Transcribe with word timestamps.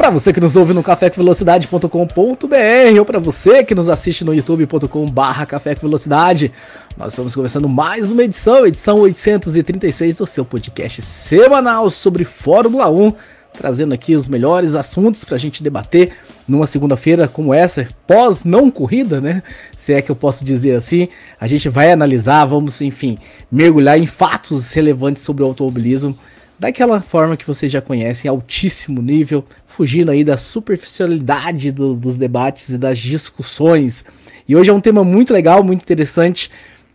Para 0.00 0.08
você 0.08 0.32
que 0.32 0.40
nos 0.40 0.56
ouve 0.56 0.72
no 0.72 0.82
cafécomvelocidade.com.br 0.82 2.98
ou 2.98 3.04
para 3.04 3.18
você 3.18 3.62
que 3.62 3.74
nos 3.74 3.90
assiste 3.90 4.24
no 4.24 4.32
youtube.com/barra 4.32 5.44
Café 5.44 5.74
com 5.74 5.82
Velocidade, 5.82 6.50
nós 6.96 7.12
estamos 7.12 7.34
começando 7.34 7.68
mais 7.68 8.10
uma 8.10 8.24
edição, 8.24 8.66
edição 8.66 8.98
836 9.00 10.16
do 10.16 10.26
seu 10.26 10.42
podcast 10.42 11.02
semanal 11.02 11.90
sobre 11.90 12.24
Fórmula 12.24 12.90
1, 12.90 13.12
trazendo 13.52 13.92
aqui 13.92 14.16
os 14.16 14.26
melhores 14.26 14.74
assuntos 14.74 15.22
para 15.22 15.36
a 15.36 15.38
gente 15.38 15.62
debater 15.62 16.12
numa 16.48 16.66
segunda-feira 16.66 17.28
como 17.28 17.52
essa, 17.52 17.86
pós 18.06 18.42
não 18.42 18.70
corrida, 18.70 19.20
né? 19.20 19.42
Se 19.76 19.92
é 19.92 20.00
que 20.00 20.10
eu 20.10 20.16
posso 20.16 20.46
dizer 20.46 20.76
assim, 20.76 21.08
a 21.38 21.46
gente 21.46 21.68
vai 21.68 21.92
analisar, 21.92 22.46
vamos, 22.46 22.80
enfim, 22.80 23.18
mergulhar 23.52 23.98
em 23.98 24.06
fatos 24.06 24.72
relevantes 24.72 25.22
sobre 25.22 25.42
o 25.42 25.46
automobilismo 25.46 26.16
daquela 26.60 27.00
forma 27.00 27.38
que 27.38 27.46
vocês 27.46 27.72
já 27.72 27.80
conhecem, 27.80 28.28
altíssimo 28.28 29.00
nível, 29.00 29.42
fugindo 29.76 30.10
aí 30.10 30.24
da 30.24 30.36
superficialidade 30.36 31.72
do, 31.72 31.94
dos 31.94 32.18
debates 32.18 32.68
e 32.70 32.78
das 32.78 32.98
discussões. 32.98 34.04
E 34.46 34.56
hoje 34.56 34.70
é 34.70 34.72
um 34.72 34.80
tema 34.80 35.04
muito 35.04 35.32
legal, 35.32 35.62
muito 35.62 35.82
interessante, 35.82 36.50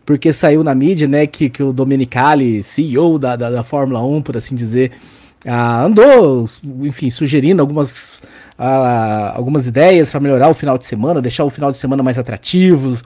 porque 0.06 0.32
saiu 0.34 0.64
na 0.64 0.76
mídia, 0.76 1.08
né, 1.08 1.26
que, 1.26 1.50
que 1.50 1.64
o 1.64 1.74
Domenicali, 1.74 2.62
CEO 2.62 3.18
da, 3.18 3.36
da, 3.36 3.50
da 3.50 3.64
Fórmula 3.64 4.04
1, 4.04 4.22
por 4.22 4.38
assim 4.38 4.56
dizer, 4.56 4.92
ah, 5.46 5.84
andou, 5.84 6.50
enfim, 6.82 7.10
sugerindo 7.10 7.62
algumas, 7.62 8.22
ah, 8.58 9.34
algumas 9.36 9.68
ideias 9.68 10.12
para 10.12 10.20
melhorar 10.20 10.50
o 10.50 10.54
final 10.54 10.78
de 10.78 10.86
semana, 10.86 11.22
deixar 11.22 11.46
o 11.46 11.50
final 11.50 11.72
de 11.72 11.78
semana 11.78 12.04
mais 12.04 12.20
atrativo, 12.20 12.98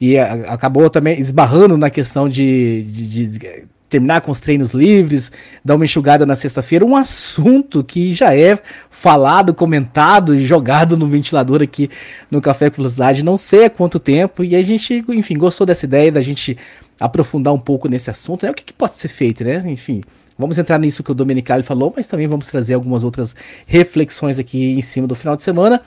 e 0.00 0.18
a, 0.18 0.52
acabou 0.52 0.88
também 0.88 1.20
esbarrando 1.20 1.76
na 1.76 1.90
questão 1.90 2.28
de, 2.28 2.82
de, 2.84 3.26
de 3.26 3.66
terminar 3.90 4.20
com 4.20 4.30
os 4.30 4.38
treinos 4.38 4.72
livres, 4.72 5.32
dar 5.64 5.74
uma 5.74 5.84
enxugada 5.84 6.24
na 6.24 6.36
sexta-feira, 6.36 6.86
um 6.86 6.96
assunto 6.96 7.82
que 7.82 8.14
já 8.14 8.34
é 8.34 8.58
falado, 8.88 9.52
comentado 9.52 10.34
e 10.34 10.44
jogado 10.44 10.96
no 10.96 11.08
ventilador 11.08 11.60
aqui 11.60 11.90
no 12.30 12.40
Café 12.40 12.70
com 12.70 12.76
Velocidade, 12.76 13.24
não 13.24 13.36
sei 13.36 13.64
há 13.64 13.70
quanto 13.70 13.98
tempo, 13.98 14.44
e 14.44 14.54
a 14.54 14.62
gente, 14.62 15.04
enfim, 15.08 15.36
gostou 15.36 15.66
dessa 15.66 15.84
ideia 15.84 16.12
da 16.12 16.20
gente 16.20 16.56
aprofundar 17.00 17.52
um 17.52 17.58
pouco 17.58 17.88
nesse 17.88 18.08
assunto, 18.10 18.44
né? 18.44 18.52
O 18.52 18.54
que, 18.54 18.62
que 18.64 18.72
pode 18.72 18.94
ser 18.94 19.08
feito, 19.08 19.42
né? 19.42 19.62
Enfim, 19.66 20.02
vamos 20.38 20.58
entrar 20.58 20.78
nisso 20.78 21.02
que 21.02 21.10
o 21.10 21.14
Domenicali 21.14 21.64
falou, 21.64 21.92
mas 21.96 22.06
também 22.06 22.28
vamos 22.28 22.46
trazer 22.46 22.74
algumas 22.74 23.02
outras 23.02 23.34
reflexões 23.66 24.38
aqui 24.38 24.72
em 24.72 24.82
cima 24.82 25.08
do 25.08 25.16
final 25.16 25.34
de 25.34 25.42
semana. 25.42 25.82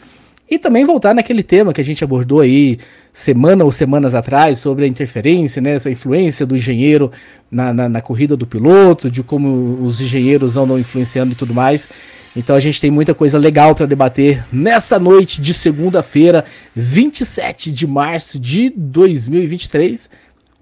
E 0.49 0.59
também 0.59 0.85
voltar 0.85 1.15
naquele 1.15 1.41
tema 1.41 1.73
que 1.73 1.81
a 1.81 1.85
gente 1.85 2.03
abordou 2.03 2.41
aí 2.41 2.77
semana 3.13 3.63
ou 3.63 3.71
semanas 3.71 4.13
atrás 4.13 4.59
sobre 4.59 4.85
a 4.85 4.87
interferência, 4.87 5.61
né, 5.61 5.75
essa 5.75 5.89
influência 5.89 6.45
do 6.45 6.57
engenheiro 6.57 7.11
na, 7.49 7.73
na, 7.73 7.87
na, 7.87 8.01
corrida 8.01 8.35
do 8.35 8.45
piloto, 8.45 9.09
de 9.09 9.23
como 9.23 9.79
os 9.85 10.01
engenheiros 10.01 10.57
andam 10.57 10.77
influenciando 10.77 11.31
e 11.31 11.35
tudo 11.35 11.53
mais. 11.53 11.87
Então 12.35 12.55
a 12.55 12.59
gente 12.59 12.81
tem 12.81 12.89
muita 12.89 13.13
coisa 13.13 13.37
legal 13.37 13.75
para 13.75 13.85
debater 13.85 14.43
nessa 14.51 14.99
noite 14.99 15.39
de 15.39 15.53
segunda-feira, 15.53 16.43
27 16.75 17.71
de 17.71 17.85
março 17.85 18.39
de 18.39 18.71
2023 18.75 20.09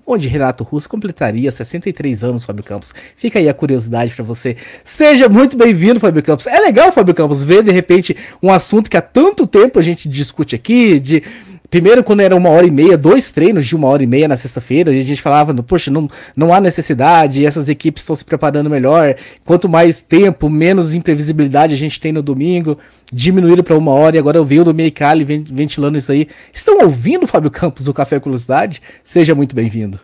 onde 0.06 0.28
Renato 0.28 0.64
Russo 0.64 0.90
completaria 0.90 1.52
63 1.52 2.24
anos, 2.24 2.46
Fábio 2.46 2.64
Campos. 2.64 2.94
Fica 3.16 3.40
aí 3.40 3.48
a 3.48 3.54
curiosidade 3.54 4.14
para 4.14 4.24
você. 4.24 4.58
Seja 4.84 5.30
muito 5.30 5.56
bem-vindo, 5.56 6.00
Fábio 6.00 6.24
Campos. 6.24 6.48
É 6.48 6.60
legal, 6.60 6.92
Fábio 6.92 7.14
Campos, 7.14 7.44
ver 7.44 7.64
de 7.64 7.72
repente 7.72 8.16
um 8.42 8.52
assunto 8.52 8.90
que 8.90 8.98
há 8.98 9.02
tanto 9.02 9.48
tempo 9.48 9.80
a 9.80 9.82
gente 9.82 10.10
discute 10.10 10.56
aqui, 10.56 11.00
de 11.00 11.24
Primeiro, 11.72 12.04
quando 12.04 12.20
era 12.20 12.36
uma 12.36 12.50
hora 12.50 12.68
e 12.68 12.70
meia, 12.70 12.98
dois 12.98 13.32
treinos 13.32 13.66
de 13.66 13.78
uma 13.78 13.88
hora 13.88 14.04
e 14.04 14.06
meia 14.06 14.28
na 14.28 14.36
sexta-feira, 14.36 14.92
a 14.92 14.94
gente 14.94 15.22
falava, 15.22 15.54
poxa, 15.64 15.90
não, 15.90 16.10
não 16.36 16.54
há 16.54 16.60
necessidade, 16.60 17.46
essas 17.46 17.70
equipes 17.70 18.04
estão 18.04 18.14
se 18.14 18.26
preparando 18.26 18.70
melhor. 18.70 19.16
Quanto 19.46 19.70
mais 19.70 20.02
tempo, 20.02 20.50
menos 20.50 20.94
imprevisibilidade 20.94 21.74
a 21.74 21.78
gente 21.78 21.98
tem 21.98 22.12
no 22.12 22.22
domingo, 22.22 22.78
diminuíram 23.10 23.64
para 23.64 23.78
uma 23.78 23.94
hora, 23.94 24.18
e 24.18 24.20
agora 24.20 24.38
eu 24.38 24.44
vi 24.44 24.60
o 24.60 24.66
Domenicali 24.66 25.24
ventilando 25.24 25.98
isso 25.98 26.12
aí. 26.12 26.28
Estão 26.52 26.82
ouvindo, 26.82 27.26
Fábio 27.26 27.50
Campos, 27.50 27.88
o 27.88 27.94
Café 27.94 28.20
com 28.20 28.26
Velocidade? 28.26 28.82
Seja 29.02 29.34
muito 29.34 29.56
bem-vindo. 29.56 29.98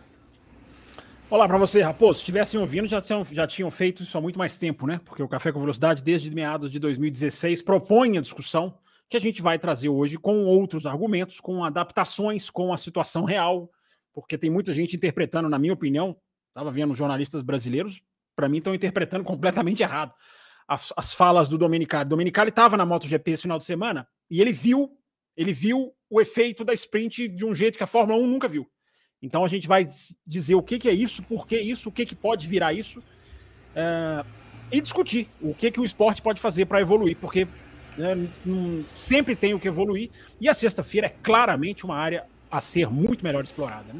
Olá 1.29 1.49
para 1.49 1.57
você, 1.57 1.81
Raposo. 1.81 2.13
Se 2.13 2.21
estivessem 2.21 2.57
ouvindo, 2.57 2.87
já 2.87 3.01
tinham, 3.01 3.25
já 3.29 3.45
tinham 3.45 3.69
feito 3.69 4.03
isso 4.03 4.17
há 4.17 4.21
muito 4.21 4.39
mais 4.39 4.57
tempo, 4.57 4.87
né? 4.87 5.01
Porque 5.03 5.21
o 5.21 5.27
Café 5.27 5.51
com 5.51 5.59
Velocidade, 5.59 6.01
desde 6.01 6.33
meados 6.33 6.71
de 6.71 6.79
2016, 6.79 7.61
propõe 7.61 8.17
a 8.17 8.21
discussão 8.21 8.73
que 9.09 9.17
a 9.17 9.19
gente 9.19 9.41
vai 9.41 9.57
trazer 9.57 9.89
hoje 9.89 10.17
com 10.17 10.45
outros 10.45 10.85
argumentos, 10.85 11.39
com 11.39 11.63
adaptações, 11.63 12.49
com 12.49 12.73
a 12.73 12.77
situação 12.77 13.23
real, 13.23 13.69
porque 14.13 14.37
tem 14.37 14.49
muita 14.49 14.73
gente 14.73 14.95
interpretando, 14.95 15.47
na 15.47 15.59
minha 15.59 15.73
opinião, 15.73 16.15
estava 16.49 16.71
vendo 16.71 16.95
jornalistas 16.95 17.41
brasileiros, 17.41 18.01
para 18.35 18.49
mim 18.49 18.57
estão 18.57 18.75
interpretando 18.75 19.23
completamente 19.23 19.81
errado 19.81 20.13
as, 20.67 20.91
as 20.97 21.13
falas 21.13 21.47
do 21.47 21.57
Domenicali. 21.57 22.09
Domenicali 22.09 22.49
estava 22.49 22.75
na 22.75 22.85
MotoGP 22.85 23.31
esse 23.31 23.43
final 23.43 23.57
de 23.57 23.63
semana 23.63 24.07
e 24.29 24.41
ele 24.41 24.51
viu, 24.51 24.89
ele 25.35 25.53
viu 25.53 25.93
o 26.09 26.19
efeito 26.19 26.65
da 26.65 26.73
sprint 26.73 27.27
de 27.27 27.45
um 27.45 27.55
jeito 27.55 27.77
que 27.77 27.83
a 27.83 27.87
Fórmula 27.87 28.19
1 28.19 28.27
nunca 28.27 28.47
viu. 28.47 28.69
Então 29.21 29.43
a 29.43 29.47
gente 29.47 29.67
vai 29.67 29.87
dizer 30.25 30.55
o 30.55 30.61
que, 30.61 30.77
que 30.77 30.89
é 30.89 30.93
isso, 30.93 31.23
por 31.23 31.47
que 31.47 31.57
isso, 31.57 31.89
o 31.89 31.91
que, 31.91 32.05
que 32.05 32.15
pode 32.15 32.47
virar 32.47 32.73
isso, 32.73 33.01
é, 33.73 34.23
e 34.71 34.81
discutir 34.81 35.29
o 35.41 35.53
que, 35.53 35.71
que 35.71 35.79
o 35.79 35.85
esporte 35.85 36.21
pode 36.21 36.41
fazer 36.41 36.65
para 36.65 36.81
evoluir, 36.81 37.17
porque 37.17 37.47
né, 37.97 38.27
sempre 38.95 39.35
tem 39.35 39.53
o 39.53 39.59
que 39.59 39.67
evoluir, 39.67 40.09
e 40.39 40.47
a 40.47 40.53
sexta-feira 40.53 41.07
é 41.07 41.13
claramente 41.21 41.85
uma 41.85 41.95
área 41.95 42.23
a 42.49 42.59
ser 42.59 42.89
muito 42.89 43.23
melhor 43.23 43.43
explorada. 43.43 43.85
Né? 43.93 43.99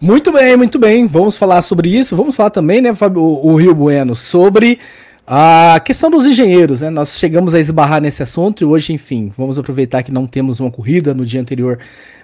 Muito 0.00 0.32
bem, 0.32 0.56
muito 0.56 0.78
bem. 0.78 1.06
Vamos 1.06 1.36
falar 1.36 1.62
sobre 1.62 1.88
isso. 1.88 2.16
Vamos 2.16 2.34
falar 2.34 2.50
também, 2.50 2.80
né, 2.80 2.94
Fábio, 2.94 3.22
o, 3.22 3.52
o 3.52 3.56
Rio 3.56 3.74
Bueno, 3.74 4.16
sobre 4.16 4.80
a 5.26 5.80
questão 5.84 6.10
dos 6.10 6.26
engenheiros, 6.26 6.80
né? 6.80 6.90
Nós 6.90 7.16
chegamos 7.16 7.54
a 7.54 7.60
esbarrar 7.60 8.00
nesse 8.00 8.22
assunto 8.22 8.62
e 8.62 8.66
hoje, 8.66 8.92
enfim, 8.92 9.32
vamos 9.38 9.58
aproveitar 9.58 10.02
que 10.02 10.10
não 10.10 10.26
temos 10.26 10.58
uma 10.58 10.70
corrida 10.70 11.14
no 11.14 11.24
dia 11.24 11.40
anterior 11.40 11.78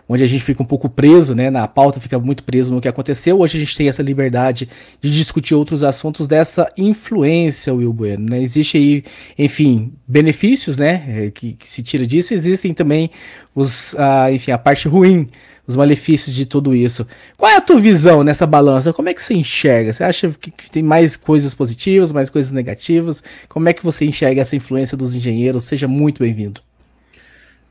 onde 0.09 0.25
a 0.25 0.27
gente 0.27 0.43
fica 0.43 0.63
um 0.63 0.67
pouco 0.67 0.89
preso, 0.89 1.35
né, 1.35 1.51
na 1.51 1.69
pauta 1.69 2.01
fica 2.01 2.19
muito 2.19 2.43
preso 2.43 2.73
no 2.73 2.81
que 2.81 2.89
aconteceu. 2.89 3.39
Hoje 3.41 3.59
a 3.59 3.61
gente 3.61 3.77
tem 3.77 3.89
essa 3.89 4.03
liberdade 4.03 4.69
de 5.01 5.11
discutir 5.11 5.55
outros 5.55 5.83
assuntos 5.83 6.27
dessa 6.27 6.67
influência, 6.77 7.75
Will 7.75 7.93
Bueno, 7.93 8.31
né? 8.31 8.41
Existe 8.43 8.79
aí, 8.79 9.05
enfim, 9.39 9.93
benefícios, 10.07 10.79
né, 10.79 11.05
é, 11.09 11.31
que, 11.31 11.53
que 11.53 11.69
se 11.69 11.83
tira 11.83 12.07
disso, 12.07 12.33
existem 12.33 12.73
também 12.73 13.11
os, 13.55 13.95
a, 13.97 14.33
enfim, 14.33 14.53
a 14.53 14.59
parte 14.59 14.89
ruim, 14.89 15.29
os 15.67 15.77
malefícios 15.77 16.35
de 16.35 16.47
tudo 16.47 16.75
isso. 16.75 17.07
Qual 17.37 17.51
é 17.51 17.57
a 17.57 17.61
tua 17.61 17.79
visão 17.79 18.25
nessa 18.25 18.47
balança? 18.47 18.93
Como 18.93 19.11
é 19.11 19.15
que 19.15 19.23
você 19.23 19.35
enxerga? 19.35 19.93
Você 19.93 20.03
acha 20.03 20.31
que 20.31 20.71
tem 20.71 20.83
mais 20.83 21.15
coisas 21.15 21.55
positivas, 21.55 22.11
mais 22.11 22.31
coisas 22.31 22.53
negativas? 22.53 23.23
Como 23.49 23.69
é 23.69 23.75
que 23.75 23.85
você 23.85 24.07
enxerga 24.07 24.41
essa 24.41 24.57
influência 24.57 24.97
dos 24.97 25.15
engenheiros? 25.15 25.65
Seja 25.65 25.87
muito 25.87 26.23
bem-vindo. 26.23 26.63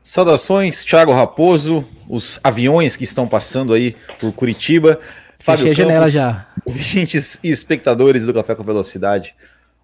Saudações, 0.08 0.86
Thiago 0.86 1.12
Raposo, 1.12 1.86
os 2.08 2.40
aviões 2.42 2.96
que 2.96 3.04
estão 3.04 3.28
passando 3.28 3.74
aí 3.74 3.94
por 4.18 4.32
Curitiba. 4.32 4.98
Fábio 5.38 5.66
Fechei 5.66 5.84
Campos, 5.84 6.02
a 6.02 6.08
janela 6.08 6.10
já. 6.10 6.46
Ouvintes 6.64 7.38
e 7.44 7.50
espectadores 7.50 8.24
do 8.24 8.32
Café 8.32 8.54
com 8.54 8.62
Velocidade. 8.62 9.34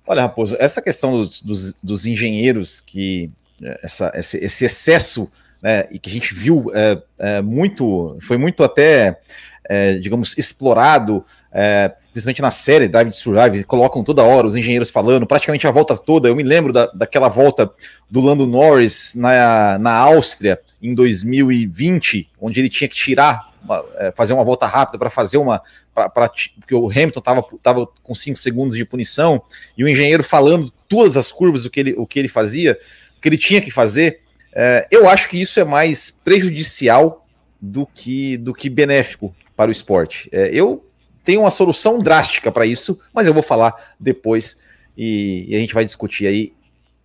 Olha, 0.06 0.22
Raposo, 0.22 0.56
essa 0.58 0.80
questão 0.80 1.20
dos, 1.20 1.42
dos, 1.42 1.74
dos 1.82 2.06
engenheiros, 2.06 2.80
que 2.80 3.30
é, 3.62 3.80
essa, 3.82 4.12
esse, 4.14 4.38
esse, 4.38 4.64
excesso, 4.64 5.30
né, 5.60 5.86
e 5.90 5.98
que 5.98 6.08
a 6.08 6.12
gente 6.14 6.32
viu 6.32 6.72
é, 6.74 7.02
é, 7.18 7.42
muito, 7.42 8.16
foi 8.22 8.38
muito 8.38 8.64
até, 8.64 9.20
é, 9.68 9.98
digamos, 9.98 10.38
explorado 10.38 11.22
é, 11.56 11.92
principalmente 12.12 12.42
na 12.42 12.50
série 12.50 12.88
Drive 12.88 13.10
to 13.10 13.16
Survive, 13.16 13.62
colocam 13.62 14.02
toda 14.02 14.24
hora 14.24 14.44
os 14.44 14.56
engenheiros 14.56 14.90
falando, 14.90 15.24
praticamente 15.24 15.66
a 15.68 15.70
volta 15.70 15.96
toda. 15.96 16.28
Eu 16.28 16.34
me 16.34 16.42
lembro 16.42 16.72
da, 16.72 16.86
daquela 16.86 17.28
volta 17.28 17.70
do 18.10 18.20
Lando 18.20 18.44
Norris 18.44 19.14
na, 19.14 19.78
na 19.78 19.92
Áustria 19.92 20.60
em 20.82 20.92
2020, 20.92 22.28
onde 22.40 22.60
ele 22.60 22.68
tinha 22.68 22.88
que 22.88 22.96
tirar, 22.96 23.52
uma, 23.62 23.84
é, 23.96 24.10
fazer 24.10 24.34
uma 24.34 24.42
volta 24.42 24.66
rápida 24.66 24.98
para 24.98 25.08
fazer 25.08 25.38
uma. 25.38 25.62
Pra, 25.94 26.08
pra, 26.08 26.28
porque 26.28 26.74
o 26.74 26.90
Hamilton 26.90 27.20
estava 27.20 27.44
tava 27.62 27.88
com 28.02 28.14
5 28.16 28.36
segundos 28.36 28.76
de 28.76 28.84
punição, 28.84 29.40
e 29.78 29.84
o 29.84 29.88
engenheiro 29.88 30.24
falando 30.24 30.72
todas 30.88 31.16
as 31.16 31.30
curvas, 31.30 31.64
o 31.64 31.70
que 31.70 31.78
ele, 31.78 31.94
o 31.96 32.04
que 32.04 32.18
ele 32.18 32.28
fazia, 32.28 32.76
o 33.16 33.20
que 33.20 33.28
ele 33.28 33.38
tinha 33.38 33.60
que 33.60 33.70
fazer. 33.70 34.20
É, 34.52 34.88
eu 34.90 35.08
acho 35.08 35.28
que 35.28 35.40
isso 35.40 35.60
é 35.60 35.64
mais 35.64 36.10
prejudicial 36.10 37.26
do 37.60 37.86
que, 37.86 38.36
do 38.36 38.52
que 38.52 38.68
benéfico 38.68 39.34
para 39.56 39.68
o 39.68 39.72
esporte. 39.72 40.28
É, 40.32 40.50
eu 40.52 40.83
tem 41.24 41.38
uma 41.38 41.50
solução 41.50 41.98
drástica 41.98 42.52
para 42.52 42.66
isso, 42.66 43.00
mas 43.12 43.26
eu 43.26 43.34
vou 43.34 43.42
falar 43.42 43.94
depois 43.98 44.60
e, 44.96 45.46
e, 45.48 45.56
a 45.56 45.58
gente 45.58 45.74
vai 45.74 45.84
discutir 45.84 46.26
aí 46.26 46.52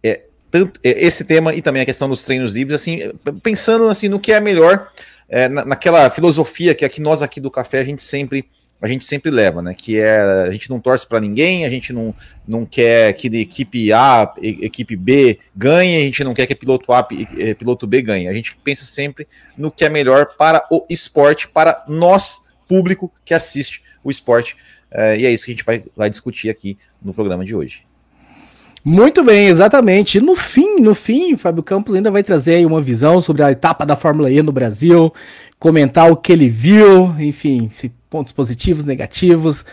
é, 0.04 0.22
tanto 0.52 0.80
é, 0.84 1.06
esse 1.06 1.24
tema 1.24 1.56
e 1.56 1.62
também 1.62 1.82
a 1.82 1.86
questão 1.86 2.10
dos 2.10 2.24
treinos 2.24 2.54
livres, 2.54 2.76
assim, 2.82 3.00
pensando 3.42 3.88
assim 3.88 4.10
no 4.10 4.20
que 4.20 4.32
é 4.32 4.40
melhor 4.40 4.92
é, 5.28 5.48
na, 5.48 5.66
naquela 5.66 6.10
filosofia 6.10 6.76
que 6.76 6.86
aqui 6.86 7.02
nós 7.02 7.22
aqui 7.22 7.40
do 7.40 7.50
café 7.50 7.80
a 7.80 7.84
gente 7.84 8.04
sempre 8.04 8.46
a 8.82 8.88
gente 8.88 9.04
sempre 9.04 9.30
leva, 9.30 9.62
né? 9.62 9.74
Que 9.74 10.00
é 10.00 10.22
a 10.22 10.52
gente 10.52 10.70
não 10.70 10.80
torce 10.80 11.06
para 11.06 11.20
ninguém, 11.20 11.66
a 11.66 11.70
gente 11.70 11.92
não, 11.92 12.16
não 12.48 12.66
quer 12.66 13.12
que 13.14 13.28
equipe 13.28 13.92
A, 13.92 14.34
equipe 14.42 14.96
B 14.96 15.38
ganhe, 15.54 15.98
a 15.98 16.00
gente 16.00 16.24
não 16.24 16.34
quer 16.34 16.46
que 16.48 16.56
piloto 16.56 16.94
A, 16.94 17.04
piloto 17.04 17.86
B 17.86 18.02
ganhe. 18.02 18.30
A 18.30 18.34
gente 18.34 18.58
pensa 18.64 18.86
sempre 18.86 19.28
no 19.58 19.70
que 19.70 19.84
é 19.84 19.90
melhor 19.90 20.34
para 20.38 20.66
o 20.72 20.86
esporte, 20.90 21.46
para 21.50 21.84
nós, 21.90 22.48
público 22.70 23.12
que 23.26 23.34
assiste 23.34 23.84
o 24.04 24.12
esporte. 24.12 24.56
É, 24.92 25.18
e 25.18 25.26
é 25.26 25.32
isso 25.32 25.46
que 25.46 25.52
a 25.52 25.54
gente 25.54 25.66
vai, 25.66 25.84
vai 25.96 26.10
discutir 26.10 26.50
aqui 26.50 26.78
no 27.02 27.14
programa 27.14 27.46
de 27.46 27.56
hoje. 27.56 27.84
Muito 28.84 29.24
bem, 29.24 29.48
exatamente. 29.48 30.22
No 30.22 30.36
fim, 30.36 30.80
no 30.80 30.96
fim, 30.96 31.36
Fábio 31.36 31.62
Campos 31.62 31.96
ainda 31.96 32.10
vai 32.10 32.24
trazer 32.24 32.66
uma 32.66 32.82
visão 32.82 33.20
sobre 33.22 33.44
a 33.44 33.52
etapa 33.52 33.86
da 33.86 33.96
Fórmula 33.96 34.32
E 34.32 34.42
no 34.42 34.54
Brasil, 34.54 35.14
comentar 35.60 36.10
o 36.10 36.16
que 36.16 36.32
ele 36.32 36.48
viu, 36.48 37.14
enfim, 37.20 37.70
pontos 38.10 38.32
positivos, 38.32 38.86
negativos 38.86 39.66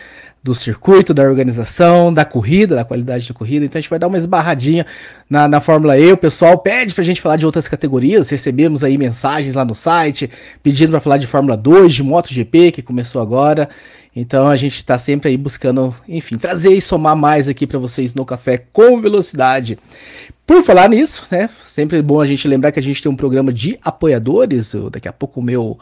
do 0.47 0.55
circuito, 0.55 1.13
da 1.13 1.23
organização, 1.23 2.13
da 2.13 2.23
corrida, 2.23 2.75
da 2.75 2.85
qualidade 2.85 3.27
da 3.27 3.33
corrida. 3.33 3.65
Então 3.65 3.77
a 3.77 3.81
gente 3.81 3.89
vai 3.89 3.99
dar 3.99 4.07
uma 4.07 4.17
esbarradinha 4.17 4.85
na, 5.29 5.45
na 5.45 5.59
Fórmula 5.59 5.99
E. 5.99 6.09
O 6.13 6.17
pessoal 6.17 6.57
pede 6.57 6.95
pra 6.95 7.03
gente 7.03 7.21
falar 7.21 7.35
de 7.35 7.45
outras 7.45 7.67
categorias. 7.67 8.29
Recebemos 8.29 8.81
aí 8.81 8.97
mensagens 8.97 9.55
lá 9.55 9.65
no 9.65 9.75
site 9.75 10.29
pedindo 10.63 10.91
para 10.91 11.01
falar 11.01 11.17
de 11.17 11.27
Fórmula 11.27 11.57
2, 11.57 11.93
de 11.93 12.01
MotoGP, 12.01 12.71
que 12.71 12.81
começou 12.81 13.21
agora. 13.21 13.67
Então 14.15 14.47
a 14.47 14.55
gente 14.55 14.77
está 14.77 14.97
sempre 14.97 15.29
aí 15.29 15.37
buscando, 15.37 15.93
enfim, 16.07 16.37
trazer 16.37 16.73
e 16.73 16.79
somar 16.79 17.15
mais 17.15 17.49
aqui 17.49 17.67
para 17.67 17.77
vocês 17.77 18.15
no 18.15 18.23
Café 18.23 18.57
com 18.71 19.01
Velocidade. 19.01 19.77
Por 20.45 20.63
falar 20.63 20.87
nisso, 20.87 21.27
né? 21.29 21.49
Sempre 21.61 22.01
bom 22.01 22.21
a 22.21 22.25
gente 22.25 22.47
lembrar 22.47 22.71
que 22.71 22.79
a 22.79 22.83
gente 22.83 23.03
tem 23.03 23.11
um 23.11 23.17
programa 23.17 23.51
de 23.51 23.77
apoiadores. 23.83 24.73
Daqui 24.89 25.09
a 25.09 25.13
pouco 25.13 25.41
o 25.41 25.43
meu 25.43 25.77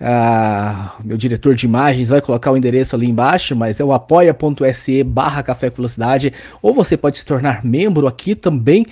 ah, 0.00 0.94
meu 1.04 1.16
diretor 1.16 1.54
de 1.54 1.66
imagens 1.66 2.08
vai 2.08 2.20
colocar 2.20 2.50
o 2.50 2.56
endereço 2.56 2.96
ali 2.96 3.06
embaixo, 3.06 3.54
mas 3.54 3.78
é 3.78 3.84
o 3.84 3.92
apoia.se 3.92 5.04
barra 5.04 5.42
café 5.42 5.68
velocidade, 5.68 6.32
ou 6.62 6.72
você 6.72 6.96
pode 6.96 7.18
se 7.18 7.26
tornar 7.26 7.64
membro 7.64 8.06
aqui 8.06 8.34
também 8.34 8.86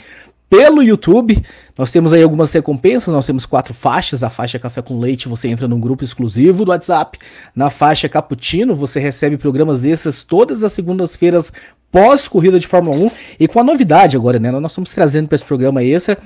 pelo 0.50 0.82
YouTube. 0.82 1.43
Nós 1.76 1.93
temos 1.93 2.12
aí 2.12 2.22
algumas 2.22 2.52
recompensas, 2.52 3.12
nós 3.12 3.26
temos 3.26 3.46
quatro 3.46 3.75
faixas. 3.75 4.22
A 4.22 4.31
faixa 4.31 4.58
Café 4.58 4.82
com 4.82 4.99
Leite, 4.99 5.28
você 5.28 5.49
entra 5.49 5.69
num 5.69 5.81
grupo 5.81 6.05
exclusivo 6.05 6.64
do 6.64 6.70
WhatsApp. 6.70 7.19
Na 7.55 7.70
faixa 7.70 8.08
Cappuccino, 8.08 8.75
você 8.75 8.99
recebe 8.99 9.37
programas 9.37 9.84
extras 9.84 10.25
todas 10.25 10.64
as 10.64 10.72
segundas-feiras 10.72 11.52
pós-corrida 11.90 12.58
de 12.58 12.66
Fórmula 12.66 12.96
1. 12.96 13.10
E 13.40 13.49
com 13.49 13.60
a 13.60 13.64
novidade 13.64 14.16
agora, 14.16 14.38
né? 14.38 14.50
Nós 14.50 14.72
estamos 14.72 14.90
trazendo 14.90 15.28
para 15.28 15.37
esse 15.37 15.44
programa 15.44 15.82
extra 15.82 16.19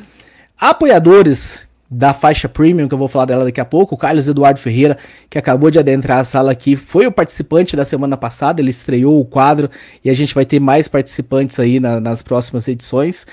apoiadores 0.58 1.66
da 1.94 2.14
faixa 2.14 2.48
premium, 2.48 2.88
que 2.88 2.94
eu 2.94 2.98
vou 2.98 3.06
falar 3.06 3.26
dela 3.26 3.44
daqui 3.44 3.60
a 3.60 3.66
pouco, 3.66 3.94
o 3.94 3.98
Carlos 3.98 4.26
Eduardo 4.26 4.58
Ferreira, 4.58 4.96
que 5.28 5.36
acabou 5.36 5.70
de 5.70 5.78
adentrar 5.78 6.20
a 6.20 6.24
sala 6.24 6.50
aqui, 6.50 6.74
foi 6.74 7.06
o 7.06 7.12
participante 7.12 7.76
da 7.76 7.84
semana 7.84 8.16
passada, 8.16 8.62
ele 8.62 8.70
estreou 8.70 9.20
o 9.20 9.24
quadro 9.26 9.70
e 10.02 10.08
a 10.08 10.14
gente 10.14 10.34
vai 10.34 10.46
ter 10.46 10.58
mais 10.58 10.88
participantes 10.88 11.60
aí 11.60 11.78
na, 11.78 12.00
nas 12.00 12.22
próximas 12.22 12.66
edições. 12.66 13.26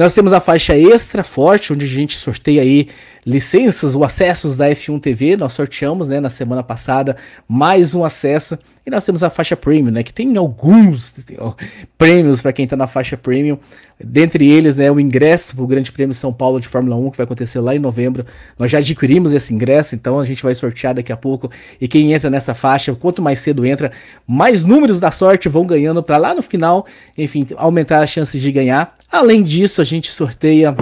Nós 0.00 0.14
temos 0.14 0.32
a 0.32 0.40
faixa 0.40 0.74
extra 0.78 1.22
forte, 1.22 1.74
onde 1.74 1.84
a 1.84 1.88
gente 1.88 2.16
sorteia 2.16 2.62
aí 2.62 2.88
licenças 3.26 3.94
ou 3.94 4.02
acessos 4.02 4.56
da 4.56 4.66
F1 4.70 4.98
TV. 4.98 5.36
Nós 5.36 5.52
sorteamos, 5.52 6.08
né, 6.08 6.18
na 6.18 6.30
semana 6.30 6.62
passada, 6.62 7.18
mais 7.46 7.94
um 7.94 8.02
acesso. 8.02 8.58
E 8.86 8.88
nós 8.88 9.04
temos 9.04 9.22
a 9.22 9.28
faixa 9.28 9.54
premium, 9.54 9.90
né, 9.90 10.02
que 10.02 10.10
tem 10.10 10.34
alguns 10.38 11.10
tem, 11.10 11.36
ó, 11.38 11.52
prêmios 11.98 12.40
para 12.40 12.50
quem 12.50 12.64
está 12.64 12.78
na 12.78 12.86
faixa 12.86 13.14
premium. 13.14 13.58
Dentre 14.02 14.48
eles, 14.48 14.74
né, 14.74 14.90
o 14.90 14.98
ingresso 14.98 15.54
para 15.54 15.64
o 15.64 15.66
Grande 15.66 15.92
Prêmio 15.92 16.14
São 16.14 16.32
Paulo 16.32 16.58
de 16.58 16.66
Fórmula 16.66 16.96
1, 16.96 17.10
que 17.10 17.18
vai 17.18 17.24
acontecer 17.24 17.60
lá 17.60 17.76
em 17.76 17.78
novembro. 17.78 18.24
Nós 18.58 18.70
já 18.70 18.78
adquirimos 18.78 19.34
esse 19.34 19.52
ingresso, 19.52 19.94
então 19.94 20.18
a 20.18 20.24
gente 20.24 20.42
vai 20.42 20.54
sortear 20.54 20.94
daqui 20.94 21.12
a 21.12 21.16
pouco. 21.16 21.50
E 21.78 21.86
quem 21.86 22.14
entra 22.14 22.30
nessa 22.30 22.54
faixa, 22.54 22.94
quanto 22.94 23.20
mais 23.20 23.40
cedo 23.40 23.66
entra, 23.66 23.92
mais 24.26 24.64
números 24.64 24.98
da 24.98 25.10
sorte 25.10 25.46
vão 25.46 25.66
ganhando 25.66 26.02
para 26.02 26.16
lá 26.16 26.34
no 26.34 26.40
final, 26.40 26.86
enfim, 27.18 27.46
aumentar 27.58 28.02
as 28.02 28.08
chances 28.08 28.40
de 28.40 28.50
ganhar. 28.50 28.96
Além 29.10 29.42
disso, 29.42 29.80
a 29.80 29.84
gente 29.84 30.12
sorteia 30.12 30.76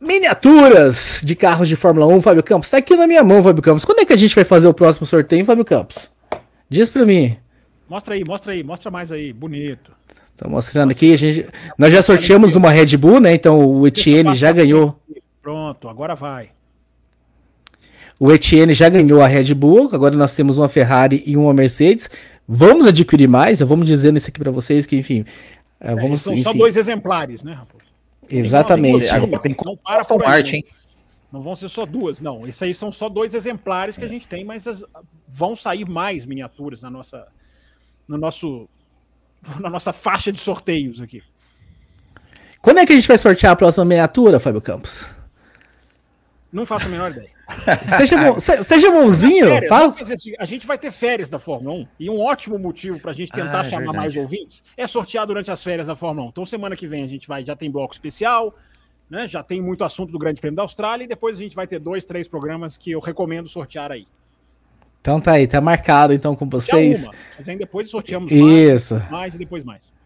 miniaturas 0.00 1.20
de 1.22 1.36
carros 1.36 1.68
de 1.68 1.76
Fórmula 1.76 2.06
1, 2.06 2.22
Fábio 2.22 2.42
Campos. 2.42 2.70
Tá 2.70 2.78
aqui 2.78 2.96
na 2.96 3.06
minha 3.06 3.22
mão, 3.22 3.42
Fábio 3.42 3.62
Campos. 3.62 3.84
Quando 3.84 4.00
é 4.00 4.04
que 4.06 4.12
a 4.12 4.16
gente 4.16 4.34
vai 4.34 4.44
fazer 4.44 4.66
o 4.66 4.72
próximo 4.72 5.06
sorteio, 5.06 5.44
Fábio 5.44 5.64
Campos? 5.64 6.10
Diz 6.68 6.88
pra 6.88 7.04
mim. 7.04 7.36
Mostra 7.88 8.14
aí, 8.14 8.24
mostra 8.24 8.52
aí, 8.52 8.62
mostra 8.62 8.90
mais 8.90 9.12
aí, 9.12 9.32
bonito. 9.32 9.92
Tô 10.36 10.48
mostrando 10.48 10.92
aqui, 10.92 11.12
a 11.12 11.18
gente, 11.18 11.46
nós 11.76 11.92
já 11.92 12.00
sorteamos 12.00 12.56
uma 12.56 12.70
Red 12.70 12.96
Bull, 12.96 13.20
né? 13.20 13.34
Então 13.34 13.62
o 13.62 13.86
Etienne 13.86 14.34
já 14.34 14.50
ganhou. 14.50 14.98
Pronto, 15.42 15.86
agora 15.86 16.14
vai. 16.14 16.48
O 18.18 18.32
Etienne 18.32 18.72
já 18.72 18.88
ganhou 18.88 19.20
a 19.20 19.26
Red 19.26 19.52
Bull, 19.52 19.90
agora 19.92 20.16
nós 20.16 20.34
temos 20.34 20.56
uma 20.56 20.68
Ferrari 20.68 21.22
e 21.26 21.36
uma 21.36 21.52
Mercedes. 21.52 22.08
Vamos 22.48 22.86
adquirir 22.86 23.28
mais, 23.28 23.60
vamos 23.60 23.86
dizendo 23.86 24.16
isso 24.16 24.28
aqui 24.28 24.38
para 24.38 24.50
vocês 24.50 24.86
que, 24.86 24.96
enfim, 24.96 25.24
é, 25.80 25.94
vamos, 25.94 26.20
são 26.20 26.34
enfim. 26.34 26.42
só 26.42 26.52
dois 26.52 26.76
exemplares, 26.76 27.42
né, 27.42 27.54
Raposo? 27.54 27.84
Exatamente. 28.28 29.08
Tem, 29.08 29.20
tem, 29.20 29.38
tem, 29.40 29.56
não 29.64 29.76
para 29.76 30.04
por 30.04 30.18
Martin, 30.20 30.56
hein? 30.56 30.64
Não 31.32 31.40
vão 31.40 31.56
ser 31.56 31.68
só 31.68 31.86
duas, 31.86 32.20
não. 32.20 32.46
Esses 32.46 32.62
aí 32.62 32.74
são 32.74 32.90
só 32.92 33.08
dois 33.08 33.34
exemplares 33.34 33.96
que 33.96 34.04
a 34.04 34.08
gente 34.08 34.26
tem, 34.26 34.44
mas 34.44 34.66
as, 34.66 34.84
vão 35.28 35.56
sair 35.56 35.88
mais 35.88 36.26
miniaturas 36.26 36.82
na 36.82 36.90
nossa, 36.90 37.26
no 38.06 38.18
nosso, 38.18 38.68
na 39.60 39.70
nossa 39.70 39.92
faixa 39.92 40.32
de 40.32 40.38
sorteios 40.38 41.00
aqui. 41.00 41.22
Quando 42.60 42.78
é 42.78 42.86
que 42.86 42.92
a 42.92 42.96
gente 42.96 43.08
vai 43.08 43.16
sortear 43.16 43.52
a 43.52 43.56
próxima 43.56 43.84
miniatura, 43.84 44.38
Fábio 44.38 44.60
Campos? 44.60 45.14
Não 46.52 46.66
faço 46.66 46.86
a 46.86 46.88
menor 46.88 47.12
ideia. 47.12 47.30
seja, 47.96 48.16
bom, 48.16 48.40
seja 48.40 48.90
bonzinho. 48.90 49.46
Férias, 49.46 49.68
fala. 49.68 49.94
Assim, 50.00 50.34
a 50.38 50.44
gente 50.44 50.66
vai 50.66 50.76
ter 50.76 50.90
férias 50.90 51.28
da 51.28 51.38
Fórmula 51.38 51.76
1 51.76 51.88
e 52.00 52.10
um 52.10 52.20
ótimo 52.20 52.58
motivo 52.58 52.98
para 52.98 53.12
a 53.12 53.14
gente 53.14 53.30
tentar 53.30 53.60
ah, 53.60 53.64
chamar 53.64 53.92
verdade. 53.92 53.98
mais 53.98 54.16
ouvintes 54.16 54.62
é 54.76 54.86
sortear 54.86 55.26
durante 55.26 55.50
as 55.50 55.62
férias 55.62 55.86
da 55.86 55.94
Fórmula 55.94 56.26
1. 56.26 56.30
Então, 56.30 56.46
semana 56.46 56.74
que 56.74 56.88
vem 56.88 57.04
a 57.04 57.06
gente 57.06 57.28
vai, 57.28 57.44
já 57.44 57.54
tem 57.54 57.70
bloco 57.70 57.94
especial, 57.94 58.54
né? 59.08 59.28
Já 59.28 59.42
tem 59.42 59.60
muito 59.60 59.84
assunto 59.84 60.10
do 60.10 60.18
Grande 60.18 60.40
Prêmio 60.40 60.56
da 60.56 60.62
Austrália 60.62 61.04
e 61.04 61.06
depois 61.06 61.36
a 61.36 61.40
gente 61.40 61.54
vai 61.54 61.66
ter 61.66 61.78
dois, 61.78 62.04
três 62.04 62.26
programas 62.26 62.76
que 62.76 62.90
eu 62.90 63.00
recomendo 63.00 63.48
sortear 63.48 63.92
aí. 63.92 64.06
Então 65.00 65.20
tá 65.20 65.32
aí, 65.32 65.46
tá 65.46 65.60
marcado 65.60 66.12
então 66.12 66.34
com 66.34 66.48
vocês. 66.48 67.04
Uma, 67.04 67.14
mas 67.38 67.48
aí 67.48 67.56
depois 67.56 67.88
sorteamos 67.88 68.30
Isso. 68.30 68.94
mais, 68.94 69.10
mais 69.10 69.34
e 69.34 69.38
depois 69.38 69.64
mais. 69.64 69.99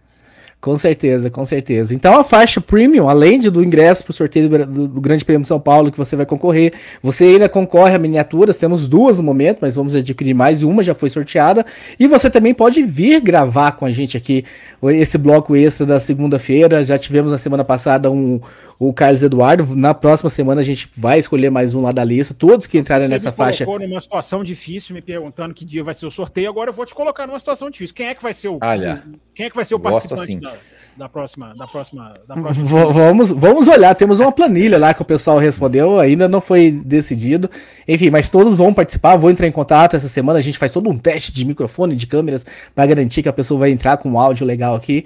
Com 0.64 0.78
certeza, 0.78 1.28
com 1.28 1.44
certeza. 1.44 1.94
Então 1.94 2.18
a 2.18 2.24
faixa 2.24 2.58
premium, 2.58 3.06
além 3.06 3.38
do 3.38 3.62
ingresso 3.62 4.02
para 4.02 4.12
o 4.12 4.14
sorteio 4.14 4.48
do, 4.48 4.66
do, 4.66 4.88
do, 4.88 5.00
Grande 5.02 5.22
Prêmio 5.22 5.42
de 5.42 5.48
São 5.48 5.60
Paulo 5.60 5.92
que 5.92 5.98
você 5.98 6.16
vai 6.16 6.24
concorrer, 6.24 6.72
você 7.02 7.24
ainda 7.24 7.50
concorre 7.50 7.94
a 7.94 7.98
miniaturas. 7.98 8.56
Temos 8.56 8.88
duas 8.88 9.18
no 9.18 9.22
momento, 9.22 9.58
mas 9.60 9.74
vamos 9.74 9.94
adquirir 9.94 10.32
mais 10.32 10.62
e 10.62 10.64
uma 10.64 10.82
já 10.82 10.94
foi 10.94 11.10
sorteada. 11.10 11.66
E 12.00 12.08
você 12.08 12.30
também 12.30 12.54
pode 12.54 12.82
vir 12.82 13.20
gravar 13.20 13.72
com 13.72 13.84
a 13.84 13.90
gente 13.90 14.16
aqui 14.16 14.42
esse 14.84 15.18
bloco 15.18 15.54
extra 15.54 15.84
da 15.84 16.00
segunda-feira. 16.00 16.82
Já 16.82 16.96
tivemos 16.96 17.30
na 17.30 17.36
semana 17.36 17.62
passada 17.62 18.10
um, 18.10 18.40
o 18.78 18.92
Carlos 18.92 19.22
Eduardo. 19.22 19.74
Na 19.74 19.94
próxima 19.94 20.30
semana 20.30 20.60
a 20.60 20.64
gente 20.64 20.88
vai 20.96 21.18
escolher 21.18 21.50
mais 21.50 21.74
um 21.74 21.82
lá 21.82 21.92
da 21.92 22.04
lista. 22.04 22.34
Todos 22.34 22.66
que 22.66 22.78
entrarem 22.78 23.06
Você 23.06 23.12
nessa 23.12 23.30
me 23.30 23.36
faixa. 23.36 23.64
Você 23.64 23.86
numa 23.86 24.00
situação 24.00 24.42
difícil, 24.42 24.94
me 24.94 25.02
perguntando 25.02 25.54
que 25.54 25.64
dia 25.64 25.82
vai 25.82 25.94
ser 25.94 26.06
o 26.06 26.10
sorteio. 26.10 26.48
Agora 26.48 26.70
eu 26.70 26.74
vou 26.74 26.84
te 26.84 26.94
colocar 26.94 27.26
numa 27.26 27.38
situação 27.38 27.70
difícil. 27.70 27.94
Quem 27.94 28.06
é 28.06 28.14
que 28.14 28.22
vai 28.22 28.32
ser 28.32 28.48
o, 28.48 28.58
Olha, 28.62 29.04
quem 29.34 29.46
é 29.46 29.50
que 29.50 29.56
vai 29.56 29.64
ser 29.64 29.74
o 29.74 29.80
participante 29.80 30.22
assim. 30.22 30.40
da, 30.40 30.54
da, 30.96 31.08
próxima, 31.08 31.54
da 31.54 31.66
próxima, 31.66 32.14
da 32.26 32.34
próxima 32.34 32.92
vamos, 32.92 33.30
vamos 33.32 33.68
olhar. 33.68 33.94
Temos 33.94 34.20
uma 34.20 34.32
planilha 34.32 34.78
lá 34.78 34.92
que 34.92 35.02
o 35.02 35.04
pessoal 35.04 35.38
respondeu. 35.38 35.98
Ainda 36.00 36.28
não 36.28 36.40
foi 36.40 36.70
decidido. 36.70 37.50
Enfim, 37.86 38.10
mas 38.10 38.30
todos 38.30 38.58
vão 38.58 38.74
participar. 38.74 39.16
Vou 39.16 39.30
entrar 39.30 39.46
em 39.46 39.52
contato 39.52 39.94
essa 39.96 40.08
semana. 40.08 40.38
A 40.38 40.42
gente 40.42 40.58
faz 40.58 40.72
todo 40.72 40.88
um 40.90 40.98
teste 40.98 41.32
de 41.32 41.44
microfone, 41.44 41.94
de 41.96 42.06
câmeras, 42.06 42.44
para 42.74 42.86
garantir 42.86 43.22
que 43.22 43.28
a 43.28 43.32
pessoa 43.32 43.60
vai 43.60 43.70
entrar 43.70 43.96
com 43.96 44.10
um 44.10 44.18
áudio 44.18 44.46
legal 44.46 44.74
aqui. 44.74 45.04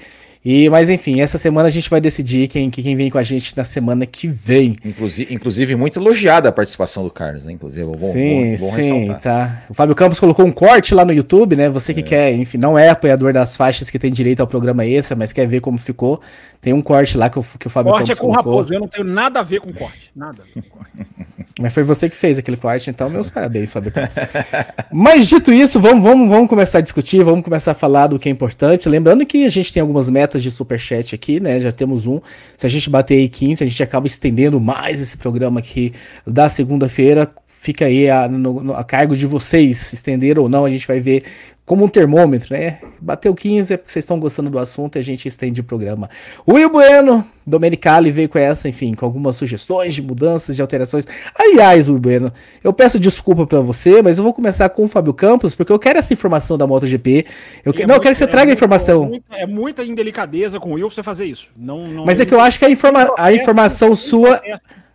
E, 0.50 0.70
mas 0.70 0.88
enfim, 0.88 1.20
essa 1.20 1.36
semana 1.36 1.68
a 1.68 1.70
gente 1.70 1.90
vai 1.90 2.00
decidir 2.00 2.48
quem, 2.48 2.70
quem 2.70 2.96
vem 2.96 3.10
com 3.10 3.18
a 3.18 3.22
gente 3.22 3.54
na 3.54 3.64
semana 3.64 4.06
que 4.06 4.26
vem. 4.26 4.76
Inclusive, 4.82 5.34
inclusive 5.34 5.76
muito 5.76 5.98
elogiada 5.98 6.48
a 6.48 6.52
participação 6.52 7.04
do 7.04 7.10
Carlos, 7.10 7.44
né? 7.44 7.52
Inclusive, 7.52 7.84
bom, 7.84 7.98
sim, 7.98 8.56
bom, 8.56 8.66
bom 8.66 8.72
sim, 8.72 8.98
ressaltar. 9.00 9.20
tá. 9.20 9.62
O 9.68 9.74
Fábio 9.74 9.94
Campos 9.94 10.18
colocou 10.18 10.46
um 10.46 10.50
corte 10.50 10.94
lá 10.94 11.04
no 11.04 11.12
YouTube, 11.12 11.54
né? 11.54 11.68
Você 11.68 11.92
que 11.92 12.00
é. 12.00 12.02
quer, 12.02 12.32
enfim, 12.32 12.56
não 12.56 12.78
é 12.78 12.88
apoiador 12.88 13.30
das 13.30 13.58
faixas 13.58 13.90
que 13.90 13.98
tem 13.98 14.10
direito 14.10 14.40
ao 14.40 14.46
programa 14.46 14.86
extra, 14.86 15.14
mas 15.14 15.34
quer 15.34 15.46
ver 15.46 15.60
como 15.60 15.76
ficou. 15.76 16.18
Tem 16.62 16.72
um 16.72 16.80
corte 16.80 17.18
lá 17.18 17.28
que 17.28 17.38
o, 17.38 17.44
que 17.58 17.66
o 17.66 17.70
Fábio 17.70 17.92
corte 17.92 18.06
Campos 18.06 18.18
é 18.18 18.20
com 18.22 18.32
colocou. 18.32 18.52
Raposo, 18.52 18.72
eu 18.72 18.80
não 18.80 18.88
tenho 18.88 19.04
nada 19.04 19.40
a 19.40 19.42
ver 19.42 19.60
com 19.60 19.70
corte, 19.70 20.10
nada. 20.16 20.42
Com 20.54 20.62
corte. 20.62 21.06
Mas 21.60 21.72
foi 21.72 21.82
você 21.82 22.08
que 22.08 22.14
fez 22.14 22.38
aquele 22.38 22.56
corte, 22.56 22.88
então 22.88 23.10
meus 23.10 23.28
parabéns, 23.28 23.72
Fábio 23.72 23.90
Campos. 23.90 24.16
Mas 24.92 25.26
dito 25.26 25.52
isso, 25.52 25.80
vamos, 25.80 26.02
vamos, 26.02 26.28
vamos 26.28 26.48
começar 26.48 26.78
a 26.78 26.80
discutir, 26.80 27.24
vamos 27.24 27.42
começar 27.42 27.72
a 27.72 27.74
falar 27.74 28.06
do 28.06 28.18
que 28.18 28.28
é 28.28 28.32
importante. 28.32 28.88
Lembrando 28.88 29.26
que 29.26 29.44
a 29.44 29.50
gente 29.50 29.72
tem 29.72 29.80
algumas 29.80 30.08
metas 30.08 30.37
de 30.42 30.50
superchat 30.50 31.14
aqui, 31.14 31.40
né? 31.40 31.60
Já 31.60 31.72
temos 31.72 32.06
um. 32.06 32.20
Se 32.56 32.66
a 32.66 32.68
gente 32.68 32.88
bater 32.88 33.14
aí 33.14 33.28
15, 33.28 33.64
a 33.64 33.66
gente 33.66 33.82
acaba 33.82 34.06
estendendo 34.06 34.60
mais 34.60 35.00
esse 35.00 35.16
programa 35.16 35.60
aqui 35.60 35.92
da 36.26 36.48
segunda-feira. 36.48 37.30
Fica 37.46 37.86
aí 37.86 38.08
a, 38.08 38.28
no, 38.28 38.72
a 38.74 38.84
cargo 38.84 39.16
de 39.16 39.26
vocês, 39.26 39.92
estender 39.92 40.38
ou 40.38 40.48
não, 40.48 40.64
a 40.64 40.70
gente 40.70 40.86
vai 40.86 41.00
ver 41.00 41.22
como 41.68 41.84
um 41.84 41.88
termômetro, 41.88 42.56
né? 42.56 42.78
Bateu 42.98 43.34
15 43.34 43.74
é 43.74 43.76
porque 43.76 43.92
vocês 43.92 44.02
estão 44.02 44.18
gostando 44.18 44.48
do 44.48 44.58
assunto 44.58 44.96
e 44.96 44.98
a 45.00 45.02
gente 45.02 45.28
estende 45.28 45.60
o 45.60 45.64
programa. 45.64 46.08
O 46.46 46.54
Will 46.54 46.70
Bueno, 46.70 47.22
Domenicali 47.46 48.10
veio 48.10 48.26
com 48.26 48.38
essa, 48.38 48.70
enfim, 48.70 48.94
com 48.94 49.04
algumas 49.04 49.36
sugestões 49.36 49.94
de 49.94 50.00
mudanças, 50.00 50.56
de 50.56 50.62
alterações. 50.62 51.06
Aliás, 51.38 51.90
Will 51.90 51.98
Bueno, 51.98 52.32
eu 52.64 52.72
peço 52.72 52.98
desculpa 52.98 53.46
para 53.46 53.60
você, 53.60 54.00
mas 54.00 54.16
eu 54.16 54.24
vou 54.24 54.32
começar 54.32 54.66
com 54.70 54.86
o 54.86 54.88
Fábio 54.88 55.12
Campos, 55.12 55.54
porque 55.54 55.70
eu 55.70 55.78
quero 55.78 55.98
essa 55.98 56.10
informação 56.10 56.56
da 56.56 56.66
MotoGP. 56.66 57.26
Eu 57.62 57.74
que... 57.74 57.82
é 57.82 57.86
não, 57.86 57.96
muito, 57.96 57.98
eu 57.98 58.02
quero 58.02 58.14
que 58.14 58.18
você 58.18 58.24
é 58.24 58.28
traga 58.28 58.50
a 58.50 58.54
informação. 58.54 59.04
É 59.04 59.08
muita, 59.08 59.36
é 59.36 59.46
muita, 59.46 59.84
indelicadeza 59.84 60.58
com 60.58 60.70
o 60.70 60.74
Will 60.74 60.88
você 60.88 61.02
fazer 61.02 61.26
isso. 61.26 61.50
Não, 61.54 61.86
não 61.86 62.06
mas 62.06 62.18
é 62.18 62.24
que 62.24 62.32
eu 62.32 62.40
acho 62.40 62.58
que 62.58 62.64
a, 62.64 62.70
informa 62.70 63.12
a 63.18 63.30
informação 63.30 63.94
sua. 63.94 64.40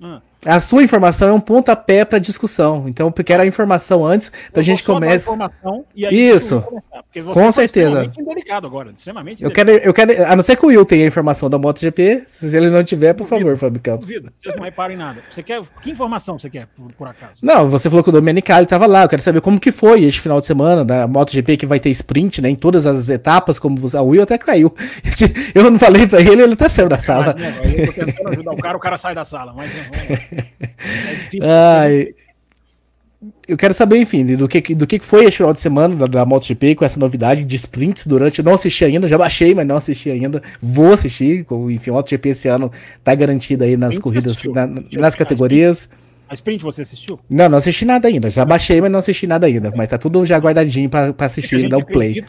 Ah. 0.02 0.22
A 0.46 0.60
sua 0.60 0.84
informação 0.84 1.28
é 1.30 1.34
um 1.34 1.40
pontapé 1.40 2.04
para 2.06 2.20
discussão. 2.20 2.86
Então, 2.88 3.12
porque 3.12 3.32
era 3.32 3.44
a 3.44 3.46
informação 3.46 4.06
antes 4.06 4.32
para 4.52 4.62
a 4.62 4.64
gente 4.64 4.84
começar. 4.84 5.52
Isso. 5.96 6.64
Com 7.34 7.52
certeza. 7.52 8.12
Indelicado 8.18 8.68
agora, 8.68 8.92
extremamente 8.96 9.44
eu 9.44 9.52
quero, 9.52 9.72
eu 9.72 9.94
quero, 9.94 10.26
a 10.26 10.36
não 10.36 10.44
ser 10.44 10.56
que 10.56 10.66
o 10.66 10.70
Will 10.70 10.86
tenha 10.86 11.04
a 11.04 11.08
informação 11.08 11.50
da 11.50 11.58
MotoGP, 11.58 12.24
se 12.26 12.56
ele 12.56 12.70
não 12.70 12.84
tiver, 12.84 13.14
por 13.14 13.28
favor, 13.28 13.56
Fábio 13.58 13.80
Campos. 13.82 14.08
Duvido, 14.08 14.32
vocês 14.40 14.56
não 14.56 14.64
reparem 14.64 14.98
nada. 14.98 15.22
Você 15.30 15.44
quer 15.44 15.62
que 15.82 15.92
informação 15.92 16.40
você 16.40 16.50
quer 16.50 16.68
por, 16.76 16.92
por 16.94 17.08
acaso? 17.08 17.34
Não, 17.42 17.70
você 17.70 17.90
falou 17.90 18.04
que 18.04 18.10
o 18.10 18.14
Domenicali 18.14 18.64
estava 18.64 18.88
lá. 18.88 19.04
Eu 19.04 19.10
quero 19.10 19.22
saber 19.22 19.42
como 19.42 19.60
que 19.60 19.72
foi 19.72 20.04
este 20.04 20.22
final 20.22 20.40
de 20.40 20.48
semana 20.48 20.84
da 20.84 21.08
MotoGP 21.08 21.58
que 21.58 21.66
vai 21.66 21.80
ter 21.80 21.90
sprint, 21.92 22.42
né, 22.42 22.50
em 22.50 22.56
todas 22.56 22.86
as 22.86 23.10
etapas, 23.10 23.60
como 23.60 23.78
você, 23.78 23.98
o 23.98 24.06
Will 24.06 24.24
até 24.24 24.38
caiu. 24.38 24.74
Eu 25.54 25.70
não 25.70 25.78
falei 25.78 26.08
para 26.08 26.20
ele, 26.20 26.42
ele 26.42 26.54
até 26.54 26.68
saiu 26.68 26.90
da 26.90 27.00
sala. 27.00 27.36
eu 27.64 27.86
tô 27.86 27.94
tentando 27.94 28.30
ajudar 28.30 28.52
o 28.52 28.58
cara, 28.58 28.78
o 28.78 28.80
cara 28.80 28.98
sai 28.98 29.14
da 29.14 29.24
sala, 29.24 29.54
mas 29.54 29.70
vamos 29.72 30.33
Ai, 31.42 32.14
eu 33.48 33.58
quero 33.58 33.74
saber, 33.74 33.98
enfim, 33.98 34.36
do 34.36 34.48
que, 34.48 34.76
do 34.76 34.88
que 34.88 35.00
foi 35.00 35.26
esse 35.26 35.38
final 35.38 35.54
de 35.54 35.60
semana 35.60 35.96
da, 35.96 36.08
da 36.08 36.26
MotoGP 36.26 36.76
com 36.76 36.86
essa 36.86 37.00
novidade 37.00 37.44
de 37.44 37.56
sprints 37.56 38.06
durante. 38.06 38.40
Eu 38.40 38.46
não 38.46 38.54
assisti 38.54 38.84
ainda, 38.84 39.08
já 39.08 39.18
baixei, 39.18 39.54
mas 39.54 39.66
não 39.66 39.78
assisti 39.78 40.10
ainda. 40.10 40.42
Vou 40.62 40.94
assistir. 40.94 41.46
Enfim, 41.70 41.92
o 41.92 41.94
MotoGP 41.94 42.30
esse 42.30 42.48
ano 42.48 42.72
tá 43.04 43.14
garantido 43.16 43.64
aí 43.64 43.78
nas 43.78 43.98
corridas, 44.00 44.44
na, 44.46 44.68
nas 44.94 45.16
categorias. 45.16 45.90
A 46.28 46.34
sprint 46.34 46.64
você 46.64 46.82
assistiu? 46.82 47.20
Não, 47.30 47.48
não 47.48 47.58
assisti 47.58 47.86
nada 47.86 48.08
ainda. 48.08 48.30
Já 48.30 48.44
baixei, 48.44 48.82
mas 48.82 48.92
não 48.92 49.00
assisti 49.00 49.28
nada 49.28 49.46
ainda. 49.46 49.72
Mas 49.76 49.90
tá 49.90 49.98
tudo 49.98 50.26
já 50.26 50.38
guardadinho 50.38 50.90
pra, 50.90 51.14
pra 51.14 51.28
assistir, 51.28 51.70
dar 51.70 51.78
o 51.78 51.86
play. 51.86 52.24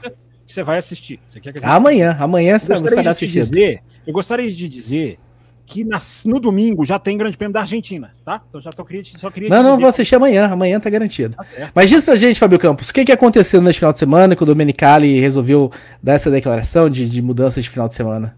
Você 0.46 0.62
vai 0.62 0.78
assistir. 0.78 1.20
Você 1.26 1.40
que 1.40 1.52
amanhã, 1.62 2.16
amanhã 2.20 2.58
você 2.58 2.73
assistindo. 3.08 3.50
Dizer, 3.50 3.80
eu 4.06 4.12
gostaria 4.12 4.50
de 4.50 4.68
dizer 4.68 5.18
que 5.66 5.85
nas, 5.85 6.25
no 6.25 6.38
domingo 6.38 6.85
já 6.85 6.99
tem 6.99 7.16
Grande 7.16 7.37
Prêmio 7.37 7.52
da 7.52 7.61
Argentina, 7.61 8.14
tá? 8.25 8.42
Então 8.49 8.61
já 8.61 8.71
tô, 8.71 8.87
só 9.16 9.30
queria. 9.30 9.49
Não, 9.49 9.62
não, 9.62 9.78
vou 9.78 9.88
assistir 9.88 10.14
amanhã, 10.14 10.47
amanhã 10.47 10.78
tá 10.78 10.90
garantido. 10.90 11.35
Tá 11.37 11.71
Mas 11.75 11.88
diz 11.88 12.04
pra 12.04 12.16
gente, 12.16 12.38
Fábio 12.38 12.59
Campos, 12.59 12.90
o 12.90 12.94
que, 12.94 13.04
que 13.04 13.12
aconteceu 13.12 13.62
nesse 13.62 13.78
final 13.78 13.92
de 13.92 13.99
semana 13.99 14.37
que 14.37 14.42
o 14.42 14.47
Domenicali 14.47 15.18
resolveu 15.21 15.73
dar 16.02 16.14
essa 16.14 16.30
declaração 16.30 16.90
de, 16.90 17.09
de 17.09 17.23
mudança 17.23 17.61
de 17.62 17.71
final 17.71 17.88
de 17.88 17.94
semana? 17.94 18.37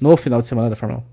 No 0.00 0.16
final 0.16 0.40
de 0.40 0.46
semana 0.46 0.70
da 0.70 0.76
Fórmula 0.76 1.04
1. 1.08 1.12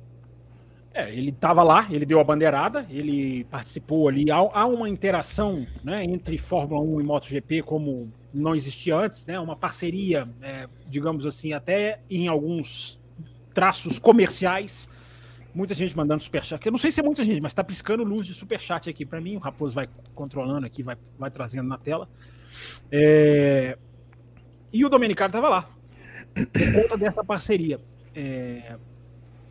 É, 0.93 1.13
ele 1.13 1.29
estava 1.29 1.63
lá, 1.63 1.87
ele 1.89 2.05
deu 2.05 2.19
a 2.19 2.23
bandeirada, 2.23 2.85
ele 2.89 3.45
participou 3.45 4.07
ali. 4.07 4.29
Há, 4.29 4.37
há, 4.37 4.67
uma 4.67 4.89
interação 4.89 5.65
né, 5.83 6.03
entre 6.03 6.37
Fórmula 6.37 6.81
1 6.81 7.01
e 7.01 7.03
MotoGP 7.03 7.61
como 7.63 8.11
não 8.33 8.53
existia 8.53 8.95
antes, 8.95 9.25
né? 9.25 9.39
Uma 9.39 9.55
parceria, 9.55 10.27
é, 10.41 10.67
digamos 10.87 11.25
assim, 11.25 11.53
até 11.53 11.99
em 12.09 12.27
alguns 12.27 12.99
traços 13.53 13.97
comerciais 13.97 14.89
Muita 15.53 15.73
gente 15.73 15.95
mandando 15.95 16.21
superchat. 16.21 16.63
Eu 16.65 16.71
não 16.71 16.77
sei 16.77 16.91
se 16.91 16.99
é 16.99 17.03
muita 17.03 17.23
gente, 17.23 17.41
mas 17.41 17.53
tá 17.53 17.63
piscando 17.63 18.03
luz 18.03 18.25
de 18.25 18.33
superchat 18.33 18.89
aqui 18.89 19.05
para 19.05 19.19
mim. 19.19 19.35
O 19.35 19.39
Raposo 19.39 19.73
vai 19.73 19.89
controlando 20.13 20.65
aqui, 20.65 20.83
vai, 20.83 20.95
vai 21.17 21.31
trazendo 21.31 21.67
na 21.67 21.77
tela. 21.77 22.07
É... 22.91 23.77
E 24.71 24.85
o 24.85 24.89
Domenicali 24.89 25.29
estava 25.29 25.49
lá, 25.49 25.69
por 26.33 26.73
conta 26.73 26.97
dessa 26.97 27.23
parceria. 27.23 27.79
É... 28.15 28.77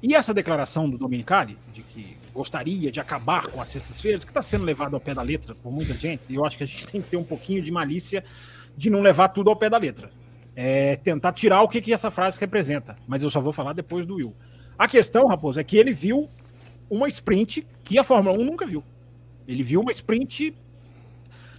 E 0.00 0.14
essa 0.14 0.33
declaração 0.33 0.88
do 0.88 0.97
Domenicali, 0.97 1.59
de 1.73 1.83
que 1.83 2.17
gostaria 2.33 2.90
de 2.93 3.00
acabar 3.00 3.49
com 3.49 3.61
as 3.61 3.69
sextas-feiras, 3.69 4.23
que 4.23 4.31
está 4.31 4.43
sendo 4.43 4.64
levado 4.64 4.95
ao 4.95 5.00
pé 5.00 5.12
da 5.12 5.23
letra 5.23 5.57
por 5.57 5.73
muita 5.73 5.93
gente, 5.95 6.23
e 6.28 6.37
eu 6.37 6.45
acho 6.45 6.57
que 6.57 6.62
a 6.62 6.67
gente 6.67 6.87
tem 6.87 7.02
que 7.02 7.11
ter 7.11 7.17
um 7.17 7.25
pouquinho 7.25 7.61
de 7.61 7.73
malícia 7.73 8.25
de 8.76 8.90
não 8.90 9.00
levar 9.00 9.28
tudo 9.28 9.50
ao 9.50 9.57
pé 9.57 9.69
da 9.69 9.76
letra. 9.76 10.11
É 10.55 10.95
tentar 10.97 11.33
tirar 11.33 11.62
o 11.62 11.69
que, 11.69 11.81
que 11.81 11.93
essa 11.93 12.11
frase 12.12 12.38
representa. 12.38 12.97
Mas 13.09 13.25
eu 13.25 13.31
só 13.31 13.40
vou 13.40 13.52
falar 13.52 13.73
depois 13.73 14.07
do 14.07 14.17
Will. 14.17 14.35
A 14.78 14.87
questão, 14.87 15.26
Raposo, 15.26 15.58
é 15.58 15.64
que 15.64 15.76
ele 15.76 15.92
viu 15.92 16.28
uma 16.88 17.08
sprint 17.08 17.66
que 17.82 17.99
a 17.99 18.04
Fórmula 18.04 18.38
1 18.38 18.44
nunca 18.44 18.64
viu. 18.64 18.85
Ele 19.47 19.62
viu 19.62 19.80
uma 19.80 19.90
sprint 19.90 20.54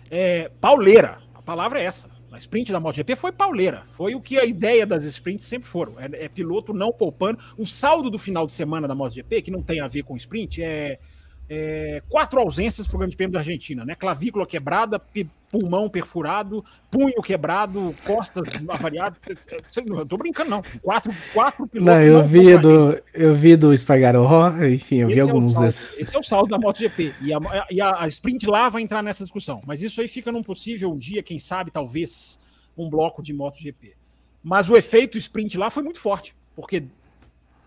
é, 0.09 0.49
pauleira. 0.61 1.19
A 1.33 1.41
palavra 1.41 1.81
é 1.81 1.83
essa. 1.83 2.09
A 2.31 2.38
sprint 2.38 2.71
da 2.71 2.79
MotoGP 2.79 3.15
foi 3.15 3.31
pauleira. 3.31 3.83
Foi 3.88 4.13
o 4.15 4.21
que 4.21 4.38
a 4.38 4.45
ideia 4.45 4.85
das 4.85 5.03
sprints 5.03 5.45
sempre 5.45 5.67
foram. 5.67 5.99
É, 5.99 6.25
é 6.25 6.29
piloto 6.29 6.73
não 6.73 6.91
poupando. 6.91 7.39
O 7.57 7.65
saldo 7.65 8.09
do 8.09 8.17
final 8.17 8.45
de 8.47 8.53
semana 8.53 8.88
da 8.88 8.95
MotoGP, 8.95 9.41
que 9.41 9.51
não 9.51 9.61
tem 9.61 9.79
a 9.81 9.88
ver 9.88 10.03
com 10.03 10.15
sprint, 10.15 10.61
é 10.61 10.99
é, 11.49 12.03
quatro 12.07 12.39
ausências 12.39 12.85
para 12.85 12.95
o 12.95 12.99
Grande 12.99 13.15
Prêmio 13.15 13.33
da 13.33 13.39
Argentina, 13.39 13.83
né? 13.83 13.95
Clavícula 13.95 14.45
quebrada, 14.45 15.01
pulmão 15.51 15.89
perfurado, 15.89 16.63
punho 16.91 17.19
quebrado, 17.23 17.91
costas 18.05 18.47
avariadas. 18.69 19.19
Não 19.87 20.05
tô 20.05 20.15
brincando, 20.15 20.51
não. 20.51 20.61
Quatro, 20.79 21.11
quatro 21.33 21.65
pilotos. 21.65 21.95
Não, 21.95 22.01
eu, 22.01 22.19
não 22.19 22.27
vi 22.27 22.55
do, 22.59 23.01
eu 23.15 23.33
vi 23.33 23.55
do 23.55 23.73
Espargaró, 23.73 24.49
enfim, 24.63 24.97
eu 24.97 25.09
esse 25.09 25.15
vi 25.15 25.19
é 25.19 25.23
alguns 25.23 25.53
saldo, 25.53 25.65
desses. 25.65 25.99
Esse 25.99 26.15
é 26.15 26.19
o 26.19 26.23
saldo 26.23 26.49
da 26.49 26.59
MotoGP. 26.59 27.15
E, 27.19 27.33
a, 27.33 27.39
e 27.71 27.81
a, 27.81 28.03
a 28.03 28.07
sprint 28.07 28.45
lá 28.45 28.69
vai 28.69 28.83
entrar 28.83 29.01
nessa 29.01 29.23
discussão. 29.23 29.63
Mas 29.65 29.81
isso 29.81 29.99
aí 30.01 30.07
fica 30.07 30.31
num 30.31 30.43
possível 30.43 30.95
dia, 30.95 31.23
quem 31.23 31.39
sabe, 31.39 31.71
talvez, 31.71 32.39
um 32.77 32.87
bloco 32.87 33.23
de 33.23 33.33
MotoGP. 33.33 33.95
Mas 34.43 34.69
o 34.69 34.77
efeito 34.77 35.17
sprint 35.17 35.57
lá 35.57 35.71
foi 35.71 35.81
muito 35.81 35.99
forte, 35.99 36.35
porque 36.55 36.83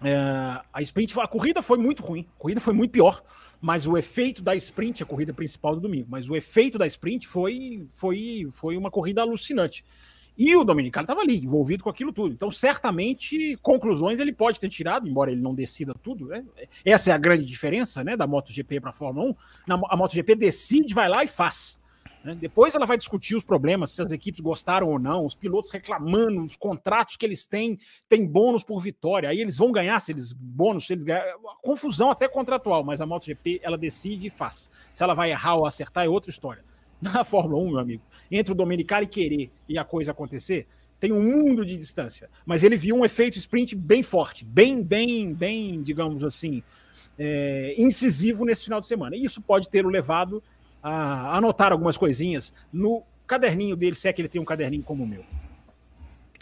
é, 0.04 0.60
a 0.72 0.80
sprint, 0.82 1.18
a 1.18 1.26
corrida 1.26 1.60
foi 1.62 1.78
muito 1.78 2.00
ruim, 2.00 2.26
a 2.36 2.40
corrida 2.40 2.60
foi 2.60 2.72
muito 2.72 2.92
pior 2.92 3.22
mas 3.62 3.86
o 3.86 3.96
efeito 3.96 4.42
da 4.42 4.56
sprint, 4.56 5.04
a 5.04 5.06
corrida 5.06 5.32
principal 5.32 5.76
do 5.76 5.80
domingo, 5.80 6.08
mas 6.10 6.28
o 6.28 6.34
efeito 6.34 6.76
da 6.76 6.86
sprint 6.86 7.28
foi, 7.28 7.86
foi, 7.92 8.48
foi 8.50 8.76
uma 8.76 8.90
corrida 8.90 9.22
alucinante. 9.22 9.84
E 10.36 10.56
o 10.56 10.64
Dominicano 10.64 11.04
estava 11.04 11.20
ali, 11.20 11.36
envolvido 11.36 11.84
com 11.84 11.90
aquilo 11.90 12.12
tudo. 12.12 12.34
Então, 12.34 12.50
certamente, 12.50 13.56
conclusões 13.62 14.18
ele 14.18 14.32
pode 14.32 14.58
ter 14.58 14.68
tirado, 14.68 15.06
embora 15.06 15.30
ele 15.30 15.40
não 15.40 15.54
decida 15.54 15.94
tudo. 15.94 16.26
Né? 16.26 16.42
Essa 16.84 17.10
é 17.10 17.14
a 17.14 17.18
grande 17.18 17.44
diferença 17.44 18.02
né, 18.02 18.16
da 18.16 18.26
MotoGP 18.26 18.80
para 18.80 18.90
a 18.90 18.94
Fórmula 18.94 19.30
1. 19.30 19.34
Na, 19.66 19.80
a 19.90 19.96
MotoGP 19.96 20.34
decide, 20.34 20.92
vai 20.94 21.08
lá 21.08 21.22
e 21.22 21.28
faz. 21.28 21.78
Né? 22.24 22.36
Depois 22.40 22.74
ela 22.74 22.86
vai 22.86 22.96
discutir 22.96 23.34
os 23.34 23.44
problemas, 23.44 23.90
se 23.90 24.02
as 24.02 24.12
equipes 24.12 24.40
gostaram 24.40 24.88
ou 24.88 24.98
não, 24.98 25.24
os 25.24 25.34
pilotos 25.34 25.70
reclamando, 25.70 26.42
os 26.42 26.56
contratos 26.56 27.16
que 27.16 27.26
eles 27.26 27.46
têm, 27.46 27.78
tem 28.08 28.26
bônus 28.26 28.62
por 28.62 28.80
vitória, 28.80 29.28
aí 29.28 29.40
eles 29.40 29.58
vão 29.58 29.72
ganhar 29.72 29.98
se 30.00 30.12
eles 30.12 30.32
bônus, 30.32 30.86
se 30.86 30.92
eles 30.92 31.04
ganhar, 31.04 31.24
confusão 31.62 32.10
até 32.10 32.28
contratual, 32.28 32.84
mas 32.84 33.00
a 33.00 33.06
MotoGP 33.06 33.60
ela 33.62 33.76
decide 33.76 34.26
e 34.26 34.30
faz. 34.30 34.70
Se 34.94 35.02
ela 35.02 35.14
vai 35.14 35.30
errar 35.30 35.56
ou 35.56 35.66
acertar 35.66 36.04
é 36.04 36.08
outra 36.08 36.30
história. 36.30 36.64
Na 37.02 37.24
Fórmula 37.24 37.62
1, 37.62 37.70
meu 37.70 37.78
amigo, 37.80 38.02
entre 38.30 38.52
o 38.52 38.54
Domenicali 38.54 39.06
querer 39.06 39.50
e 39.68 39.76
a 39.76 39.84
coisa 39.84 40.12
acontecer, 40.12 40.68
tem 41.00 41.12
um 41.12 41.20
mundo 41.20 41.66
de 41.66 41.76
distância. 41.76 42.30
Mas 42.46 42.62
ele 42.62 42.76
viu 42.76 42.94
um 42.94 43.04
efeito 43.04 43.36
sprint 43.36 43.74
bem 43.74 44.04
forte, 44.04 44.44
bem, 44.44 44.84
bem, 44.84 45.34
bem, 45.34 45.82
digamos 45.82 46.22
assim, 46.22 46.62
é, 47.18 47.74
incisivo 47.76 48.44
nesse 48.44 48.62
final 48.62 48.78
de 48.78 48.86
semana. 48.86 49.16
E 49.16 49.24
isso 49.24 49.42
pode 49.42 49.68
ter 49.68 49.84
o 49.84 49.88
levado 49.88 50.40
a 50.82 51.36
anotar 51.36 51.72
algumas 51.72 51.96
coisinhas 51.96 52.52
no 52.72 53.02
caderninho 53.26 53.76
dele, 53.76 53.96
se 53.96 54.08
é 54.08 54.12
que 54.12 54.20
ele 54.20 54.28
tem 54.28 54.40
um 54.40 54.44
caderninho 54.44 54.82
como 54.82 55.04
o 55.04 55.06
meu. 55.06 55.24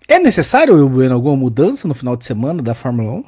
É 0.09 0.19
necessário, 0.19 0.89
Bueno, 0.89 1.15
alguma 1.15 1.37
mudança 1.37 1.87
no 1.87 1.95
final 1.95 2.17
de 2.17 2.25
semana 2.25 2.63
da 2.63 2.75
Fórmula 2.75 3.13
1? 3.13 3.25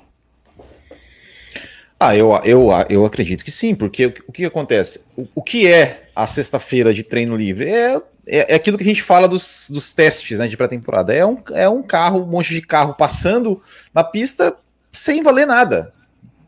Ah, 2.01 2.17
eu, 2.17 2.35
eu, 2.43 2.69
eu 2.89 3.05
acredito 3.05 3.45
que 3.45 3.53
sim, 3.53 3.77
porque 3.77 4.07
o, 4.07 4.15
o 4.27 4.33
que 4.33 4.45
acontece? 4.45 5.05
O, 5.17 5.29
o 5.37 5.43
que 5.43 5.69
é 5.69 6.11
a 6.17 6.27
sexta-feira 6.27 6.93
de 6.93 7.05
treino 7.05 7.37
livre? 7.37 7.71
É, 7.71 7.95
é, 8.27 8.53
é, 8.53 8.55
aquilo 8.55 8.77
que 8.77 8.83
a 8.83 8.87
gente 8.87 9.03
fala 9.03 9.29
dos, 9.29 9.69
dos 9.71 9.93
testes 9.93 10.39
né, 10.39 10.49
de 10.49 10.57
pré-temporada. 10.57 11.15
É 11.15 11.25
um, 11.25 11.39
é 11.53 11.69
um 11.69 11.83
carro, 11.83 12.23
um 12.23 12.27
monte 12.27 12.55
de 12.55 12.63
carro 12.63 12.95
passando 12.95 13.63
na 13.95 14.03
pista 14.03 14.57
sem 14.91 15.23
valer 15.23 15.47
nada. 15.47 15.93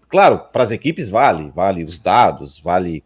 Claro, 0.09 0.40
para 0.52 0.62
as 0.62 0.71
equipes 0.71 1.09
vale, 1.09 1.52
vale 1.54 1.85
os 1.85 1.99
dados, 1.99 2.59
vale 2.59 3.04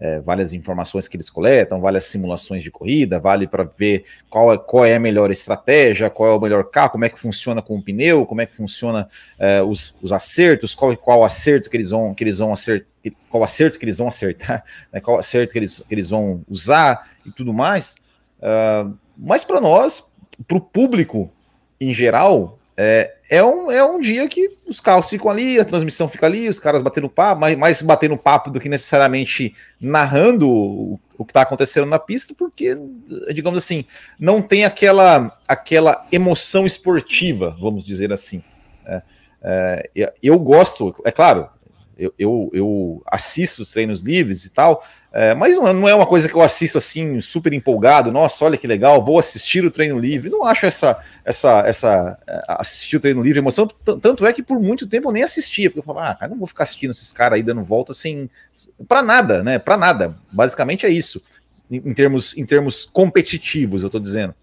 é, 0.00 0.18
vale 0.18 0.40
as 0.42 0.54
informações 0.54 1.06
que 1.06 1.16
eles 1.16 1.28
coletam, 1.28 1.80
vale 1.80 1.98
as 1.98 2.04
simulações 2.04 2.62
de 2.62 2.70
corrida, 2.70 3.20
vale 3.20 3.46
para 3.46 3.64
ver 3.64 4.04
qual 4.30 4.52
é, 4.52 4.58
qual 4.58 4.84
é 4.84 4.94
a 4.94 5.00
melhor 5.00 5.30
estratégia, 5.30 6.08
qual 6.08 6.30
é 6.30 6.34
o 6.34 6.40
melhor 6.40 6.64
carro, 6.64 6.90
como 6.90 7.04
é 7.04 7.10
que 7.10 7.20
funciona 7.20 7.60
com 7.60 7.76
o 7.76 7.82
pneu, 7.82 8.24
como 8.24 8.40
é 8.40 8.46
que 8.46 8.56
funciona 8.56 9.08
é, 9.38 9.62
os, 9.62 9.94
os 10.00 10.10
acertos, 10.10 10.74
qual, 10.74 10.96
qual 10.96 11.22
acerto 11.22 11.68
que 11.68 11.76
eles 11.76 11.90
vão 11.90 12.14
que 12.14 12.24
eles 12.24 12.38
vão 12.38 12.52
acertar, 12.52 12.88
qual 13.28 13.44
acerto 13.44 13.78
que 13.78 13.84
eles 13.84 13.98
vão 13.98 14.08
acertar, 14.08 14.64
né, 14.90 15.00
qual 15.00 15.18
acerto 15.18 15.52
que 15.52 15.58
eles, 15.58 15.84
que 15.86 15.94
eles 15.94 16.08
vão 16.08 16.42
usar 16.48 17.10
e 17.26 17.30
tudo 17.30 17.52
mais. 17.52 17.96
Uh, 18.38 18.96
mas 19.16 19.44
para 19.44 19.60
nós, 19.60 20.14
para 20.48 20.56
o 20.56 20.60
público 20.60 21.30
em 21.78 21.92
geral, 21.92 22.58
é, 22.76 23.16
é 23.30 23.44
um, 23.44 23.70
é 23.70 23.84
um 23.84 24.00
dia 24.00 24.28
que 24.28 24.58
os 24.66 24.80
carros 24.80 25.08
ficam 25.08 25.30
ali, 25.30 25.60
a 25.60 25.64
transmissão 25.64 26.08
fica 26.08 26.26
ali, 26.26 26.48
os 26.48 26.58
caras 26.58 26.82
batendo 26.82 27.08
papo, 27.08 27.40
mais, 27.40 27.56
mais 27.56 27.80
batendo 27.80 28.16
papo 28.16 28.50
do 28.50 28.58
que 28.58 28.68
necessariamente 28.68 29.54
narrando 29.80 30.50
o, 30.50 31.00
o 31.16 31.24
que 31.24 31.30
está 31.30 31.42
acontecendo 31.42 31.86
na 31.86 32.00
pista, 32.00 32.34
porque, 32.36 32.76
digamos 33.32 33.56
assim, 33.56 33.84
não 34.18 34.42
tem 34.42 34.64
aquela, 34.64 35.38
aquela 35.46 36.04
emoção 36.10 36.66
esportiva, 36.66 37.56
vamos 37.60 37.86
dizer 37.86 38.12
assim. 38.12 38.42
É, 38.84 39.02
é, 39.94 40.12
eu 40.20 40.36
gosto, 40.36 40.92
é 41.04 41.12
claro, 41.12 41.48
eu, 42.00 42.14
eu, 42.18 42.50
eu, 42.54 43.02
assisto 43.06 43.60
os 43.60 43.70
treinos 43.70 44.00
livres 44.00 44.46
e 44.46 44.50
tal, 44.50 44.82
é, 45.12 45.34
mas 45.34 45.56
não 45.56 45.86
é 45.86 45.94
uma 45.94 46.06
coisa 46.06 46.28
que 46.28 46.34
eu 46.34 46.40
assisto 46.40 46.78
assim, 46.78 47.20
super 47.20 47.52
empolgado, 47.52 48.10
nossa, 48.10 48.42
olha 48.44 48.56
que 48.56 48.66
legal, 48.66 49.04
vou 49.04 49.18
assistir 49.18 49.62
o 49.64 49.70
treino 49.70 49.98
livre. 49.98 50.30
Não 50.30 50.46
acho 50.46 50.64
essa, 50.64 50.98
essa, 51.24 51.60
essa 51.66 52.18
é, 52.26 52.40
assistir 52.48 52.96
o 52.96 53.00
treino 53.00 53.22
livre 53.22 53.38
emoção, 53.38 53.68
tanto 54.00 54.26
é 54.26 54.32
que 54.32 54.42
por 54.42 54.58
muito 54.58 54.86
tempo 54.86 55.08
eu 55.08 55.12
nem 55.12 55.22
assistia, 55.22 55.68
porque 55.68 55.80
eu 55.80 55.84
falava, 55.84 56.10
ah, 56.10 56.14
cara, 56.14 56.30
não 56.30 56.38
vou 56.38 56.46
ficar 56.46 56.64
assistindo 56.64 56.92
esses 56.92 57.12
caras 57.12 57.36
aí 57.36 57.42
dando 57.42 57.62
volta 57.62 57.92
sem. 57.92 58.30
para 58.88 59.02
nada, 59.02 59.42
né? 59.42 59.58
Para 59.58 59.76
nada. 59.76 60.16
Basicamente 60.32 60.86
é 60.86 60.88
isso, 60.88 61.22
em, 61.70 61.76
em, 61.76 61.92
termos, 61.92 62.36
em 62.38 62.46
termos 62.46 62.88
competitivos, 62.90 63.82
eu 63.82 63.90
tô 63.90 63.98
dizendo. 63.98 64.34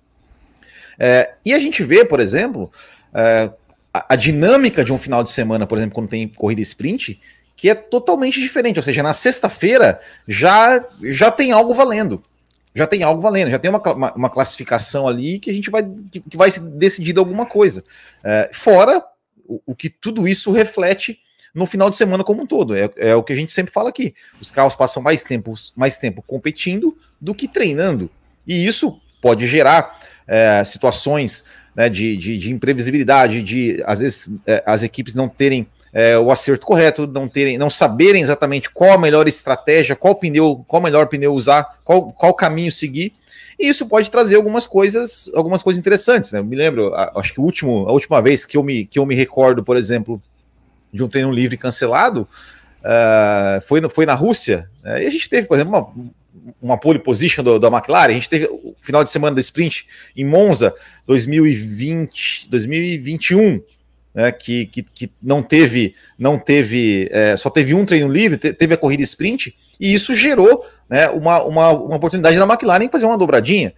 É, 0.99 1.33
e 1.43 1.53
a 1.53 1.59
gente 1.59 1.83
vê, 1.83 2.05
por 2.05 2.19
exemplo, 2.19 2.69
é, 3.13 3.49
a, 3.93 4.13
a 4.13 4.15
dinâmica 4.15 4.83
de 4.83 4.93
um 4.93 4.97
final 4.97 5.23
de 5.23 5.31
semana, 5.31 5.65
por 5.65 5.77
exemplo, 5.77 5.95
quando 5.95 6.09
tem 6.09 6.27
corrida 6.27 6.61
sprint, 6.61 7.19
que 7.57 7.69
é 7.69 7.75
totalmente 7.75 8.39
diferente. 8.39 8.77
Ou 8.77 8.83
seja, 8.83 9.01
na 9.01 9.11
sexta-feira 9.11 9.99
já, 10.27 10.85
já 11.01 11.31
tem 11.31 11.51
algo 11.51 11.73
valendo. 11.73 12.23
Já 12.73 12.85
tem 12.85 13.01
algo 13.01 13.19
valendo, 13.19 13.49
já 13.49 13.57
tem 13.57 13.71
uma, 13.71 13.81
uma, 13.91 14.13
uma 14.13 14.29
classificação 14.29 15.07
ali 15.07 15.39
que 15.39 15.49
a 15.49 15.53
gente 15.53 15.71
vai 15.71 15.83
que, 16.11 16.21
vai 16.35 16.51
decidir 16.51 17.17
alguma 17.17 17.47
coisa. 17.47 17.83
É, 18.23 18.51
fora 18.53 19.03
o, 19.47 19.59
o, 19.65 19.75
que 19.75 19.89
tudo 19.89 20.27
isso 20.27 20.51
reflete 20.51 21.19
no 21.55 21.65
final 21.65 21.89
de 21.89 21.97
semana 21.97 22.23
como 22.23 22.43
um 22.43 22.45
todo. 22.45 22.75
É, 22.75 22.87
é 22.97 23.15
o 23.15 23.23
que 23.23 23.33
a 23.33 23.35
gente 23.35 23.51
sempre 23.51 23.73
fala 23.73 23.89
aqui. 23.89 24.13
Os 24.39 24.51
carros 24.51 24.75
passam 24.75 25.01
mais 25.01 25.23
tempo, 25.23 25.55
mais 25.75 25.97
tempo 25.97 26.21
competindo 26.21 26.95
do 27.19 27.33
que 27.33 27.47
treinando. 27.47 28.11
E 28.45 28.67
isso 28.67 29.01
pode 29.19 29.47
gerar 29.47 29.99
é, 30.27 30.63
situações 30.63 31.45
né, 31.75 31.89
de, 31.89 32.15
de, 32.15 32.37
de, 32.37 32.51
imprevisibilidade, 32.53 33.41
de 33.41 33.81
às 33.87 34.01
vezes 34.01 34.29
é, 34.45 34.61
as 34.67 34.83
equipes 34.83 35.15
não 35.15 35.27
terem 35.27 35.67
é, 35.93 36.17
o 36.17 36.31
acerto 36.31 36.65
correto, 36.65 37.07
não 37.07 37.27
terem, 37.27 37.57
não 37.57 37.69
saberem 37.69 38.21
exatamente 38.21 38.69
qual 38.69 38.93
a 38.93 38.97
melhor 38.97 39.27
estratégia, 39.27 39.95
qual 39.95 40.15
pneu, 40.15 40.63
qual 40.67 40.81
melhor 40.81 41.07
pneu 41.07 41.33
usar, 41.33 41.79
qual, 41.83 42.11
qual 42.11 42.33
caminho 42.33 42.71
seguir. 42.71 43.13
E 43.59 43.67
isso 43.67 43.87
pode 43.87 44.11
trazer 44.11 44.35
algumas 44.35 44.67
coisas, 44.67 45.31
algumas 45.33 45.63
coisas 45.63 45.79
interessantes. 45.79 46.31
Né? 46.31 46.39
Eu 46.39 46.43
me 46.43 46.55
lembro, 46.55 46.93
acho 47.15 47.33
que 47.33 47.39
o 47.39 47.43
último, 47.43 47.87
a 47.87 47.91
última 47.91 48.21
vez 48.21 48.45
que 48.45 48.57
eu 48.57 48.63
me, 48.63 48.85
que 48.85 48.99
eu 48.99 49.05
me 49.05 49.15
recordo, 49.15 49.63
por 49.63 49.75
exemplo, 49.75 50.21
de 50.93 51.03
um 51.03 51.09
treino 51.09 51.31
livre 51.31 51.57
cancelado, 51.57 52.27
uh, 52.81 53.61
foi, 53.61 53.81
no, 53.81 53.89
foi 53.89 54.05
na 54.05 54.13
Rússia. 54.13 54.69
Né? 54.83 55.03
E 55.03 55.07
a 55.07 55.09
gente 55.09 55.27
teve, 55.27 55.47
por 55.47 55.55
exemplo, 55.55 55.73
uma, 55.75 56.53
uma 56.61 56.77
pole 56.77 56.99
position 56.99 57.43
da 57.43 57.67
McLaren. 57.67 58.11
A 58.11 58.13
gente 58.13 58.29
teve 58.29 58.45
o 58.45 58.75
final 58.81 59.03
de 59.03 59.11
semana 59.11 59.35
da 59.35 59.41
sprint 59.41 59.87
em 60.15 60.23
Monza 60.23 60.75
2020, 61.07 62.49
2021 62.49 63.61
né, 64.17 64.31
que, 64.31 64.65
que, 64.65 64.81
que, 64.81 65.11
não 65.21 65.43
teve, 65.43 65.93
não 66.17 66.39
teve, 66.39 67.07
é, 67.11 67.37
só 67.37 67.51
teve 67.51 67.75
um 67.75 67.85
treino 67.85 68.11
livre, 68.11 68.35
teve 68.35 68.73
a 68.73 68.77
corrida 68.77 69.03
sprint, 69.03 69.55
e 69.79 69.93
isso 69.93 70.15
gerou 70.15 70.65
né, 70.89 71.07
uma, 71.09 71.43
uma, 71.43 71.69
uma 71.69 71.95
oportunidade 71.97 72.35
da 72.35 72.43
McLaren 72.43 72.89
fazer 72.89 73.05
uma 73.05 73.15
dobradinha, 73.15 73.75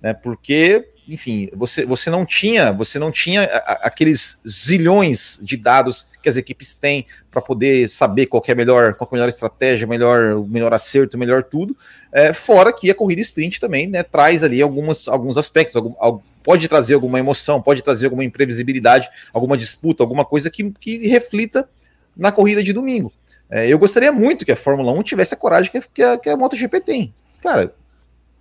né, 0.00 0.14
porque, 0.14 0.88
enfim, 1.06 1.50
você, 1.52 1.84
você 1.84 2.08
não 2.08 2.24
tinha, 2.24 2.72
você 2.72 2.98
não 2.98 3.12
tinha 3.12 3.42
aqueles 3.82 4.40
zilhões 4.48 5.38
de 5.42 5.58
dados 5.58 6.08
que 6.22 6.28
as 6.28 6.38
equipes 6.38 6.74
têm 6.74 7.04
para 7.30 7.42
poder 7.42 7.86
saber 7.86 8.24
qual 8.24 8.42
é 8.48 8.52
a 8.52 8.54
melhor, 8.54 8.94
qual 8.94 9.06
é 9.06 9.14
a 9.14 9.16
melhor 9.16 9.28
estratégia, 9.28 9.86
melhor, 9.86 10.36
o 10.36 10.46
melhor 10.46 10.72
acerto, 10.72 11.18
melhor 11.18 11.44
tudo, 11.44 11.76
é, 12.10 12.32
fora 12.32 12.72
que 12.72 12.90
a 12.90 12.94
corrida 12.94 13.20
sprint 13.20 13.60
também 13.60 13.88
né, 13.88 14.02
traz 14.02 14.42
ali 14.42 14.62
algumas, 14.62 15.06
alguns 15.06 15.36
aspectos, 15.36 15.76
algum, 15.76 15.92
pode 16.42 16.68
trazer 16.68 16.94
alguma 16.94 17.18
emoção, 17.18 17.60
pode 17.62 17.82
trazer 17.82 18.06
alguma 18.06 18.24
imprevisibilidade, 18.24 19.08
alguma 19.32 19.56
disputa, 19.56 20.02
alguma 20.02 20.24
coisa 20.24 20.50
que, 20.50 20.70
que 20.72 21.08
reflita 21.08 21.68
na 22.16 22.32
corrida 22.32 22.62
de 22.62 22.72
domingo. 22.72 23.12
É, 23.50 23.66
eu 23.68 23.78
gostaria 23.78 24.10
muito 24.10 24.44
que 24.44 24.52
a 24.52 24.56
Fórmula 24.56 24.92
1 24.92 25.02
tivesse 25.02 25.34
a 25.34 25.36
coragem 25.36 25.70
que, 25.70 25.80
que, 25.92 26.02
a, 26.02 26.18
que 26.18 26.30
a 26.30 26.36
MotoGP 26.36 26.80
tem. 26.80 27.14
Cara, 27.42 27.74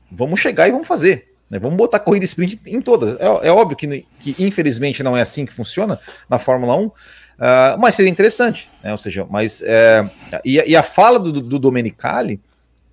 vamos 0.10 0.40
chegar 0.40 0.68
e 0.68 0.72
vamos 0.72 0.88
fazer. 0.88 1.32
Né? 1.50 1.60
Vamos 1.60 1.76
botar 1.76 2.00
corrida 2.00 2.24
sprint 2.24 2.62
em 2.66 2.82
todas. 2.82 3.20
É, 3.20 3.48
é 3.48 3.52
óbvio 3.52 3.76
que, 3.76 4.06
que, 4.20 4.36
infelizmente, 4.40 5.04
não 5.04 5.18
é 5.18 5.22
assim 5.22 5.46
que 5.46 5.52
funciona 5.52 6.00
na 6.30 6.40
Fórmula 6.40 6.76
1, 6.78 6.86
uh, 6.86 6.94
ah, 7.40 7.78
mas 7.78 7.96
seria 7.96 8.10
interessante. 8.10 8.72
Né? 8.82 8.92
Ou 8.92 8.98
seja, 8.98 9.28
mas. 9.30 9.62
É, 9.66 10.10
e, 10.46 10.58
e, 10.58 10.76
a 10.76 10.84
fala 10.84 11.20
do, 11.20 11.42
do 11.42 11.60
Domenicali, 11.60 12.40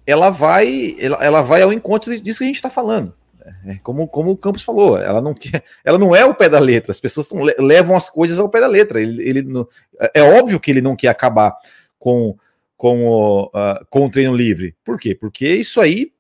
ela 0.05 0.29
vai, 0.29 0.97
ela, 0.99 1.19
ela 1.23 1.43
vai 1.43 1.63
ao 1.63 1.73
encontro 1.73 2.21
disso 2.21 2.39
que 2.39 2.45
a 2.45 2.49
gente 2.49 2.57
está 2.57 2.71
falando. 2.71 3.15
É, 3.67 3.75
como, 3.83 4.07
como 4.09 4.31
o 4.31 4.37
Campos 4.37 4.63
falou, 4.63 4.99
ela 4.99 5.21
não, 5.21 5.35
quer, 5.35 5.65
ela 5.85 5.99
não 5.99 6.15
é 6.15 6.25
o 6.25 6.35
pé 6.35 6.49
da 6.49 6.59
letra, 6.59 6.91
as 6.91 7.01
pessoas 7.01 7.29
tão, 7.29 7.43
levam 7.59 7.97
as 7.97 8.09
coisas 8.09 8.39
ao 8.39 8.49
pé 8.49 8.61
da 8.61 8.67
letra. 8.67 9.01
Ele, 9.01 9.23
ele 9.29 9.43
não, 9.43 9.67
é 10.15 10.23
óbvio 10.23 10.61
que 10.61 10.71
ele 10.71 10.81
não 10.81 10.97
quer 10.97 11.09
acabar 11.09 11.55
com, 11.99 12.37
com, 12.77 13.07
o, 13.07 13.45
uh, 13.47 13.85
com 13.91 14.07
o 14.07 14.11
treino 14.11 14.35
livre. 14.35 14.75
Por 14.85 14.99
quê? 14.99 15.15
Porque 15.15 15.47
isso 15.55 15.81
aí 15.81 16.13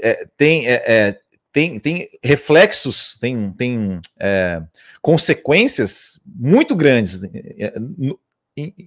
é, 0.00 0.26
tem, 0.36 0.66
é, 0.66 0.82
é 0.86 1.20
tem, 1.52 1.78
tem 1.80 2.08
reflexos, 2.22 3.18
tem, 3.18 3.52
tem 3.52 4.00
é, 4.18 4.62
consequências 5.02 6.20
muito 6.24 6.76
grandes 6.76 7.24
é, 7.24 7.74
no, 7.78 8.18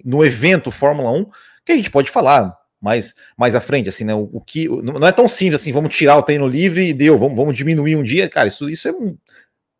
no 0.06 0.26
evento 0.26 0.71
Fórmula 0.71 1.12
1 1.12 1.26
que 1.65 1.71
a 1.71 1.76
gente 1.76 1.89
pode 1.89 2.10
falar 2.10 2.58
mais, 2.84 3.15
mais 3.38 3.56
à 3.56 3.62
frente, 3.62 3.88
assim, 3.88 4.04
né? 4.04 4.13
O, 4.13 4.30
o, 4.34 4.41
que 4.41 4.67
não 4.67 5.08
é 5.08 5.12
tão 5.13 5.30
simples 5.30 5.62
assim, 5.62 5.72
vamos 5.72 5.96
tirar 5.96 6.17
o 6.17 6.22
treino 6.22 6.46
livre 6.46 6.89
e 6.89 6.93
deu, 6.93 7.17
vamos, 7.17 7.38
vamos 7.38 7.56
diminuir 7.56 7.96
um 7.96 8.04
dia, 8.04 8.28
cara. 8.28 8.50
Isso, 8.50 8.69
isso 8.69 8.89
é 8.89 8.93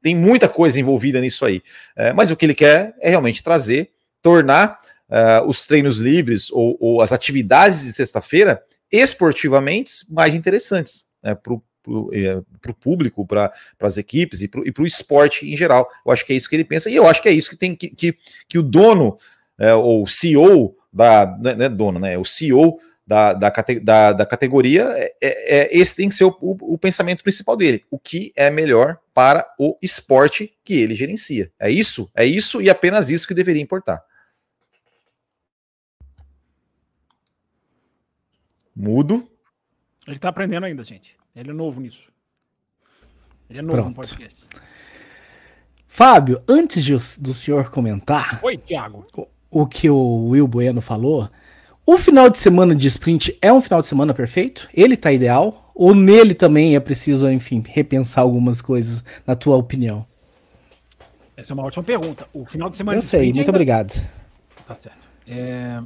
tem 0.02 0.16
muita 0.16 0.48
coisa 0.48 0.80
envolvida 0.80 1.20
nisso 1.20 1.46
aí. 1.46 1.62
É, 1.98 2.14
mas 2.14 2.32
o 2.32 2.36
que 2.38 2.46
ele 2.46 2.56
quer 2.56 2.96
é 3.02 3.10
realmente 3.10 3.44
trazer, 3.44 3.92
tornar 4.22 4.80
uh, 5.10 5.46
os 5.48 5.66
treinos 5.66 5.98
livres 5.98 6.50
ou, 6.50 6.78
ou 6.80 7.02
as 7.02 7.12
atividades 7.12 7.84
de 7.84 7.92
sexta-feira 7.92 8.64
esportivamente 8.92 9.92
mais 10.10 10.34
interessantes 10.34 11.08
né, 11.22 11.36
para 11.36 11.54
o 11.54 12.10
é, 12.14 12.42
público, 12.80 13.26
para 13.26 13.52
as 13.82 13.98
equipes 13.98 14.42
e 14.42 14.48
para 14.48 14.62
o 14.62 14.88
esporte 14.88 15.46
em 15.46 15.58
geral. 15.58 15.90
Eu 16.06 16.12
acho 16.12 16.26
que 16.26 16.32
é 16.32 16.36
isso 16.36 16.50
que 16.50 16.56
ele 16.56 16.64
pensa, 16.64 16.90
e 16.90 16.96
eu 16.96 17.08
acho 17.08 17.22
que 17.22 17.28
é 17.28 17.34
isso 17.34 17.50
que 17.50 17.58
tem 17.58 17.76
que, 17.76 17.90
que, 17.90 18.18
que 18.48 18.58
o 18.58 18.64
dono, 18.64 19.18
é, 19.58 19.74
ou 19.74 20.08
CEO 20.08 20.76
da. 20.94 21.26
Não 21.26 21.52
é, 21.52 21.56
não 21.56 21.66
é 21.66 21.70
dono, 21.70 22.00
né? 22.00 22.18
O 22.18 22.26
CEO 22.26 22.80
da, 23.06 23.34
da, 23.34 23.52
da, 23.82 24.12
da 24.14 24.26
categoria, 24.26 24.84
é, 24.96 25.16
é, 25.22 25.58
é, 25.60 25.78
esse 25.78 25.96
tem 25.96 26.08
que 26.08 26.16
ser 26.16 26.24
o, 26.24 26.38
o, 26.42 26.74
o, 26.74 26.78
pensamento 26.78 27.22
principal 27.22 27.58
dele. 27.58 27.84
O 27.92 28.00
que 28.00 28.32
é 28.36 28.50
melhor 28.50 28.98
para 29.14 29.46
o 29.60 29.78
esporte 29.82 30.54
que 30.64 30.74
ele 30.74 30.96
gerencia. 30.96 31.52
É 31.60 31.70
isso, 31.70 32.10
é 32.16 32.26
isso 32.26 32.62
e 32.62 32.70
apenas 32.70 33.10
isso 33.10 33.28
que 33.28 33.34
deveria 33.34 33.62
importar. 33.62 34.04
Mudo. 38.76 39.30
Ele 40.08 40.16
está 40.16 40.30
aprendendo 40.30 40.66
ainda, 40.66 40.84
gente. 40.84 41.18
Ele 41.36 41.52
é 41.52 41.54
novo 41.54 41.80
nisso. 41.80 42.12
Ele 43.50 43.60
é 43.60 43.62
novo 43.62 43.76
Pronto. 43.76 43.90
no 43.90 43.96
podcast. 43.96 44.48
Fábio, 45.86 46.42
antes 46.48 46.84
de, 46.84 46.96
do 47.20 47.34
senhor 47.34 47.70
comentar. 47.70 48.40
Oi, 48.42 48.58
Thiago. 48.58 49.06
O, 49.16 49.28
o 49.62 49.68
que 49.68 49.90
o 49.90 50.30
Will 50.30 50.48
Bueno 50.48 50.82
falou, 50.82 51.30
o 51.86 51.98
final 51.98 52.30
de 52.30 52.38
semana 52.38 52.74
de 52.74 52.88
sprint 52.88 53.38
é 53.42 53.52
um 53.52 53.62
final 53.62 53.82
de 53.82 53.88
semana 53.88 54.14
perfeito? 54.14 54.70
Ele 54.74 54.96
tá 54.96 55.12
ideal? 55.12 55.70
Ou 55.76 55.94
nele 55.94 56.34
também 56.34 56.76
é 56.76 56.80
preciso, 56.80 57.30
enfim, 57.30 57.62
repensar 57.66 58.22
algumas 58.22 58.62
coisas, 58.62 59.04
na 59.28 59.36
tua 59.36 59.58
opinião? 59.58 60.06
Essa 61.36 61.52
é 61.52 61.54
uma 61.56 61.64
ótima 61.64 61.84
pergunta. 61.84 62.26
O 62.34 62.46
final 62.46 62.70
de 62.70 62.78
semana 62.78 62.98
Eu 62.98 63.02
de 63.02 63.08
sei, 63.08 63.26
muito 63.26 63.40
ainda... 63.40 63.52
obrigado. 63.52 64.10
Tá 64.66 64.74
certo. 64.74 64.98
É, 65.28 65.82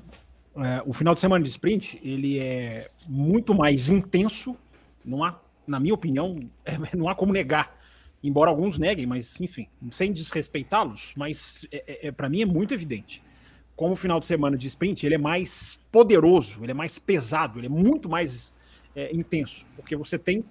é, 0.57 0.83
o 0.86 0.93
final 0.93 1.15
de 1.15 1.19
semana 1.19 1.43
de 1.43 1.49
sprint, 1.49 1.99
ele 2.03 2.38
é 2.38 2.88
muito 3.07 3.55
mais 3.55 3.89
intenso, 3.89 4.55
não 5.03 5.23
há, 5.23 5.39
na 5.65 5.79
minha 5.79 5.95
opinião, 5.95 6.38
é, 6.63 6.77
não 6.95 7.10
há 7.10 7.15
como 7.15 7.33
negar. 7.33 7.75
Embora 8.23 8.51
alguns 8.51 8.77
neguem, 8.77 9.07
mas 9.07 9.39
enfim, 9.41 9.67
sem 9.91 10.12
desrespeitá-los, 10.12 11.13
mas 11.17 11.65
é, 11.71 11.83
é, 11.88 12.07
é 12.07 12.12
para 12.12 12.29
mim 12.29 12.41
é 12.41 12.45
muito 12.45 12.73
evidente 12.73 13.23
como 13.77 13.93
o 13.93 13.95
final 13.95 14.19
de 14.19 14.25
semana 14.25 14.57
de 14.57 14.67
sprint, 14.67 15.05
ele 15.05 15.15
é 15.15 15.19
mais 15.19 15.79
poderoso, 15.91 16.63
ele 16.63 16.71
é 16.71 16.73
mais 16.73 16.97
pesado, 16.97 17.59
ele 17.59 17.67
é 17.67 17.69
muito 17.69 18.09
mais 18.09 18.51
é, 18.95 19.15
intenso, 19.15 19.67
porque 19.75 19.95
você 19.95 20.17
tem 20.17 20.43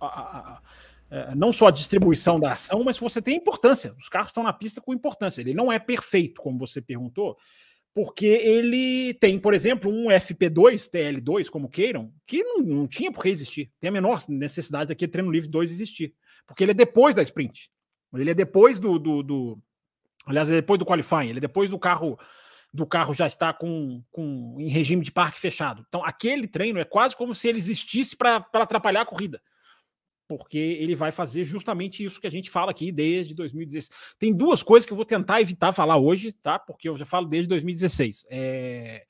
a, 0.00 0.06
a, 0.06 0.38
a, 0.38 0.62
é, 1.10 1.34
não 1.34 1.52
só 1.52 1.66
a 1.66 1.70
distribuição 1.72 2.38
da 2.38 2.52
ação, 2.52 2.84
mas 2.84 2.96
você 2.96 3.20
tem 3.20 3.36
importância. 3.36 3.92
Os 3.98 4.08
carros 4.08 4.28
estão 4.28 4.44
na 4.44 4.52
pista 4.52 4.80
com 4.80 4.94
importância. 4.94 5.40
Ele 5.40 5.52
não 5.52 5.72
é 5.72 5.78
perfeito, 5.78 6.40
como 6.40 6.56
você 6.56 6.80
perguntou, 6.80 7.36
porque 7.92 8.26
ele 8.26 9.12
tem, 9.14 9.40
por 9.40 9.54
exemplo, 9.54 9.90
um 9.90 10.06
FP2, 10.06 10.88
TL2, 10.88 11.50
como 11.50 11.68
queiram, 11.68 12.12
que 12.24 12.44
não, 12.44 12.58
não 12.58 12.86
tinha 12.86 13.10
por 13.10 13.24
que 13.24 13.28
existir. 13.28 13.72
Tem 13.80 13.88
a 13.88 13.92
menor 13.92 14.22
necessidade 14.28 14.86
daquele 14.86 15.10
treino 15.10 15.32
livre 15.32 15.50
2 15.50 15.68
existir, 15.68 16.14
porque 16.46 16.62
ele 16.62 16.70
é 16.70 16.74
depois 16.74 17.12
da 17.12 17.22
sprint. 17.22 17.72
Ele 18.14 18.30
é 18.30 18.34
depois 18.34 18.78
do, 18.78 19.00
do, 19.00 19.22
do 19.22 19.58
Aliás, 20.24 20.48
é 20.48 20.52
depois 20.52 20.78
do 20.78 20.86
qualifying, 20.86 21.28
ele 21.28 21.38
é 21.38 21.40
depois 21.40 21.70
do 21.70 21.78
carro 21.78 22.16
do 22.72 22.86
carro 22.86 23.12
já 23.12 23.26
está 23.26 23.52
com, 23.52 24.02
com 24.10 24.56
em 24.58 24.68
regime 24.68 25.04
de 25.04 25.12
parque 25.12 25.38
fechado. 25.38 25.84
Então, 25.86 26.02
aquele 26.04 26.48
treino 26.48 26.78
é 26.78 26.84
quase 26.84 27.14
como 27.14 27.34
se 27.34 27.48
ele 27.48 27.58
existisse 27.58 28.16
para 28.16 28.36
atrapalhar 28.54 29.02
a 29.02 29.06
corrida. 29.06 29.42
Porque 30.26 30.56
ele 30.56 30.94
vai 30.94 31.12
fazer 31.12 31.44
justamente 31.44 32.02
isso 32.02 32.18
que 32.18 32.26
a 32.26 32.30
gente 32.30 32.50
fala 32.50 32.70
aqui 32.70 32.90
desde 32.90 33.34
2016. 33.34 34.14
Tem 34.18 34.32
duas 34.32 34.62
coisas 34.62 34.86
que 34.86 34.92
eu 34.92 34.96
vou 34.96 35.04
tentar 35.04 35.42
evitar 35.42 35.72
falar 35.72 35.98
hoje, 35.98 36.32
tá? 36.32 36.58
Porque 36.58 36.88
eu 36.88 36.96
já 36.96 37.04
falo 37.04 37.26
desde 37.26 37.48
2016. 37.48 38.24
É, 38.30 39.04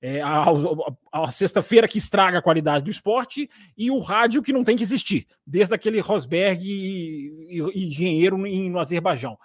é 0.00 0.20
a, 0.20 0.44
a, 0.44 1.24
a 1.24 1.30
sexta-feira 1.32 1.88
que 1.88 1.98
estraga 1.98 2.38
a 2.38 2.42
qualidade 2.42 2.84
do 2.84 2.90
esporte 2.90 3.50
e 3.76 3.90
o 3.90 3.98
rádio 3.98 4.42
que 4.42 4.52
não 4.52 4.62
tem 4.62 4.76
que 4.76 4.84
existir, 4.84 5.26
desde 5.44 5.74
aquele 5.74 5.98
Rosberg 5.98 6.64
e, 6.64 7.58
e, 7.58 7.60
e 7.74 7.86
engenheiro 7.88 8.38
no 8.38 8.78
Azerbaijão. 8.78 9.36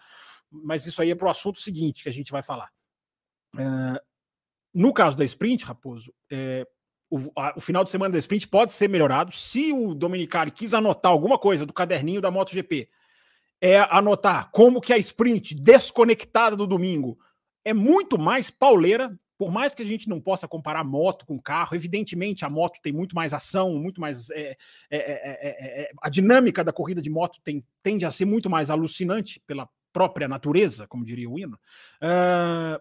Mas 0.51 0.85
isso 0.85 1.01
aí 1.01 1.09
é 1.09 1.15
para 1.15 1.27
o 1.27 1.31
assunto 1.31 1.59
seguinte 1.59 2.03
que 2.03 2.09
a 2.09 2.13
gente 2.13 2.31
vai 2.31 2.43
falar. 2.43 2.69
É, 3.59 4.01
no 4.73 4.93
caso 4.93 5.15
da 5.15 5.23
sprint, 5.23 5.63
Raposo, 5.63 6.13
é, 6.31 6.67
o, 7.09 7.31
a, 7.35 7.53
o, 7.55 7.61
final 7.61 7.83
de 7.83 7.89
semana 7.89 8.11
da 8.11 8.17
sprint 8.17 8.47
pode 8.47 8.71
ser 8.71 8.89
melhorado. 8.89 9.31
Se 9.31 9.71
o 9.71 9.93
Dominicali 9.93 10.51
quis 10.51 10.73
anotar 10.73 11.11
alguma 11.11 11.37
coisa 11.37 11.65
do 11.65 11.73
caderninho 11.73 12.21
da 12.21 12.31
MotoGP, 12.31 12.89
é 13.61 13.79
anotar 13.89 14.49
como 14.51 14.81
que 14.81 14.93
a 14.93 14.97
sprint 14.97 15.55
desconectada 15.55 16.55
do 16.55 16.67
domingo 16.67 17.17
é 17.63 17.73
muito 17.73 18.17
mais 18.17 18.49
pauleira. 18.49 19.17
Por 19.37 19.51
mais 19.51 19.73
que 19.73 19.81
a 19.81 19.85
gente 19.85 20.07
não 20.07 20.21
possa 20.21 20.47
comparar 20.47 20.83
moto 20.83 21.25
com 21.25 21.37
carro, 21.41 21.75
evidentemente 21.75 22.45
a 22.45 22.49
moto 22.49 22.79
tem 22.81 22.93
muito 22.93 23.15
mais 23.15 23.33
ação, 23.33 23.75
muito 23.75 23.99
mais. 23.99 24.29
É, 24.29 24.57
é, 24.89 25.91
a 26.01 26.09
dinâmica 26.09 26.63
da 26.63 26.71
corrida 26.71 27.01
de 27.01 27.09
moto 27.09 27.39
tem, 27.43 27.65
tende 27.83 28.05
a 28.05 28.11
ser 28.11 28.23
muito 28.23 28.49
mais 28.49 28.69
alucinante 28.69 29.41
pela 29.45 29.67
própria 29.91 30.27
natureza, 30.27 30.87
como 30.87 31.05
diria 31.05 31.29
o 31.29 31.39
hino. 31.39 31.57
Uh, 32.01 32.79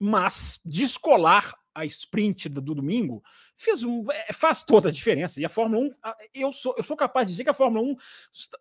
mas 0.00 0.58
descolar 0.64 1.54
a 1.74 1.84
sprint 1.84 2.48
do, 2.48 2.60
do, 2.60 2.74
domingo 2.74 3.22
fez 3.54 3.84
um, 3.84 4.04
é, 4.10 4.32
faz 4.32 4.62
toda 4.62 4.88
a 4.88 4.92
diferença. 4.92 5.40
E 5.40 5.44
a 5.44 5.48
Fórmula 5.48 5.86
1, 5.86 5.90
eu 6.34 6.52
sou, 6.52 6.74
eu 6.76 6.82
sou 6.82 6.96
capaz 6.96 7.26
de 7.26 7.34
dizer 7.34 7.44
que 7.44 7.50
a 7.50 7.54
Fórmula 7.54 7.84
1 7.86 7.96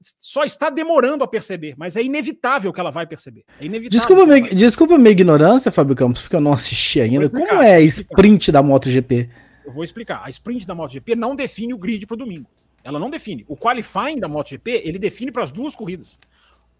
só 0.01 0.43
está 0.43 0.69
demorando 0.69 1.23
a 1.23 1.27
perceber, 1.27 1.73
mas 1.77 1.95
é 1.95 2.03
inevitável 2.03 2.71
que 2.73 2.79
ela 2.79 2.91
vai 2.91 3.07
perceber. 3.07 3.45
É 3.59 3.67
desculpa, 3.67 4.25
minha, 4.25 4.53
desculpa 4.53 4.97
minha 4.97 5.11
ignorância, 5.11 5.71
Fábio 5.71 5.95
Campos, 5.95 6.21
porque 6.21 6.35
eu 6.35 6.41
não 6.41 6.53
assisti 6.53 6.99
ainda. 7.01 7.29
Como 7.29 7.61
é 7.61 7.75
a 7.75 7.81
sprint 7.81 8.51
da 8.51 8.61
MotoGP? 8.61 9.29
Eu 9.65 9.71
vou 9.71 9.83
explicar. 9.83 10.21
A 10.23 10.29
sprint 10.29 10.67
da 10.67 10.75
MotoGP 10.75 11.15
não 11.15 11.35
define 11.35 11.73
o 11.73 11.77
grid 11.77 12.05
para 12.05 12.15
o 12.15 12.17
domingo. 12.17 12.49
Ela 12.83 12.99
não 12.99 13.09
define. 13.09 13.45
O 13.47 13.55
qualifying 13.55 14.19
da 14.19 14.27
MotoGP, 14.27 14.81
ele 14.83 14.99
define 14.99 15.31
para 15.31 15.43
as 15.43 15.51
duas 15.51 15.75
corridas. 15.75 16.19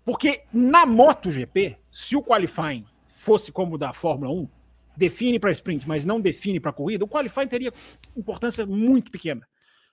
Porque 0.03 0.41
na 0.51 0.85
MotoGP, 0.85 1.77
se 1.91 2.15
o 2.15 2.23
qualifying 2.23 2.85
fosse 3.19 3.51
como 3.51 3.77
da 3.77 3.91
Fórmula 3.91 4.32
1, 4.32 4.47
define 4.95 5.39
para 5.39 5.51
sprint, 5.51 5.86
mas 5.86 6.05
não 6.05 6.21
define 6.21 6.58
para 6.60 6.71
corrida, 6.71 7.03
o 7.03 7.08
qualifying 7.08 7.47
teria 7.47 7.73
importância 8.15 8.65
muito 8.65 9.12
pequena. 9.12 9.45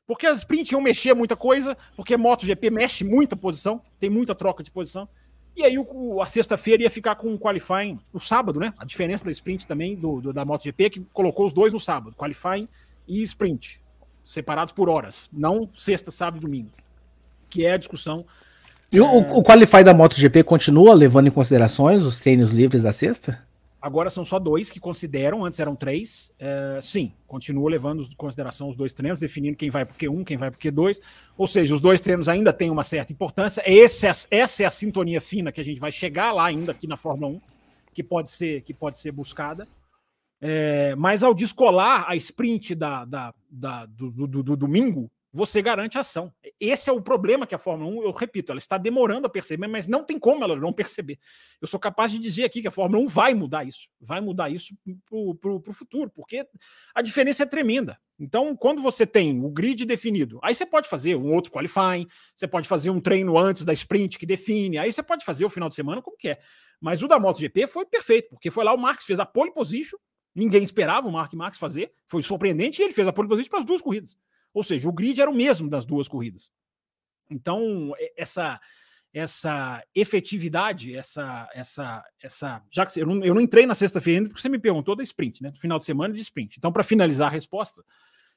Porque 0.06 0.26
as 0.26 0.38
sprint 0.38 0.70
iam 0.70 0.80
mexer 0.80 1.12
muita 1.12 1.34
coisa, 1.34 1.76
porque 1.96 2.16
MotoGP 2.16 2.70
mexe 2.70 3.02
muita 3.02 3.36
posição, 3.36 3.82
tem 3.98 4.08
muita 4.08 4.32
troca 4.32 4.62
de 4.62 4.70
posição. 4.70 5.08
E 5.56 5.64
aí 5.64 5.74
a 6.22 6.26
sexta-feira 6.26 6.84
ia 6.84 6.90
ficar 6.90 7.16
com 7.16 7.34
o 7.34 7.38
qualifying 7.38 7.98
o 8.12 8.20
sábado, 8.20 8.60
né? 8.60 8.72
A 8.78 8.84
diferença 8.84 9.24
da 9.24 9.30
sprint 9.32 9.66
também 9.66 9.96
do, 9.96 10.20
do 10.20 10.32
da 10.32 10.44
MotoGP 10.44 10.90
que 10.90 11.00
colocou 11.12 11.46
os 11.46 11.52
dois 11.52 11.72
no 11.72 11.80
sábado, 11.80 12.14
qualifying 12.14 12.68
e 13.08 13.22
sprint, 13.22 13.80
separados 14.22 14.72
por 14.72 14.88
horas, 14.88 15.28
não 15.32 15.68
sexta, 15.74 16.12
sábado 16.12 16.36
e 16.36 16.40
domingo. 16.40 16.70
Que 17.50 17.66
é 17.66 17.72
a 17.72 17.76
discussão 17.76 18.24
e 18.92 19.00
o, 19.00 19.18
o 19.18 19.42
Qualify 19.42 19.82
da 19.82 19.92
MotoGP 19.92 20.44
continua 20.44 20.94
levando 20.94 21.26
em 21.26 21.30
considerações 21.30 22.04
os 22.04 22.20
treinos 22.20 22.50
livres 22.52 22.82
da 22.82 22.92
sexta? 22.92 23.44
Agora 23.86 24.10
são 24.10 24.24
só 24.24 24.38
dois 24.38 24.70
que 24.70 24.80
consideram, 24.80 25.44
antes 25.44 25.60
eram 25.60 25.76
três. 25.76 26.32
É, 26.38 26.80
sim, 26.82 27.12
continua 27.26 27.70
levando 27.70 28.02
em 28.02 28.16
consideração 28.16 28.68
os 28.68 28.74
dois 28.74 28.92
treinos, 28.92 29.20
definindo 29.20 29.56
quem 29.56 29.70
vai 29.70 29.84
para 29.84 29.94
o 29.94 29.96
Q1, 29.96 30.24
quem 30.24 30.36
vai 30.36 30.50
para 30.50 30.58
o 30.58 30.60
Q2. 30.60 31.00
Ou 31.38 31.46
seja, 31.46 31.74
os 31.74 31.80
dois 31.80 32.00
treinos 32.00 32.28
ainda 32.28 32.52
têm 32.52 32.70
uma 32.70 32.82
certa 32.82 33.12
importância. 33.12 33.62
Esse, 33.64 34.06
é 34.06 34.12
essa 34.30 34.62
é 34.62 34.66
a 34.66 34.70
sintonia 34.70 35.20
fina 35.20 35.52
que 35.52 35.60
a 35.60 35.64
gente 35.64 35.80
vai 35.80 35.92
chegar 35.92 36.32
lá 36.32 36.46
ainda 36.46 36.72
aqui 36.72 36.86
na 36.86 36.96
Fórmula 36.96 37.34
1, 37.34 37.40
que 37.92 38.02
pode 38.02 38.30
ser, 38.30 38.62
que 38.62 38.74
pode 38.74 38.98
ser 38.98 39.12
buscada. 39.12 39.68
É, 40.40 40.94
mas 40.96 41.22
ao 41.22 41.32
descolar 41.32 42.06
a 42.08 42.16
sprint 42.16 42.74
da, 42.74 43.04
da, 43.04 43.34
da 43.48 43.86
do, 43.86 44.10
do, 44.10 44.26
do, 44.26 44.42
do 44.42 44.56
domingo, 44.56 45.10
você 45.36 45.60
garante 45.60 45.98
ação. 45.98 46.32
Esse 46.58 46.88
é 46.88 46.92
o 46.92 47.02
problema 47.02 47.46
que 47.46 47.54
a 47.54 47.58
Fórmula 47.58 47.90
1, 47.90 48.04
eu 48.04 48.10
repito, 48.10 48.52
ela 48.52 48.58
está 48.58 48.78
demorando 48.78 49.26
a 49.26 49.30
perceber, 49.30 49.66
mas 49.66 49.86
não 49.86 50.02
tem 50.02 50.18
como 50.18 50.42
ela 50.42 50.56
não 50.56 50.72
perceber. 50.72 51.18
Eu 51.60 51.68
sou 51.68 51.78
capaz 51.78 52.10
de 52.10 52.18
dizer 52.18 52.44
aqui 52.44 52.62
que 52.62 52.68
a 52.68 52.70
Fórmula 52.70 53.04
1 53.04 53.06
vai 53.06 53.34
mudar 53.34 53.62
isso, 53.62 53.86
vai 54.00 54.18
mudar 54.22 54.48
isso 54.48 54.74
para 55.04 55.50
o 55.50 55.72
futuro, 55.72 56.10
porque 56.10 56.48
a 56.94 57.02
diferença 57.02 57.42
é 57.42 57.46
tremenda. 57.46 58.00
Então, 58.18 58.56
quando 58.56 58.80
você 58.80 59.06
tem 59.06 59.44
o 59.44 59.50
grid 59.50 59.84
definido, 59.84 60.40
aí 60.42 60.54
você 60.54 60.64
pode 60.64 60.88
fazer 60.88 61.16
um 61.16 61.30
outro 61.34 61.52
qualifying, 61.52 62.08
você 62.34 62.48
pode 62.48 62.66
fazer 62.66 62.88
um 62.88 62.98
treino 62.98 63.36
antes 63.36 63.62
da 63.62 63.74
sprint 63.74 64.18
que 64.18 64.24
define, 64.24 64.78
aí 64.78 64.90
você 64.90 65.02
pode 65.02 65.22
fazer 65.22 65.44
o 65.44 65.50
final 65.50 65.68
de 65.68 65.74
semana 65.74 66.00
como 66.00 66.16
quer. 66.16 66.40
Mas 66.80 67.02
o 67.02 67.08
da 67.08 67.20
MotoGP 67.20 67.66
foi 67.66 67.84
perfeito, 67.84 68.30
porque 68.30 68.50
foi 68.50 68.64
lá 68.64 68.72
o 68.72 68.78
Marx 68.78 69.04
fez 69.04 69.20
a 69.20 69.26
pole 69.26 69.52
position, 69.52 69.98
ninguém 70.34 70.62
esperava 70.62 71.06
o 71.06 71.12
Mark 71.12 71.34
Marx 71.34 71.58
fazer, 71.58 71.92
foi 72.06 72.22
surpreendente 72.22 72.80
e 72.80 72.86
ele 72.86 72.94
fez 72.94 73.06
a 73.06 73.12
pole 73.12 73.28
position 73.28 73.50
para 73.50 73.58
as 73.58 73.66
duas 73.66 73.82
corridas. 73.82 74.16
Ou 74.56 74.62
seja, 74.62 74.88
o 74.88 74.92
grid 74.92 75.20
era 75.20 75.30
o 75.30 75.34
mesmo 75.34 75.68
das 75.68 75.84
duas 75.84 76.08
corridas. 76.08 76.50
Então, 77.30 77.92
essa 78.16 78.58
essa 79.12 79.84
efetividade, 79.94 80.96
essa 80.96 81.46
essa 81.52 82.04
essa 82.22 82.62
já 82.70 82.86
que 82.86 82.98
eu 82.98 83.06
não, 83.06 83.22
eu 83.22 83.34
não 83.34 83.40
entrei 83.42 83.66
na 83.66 83.74
sexta-feira 83.74 84.20
ainda 84.20 84.30
porque 84.30 84.40
você 84.40 84.48
me 84.48 84.58
perguntou 84.58 84.96
da 84.96 85.02
sprint, 85.02 85.42
né? 85.42 85.50
Do 85.50 85.58
final 85.58 85.78
de 85.78 85.84
semana 85.84 86.14
de 86.14 86.20
sprint. 86.22 86.56
Então, 86.56 86.72
para 86.72 86.82
finalizar 86.82 87.28
a 87.28 87.30
resposta, 87.30 87.84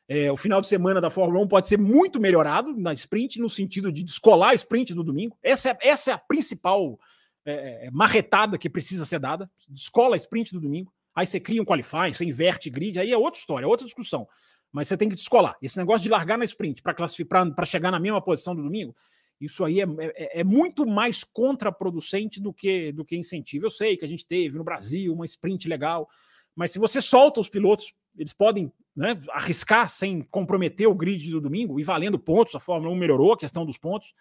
é, 0.10 0.30
o 0.30 0.36
final 0.36 0.60
de 0.60 0.68
semana 0.68 1.00
da 1.00 1.10
Fórmula 1.10 1.42
1 1.46 1.48
pode 1.48 1.70
ser 1.70 1.78
muito 1.78 2.20
melhorado 2.20 2.76
na 2.76 2.92
sprint, 2.92 3.40
no 3.40 3.48
sentido 3.48 3.90
de 3.90 4.04
descolar 4.04 4.50
a 4.50 4.56
sprint 4.56 4.94
do 4.94 5.06
domingo. 5.06 5.38
Essa 5.42 5.70
é, 5.70 5.78
essa 5.80 6.12
é 6.12 6.14
a 6.16 6.18
principal 6.18 7.00
é, 7.46 7.88
é 7.88 7.92
marretada 7.92 8.58
que 8.58 8.70
precisa 8.70 9.06
ser 9.06 9.22
dada. 9.22 9.50
Descola 9.70 10.16
a 10.16 10.18
sprint 10.18 10.52
do 10.52 10.60
domingo. 10.60 10.92
Aí 11.16 11.26
você 11.26 11.40
cria 11.40 11.62
um 11.62 11.66
qualify, 11.66 12.14
você 12.14 12.26
inverte 12.26 12.70
grid, 12.70 13.00
aí 13.00 13.10
é 13.10 13.18
outra 13.18 13.40
história, 13.40 13.66
outra 13.66 13.86
discussão 13.86 14.28
mas 14.72 14.88
você 14.88 14.98
tem 14.98 15.10
que 15.10 15.16
descolar. 15.16 15.58
Esse 15.62 15.78
negócio 15.78 16.04
de 16.04 16.10
largar 16.10 16.38
na 16.38 16.46
sprint 16.46 16.82
para 16.82 16.94
classificar, 16.94 17.50
para 17.54 17.66
chegar 17.66 17.92
na 17.92 18.00
mesma 18.00 18.22
posição 18.22 18.56
do 18.56 18.64
domingo, 18.64 18.96
isso 19.40 19.64
aí 19.64 19.80
é, 19.82 19.86
é, 20.00 20.42
é, 20.42 20.44
muito 20.44 20.86
mais 20.86 21.24
contraproducente 21.24 22.42
do 22.42 22.54
que 22.54 22.92
do 22.92 23.06
que 23.06 23.16
incentivo. 23.16 23.66
Eu 23.66 23.72
sei 23.72 23.96
que 23.96 24.04
a 24.04 24.08
gente 24.08 24.26
teve 24.26 24.58
no 24.58 24.64
Brasil 24.64 25.14
uma 25.14 25.26
sprint 25.26 25.68
legal, 25.68 26.10
mas 26.56 26.72
se 26.72 26.80
você 26.80 27.02
solta 27.02 27.40
os 27.40 27.50
pilotos, 27.50 27.94
eles 28.18 28.34
podem 28.34 28.72
né, 28.96 29.20
arriscar 29.32 29.90
sem 29.90 30.22
comprometer 30.24 30.88
o 30.88 30.96
grid 30.96 31.32
do 31.32 31.40
domingo 31.40 31.80
e 31.80 31.84
valendo 31.84 32.20
pontos. 32.20 32.54
A 32.54 32.60
Fórmula 32.60 32.94
1 32.94 32.98
melhorou 32.98 33.32
a 33.32 33.38
questão 33.38 33.66
dos 33.66 33.78
pontos. 33.78 34.14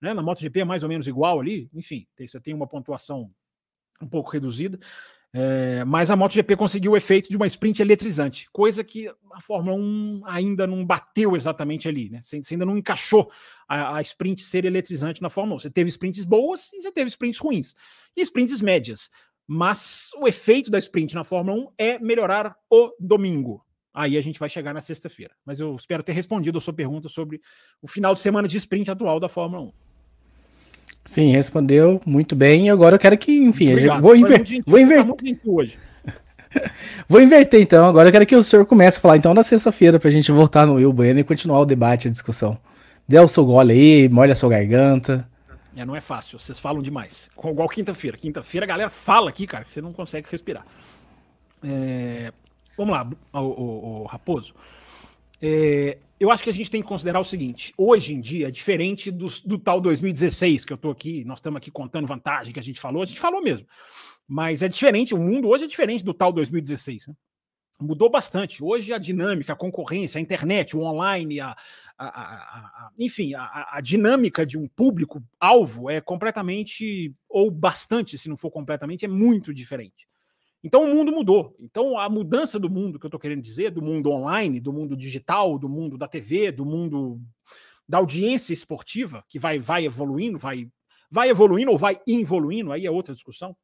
Né, 0.00 0.12
na 0.12 0.22
MotoGP 0.22 0.60
é 0.60 0.64
mais 0.64 0.82
ou 0.82 0.88
menos 0.88 1.08
igual 1.08 1.40
ali. 1.40 1.68
Enfim, 1.72 2.06
você 2.18 2.38
tem 2.38 2.52
uma 2.52 2.66
pontuação 2.66 3.30
um 4.02 4.06
pouco 4.06 4.30
reduzida. 4.30 4.78
É, 5.32 5.84
mas 5.84 6.10
a 6.10 6.16
MotoGP 6.16 6.56
conseguiu 6.56 6.92
o 6.92 6.96
efeito 6.96 7.28
de 7.28 7.36
uma 7.36 7.46
sprint 7.46 7.82
eletrizante, 7.82 8.48
coisa 8.50 8.82
que 8.82 9.08
a 9.32 9.40
Fórmula 9.40 9.76
1 9.76 10.22
ainda 10.24 10.66
não 10.66 10.84
bateu 10.84 11.36
exatamente 11.36 11.86
ali, 11.86 12.08
né? 12.08 12.20
Você, 12.22 12.40
ainda 12.50 12.64
não 12.64 12.78
encaixou 12.78 13.30
a, 13.68 13.96
a, 13.96 14.00
sprint 14.00 14.42
ser 14.42 14.64
eletrizante 14.64 15.20
na 15.20 15.28
Fórmula 15.28 15.56
1. 15.56 15.58
Você 15.60 15.70
teve 15.70 15.90
sprints 15.90 16.24
boas 16.24 16.72
e 16.72 16.80
você 16.80 16.90
teve 16.90 17.08
sprints 17.10 17.38
ruins, 17.38 17.74
e 18.16 18.22
sprints 18.22 18.62
médias. 18.62 19.10
Mas 19.46 20.10
o 20.18 20.26
efeito 20.26 20.70
da 20.70 20.78
sprint 20.78 21.14
na 21.14 21.24
Fórmula 21.24 21.58
1 21.58 21.68
é 21.78 21.98
melhorar 21.98 22.56
o 22.70 22.92
domingo. 22.98 23.64
Aí 23.92 24.16
a 24.16 24.20
gente 24.20 24.38
vai 24.38 24.48
chegar 24.48 24.72
na 24.72 24.80
sexta-feira. 24.80 25.34
Mas 25.44 25.60
eu 25.60 25.74
espero 25.74 26.02
ter 26.02 26.12
respondido 26.12 26.58
a 26.58 26.60
sua 26.60 26.74
pergunta 26.74 27.08
sobre 27.08 27.40
o 27.82 27.88
final 27.88 28.14
de 28.14 28.20
semana 28.20 28.46
de 28.46 28.56
sprint 28.56 28.90
atual 28.90 29.18
da 29.18 29.28
Fórmula 29.28 29.62
1. 29.62 29.87
Sim, 31.08 31.32
respondeu 31.32 32.02
muito 32.04 32.36
bem. 32.36 32.68
Agora 32.68 32.96
eu 32.96 32.98
quero 32.98 33.16
que, 33.16 33.32
enfim, 33.32 33.70
vou, 33.98 34.14
inver 34.14 34.62
vou 34.66 34.78
inverter. 34.78 35.40
hoje. 35.46 35.78
vou 37.08 37.22
inverter 37.22 37.62
então. 37.62 37.88
Agora 37.88 38.10
eu 38.10 38.12
quero 38.12 38.26
que 38.26 38.36
o 38.36 38.42
senhor 38.42 38.66
comece 38.66 38.98
a 38.98 39.00
falar 39.00 39.16
então 39.16 39.32
na 39.32 39.42
sexta-feira 39.42 39.98
pra 39.98 40.10
gente 40.10 40.30
voltar 40.30 40.66
no 40.66 40.74
Will 40.74 40.92
Bueno 40.92 41.18
e 41.18 41.24
continuar 41.24 41.60
o 41.60 41.64
debate, 41.64 42.08
a 42.08 42.10
discussão. 42.10 42.58
Dê 43.08 43.18
o 43.18 43.26
seu 43.26 43.42
gole 43.46 43.72
aí, 43.72 44.08
molha 44.10 44.34
a 44.34 44.36
sua 44.36 44.50
garganta. 44.50 45.26
É, 45.74 45.86
não 45.86 45.96
é 45.96 46.00
fácil, 46.02 46.38
vocês 46.38 46.58
falam 46.58 46.82
demais. 46.82 47.30
Igual 47.42 47.70
quinta-feira. 47.70 48.18
Quinta-feira 48.18 48.66
a 48.66 48.68
galera 48.68 48.90
fala 48.90 49.30
aqui, 49.30 49.46
cara, 49.46 49.64
que 49.64 49.72
você 49.72 49.80
não 49.80 49.94
consegue 49.94 50.28
respirar. 50.30 50.66
É... 51.64 52.30
Vamos 52.76 52.92
lá, 52.92 53.08
o, 53.32 53.38
o, 53.38 54.02
o 54.02 54.04
Raposo. 54.04 54.52
É, 55.40 55.98
eu 56.18 56.30
acho 56.30 56.42
que 56.42 56.50
a 56.50 56.52
gente 56.52 56.70
tem 56.70 56.82
que 56.82 56.88
considerar 56.88 57.20
o 57.20 57.24
seguinte: 57.24 57.72
hoje 57.76 58.14
em 58.14 58.20
dia, 58.20 58.50
diferente 58.50 59.10
do, 59.10 59.26
do 59.44 59.58
tal 59.58 59.80
2016, 59.80 60.64
que 60.64 60.72
eu 60.72 60.76
estou 60.76 60.90
aqui, 60.90 61.24
nós 61.24 61.38
estamos 61.38 61.58
aqui 61.58 61.70
contando 61.70 62.06
vantagem 62.06 62.52
que 62.52 62.60
a 62.60 62.62
gente 62.62 62.80
falou, 62.80 63.02
a 63.02 63.06
gente 63.06 63.20
falou 63.20 63.42
mesmo. 63.42 63.66
Mas 64.26 64.62
é 64.62 64.68
diferente, 64.68 65.14
o 65.14 65.18
mundo 65.18 65.48
hoje 65.48 65.64
é 65.64 65.68
diferente 65.68 66.04
do 66.04 66.12
tal 66.12 66.32
2016. 66.32 67.06
Né? 67.06 67.14
mudou 67.80 68.10
bastante. 68.10 68.62
Hoje 68.62 68.92
a 68.92 68.98
dinâmica, 68.98 69.52
a 69.52 69.56
concorrência, 69.56 70.18
a 70.18 70.22
internet, 70.22 70.76
o 70.76 70.80
online, 70.80 71.40
a, 71.40 71.56
a, 71.96 72.06
a, 72.06 72.90
enfim, 72.98 73.34
a, 73.34 73.80
dinâmica 73.80 74.44
de 74.44 74.58
um 74.58 74.66
público 74.66 75.22
alvo 75.38 75.88
é 75.88 76.00
completamente, 76.00 77.14
ou 77.28 77.50
bastante, 77.50 78.18
se 78.18 78.28
não 78.28 78.36
for 78.36 78.50
completamente, 78.50 79.04
é 79.04 79.08
muito 79.08 79.54
diferente. 79.54 80.07
Então 80.62 80.84
o 80.84 80.94
mundo 80.94 81.12
mudou. 81.12 81.56
Então 81.58 81.98
a 81.98 82.08
mudança 82.08 82.58
do 82.58 82.68
mundo 82.68 82.98
que 82.98 83.06
eu 83.06 83.08
estou 83.08 83.20
querendo 83.20 83.42
dizer, 83.42 83.70
do 83.70 83.82
mundo 83.82 84.10
online, 84.10 84.60
do 84.60 84.72
mundo 84.72 84.96
digital, 84.96 85.58
do 85.58 85.68
mundo 85.68 85.96
da 85.96 86.08
TV, 86.08 86.50
do 86.50 86.64
mundo 86.64 87.20
da 87.88 87.98
audiência 87.98 88.52
esportiva, 88.52 89.24
que 89.28 89.38
vai, 89.38 89.58
vai 89.58 89.86
evoluindo, 89.86 90.36
vai, 90.36 90.70
vai 91.10 91.30
evoluindo 91.30 91.70
ou 91.70 91.78
vai 91.78 91.98
involuindo, 92.06 92.72
aí 92.72 92.84
é 92.84 92.90
outra 92.90 93.14
discussão. 93.14 93.56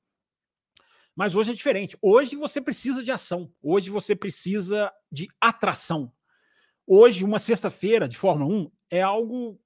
Mas 1.14 1.34
hoje 1.34 1.50
é 1.50 1.54
diferente. 1.54 1.96
Hoje 2.00 2.34
você 2.34 2.60
precisa 2.60 3.02
de 3.02 3.10
ação. 3.12 3.50
Hoje 3.62 3.90
você 3.90 4.16
precisa 4.16 4.92
de 5.12 5.28
atração. 5.40 6.12
Hoje, 6.86 7.24
uma 7.24 7.38
sexta-feira 7.38 8.06
de 8.06 8.18
Fórmula 8.18 8.54
1 8.54 8.70
é 8.90 9.00
algo 9.00 9.58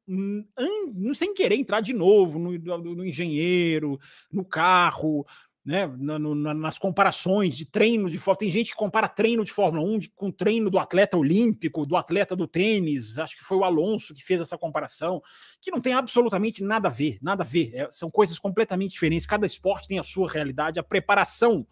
sem 1.14 1.34
querer 1.34 1.56
entrar 1.56 1.80
de 1.80 1.92
novo 1.92 2.38
no, 2.38 2.56
no 2.94 3.04
engenheiro, 3.04 3.98
no 4.30 4.44
carro, 4.44 5.26
né, 5.68 5.87
no, 5.87 6.35
nas 6.35 6.78
comparações 6.78 7.54
de 7.54 7.66
treino 7.66 8.09
de. 8.09 8.18
Tem 8.38 8.50
gente 8.50 8.70
que 8.70 8.76
compara 8.76 9.07
treino 9.07 9.44
de 9.44 9.52
Fórmula 9.52 9.87
1 9.87 9.98
de, 9.98 10.09
com 10.09 10.33
treino 10.33 10.70
do 10.70 10.78
atleta 10.78 11.14
olímpico, 11.14 11.85
do 11.85 11.94
atleta 11.94 12.35
do 12.35 12.48
tênis. 12.48 13.18
Acho 13.18 13.37
que 13.37 13.44
foi 13.44 13.59
o 13.59 13.64
Alonso 13.64 14.14
que 14.14 14.24
fez 14.24 14.40
essa 14.40 14.57
comparação, 14.57 15.22
que 15.61 15.70
não 15.70 15.78
tem 15.78 15.92
absolutamente 15.92 16.62
nada 16.62 16.88
a 16.88 16.90
ver, 16.90 17.18
nada 17.20 17.42
a 17.42 17.46
ver. 17.46 17.70
É, 17.74 17.87
são 17.90 18.11
coisas 18.11 18.38
completamente 18.38 18.92
diferentes. 18.92 19.26
Cada 19.26 19.44
esporte 19.44 19.87
tem 19.87 19.98
a 19.98 20.02
sua 20.02 20.26
realidade. 20.26 20.81
A 20.81 20.83
preparação, 20.83 21.66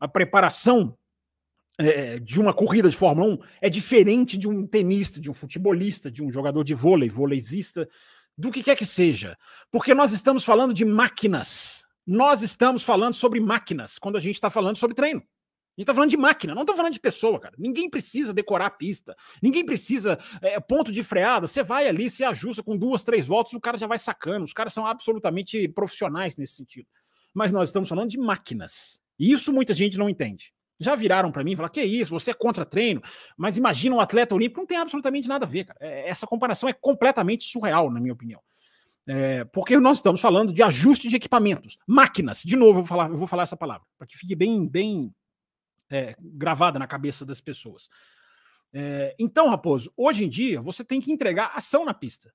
a 0.00 0.08
preparação 0.08 0.96
é, 1.78 2.18
de 2.18 2.40
uma 2.40 2.54
corrida 2.54 2.88
de 2.88 2.96
Fórmula 2.96 3.34
1 3.34 3.38
é 3.60 3.68
diferente 3.68 4.38
de 4.38 4.48
um 4.48 4.66
tenista, 4.66 5.20
de 5.20 5.30
um 5.30 5.34
futebolista, 5.34 6.10
de 6.10 6.24
um 6.24 6.32
jogador 6.32 6.64
de 6.64 6.72
vôlei, 6.72 7.10
vôleizista, 7.10 7.86
do 8.34 8.50
que 8.50 8.62
quer 8.62 8.76
que 8.76 8.86
seja. 8.86 9.36
Porque 9.70 9.92
nós 9.92 10.10
estamos 10.14 10.42
falando 10.42 10.72
de 10.72 10.86
máquinas 10.86 11.84
nós 12.10 12.42
estamos 12.42 12.82
falando 12.82 13.14
sobre 13.14 13.38
máquinas 13.38 13.96
quando 13.96 14.16
a 14.16 14.20
gente 14.20 14.34
está 14.34 14.50
falando 14.50 14.76
sobre 14.76 14.96
treino. 14.96 15.20
A 15.20 15.80
gente 15.80 15.82
está 15.82 15.94
falando 15.94 16.10
de 16.10 16.16
máquina, 16.16 16.56
não 16.56 16.62
estamos 16.62 16.76
falando 16.76 16.92
de 16.92 16.98
pessoa, 16.98 17.38
cara. 17.38 17.54
Ninguém 17.56 17.88
precisa 17.88 18.34
decorar 18.34 18.66
a 18.66 18.70
pista, 18.70 19.16
ninguém 19.40 19.64
precisa 19.64 20.18
é, 20.42 20.58
ponto 20.58 20.90
de 20.90 21.04
freada. 21.04 21.46
Você 21.46 21.62
vai 21.62 21.86
ali, 21.86 22.10
se 22.10 22.24
ajusta 22.24 22.64
com 22.64 22.76
duas, 22.76 23.04
três 23.04 23.28
voltas, 23.28 23.52
o 23.52 23.60
cara 23.60 23.78
já 23.78 23.86
vai 23.86 23.96
sacando. 23.96 24.44
Os 24.44 24.52
caras 24.52 24.72
são 24.72 24.84
absolutamente 24.84 25.68
profissionais 25.68 26.36
nesse 26.36 26.54
sentido. 26.54 26.88
Mas 27.32 27.52
nós 27.52 27.68
estamos 27.68 27.88
falando 27.88 28.10
de 28.10 28.18
máquinas. 28.18 29.00
E 29.16 29.30
isso 29.30 29.52
muita 29.52 29.72
gente 29.72 29.96
não 29.96 30.08
entende. 30.08 30.52
Já 30.80 30.96
viraram 30.96 31.30
para 31.30 31.44
mim 31.44 31.52
e 31.52 31.56
falaram: 31.56 31.72
que 31.72 31.80
isso, 31.80 32.10
você 32.10 32.32
é 32.32 32.34
contra 32.34 32.66
treino, 32.66 33.00
mas 33.36 33.56
imagina 33.56 33.94
um 33.94 34.00
atleta 34.00 34.34
olímpico, 34.34 34.58
não 34.58 34.66
tem 34.66 34.78
absolutamente 34.78 35.28
nada 35.28 35.46
a 35.46 35.48
ver, 35.48 35.66
cara. 35.66 35.78
É, 35.80 36.08
essa 36.08 36.26
comparação 36.26 36.68
é 36.68 36.72
completamente 36.72 37.44
surreal, 37.44 37.88
na 37.88 38.00
minha 38.00 38.12
opinião. 38.12 38.42
É, 39.06 39.44
porque 39.46 39.78
nós 39.78 39.98
estamos 39.98 40.20
falando 40.20 40.52
de 40.52 40.62
ajuste 40.62 41.08
de 41.08 41.16
equipamentos, 41.16 41.78
máquinas. 41.86 42.42
De 42.42 42.56
novo, 42.56 42.78
eu 42.78 42.82
vou 42.82 42.84
falar, 42.84 43.10
eu 43.10 43.16
vou 43.16 43.26
falar 43.26 43.42
essa 43.44 43.56
palavra, 43.56 43.86
para 43.98 44.06
que 44.06 44.16
fique 44.16 44.34
bem, 44.34 44.66
bem 44.68 45.14
é, 45.90 46.14
gravada 46.18 46.78
na 46.78 46.86
cabeça 46.86 47.24
das 47.26 47.40
pessoas. 47.40 47.88
É, 48.72 49.14
então, 49.18 49.48
Raposo, 49.48 49.92
hoje 49.96 50.24
em 50.24 50.28
dia 50.28 50.60
você 50.60 50.84
tem 50.84 51.00
que 51.00 51.12
entregar 51.12 51.52
ação 51.54 51.84
na 51.84 51.94
pista. 51.94 52.32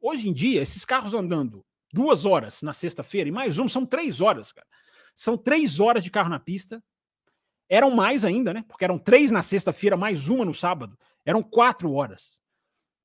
Hoje 0.00 0.28
em 0.28 0.32
dia, 0.32 0.62
esses 0.62 0.84
carros 0.84 1.14
andando 1.14 1.64
duas 1.92 2.24
horas 2.24 2.62
na 2.62 2.72
sexta-feira 2.72 3.28
e 3.28 3.32
mais 3.32 3.58
um, 3.58 3.68
são 3.68 3.84
três 3.86 4.20
horas, 4.20 4.50
cara. 4.50 4.66
São 5.14 5.36
três 5.36 5.78
horas 5.78 6.02
de 6.02 6.10
carro 6.10 6.30
na 6.30 6.40
pista. 6.40 6.82
Eram 7.68 7.90
mais 7.90 8.24
ainda, 8.24 8.52
né? 8.52 8.64
Porque 8.66 8.84
eram 8.84 8.98
três 8.98 9.30
na 9.30 9.42
sexta-feira, 9.42 9.96
mais 9.96 10.28
uma 10.28 10.44
no 10.44 10.54
sábado. 10.54 10.98
Eram 11.24 11.42
quatro 11.42 11.92
horas 11.92 12.41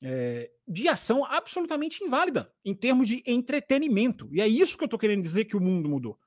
é, 0.04 0.50
de 0.68 0.88
ação 0.88 1.26
absolutamente 1.26 2.04
inválida 2.04 2.52
em 2.64 2.74
termos 2.74 3.08
de 3.08 3.24
entretenimento. 3.26 4.30
E 4.32 4.42
é 4.42 4.48
isso 4.48 4.78
que 4.78 4.84
eu 4.84 4.88
estou 4.88 5.00
querendo 5.00 5.24
dizer 5.24 5.46
que 5.46 5.58
o 5.58 5.62
mundo 5.62 5.90
mudou. 5.90 6.18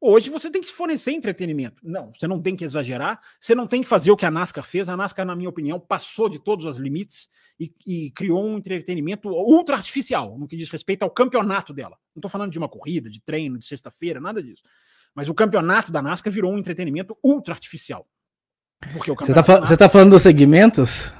Hoje 0.00 0.28
você 0.28 0.50
tem 0.50 0.60
que 0.60 0.70
fornecer 0.70 1.12
entretenimento. 1.12 1.82
Não, 1.82 2.12
você 2.12 2.26
não 2.28 2.40
tem 2.40 2.54
que 2.54 2.64
exagerar, 2.64 3.20
você 3.40 3.54
não 3.54 3.66
tem 3.66 3.80
que 3.80 3.88
fazer 3.88 4.10
o 4.10 4.16
que 4.16 4.26
a 4.26 4.30
NASCAR 4.30 4.64
fez. 4.64 4.88
A 4.88 4.96
NASCAR, 4.96 5.24
na 5.24 5.34
minha 5.34 5.48
opinião, 5.48 5.80
passou 5.80 6.28
de 6.28 6.38
todos 6.38 6.66
os 6.66 6.76
limites 6.76 7.28
e, 7.58 7.72
e 7.86 8.10
criou 8.10 8.44
um 8.44 8.58
entretenimento 8.58 9.28
ultra 9.30 9.76
artificial 9.76 10.38
no 10.38 10.46
que 10.46 10.56
diz 10.56 10.68
respeito 10.70 11.02
ao 11.02 11.10
campeonato 11.10 11.72
dela. 11.72 11.96
Não 12.14 12.20
estou 12.20 12.30
falando 12.30 12.52
de 12.52 12.58
uma 12.58 12.68
corrida, 12.68 13.08
de 13.08 13.20
treino, 13.20 13.58
de 13.58 13.64
sexta-feira, 13.64 14.20
nada 14.20 14.42
disso. 14.42 14.62
Mas 15.14 15.30
o 15.30 15.34
campeonato 15.34 15.90
da 15.90 16.02
NASCAR 16.02 16.32
virou 16.32 16.52
um 16.52 16.58
entretenimento 16.58 17.16
ultra 17.24 17.54
artificial. 17.54 18.06
Porque 18.92 19.10
o 19.10 19.14
você 19.14 19.32
está 19.32 19.40
NASCAR... 19.40 19.78
tá 19.78 19.88
falando 19.88 20.10
dos 20.10 20.22
segmentos? 20.22 21.10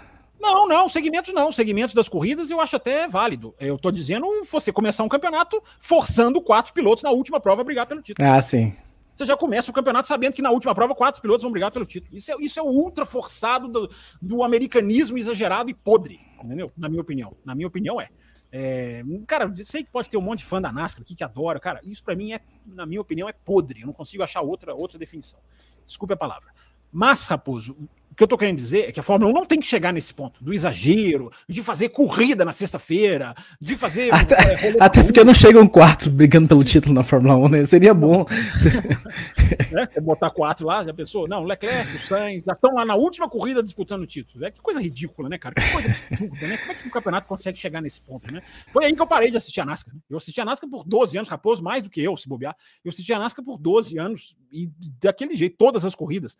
Não, 0.47 0.69
não, 0.69 0.89
segmentos 0.89 1.35
não. 1.35 1.51
Segmentos 1.51 1.95
das 1.95 2.09
corridas 2.09 2.51
eu 2.51 2.61
acho 2.61 2.77
até 2.77 3.09
válido. 3.09 3.55
Eu 3.59 3.77
tô 3.79 3.91
dizendo 3.91 4.27
você 4.51 4.73
começar 4.73 5.03
um 5.03 5.09
campeonato 5.09 5.63
forçando 5.81 6.41
quatro 6.41 6.73
pilotos 6.73 7.03
na 7.03 7.11
última 7.11 7.41
prova 7.41 7.63
a 7.63 7.65
brigar 7.65 7.87
pelo 7.87 8.01
título. 8.01 8.27
Ah, 8.29 8.41
sim. 8.41 8.75
Você 9.15 9.25
já 9.25 9.37
começa 9.37 9.71
o 9.71 9.75
campeonato 9.75 10.07
sabendo 10.07 10.35
que 10.35 10.43
na 10.43 10.51
última 10.51 10.75
prova 10.75 10.95
quatro 10.95 11.23
pilotos 11.23 11.43
vão 11.43 11.51
brigar 11.51 11.73
pelo 11.73 11.87
título. 11.87 12.17
Isso 12.17 12.31
é, 12.31 12.37
isso 12.39 12.61
é 12.61 12.63
o 12.63 12.67
ultra 12.67 13.07
forçado 13.07 13.67
do, 13.67 13.91
do 14.21 14.43
americanismo 14.43 15.17
exagerado 15.17 15.71
e 15.71 15.75
podre, 15.75 16.21
entendeu? 16.43 16.71
Na 16.77 16.89
minha 16.89 17.01
opinião. 17.01 17.35
Na 17.45 17.55
minha 17.55 17.67
opinião 17.67 18.01
é. 18.01 18.09
É, 18.53 19.03
cara, 19.27 19.53
sei 19.65 19.85
que 19.85 19.91
pode 19.91 20.09
ter 20.09 20.17
um 20.17 20.23
monte 20.23 20.41
de 20.41 20.45
fã 20.45 20.61
da 20.61 20.73
NASCAR 20.73 21.03
aqui 21.03 21.15
que 21.15 21.25
adora, 21.25 21.59
cara. 21.59 21.81
Isso 21.83 22.05
para 22.05 22.15
mim 22.15 22.33
é, 22.33 22.41
na 22.67 22.87
minha 22.87 23.01
opinião, 23.01 23.29
é 23.29 23.33
podre. 23.33 23.81
Eu 23.81 23.87
não 23.87 23.93
consigo 23.93 24.23
achar 24.23 24.41
outra, 24.43 24.75
outra 24.75 24.99
definição. 24.99 25.41
Desculpe 25.85 26.15
a 26.15 26.17
palavra. 26.17 26.53
Mas, 26.93 27.27
Raposo, 27.27 27.77
que 28.17 28.23
eu 28.23 28.27
estou 28.27 28.39
querendo 28.39 28.57
dizer 28.57 28.89
é 28.89 28.93
que 28.93 28.99
a 28.99 29.03
Fórmula 29.03 29.31
1 29.31 29.35
não 29.35 29.45
tem 29.45 29.61
que 29.61 29.67
chegar 29.67 29.93
nesse 29.93 30.15
ponto 30.15 30.43
do 30.43 30.55
exagero, 30.55 31.31
de 31.47 31.63
fazer 31.63 31.91
corrida 31.91 32.45
na 32.45 32.53
sexta-feira, 32.53 33.35
de 33.61 33.77
fazer. 33.77 34.13
Até, 34.13 34.35
é, 34.35 34.77
até 34.81 35.03
porque 35.03 35.23
não 35.23 35.35
chegam 35.35 35.69
quatro 35.69 36.11
brigando 36.11 36.49
pelo 36.49 36.65
título 36.65 36.95
na 36.95 37.05
Fórmula 37.05 37.37
1, 37.37 37.49
né? 37.49 37.65
Seria 37.67 37.93
bom. 37.93 38.25
é, 39.95 40.01
botar 40.01 40.31
quatro 40.31 40.67
lá, 40.67 40.83
já 40.83 40.95
pensou? 40.95 41.29
Não, 41.29 41.45
Leclerc, 41.45 41.95
o 41.95 41.99
Sainz, 41.99 42.43
já 42.45 42.53
estão 42.53 42.75
lá 42.75 42.85
na 42.85 42.95
última 42.95 43.29
corrida 43.29 43.63
disputando 43.63 44.03
o 44.03 44.07
título. 44.07 44.45
É 44.47 44.51
que 44.51 44.61
coisa 44.61 44.81
ridícula, 44.81 45.29
né, 45.29 45.37
cara? 45.37 45.55
Que 45.55 45.73
coisa 45.73 45.91
absurda, 45.91 46.47
né? 46.47 46.57
Como 46.59 46.73
é 46.73 46.75
que 46.75 46.89
o 46.89 46.91
campeonato 46.91 47.29
consegue 47.29 47.59
chegar 47.59 47.83
nesse 47.83 48.01
ponto, 48.01 48.33
né? 48.33 48.43
Foi 48.73 48.87
aí 48.87 48.95
que 48.95 49.03
eu 49.03 49.07
parei 49.07 49.31
de 49.31 49.37
assistir 49.37 49.61
a 49.61 49.67
NASCAR. 49.67 49.95
Né? 49.95 50.01
Eu 50.09 50.17
assisti 50.17 50.41
a 50.41 50.45
NASCAR 50.45 50.71
por 50.71 50.85
12 50.85 51.19
anos, 51.19 51.29
Raposo, 51.29 51.63
mais 51.63 51.83
do 51.83 51.91
que 51.91 52.03
eu, 52.03 52.17
se 52.17 52.27
bobear. 52.27 52.57
Eu 52.83 52.91
assisti 52.91 53.13
a 53.13 53.19
NASCAR 53.19 53.45
por 53.45 53.59
12 53.59 53.99
anos 53.99 54.37
e 54.51 54.71
daquele 55.01 55.37
jeito, 55.37 55.57
todas 55.59 55.85
as 55.85 55.95
corridas. 55.95 56.37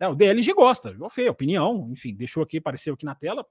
É, 0.00 0.06
o 0.06 0.14
DLG 0.14 0.52
gosta, 0.54 0.94
opinião, 1.26 1.88
enfim, 1.90 2.14
deixou 2.14 2.42
aqui, 2.42 2.58
apareceu 2.58 2.94
aqui 2.94 3.04
na 3.04 3.14
tela. 3.14 3.44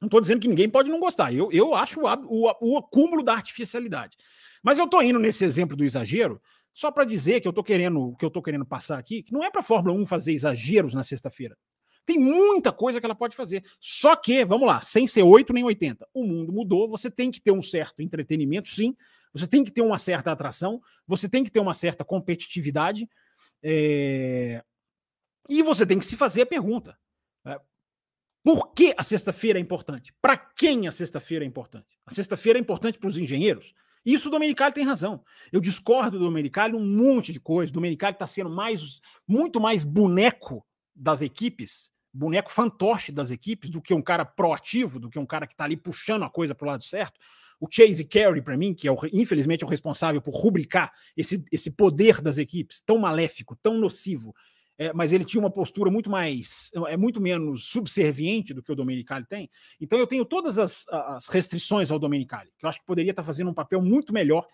Não 0.00 0.06
estou 0.06 0.20
dizendo 0.20 0.40
que 0.40 0.48
ninguém 0.48 0.68
pode 0.68 0.88
não 0.88 1.00
gostar. 1.00 1.32
Eu, 1.32 1.50
eu 1.50 1.74
acho 1.74 2.00
o, 2.00 2.06
o, 2.06 2.74
o 2.74 2.78
acúmulo 2.78 3.22
da 3.22 3.32
artificialidade. 3.32 4.16
Mas 4.62 4.78
eu 4.78 4.84
estou 4.84 5.02
indo 5.02 5.18
nesse 5.18 5.44
exemplo 5.44 5.76
do 5.76 5.84
exagero 5.84 6.40
só 6.72 6.90
para 6.90 7.04
dizer 7.04 7.40
que 7.40 7.46
eu 7.46 7.50
estou 7.50 7.62
querendo, 7.62 8.16
que 8.18 8.24
eu 8.24 8.30
tô 8.30 8.42
querendo 8.42 8.66
passar 8.66 8.98
aqui, 8.98 9.22
que 9.22 9.32
não 9.32 9.44
é 9.44 9.50
para 9.50 9.60
a 9.60 9.64
Fórmula 9.64 9.94
1 9.96 10.06
fazer 10.06 10.32
exageros 10.32 10.92
na 10.94 11.04
sexta-feira. 11.04 11.56
Tem 12.04 12.18
muita 12.18 12.70
coisa 12.72 13.00
que 13.00 13.06
ela 13.06 13.14
pode 13.14 13.34
fazer. 13.34 13.64
Só 13.80 14.14
que, 14.14 14.44
vamos 14.44 14.66
lá, 14.66 14.80
sem 14.80 15.06
ser 15.06 15.22
8 15.22 15.52
nem 15.52 15.64
80. 15.64 16.06
O 16.12 16.24
mundo 16.24 16.52
mudou, 16.52 16.88
você 16.88 17.10
tem 17.10 17.30
que 17.30 17.40
ter 17.40 17.52
um 17.52 17.62
certo 17.62 18.02
entretenimento, 18.02 18.68
sim. 18.68 18.94
Você 19.32 19.46
tem 19.46 19.64
que 19.64 19.70
ter 19.70 19.80
uma 19.80 19.98
certa 19.98 20.30
atração, 20.30 20.80
você 21.06 21.28
tem 21.28 21.42
que 21.42 21.50
ter 21.50 21.60
uma 21.60 21.74
certa 21.74 22.04
competitividade. 22.04 23.08
É... 23.62 24.62
E 25.48 25.62
você 25.62 25.86
tem 25.86 25.98
que 25.98 26.06
se 26.06 26.16
fazer 26.16 26.42
a 26.42 26.46
pergunta: 26.46 26.98
né? 27.44 27.58
por 28.42 28.72
que 28.72 28.94
a 28.96 29.02
sexta-feira 29.02 29.58
é 29.58 29.62
importante? 29.62 30.14
Para 30.20 30.36
quem 30.36 30.86
a 30.86 30.92
sexta-feira 30.92 31.44
é 31.44 31.48
importante? 31.48 31.98
A 32.06 32.14
sexta-feira 32.14 32.58
é 32.58 32.60
importante 32.60 32.98
para 32.98 33.08
os 33.08 33.18
engenheiros? 33.18 33.74
Isso 34.04 34.28
o 34.28 34.30
Domenicali 34.30 34.74
tem 34.74 34.84
razão. 34.84 35.24
Eu 35.50 35.60
discordo 35.60 36.18
do 36.18 36.24
Domenicali 36.26 36.74
um 36.74 36.84
monte 36.84 37.32
de 37.32 37.40
coisa. 37.40 37.70
O 37.70 37.74
Domenicali 37.74 38.12
está 38.12 38.26
sendo 38.26 38.50
mais, 38.50 39.00
muito 39.26 39.58
mais 39.58 39.82
boneco 39.82 40.64
das 40.94 41.22
equipes, 41.22 41.90
boneco 42.12 42.52
fantoche 42.52 43.10
das 43.10 43.30
equipes, 43.30 43.70
do 43.70 43.80
que 43.80 43.94
um 43.94 44.02
cara 44.02 44.24
proativo, 44.24 45.00
do 45.00 45.08
que 45.08 45.18
um 45.18 45.24
cara 45.24 45.46
que 45.46 45.54
está 45.54 45.64
ali 45.64 45.76
puxando 45.76 46.22
a 46.22 46.30
coisa 46.30 46.54
para 46.54 46.66
o 46.66 46.70
lado 46.70 46.84
certo. 46.84 47.18
O 47.58 47.66
Chase 47.70 48.04
Carey, 48.04 48.42
para 48.42 48.58
mim, 48.58 48.74
que 48.74 48.86
é 48.86 48.92
o, 48.92 48.98
infelizmente 49.12 49.64
é 49.64 49.66
o 49.66 49.70
responsável 49.70 50.20
por 50.20 50.34
rubricar 50.34 50.92
esse, 51.16 51.42
esse 51.50 51.70
poder 51.70 52.20
das 52.20 52.36
equipes 52.36 52.82
tão 52.84 52.98
maléfico, 52.98 53.56
tão 53.56 53.78
nocivo, 53.78 54.34
é, 54.78 54.92
mas 54.92 55.12
ele 55.12 55.24
tinha 55.24 55.40
uma 55.40 55.50
postura 55.50 55.90
muito 55.90 56.10
mais, 56.10 56.70
é 56.88 56.96
muito 56.96 57.20
menos 57.20 57.68
subserviente 57.68 58.52
do 58.52 58.62
que 58.62 58.72
o 58.72 58.74
Domenicali 58.74 59.24
tem. 59.26 59.48
Então 59.80 59.98
eu 59.98 60.06
tenho 60.06 60.24
todas 60.24 60.58
as, 60.58 60.84
as 60.88 61.28
restrições 61.28 61.90
ao 61.90 61.98
Domenicali, 61.98 62.50
que 62.58 62.66
eu 62.66 62.68
acho 62.68 62.80
que 62.80 62.86
poderia 62.86 63.10
estar 63.10 63.22
fazendo 63.22 63.50
um 63.50 63.54
papel 63.54 63.80
muito 63.80 64.12
melhor 64.12 64.46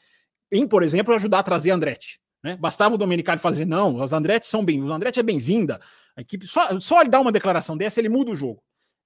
em, 0.52 0.66
por 0.66 0.82
exemplo, 0.82 1.14
ajudar 1.14 1.38
a 1.38 1.42
trazer 1.42 1.70
Andretti. 1.70 2.20
Né? 2.42 2.56
Bastava 2.56 2.94
o 2.94 2.98
Domenicali 2.98 3.40
fazer, 3.40 3.64
não, 3.64 3.96
os 3.96 4.12
Andretti 4.12 4.46
são 4.46 4.64
bem, 4.64 4.82
os 4.82 4.90
Andretti 4.90 5.20
é 5.20 5.22
bem-vinda. 5.22 5.80
A 6.16 6.20
equipe 6.20 6.46
só, 6.46 6.78
só 6.80 7.00
ele 7.00 7.10
dar 7.10 7.20
uma 7.20 7.32
declaração 7.32 7.76
dessa, 7.76 8.00
ele 8.00 8.08
muda 8.08 8.30
o 8.30 8.36
jogo. 8.36 8.62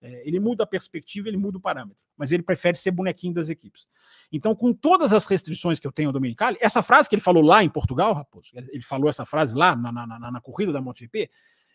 É, 0.06 0.22
ele 0.28 0.38
muda 0.38 0.64
a 0.64 0.66
perspectiva, 0.66 1.28
ele 1.28 1.38
muda 1.38 1.56
o 1.56 1.60
parâmetro, 1.60 2.04
mas 2.14 2.30
ele 2.30 2.42
prefere 2.42 2.76
ser 2.76 2.90
bonequinho 2.90 3.32
das 3.32 3.48
equipes. 3.48 3.88
Então, 4.30 4.54
com 4.54 4.70
todas 4.70 5.14
as 5.14 5.24
restrições 5.24 5.80
que 5.80 5.86
eu 5.86 5.92
tenho 5.92 6.10
ao 6.10 6.12
Domenicali, 6.12 6.58
essa 6.60 6.82
frase 6.82 7.08
que 7.08 7.14
ele 7.14 7.22
falou 7.22 7.42
lá 7.42 7.64
em 7.64 7.70
Portugal, 7.70 8.12
Raposo, 8.12 8.50
ele 8.54 8.82
falou 8.82 9.08
essa 9.08 9.24
frase 9.24 9.56
lá 9.56 9.74
na, 9.74 9.90
na, 9.90 10.06
na, 10.06 10.30
na 10.30 10.40
corrida 10.42 10.74
da 10.74 10.80
MotoGP, 10.82 11.30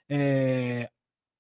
é, 0.08 0.92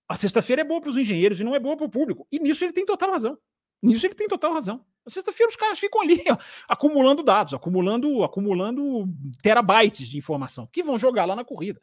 a 0.08 0.15
sexta-feira 0.15 0.63
é 0.63 0.65
boa 0.65 0.82
para 0.82 0.89
os 0.89 0.97
engenheiros 0.97 1.39
e 1.39 1.43
não 1.43 1.54
é 1.54 1.60
boa 1.60 1.78
para 1.78 1.86
o 1.86 1.89
público. 1.89 2.28
E 2.32 2.39
nisso 2.39 2.65
ele 2.65 2.73
tem 2.73 2.88
total 2.88 3.12
razão. 3.12 3.38
Nisso 3.84 4.08
ele 4.08 4.15
tem 4.15 4.28
total 4.28 4.52
razão. 4.52 4.84
Na 5.06 5.12
sexta-feira 5.12 5.52
os 5.52 5.56
caras 5.56 5.78
ficam 5.78 6.02
ali 6.02 6.23
ó, 6.28 6.38
acumulando 6.67 7.21
dados, 7.21 7.54
acumulando, 7.54 8.23
acumulando 8.23 9.08
terabytes 9.43 10.08
de 10.08 10.17
informação 10.17 10.67
que 10.71 10.82
vão 10.82 10.97
jogar 10.97 11.25
lá 11.25 11.36
na 11.36 11.45
corrida. 11.45 11.80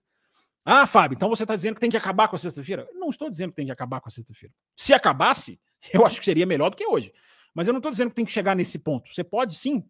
Ah, 0.68 0.84
Fábio, 0.84 1.14
então 1.14 1.28
você 1.28 1.44
está 1.44 1.54
dizendo 1.54 1.74
que 1.74 1.80
tem 1.80 1.88
que 1.88 1.96
acabar 1.96 2.26
com 2.26 2.34
a 2.34 2.38
sexta-feira? 2.40 2.88
Não 2.92 3.08
estou 3.08 3.30
dizendo 3.30 3.50
que 3.50 3.56
tem 3.56 3.66
que 3.66 3.72
acabar 3.72 4.00
com 4.00 4.08
a 4.08 4.10
sexta-feira. 4.10 4.52
Se 4.74 4.92
acabasse, 4.92 5.60
eu 5.94 6.04
acho 6.04 6.18
que 6.18 6.24
seria 6.24 6.44
melhor 6.44 6.70
do 6.70 6.76
que 6.76 6.84
hoje. 6.84 7.12
Mas 7.54 7.68
eu 7.68 7.72
não 7.72 7.78
estou 7.78 7.92
dizendo 7.92 8.10
que 8.10 8.16
tem 8.16 8.24
que 8.24 8.32
chegar 8.32 8.56
nesse 8.56 8.76
ponto. 8.76 9.14
Você 9.14 9.22
pode 9.22 9.54
sim 9.54 9.88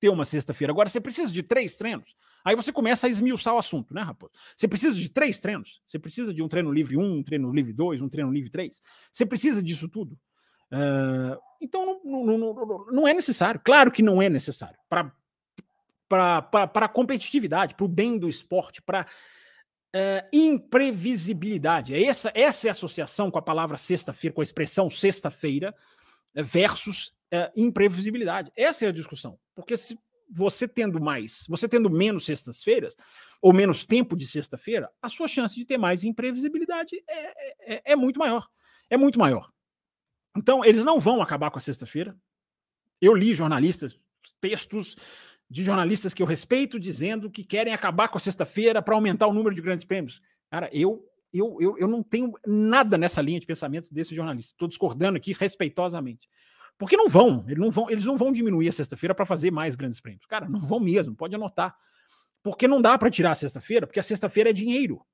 ter 0.00 0.08
uma 0.08 0.24
sexta-feira. 0.24 0.72
Agora, 0.72 0.88
você 0.88 1.00
precisa 1.00 1.32
de 1.32 1.40
três 1.40 1.76
treinos. 1.76 2.16
Aí 2.44 2.56
você 2.56 2.72
começa 2.72 3.06
a 3.06 3.10
esmiuçar 3.10 3.54
o 3.54 3.58
assunto, 3.58 3.94
né, 3.94 4.02
Raposo? 4.02 4.32
Você 4.56 4.66
precisa 4.66 4.98
de 4.98 5.08
três 5.08 5.38
treinos. 5.38 5.80
Você 5.86 6.00
precisa 6.00 6.34
de 6.34 6.42
um 6.42 6.48
treino 6.48 6.72
livre 6.72 6.96
1, 6.96 7.00
um 7.00 7.22
treino 7.22 7.52
livre 7.52 7.72
2, 7.72 8.02
um 8.02 8.08
treino 8.08 8.32
livre 8.32 8.50
3. 8.50 8.82
Você 9.12 9.24
precisa 9.24 9.62
disso 9.62 9.88
tudo. 9.88 10.18
Uh, 10.72 11.38
então, 11.60 12.00
não, 12.04 12.26
não, 12.26 12.38
não, 12.38 12.86
não, 12.90 13.08
é 13.08 13.14
necessário. 13.14 13.60
Claro 13.64 13.92
que 13.92 14.02
não 14.02 14.20
é 14.20 14.28
necessário. 14.28 14.76
Para 14.88 15.12
a 16.74 16.88
competitividade, 16.88 17.76
para 17.76 17.84
o 17.84 17.88
bem 17.88 18.18
do 18.18 18.28
esporte, 18.28 18.82
para 18.82 19.06
uh, 19.94 20.28
imprevisibilidade. 20.32 21.94
É 21.94 22.02
essa, 22.04 22.32
essa 22.34 22.68
é 22.68 22.70
a 22.70 22.72
associação 22.72 23.30
com 23.30 23.38
a 23.38 23.42
palavra 23.42 23.76
sexta-feira, 23.76 24.34
com 24.34 24.40
a 24.40 24.44
expressão 24.44 24.88
sexta-feira 24.88 25.74
versus 26.34 27.08
uh, 27.32 27.50
imprevisibilidade. 27.54 28.52
Essa 28.56 28.86
é 28.86 28.88
a 28.88 28.92
discussão. 28.92 29.38
Porque 29.54 29.76
se 29.76 29.98
você 30.30 30.66
tendo 30.66 31.00
mais, 31.00 31.44
você 31.48 31.68
tendo 31.68 31.90
menos 31.90 32.24
sextas-feiras, 32.24 32.96
ou 33.40 33.52
menos 33.52 33.84
tempo 33.84 34.16
de 34.16 34.26
sexta-feira, 34.26 34.90
a 35.00 35.08
sua 35.08 35.28
chance 35.28 35.54
de 35.54 35.64
ter 35.64 35.76
mais 35.76 36.04
imprevisibilidade 36.04 37.02
é, 37.08 37.74
é, 37.74 37.82
é 37.92 37.96
muito 37.96 38.18
maior. 38.18 38.48
É 38.88 38.96
muito 38.96 39.18
maior. 39.18 39.50
Então, 40.36 40.64
eles 40.64 40.84
não 40.84 40.98
vão 40.98 41.20
acabar 41.20 41.50
com 41.50 41.58
a 41.58 41.60
sexta-feira. 41.60 42.16
Eu 43.00 43.14
li 43.14 43.34
jornalistas, 43.34 43.98
textos 44.40 44.96
de 45.52 45.62
jornalistas 45.62 46.14
que 46.14 46.22
eu 46.22 46.26
respeito 46.26 46.80
dizendo 46.80 47.30
que 47.30 47.44
querem 47.44 47.74
acabar 47.74 48.08
com 48.08 48.16
a 48.16 48.20
sexta-feira 48.20 48.80
para 48.80 48.94
aumentar 48.94 49.26
o 49.26 49.34
número 49.34 49.54
de 49.54 49.60
grandes 49.60 49.84
prêmios. 49.84 50.22
Cara, 50.50 50.70
eu, 50.72 51.06
eu, 51.30 51.58
eu, 51.60 51.76
eu 51.76 51.86
não 51.86 52.02
tenho 52.02 52.32
nada 52.46 52.96
nessa 52.96 53.20
linha 53.20 53.38
de 53.38 53.44
pensamento 53.44 53.92
desse 53.92 54.14
jornalista. 54.14 54.54
Estou 54.54 54.66
discordando 54.66 55.18
aqui 55.18 55.34
respeitosamente. 55.34 56.26
Porque 56.78 56.96
não 56.96 57.06
vão, 57.06 57.44
eles 57.46 57.58
não 57.58 57.70
vão, 57.70 57.90
eles 57.90 58.06
não 58.06 58.16
vão 58.16 58.32
diminuir 58.32 58.70
a 58.70 58.72
sexta-feira 58.72 59.14
para 59.14 59.26
fazer 59.26 59.50
mais 59.50 59.76
grandes 59.76 60.00
prêmios. 60.00 60.24
Cara, 60.24 60.48
não 60.48 60.58
vão 60.58 60.80
mesmo, 60.80 61.14
pode 61.14 61.34
anotar. 61.34 61.76
Porque 62.42 62.66
não 62.66 62.80
dá 62.80 62.96
para 62.96 63.10
tirar 63.10 63.32
a 63.32 63.34
sexta-feira, 63.34 63.86
porque 63.86 64.00
a 64.00 64.02
sexta-feira 64.02 64.48
é 64.48 64.52
dinheiro. 64.54 65.04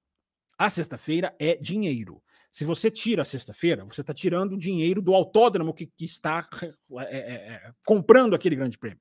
A 0.57 0.71
sexta-feira 0.71 1.35
é 1.41 1.57
dinheiro. 1.57 2.23
Se 2.49 2.65
você 2.65 2.93
tira 2.93 3.23
a 3.23 3.25
sexta-feira, 3.25 3.85
você 3.85 4.03
está 4.03 4.15
tirando 4.15 4.53
o 4.53 4.59
dinheiro 4.59 5.03
do 5.03 5.15
autódromo 5.15 5.75
que, 5.75 5.87
que 5.87 6.05
está 6.05 6.49
é, 6.63 7.19
é, 7.19 7.35
é, 7.35 7.73
comprando 7.85 8.37
aquele 8.37 8.55
grande 8.55 8.79
prêmio. 8.79 9.01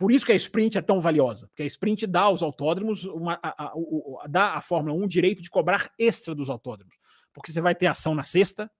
Por 0.00 0.10
isso 0.10 0.24
que 0.24 0.32
a 0.32 0.34
sprint 0.34 0.78
é 0.78 0.80
tão 0.80 0.98
valiosa, 0.98 1.46
porque 1.48 1.62
a 1.62 1.66
sprint 1.66 2.06
dá 2.06 2.22
aos 2.22 2.42
autódromos, 2.42 3.04
uma, 3.04 3.38
a, 3.42 3.64
a, 3.64 3.66
a, 3.66 4.26
dá 4.26 4.54
à 4.54 4.62
Fórmula 4.62 4.98
1 4.98 5.04
o 5.04 5.06
direito 5.06 5.42
de 5.42 5.50
cobrar 5.50 5.92
extra 5.98 6.34
dos 6.34 6.48
autódromos. 6.48 6.96
Porque 7.34 7.52
você 7.52 7.60
vai 7.60 7.74
ter 7.74 7.86
ação 7.86 8.14
na 8.14 8.22
sexta, 8.22 8.70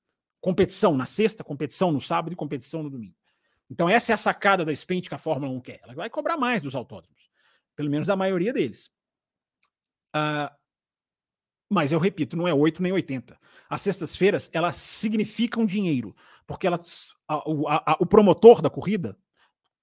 competição 0.41 0.97
na 0.97 1.05
sexta, 1.05 1.45
competição 1.45 1.93
no 1.93 2.01
sábado 2.01 2.33
e 2.33 2.37
competição 2.37 2.83
no 2.83 2.89
domingo. 2.89 3.15
Então, 3.71 3.87
essa 3.87 4.13
é 4.13 4.15
a 4.15 4.17
sacada 4.17 4.65
da 4.65 4.73
sprint 4.73 5.11
que 5.11 5.15
a 5.15 5.19
Fórmula 5.19 5.53
1 5.53 5.61
quer. 5.61 5.81
Ela 5.83 5.93
vai 5.93 6.09
cobrar 6.09 6.39
mais 6.39 6.63
dos 6.63 6.75
autódromos, 6.75 7.29
pelo 7.77 7.91
menos 7.91 8.07
da 8.07 8.17
maioria 8.17 8.55
deles. 8.55 8.91
Uh, 10.17 10.51
mas 11.69 11.93
eu 11.93 11.99
repito, 11.99 12.35
não 12.35 12.49
é 12.49 12.55
8 12.55 12.83
nem 12.83 12.93
80. 12.93 13.39
As 13.69 13.83
sextas-feiras, 13.83 14.49
elas 14.55 14.77
significam 14.77 15.67
dinheiro, 15.67 16.17
porque 16.47 16.67
elas, 16.67 17.11
o 17.99 18.07
promotor 18.07 18.63
da 18.63 18.71
corrida 18.71 19.19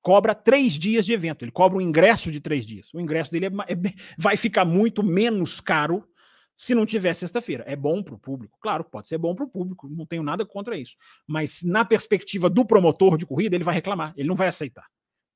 cobra 0.01 0.33
três 0.33 0.73
dias 0.73 1.05
de 1.05 1.13
evento, 1.13 1.43
ele 1.43 1.51
cobra 1.51 1.77
um 1.77 1.81
ingresso 1.81 2.31
de 2.31 2.39
três 2.39 2.65
dias. 2.65 2.93
O 2.93 2.99
ingresso 2.99 3.31
dele 3.31 3.47
é, 3.47 3.49
é, 3.73 3.93
vai 4.17 4.37
ficar 4.37 4.65
muito 4.65 5.03
menos 5.03 5.59
caro 5.59 6.07
se 6.55 6.73
não 6.73 6.85
tiver 6.85 7.13
sexta-feira. 7.13 7.63
É 7.67 7.75
bom 7.75 8.01
para 8.01 8.15
o 8.15 8.19
público? 8.19 8.57
Claro, 8.59 8.83
pode 8.83 9.07
ser 9.07 9.17
bom 9.17 9.35
para 9.35 9.45
o 9.45 9.49
público, 9.49 9.87
não 9.87 10.05
tenho 10.05 10.23
nada 10.23 10.45
contra 10.45 10.75
isso. 10.75 10.95
Mas 11.27 11.61
na 11.61 11.85
perspectiva 11.85 12.49
do 12.49 12.65
promotor 12.65 13.17
de 13.17 13.25
corrida, 13.25 13.55
ele 13.55 13.63
vai 13.63 13.75
reclamar, 13.75 14.13
ele 14.17 14.27
não 14.27 14.35
vai 14.35 14.47
aceitar. 14.47 14.87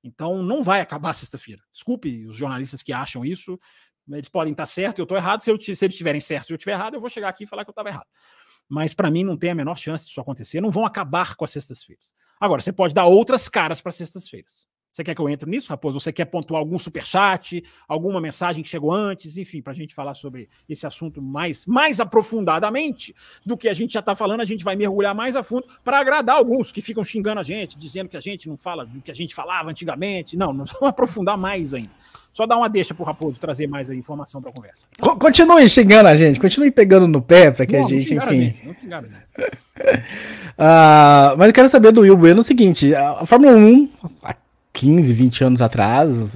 Então 0.03 0.41
não 0.41 0.63
vai 0.63 0.81
acabar 0.81 1.13
sexta-feira. 1.13 1.61
Desculpe 1.71 2.25
os 2.25 2.35
jornalistas 2.35 2.81
que 2.81 2.91
acham 2.91 3.23
isso, 3.23 3.59
eles 4.09 4.29
podem 4.29 4.51
estar 4.51 4.65
certos, 4.65 4.99
eu 4.99 5.03
estou 5.03 5.17
errado. 5.17 5.41
Se, 5.41 5.51
eu, 5.51 5.59
se 5.59 5.71
eles 5.71 5.81
estiverem 5.81 6.19
certos 6.19 6.49
e 6.49 6.53
eu 6.53 6.55
estiver 6.55 6.73
errado, 6.73 6.95
eu 6.95 6.99
vou 6.99 7.09
chegar 7.09 7.29
aqui 7.29 7.43
e 7.43 7.47
falar 7.47 7.63
que 7.63 7.69
eu 7.69 7.73
estava 7.73 7.89
errado. 7.89 8.07
Mas 8.71 8.93
para 8.93 9.11
mim 9.11 9.25
não 9.25 9.35
tem 9.35 9.49
a 9.49 9.55
menor 9.55 9.77
chance 9.77 10.05
disso 10.05 10.21
acontecer. 10.21 10.61
Não 10.61 10.71
vão 10.71 10.85
acabar 10.85 11.35
com 11.35 11.43
as 11.43 11.51
sextas-feiras. 11.51 12.13
Agora, 12.39 12.61
você 12.61 12.71
pode 12.71 12.93
dar 12.93 13.05
outras 13.05 13.49
caras 13.49 13.81
para 13.81 13.91
sextas-feiras. 13.91 14.65
Você 14.93 15.03
quer 15.03 15.13
que 15.13 15.21
eu 15.21 15.27
entre 15.29 15.49
nisso, 15.49 15.69
Raposo? 15.69 15.99
Você 15.99 16.11
quer 16.11 16.23
pontuar 16.23 16.59
algum 16.59 16.77
superchat, 16.77 17.63
alguma 17.85 18.21
mensagem 18.21 18.63
que 18.63 18.69
chegou 18.69 18.93
antes, 18.93 19.37
enfim, 19.37 19.61
para 19.61 19.73
a 19.73 19.75
gente 19.75 19.93
falar 19.93 20.13
sobre 20.13 20.47
esse 20.69 20.87
assunto 20.87 21.21
mais, 21.21 21.65
mais 21.65 21.99
aprofundadamente 21.99 23.13
do 23.45 23.57
que 23.57 23.67
a 23.67 23.73
gente 23.73 23.93
já 23.93 23.99
está 23.99 24.15
falando, 24.15 24.39
a 24.39 24.45
gente 24.45 24.63
vai 24.63 24.77
mergulhar 24.77 25.13
mais 25.13 25.35
a 25.35 25.43
fundo 25.43 25.67
para 25.83 25.99
agradar 25.99 26.37
alguns 26.37 26.71
que 26.71 26.81
ficam 26.81 27.03
xingando 27.03 27.41
a 27.41 27.43
gente, 27.43 27.77
dizendo 27.77 28.09
que 28.09 28.17
a 28.17 28.21
gente 28.21 28.47
não 28.47 28.57
fala 28.57 28.85
do 28.85 29.01
que 29.01 29.11
a 29.11 29.15
gente 29.15 29.35
falava 29.35 29.69
antigamente. 29.69 30.37
Não, 30.37 30.53
nós 30.53 30.71
vamos 30.71 30.89
aprofundar 30.89 31.37
mais 31.37 31.73
ainda. 31.73 31.91
Só 32.33 32.45
dá 32.45 32.57
uma 32.57 32.69
deixa 32.69 32.93
para 32.93 33.03
o 33.03 33.05
Raposo 33.05 33.39
trazer 33.39 33.67
mais 33.67 33.89
informação 33.89 34.41
para 34.41 34.51
a 34.51 34.53
conversa. 34.53 34.85
Continue 34.99 35.67
xingando 35.67 36.07
a 36.07 36.15
gente, 36.15 36.39
continue 36.39 36.71
pegando 36.71 37.07
no 37.07 37.21
pé 37.21 37.51
para 37.51 37.65
que 37.65 37.77
não, 37.77 37.85
a 37.85 37.87
gente, 37.87 38.13
enfim. 38.13 38.19
A 38.19 38.31
gente, 38.31 38.65
não 38.65 38.73
xingaram, 38.73 39.07
uh, 39.07 39.11
mas 41.37 41.47
eu 41.47 41.53
quero 41.53 41.69
saber 41.69 41.91
do 41.91 42.01
Will 42.01 42.15
Bueno 42.15 42.39
o 42.39 42.43
seguinte: 42.43 42.95
a 42.95 43.25
Fórmula 43.25 43.53
1, 43.53 43.89
15, 44.71 45.13
20 45.13 45.43
anos 45.43 45.61
atrás, 45.61 46.27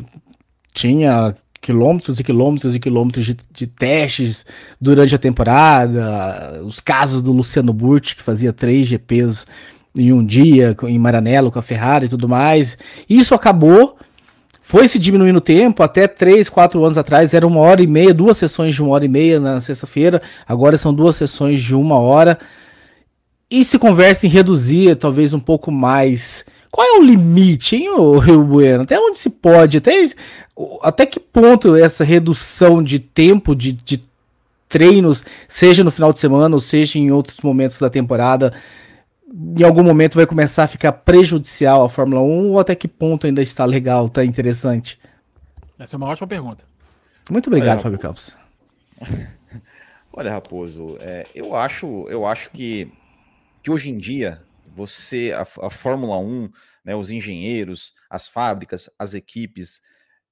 tinha 0.74 1.34
quilômetros 1.62 2.20
e 2.20 2.24
quilômetros 2.24 2.76
e 2.76 2.80
quilômetros 2.80 3.26
de, 3.26 3.38
de, 3.52 3.66
testes 3.66 4.46
durante 4.80 5.16
a 5.16 5.18
temporada, 5.18 6.62
os 6.64 6.80
casos 6.80 7.24
do 7.24 7.32
Luciano 7.32 7.74
Burti, 7.74 8.16
que 8.16 8.22
fazia 8.22 8.54
três 8.54 8.86
GPs 8.86 9.48
em 9.96 10.14
um 10.14 10.24
dia, 10.24 10.76
em 10.84 11.00
Maranello, 11.00 11.52
com 11.52 11.58
a 11.58 11.64
Ferrari 11.64 12.06
e 12.06 12.10
tudo 12.10 12.30
mais. 12.30 12.78
Isso 13.10 13.34
acabou, 13.34 13.98
foi 14.68 14.88
se 14.88 14.98
diminuindo 14.98 15.38
o 15.38 15.42
tempo, 15.42 15.84
até 15.84 16.08
3, 16.08 16.50
4 16.50 16.84
anos 16.84 16.98
atrás 16.98 17.36
era 17.36 17.46
uma 17.46 17.60
hora 17.60 17.84
e 17.84 17.88
meia, 17.88 18.12
duas 18.12 18.36
sessões 18.36 18.74
de 18.74 18.82
uma 18.82 18.96
hora 18.96 19.06
e 19.06 19.08
meia 19.08 19.40
na 19.40 19.60
sexta-feira, 19.60 20.20
agora 20.48 20.76
são 20.76 20.92
duas 20.92 21.16
sessões 21.16 21.62
de 21.62 21.76
uma 21.76 22.00
hora. 22.00 22.40
E 23.48 23.64
se 23.64 23.78
conversa 23.78 24.26
em 24.26 24.30
reduzir 24.30 24.96
talvez 24.96 25.36
um 25.36 25.40
pouco 25.40 25.72
mais 25.72 26.44
qual 26.72 26.88
é 26.88 26.98
o 26.98 27.04
limite, 27.04 27.76
hein, 27.76 27.90
Rio 28.20 28.44
Bueno? 28.44 28.82
Até 28.82 29.00
onde 29.00 29.20
se 29.20 29.30
pode? 29.30 29.78
Até, 29.78 30.10
até 30.82 31.06
que 31.06 31.20
ponto 31.20 31.76
essa 31.76 32.04
redução 32.04 32.82
de 32.82 32.98
tempo 32.98 33.56
de, 33.56 33.72
de 33.72 34.04
treinos, 34.68 35.24
seja 35.48 35.84
no 35.84 35.92
final 35.92 36.12
de 36.12 36.20
semana 36.20 36.56
ou 36.56 36.60
seja 36.60 36.98
em 36.98 37.12
outros 37.12 37.38
momentos 37.44 37.78
da 37.78 37.88
temporada, 37.88 38.52
em 39.58 39.64
algum 39.64 39.84
momento 39.84 40.16
vai 40.16 40.26
começar 40.26 40.64
a 40.64 40.68
ficar 40.68 40.94
prejudicial 40.94 41.84
à 41.84 41.90
Fórmula 41.90 42.22
1 42.22 42.52
ou 42.52 42.60
até 42.60 42.74
que 42.74 42.88
ponto 42.88 43.28
ainda 43.28 43.42
está 43.42 43.66
legal, 43.66 44.06
está 44.06 44.24
interessante? 44.24 44.98
Essa 45.78 45.96
é 45.96 45.98
uma 45.98 46.08
ótima 46.08 46.28
pergunta. 46.28 46.64
Muito 47.30 47.48
obrigado, 47.48 47.74
Olha, 47.74 47.84
Fábio 47.84 48.00
Campos. 48.00 48.36
Olha, 50.14 50.32
Raposo, 50.32 50.98
é, 51.02 51.28
eu 51.36 51.54
acho, 51.54 52.08
eu 52.08 52.26
acho 52.26 52.50
que, 52.52 52.90
que 53.62 53.70
hoje 53.70 53.90
em 53.90 53.98
dia 53.98 54.42
você, 54.74 55.34
a, 55.36 55.42
a 55.42 55.70
Fórmula 55.70 56.18
1, 56.18 56.50
né, 56.86 56.96
os 56.96 57.10
engenheiros, 57.10 57.94
as 58.10 58.30
fábricas, 58.30 58.90
as 58.98 59.14
equipes, 59.14 59.82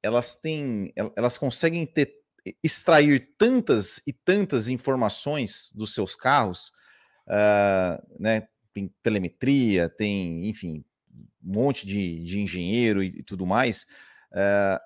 elas 0.02 0.34
têm, 0.34 0.94
elas 1.16 1.38
conseguem 1.38 1.86
ter, 1.86 2.14
extrair 2.64 3.34
tantas 3.38 4.02
e 4.08 4.14
tantas 4.14 4.70
informações 4.70 5.72
dos 5.76 5.94
seus 5.94 6.16
carros, 6.16 6.72
uh, 7.28 8.02
né, 8.18 8.48
tem 8.74 8.94
telemetria, 9.02 9.90
tem, 9.90 10.50
enfim, 10.50 10.84
um 11.44 11.54
monte 11.54 11.86
de, 11.86 12.24
de 12.24 12.40
engenheiro 12.40 13.04
e, 13.04 13.08
e 13.08 13.24
tudo 13.24 13.46
mais. 13.46 13.84
Uh, 14.32 14.80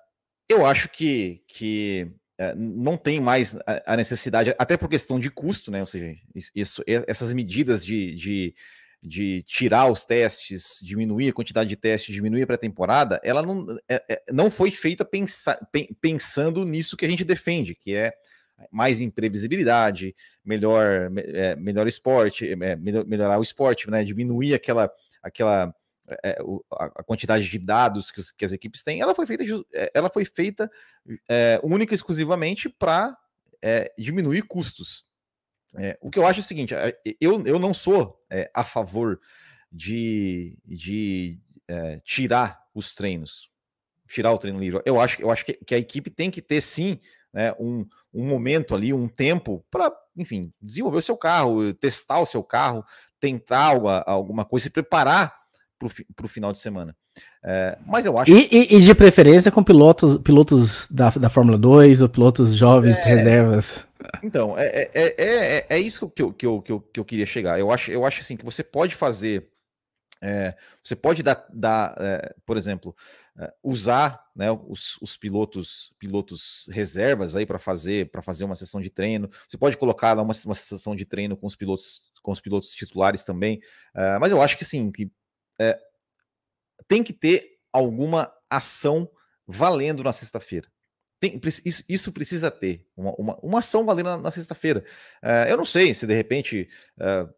eu 0.48 0.66
acho 0.66 0.88
que, 0.88 1.42
que 1.48 2.10
uh, 2.40 2.54
não 2.56 2.96
tem 2.96 3.20
mais 3.20 3.56
a, 3.66 3.94
a, 3.94 3.96
necessidade, 3.96 4.54
até 4.58 4.76
por 4.76 4.88
questão 4.88 5.18
de 5.18 5.30
custo, 5.30 5.70
né? 5.70 5.80
Ou 5.80 5.86
seja, 5.86 6.14
isso, 6.54 6.82
essas 6.86 7.32
medidas 7.32 7.84
de, 7.84 8.14
de 8.14 8.54
de 9.02 9.42
tirar 9.42 9.90
os 9.90 10.04
testes, 10.04 10.78
diminuir 10.82 11.28
a 11.28 11.32
quantidade 11.32 11.68
de 11.68 11.76
testes, 11.76 12.14
diminuir 12.14 12.42
a 12.42 12.46
pré-temporada, 12.46 13.20
ela 13.22 13.42
não, 13.42 13.78
é, 13.88 14.02
é, 14.08 14.22
não 14.32 14.50
foi 14.50 14.70
feita 14.70 15.04
pensa, 15.04 15.58
pensando 16.00 16.64
nisso 16.64 16.96
que 16.96 17.06
a 17.06 17.08
gente 17.08 17.24
defende, 17.24 17.74
que 17.74 17.94
é 17.94 18.12
mais 18.70 19.00
imprevisibilidade, 19.00 20.14
melhor, 20.44 21.10
é, 21.16 21.54
melhor 21.56 21.86
esporte, 21.86 22.50
é, 22.50 22.76
melhor, 22.76 23.04
melhorar 23.06 23.38
o 23.38 23.42
esporte, 23.42 23.90
né? 23.90 24.04
diminuir 24.04 24.54
aquela, 24.54 24.90
aquela 25.22 25.74
é, 26.24 26.38
a 26.70 27.02
quantidade 27.02 27.48
de 27.48 27.58
dados 27.58 28.10
que, 28.10 28.20
os, 28.20 28.30
que, 28.30 28.44
as 28.44 28.52
equipes 28.52 28.82
têm, 28.82 29.00
ela 29.00 29.14
foi 29.14 29.26
feita, 29.26 29.44
é, 29.72 29.90
ela 29.94 30.10
foi 30.10 30.24
feita 30.24 30.70
única 31.62 31.94
e 31.94 31.96
exclusivamente 31.96 32.68
para 32.68 33.16
diminuir 33.98 34.42
custos. 34.42 35.08
É, 35.76 35.98
o 36.00 36.10
que 36.10 36.18
eu 36.18 36.26
acho 36.26 36.40
é 36.40 36.42
o 36.42 36.46
seguinte: 36.46 36.74
é, 36.74 36.96
eu, 37.20 37.44
eu 37.46 37.58
não 37.58 37.74
sou 37.74 38.24
é, 38.30 38.50
a 38.54 38.64
favor 38.64 39.20
de, 39.70 40.56
de 40.64 41.38
é, 41.66 42.00
tirar 42.04 42.66
os 42.74 42.94
treinos, 42.94 43.50
tirar 44.08 44.32
o 44.32 44.38
treino 44.38 44.58
livre. 44.58 44.80
Eu 44.84 45.00
acho, 45.00 45.20
eu 45.20 45.30
acho 45.30 45.44
que, 45.44 45.54
que 45.54 45.74
a 45.74 45.78
equipe 45.78 46.10
tem 46.10 46.30
que 46.30 46.40
ter 46.40 46.62
sim 46.62 47.00
né, 47.32 47.54
um, 47.58 47.86
um 48.12 48.26
momento 48.26 48.74
ali, 48.74 48.92
um 48.92 49.08
tempo 49.08 49.64
para, 49.70 49.92
enfim, 50.16 50.52
desenvolver 50.60 50.98
o 50.98 51.02
seu 51.02 51.16
carro, 51.16 51.72
testar 51.74 52.20
o 52.20 52.26
seu 52.26 52.42
carro, 52.42 52.84
tentar 53.20 53.76
alguma, 54.06 54.44
coisa, 54.44 54.64
se 54.64 54.70
preparar 54.70 55.34
para 55.78 56.24
o 56.24 56.28
final 56.28 56.52
de 56.52 56.60
semana. 56.60 56.96
É, 57.44 57.78
mas 57.86 58.04
eu 58.04 58.18
acho. 58.18 58.30
E, 58.30 58.48
e, 58.50 58.76
e, 58.76 58.80
de 58.80 58.94
preferência 58.94 59.50
com 59.50 59.62
pilotos, 59.62 60.18
pilotos 60.18 60.88
da, 60.90 61.10
da 61.10 61.28
Fórmula 61.28 61.56
2 61.56 62.02
ou 62.02 62.08
pilotos 62.08 62.54
jovens, 62.54 62.98
é, 62.98 63.04
reservas. 63.04 63.86
Então, 64.22 64.58
é, 64.58 64.88
é, 64.92 65.14
é, 65.18 65.66
é, 65.68 65.78
isso 65.78 66.08
que 66.10 66.22
eu, 66.22 66.32
que, 66.32 66.46
eu, 66.46 66.62
que, 66.62 66.72
eu, 66.72 66.80
que 66.80 67.00
eu 67.00 67.04
queria 67.04 67.26
chegar. 67.26 67.58
Eu 67.58 67.70
acho, 67.70 67.90
eu 67.90 68.04
acho 68.04 68.20
assim 68.20 68.36
que 68.36 68.44
você 68.44 68.62
pode 68.62 68.94
fazer. 68.94 69.48
Você 70.82 70.96
pode 70.96 71.22
dar, 71.22 71.46
dar 71.52 71.96
por 72.44 72.56
exemplo, 72.56 72.94
usar 73.62 74.24
né, 74.34 74.50
os, 74.50 74.98
os, 75.00 75.16
pilotos 75.16 75.92
pilotos 75.98 76.68
reservas 76.72 77.36
aí 77.36 77.46
para 77.46 77.58
fazer 77.58 78.10
para 78.10 78.22
fazer 78.22 78.44
uma 78.44 78.56
sessão 78.56 78.80
de 78.80 78.90
treino. 78.90 79.30
Você 79.46 79.56
pode 79.56 79.76
colocar 79.76 80.14
lá 80.14 80.22
uma, 80.22 80.34
uma 80.44 80.54
sessão 80.54 80.96
de 80.96 81.04
treino 81.04 81.36
com 81.36 81.46
os 81.46 81.54
pilotos 81.54 82.02
com 82.22 82.32
os 82.32 82.40
pilotos 82.40 82.70
titulares 82.70 83.24
também. 83.24 83.60
mas 84.20 84.32
eu 84.32 84.42
acho 84.42 84.58
que 84.58 84.64
sim, 84.64 84.90
que 84.90 85.10
tem 86.88 87.02
que 87.02 87.12
ter 87.12 87.58
alguma 87.72 88.32
ação 88.50 89.08
valendo 89.46 90.02
na 90.02 90.12
sexta-feira. 90.12 90.68
Isso, 91.64 91.84
isso, 91.88 92.12
precisa 92.12 92.50
ter, 92.50 92.86
uma, 92.96 93.12
uma, 93.18 93.38
uma 93.42 93.58
ação 93.58 93.84
valendo 93.84 94.06
na, 94.06 94.18
na 94.18 94.30
sexta-feira. 94.30 94.84
Uh, 95.22 95.48
eu 95.48 95.56
não 95.56 95.64
sei 95.64 95.92
se 95.92 96.06
de 96.06 96.14
repente 96.14 96.68
uh, 96.98 97.28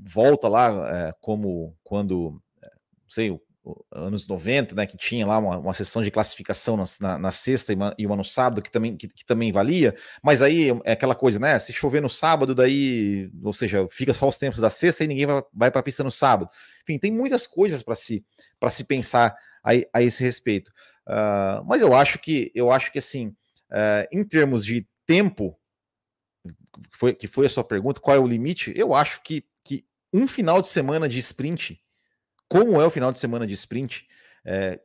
volta 0.00 0.48
lá 0.48 0.72
uh, 0.72 1.14
como 1.20 1.76
quando, 1.84 2.32
não 2.32 3.08
sei, 3.08 3.30
o, 3.30 3.40
o, 3.62 3.84
anos 3.92 4.26
90, 4.26 4.74
né, 4.74 4.86
que 4.86 4.96
tinha 4.96 5.24
lá 5.24 5.38
uma, 5.38 5.58
uma 5.58 5.74
sessão 5.74 6.02
de 6.02 6.10
classificação 6.10 6.76
na, 6.76 6.84
na, 7.00 7.18
na 7.18 7.30
sexta 7.30 7.72
e 7.72 7.76
uma, 7.76 7.94
e 7.96 8.06
uma, 8.06 8.16
no 8.16 8.24
sábado, 8.24 8.60
que 8.60 8.72
também, 8.72 8.96
que, 8.96 9.06
que, 9.06 9.24
também 9.24 9.52
valia, 9.52 9.94
mas 10.20 10.42
aí 10.42 10.70
é 10.84 10.92
aquela 10.92 11.14
coisa, 11.14 11.38
né? 11.38 11.58
Se 11.60 11.72
chover 11.72 12.02
no 12.02 12.08
sábado, 12.08 12.56
daí, 12.56 13.30
ou 13.42 13.52
seja, 13.52 13.86
fica 13.88 14.12
só 14.12 14.26
os 14.26 14.36
tempos 14.36 14.60
da 14.60 14.70
sexta 14.70 15.04
e 15.04 15.06
ninguém 15.06 15.26
vai, 15.26 15.42
vai 15.52 15.70
para 15.70 15.80
a 15.80 15.84
pista 15.84 16.02
no 16.02 16.10
sábado. 16.10 16.50
Enfim, 16.82 16.98
tem 16.98 17.12
muitas 17.12 17.46
coisas 17.46 17.82
para 17.82 17.94
se, 17.94 18.24
se 18.70 18.84
pensar 18.84 19.36
a, 19.62 19.70
a 19.92 20.02
esse 20.02 20.22
respeito. 20.22 20.72
Uh, 21.08 21.64
mas 21.66 21.80
eu 21.80 21.94
acho 21.94 22.18
que 22.18 22.52
eu 22.54 22.70
acho 22.70 22.92
que 22.92 22.98
assim, 22.98 23.28
uh, 23.70 24.06
em 24.12 24.22
termos 24.22 24.64
de 24.64 24.86
tempo, 25.06 25.58
foi, 26.90 27.14
que 27.14 27.26
foi 27.26 27.46
a 27.46 27.50
sua 27.50 27.64
pergunta, 27.64 28.00
qual 28.00 28.16
é 28.16 28.20
o 28.20 28.26
limite? 28.26 28.72
Eu 28.76 28.94
acho 28.94 29.22
que, 29.22 29.44
que 29.64 29.86
um 30.12 30.28
final 30.28 30.60
de 30.60 30.68
semana 30.68 31.08
de 31.08 31.18
sprint, 31.18 31.80
como 32.46 32.80
é 32.80 32.86
o 32.86 32.90
final 32.90 33.10
de 33.10 33.18
semana 33.18 33.46
de 33.46 33.54
sprint, 33.54 34.06
é, 34.44 34.78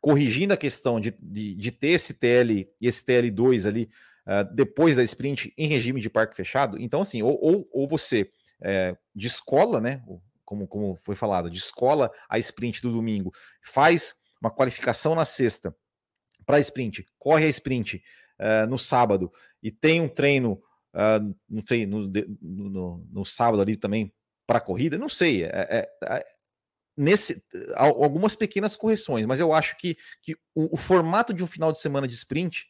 corrigindo 0.00 0.52
a 0.52 0.56
questão 0.56 1.00
de, 1.00 1.14
de, 1.20 1.54
de, 1.54 1.70
ter 1.70 1.90
esse 1.90 2.12
TL 2.12 2.68
esse 2.80 3.04
TL2 3.04 3.66
ali 3.66 3.90
uh, 4.26 4.54
depois 4.54 4.96
da 4.96 5.02
sprint 5.04 5.52
em 5.56 5.68
regime 5.68 6.00
de 6.00 6.10
parque 6.10 6.36
fechado, 6.36 6.80
então 6.80 7.00
assim, 7.00 7.22
ou, 7.22 7.38
ou, 7.40 7.68
ou 7.72 7.88
você 7.88 8.30
é, 8.60 8.96
descola, 9.14 9.80
né? 9.80 10.02
como, 10.48 10.66
como 10.66 10.96
foi 10.96 11.14
falado, 11.14 11.50
de 11.50 11.58
escola 11.58 12.10
a 12.26 12.38
sprint 12.38 12.80
do 12.80 12.90
domingo, 12.90 13.30
faz 13.62 14.14
uma 14.40 14.50
qualificação 14.50 15.14
na 15.14 15.24
sexta 15.24 15.74
para 16.46 16.58
sprint, 16.60 17.06
corre 17.18 17.46
a 17.46 17.48
sprint 17.48 18.02
uh, 18.38 18.66
no 18.68 18.78
sábado 18.78 19.32
e 19.62 19.70
tem 19.70 20.00
um 20.00 20.08
treino, 20.08 20.62
uh, 20.94 21.62
sei, 21.66 21.86
no, 21.86 22.08
no, 22.40 23.06
no, 23.10 23.24
sábado 23.24 23.60
ali 23.60 23.76
também 23.76 24.12
para 24.46 24.60
corrida, 24.60 24.96
não 24.96 25.08
sei, 25.08 25.44
é, 25.44 25.48
é, 25.48 25.90
é, 26.04 26.26
nesse 26.96 27.44
algumas 27.74 28.34
pequenas 28.34 28.74
correções, 28.74 29.26
mas 29.26 29.40
eu 29.40 29.52
acho 29.52 29.76
que, 29.76 29.96
que 30.22 30.34
o, 30.54 30.74
o 30.74 30.76
formato 30.76 31.34
de 31.34 31.44
um 31.44 31.46
final 31.46 31.70
de 31.70 31.80
semana 31.80 32.08
de 32.08 32.14
sprint 32.14 32.66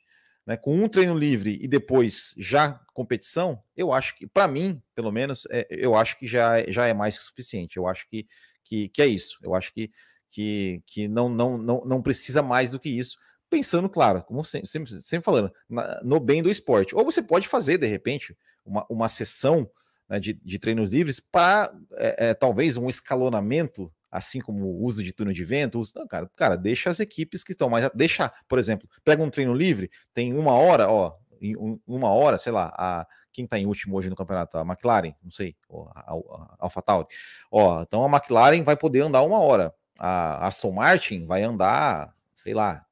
né, 0.49 0.57
com 0.57 0.75
um 0.75 0.89
treino 0.89 1.17
livre 1.17 1.59
e 1.61 1.69
depois 1.69 2.35
já 2.39 2.81
competição, 2.95 3.63
eu 3.77 3.93
acho 3.93 4.17
que, 4.17 4.27
para 4.27 4.49
mim, 4.49 4.83
pelo 4.95 5.13
menos, 5.13 5.47
é, 5.51 5.67
eu 5.71 5.95
acho 5.95 6.19
que 6.19 6.27
já, 6.27 6.63
já 6.73 6.87
é 6.87 6.95
mais 6.95 7.19
que 7.19 7.25
suficiente. 7.25 7.77
Eu 7.77 7.87
acho 7.87 8.09
que, 8.09 8.27
que, 8.65 8.89
que 8.89 9.03
é 9.03 9.07
isso. 9.07 9.39
Eu 9.43 9.55
acho 9.55 9.71
que, 9.75 9.91
que, 10.31 10.83
que 10.87 11.09
não, 11.09 11.29
não, 11.29 11.59
não, 11.59 11.85
não 11.85 12.03
precisa 12.03 12.43
mais 12.43 12.71
do 12.71 12.81
que 12.81 12.89
isso. 12.89 13.19
Pensando, 13.51 13.89
claro, 13.89 14.23
como 14.25 14.45
sempre, 14.45 14.69
sempre, 14.69 14.91
sempre 15.03 15.25
falando, 15.25 15.51
na, 15.69 16.01
no 16.03 16.21
bem 16.21 16.43
do 16.43 16.51
esporte. 16.51 16.95
Ou 16.95 17.05
você 17.05 17.23
pode 17.23 17.49
fazer, 17.49 17.79
de 17.79 17.87
repente, 17.87 18.37
uma, 18.65 18.87
uma 18.91 19.09
sessão 19.09 19.69
né, 20.09 20.21
de, 20.21 20.35
de 20.35 20.59
treinos 20.59 20.93
livres 20.93 21.21
para 21.21 21.73
é, 21.97 22.29
é, 22.29 22.35
talvez 22.35 22.77
um 22.77 22.89
escalonamento 22.89 23.93
assim 24.11 24.41
como 24.41 24.65
o 24.65 24.85
uso 24.85 25.03
de 25.03 25.13
turno 25.13 25.33
de 25.33 25.45
vento, 25.45 25.79
uso, 25.79 25.93
não, 25.95 26.07
cara, 26.07 26.31
cara, 26.35 26.57
deixa 26.57 26.89
as 26.89 27.01
equipes 27.01 27.45
que 27.45 27.53
estão 27.53 27.69
mais, 27.69 27.89
deixa, 27.95 28.33
por 28.49 28.59
exemplo, 28.59 28.89
pega 29.05 29.23
um 29.23 29.29
treino 29.29 29.53
livre, 29.53 29.91
tem 30.15 30.33
uma 30.35 30.53
hora, 30.53 30.91
ó, 30.91 31.15
em 31.41 31.55
uma 31.87 32.11
hora, 32.11 32.39
sei 32.39 32.53
lá, 32.53 32.73
a 32.77 33.07
quem 33.33 33.45
está 33.45 33.59
em 33.59 33.67
último 33.67 33.97
hoje 33.97 34.09
no 34.09 34.17
campeonato, 34.17 34.57
a 34.59 34.63
McLaren, 34.63 35.15
não 35.23 35.31
sei, 35.31 35.55
a, 35.95 36.01
a, 36.01 36.15
a 36.15 36.57
AlphaTauri, 36.61 37.07
ó, 37.53 37.83
então 37.83 38.05
a 38.05 38.09
McLaren 38.09 38.63
vai 38.63 38.77
poder 38.77 39.01
andar 39.03 39.23
uma 39.23 39.39
hora, 39.39 39.75
a 39.99 40.47
Aston 40.47 40.73
Martin 40.73 41.27
vai 41.27 41.43
andar, 41.43 42.15
sei 42.35 42.55
lá, 42.55 42.85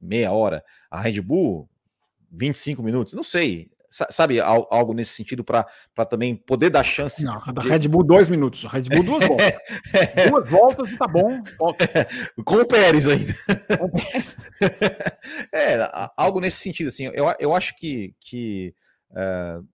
meia 0.00 0.32
hora, 0.32 0.64
a 0.90 1.00
Red 1.00 1.20
Bull 1.20 1.68
25 2.30 2.82
minutos, 2.82 3.14
não 3.14 3.22
sei, 3.22 3.70
sabe, 4.10 4.40
algo 4.40 4.94
nesse 4.94 5.12
sentido 5.12 5.44
para 5.44 5.66
também 6.08 6.34
poder 6.34 6.70
dar 6.70 6.82
chance. 6.82 7.22
Não, 7.22 7.34
a 7.34 7.62
Red 7.62 7.86
Bull 7.88 8.02
dois 8.02 8.28
minutos, 8.28 8.64
a 8.64 8.68
Red 8.68 8.82
Bull 8.82 9.04
duas 9.04 9.24
voltas. 9.26 9.52
duas 10.30 10.50
voltas 10.50 10.90
e 10.90 10.96
tá 10.96 11.06
bom. 11.06 11.42
Com 12.44 12.56
o 12.56 12.66
Pérez 12.66 13.06
ainda. 13.06 13.34
Com 13.78 13.84
o 13.84 13.90
Pérez. 13.90 14.36
é, 15.52 15.88
algo 16.16 16.40
nesse 16.40 16.58
sentido, 16.58 16.88
assim, 16.88 17.04
eu, 17.04 17.26
eu 17.38 17.54
acho 17.54 17.76
que, 17.76 18.14
que 18.20 18.74
uh, 19.10 19.66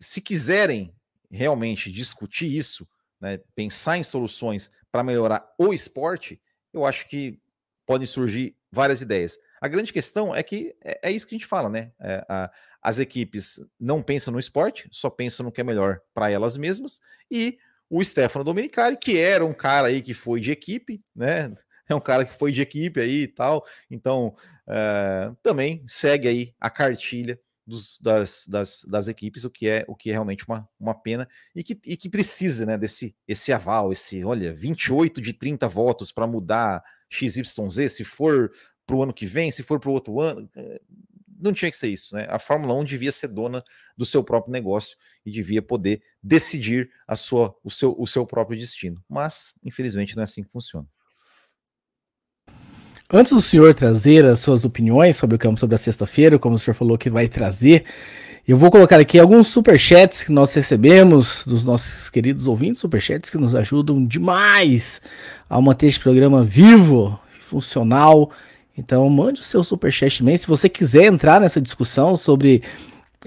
se 0.00 0.20
quiserem 0.20 0.94
realmente 1.30 1.90
discutir 1.90 2.54
isso, 2.56 2.88
né, 3.20 3.40
pensar 3.54 3.98
em 3.98 4.04
soluções 4.04 4.70
para 4.94 5.02
melhorar 5.02 5.52
o 5.58 5.74
esporte, 5.74 6.40
eu 6.72 6.86
acho 6.86 7.08
que 7.08 7.40
podem 7.84 8.06
surgir 8.06 8.56
várias 8.70 9.02
ideias. 9.02 9.36
A 9.60 9.66
grande 9.66 9.92
questão 9.92 10.32
é 10.32 10.40
que 10.40 10.72
é, 10.84 11.08
é 11.08 11.10
isso 11.10 11.26
que 11.26 11.34
a 11.34 11.38
gente 11.38 11.48
fala, 11.48 11.68
né? 11.68 11.90
É, 11.98 12.24
a, 12.28 12.48
as 12.80 13.00
equipes 13.00 13.58
não 13.80 14.00
pensam 14.00 14.32
no 14.32 14.38
esporte, 14.38 14.88
só 14.92 15.10
pensam 15.10 15.42
no 15.42 15.50
que 15.50 15.60
é 15.60 15.64
melhor 15.64 16.00
para 16.14 16.30
elas 16.30 16.56
mesmas. 16.56 17.00
E 17.28 17.58
o 17.90 18.04
Stefano 18.04 18.44
Domenicali, 18.44 18.96
que 18.96 19.18
era 19.18 19.44
um 19.44 19.52
cara 19.52 19.88
aí 19.88 20.00
que 20.00 20.14
foi 20.14 20.40
de 20.40 20.52
equipe, 20.52 21.02
né? 21.14 21.52
É 21.86 21.94
um 21.94 22.00
cara 22.00 22.24
que 22.24 22.32
foi 22.32 22.50
de 22.50 22.62
equipe 22.62 22.98
aí 22.98 23.24
e 23.24 23.28
tal. 23.28 23.62
Então, 23.90 24.34
uh, 24.66 25.36
também 25.42 25.84
segue 25.86 26.26
aí 26.26 26.54
a 26.58 26.70
cartilha 26.70 27.38
dos, 27.66 27.98
das, 28.00 28.46
das, 28.46 28.84
das, 28.86 29.08
equipes, 29.08 29.44
o 29.44 29.50
que 29.50 29.68
é 29.68 29.84
o 29.88 29.94
que 29.94 30.10
é 30.10 30.12
realmente 30.12 30.46
uma, 30.46 30.68
uma 30.78 30.94
pena 30.94 31.28
e 31.54 31.62
que, 31.62 31.78
e 31.86 31.96
que 31.96 32.08
precisa 32.08 32.66
né, 32.66 32.76
desse 32.76 33.14
esse 33.26 33.52
aval, 33.52 33.90
esse, 33.90 34.24
olha, 34.24 34.54
28 34.54 35.20
de 35.20 35.32
30 35.32 35.66
votos 35.68 36.12
para 36.12 36.26
mudar 36.26 36.82
XYZ, 37.10 37.92
se 37.92 38.04
for 38.04 38.52
para 38.86 38.96
o 38.96 39.02
ano 39.02 39.14
que 39.14 39.26
vem, 39.26 39.50
se 39.50 39.62
for 39.62 39.80
para 39.80 39.90
o 39.90 39.92
outro 39.92 40.20
ano, 40.20 40.48
eh, 40.56 40.80
não 41.40 41.52
tinha 41.52 41.70
que 41.70 41.76
ser 41.76 41.88
isso, 41.88 42.14
né? 42.14 42.26
A 42.28 42.38
Fórmula 42.38 42.74
1 42.74 42.84
devia 42.84 43.12
ser 43.12 43.28
dona 43.28 43.62
do 43.96 44.04
seu 44.04 44.22
próprio 44.22 44.52
negócio 44.52 44.96
e 45.24 45.30
devia 45.30 45.62
poder 45.62 46.02
decidir 46.22 46.90
a 47.06 47.16
sua, 47.16 47.56
o, 47.62 47.70
seu, 47.70 47.94
o 47.98 48.06
seu 48.06 48.26
próprio 48.26 48.58
destino. 48.58 49.02
Mas, 49.08 49.54
infelizmente, 49.62 50.16
não 50.16 50.22
é 50.22 50.24
assim 50.24 50.42
que 50.42 50.50
funciona. 50.50 50.86
Antes 53.12 53.32
do 53.32 53.40
senhor 53.40 53.74
trazer 53.74 54.24
as 54.24 54.40
suas 54.40 54.64
opiniões 54.64 55.16
sobre 55.16 55.36
o 55.36 55.38
campo 55.38 55.60
sobre 55.60 55.74
a 55.74 55.78
sexta-feira, 55.78 56.38
como 56.38 56.56
o 56.56 56.58
senhor 56.58 56.74
falou 56.74 56.96
que 56.96 57.10
vai 57.10 57.28
trazer, 57.28 57.84
eu 58.48 58.56
vou 58.56 58.70
colocar 58.70 58.98
aqui 58.98 59.18
alguns 59.18 59.48
superchats 59.48 60.24
que 60.24 60.32
nós 60.32 60.52
recebemos 60.54 61.44
dos 61.46 61.64
nossos 61.64 62.08
queridos 62.08 62.46
ouvintes, 62.46 62.80
superchats 62.80 63.30
que 63.30 63.38
nos 63.38 63.54
ajudam 63.54 64.04
demais 64.04 65.02
a 65.48 65.60
manter 65.60 65.86
este 65.86 66.00
programa 66.00 66.42
vivo, 66.42 67.18
funcional 67.40 68.30
então 68.76 69.08
mande 69.08 69.40
o 69.40 69.44
seu 69.44 69.62
superchat 69.62 70.18
também. 70.18 70.36
Se 70.36 70.46
você 70.46 70.68
quiser 70.68 71.04
entrar 71.04 71.40
nessa 71.40 71.60
discussão 71.60 72.16
sobre 72.16 72.62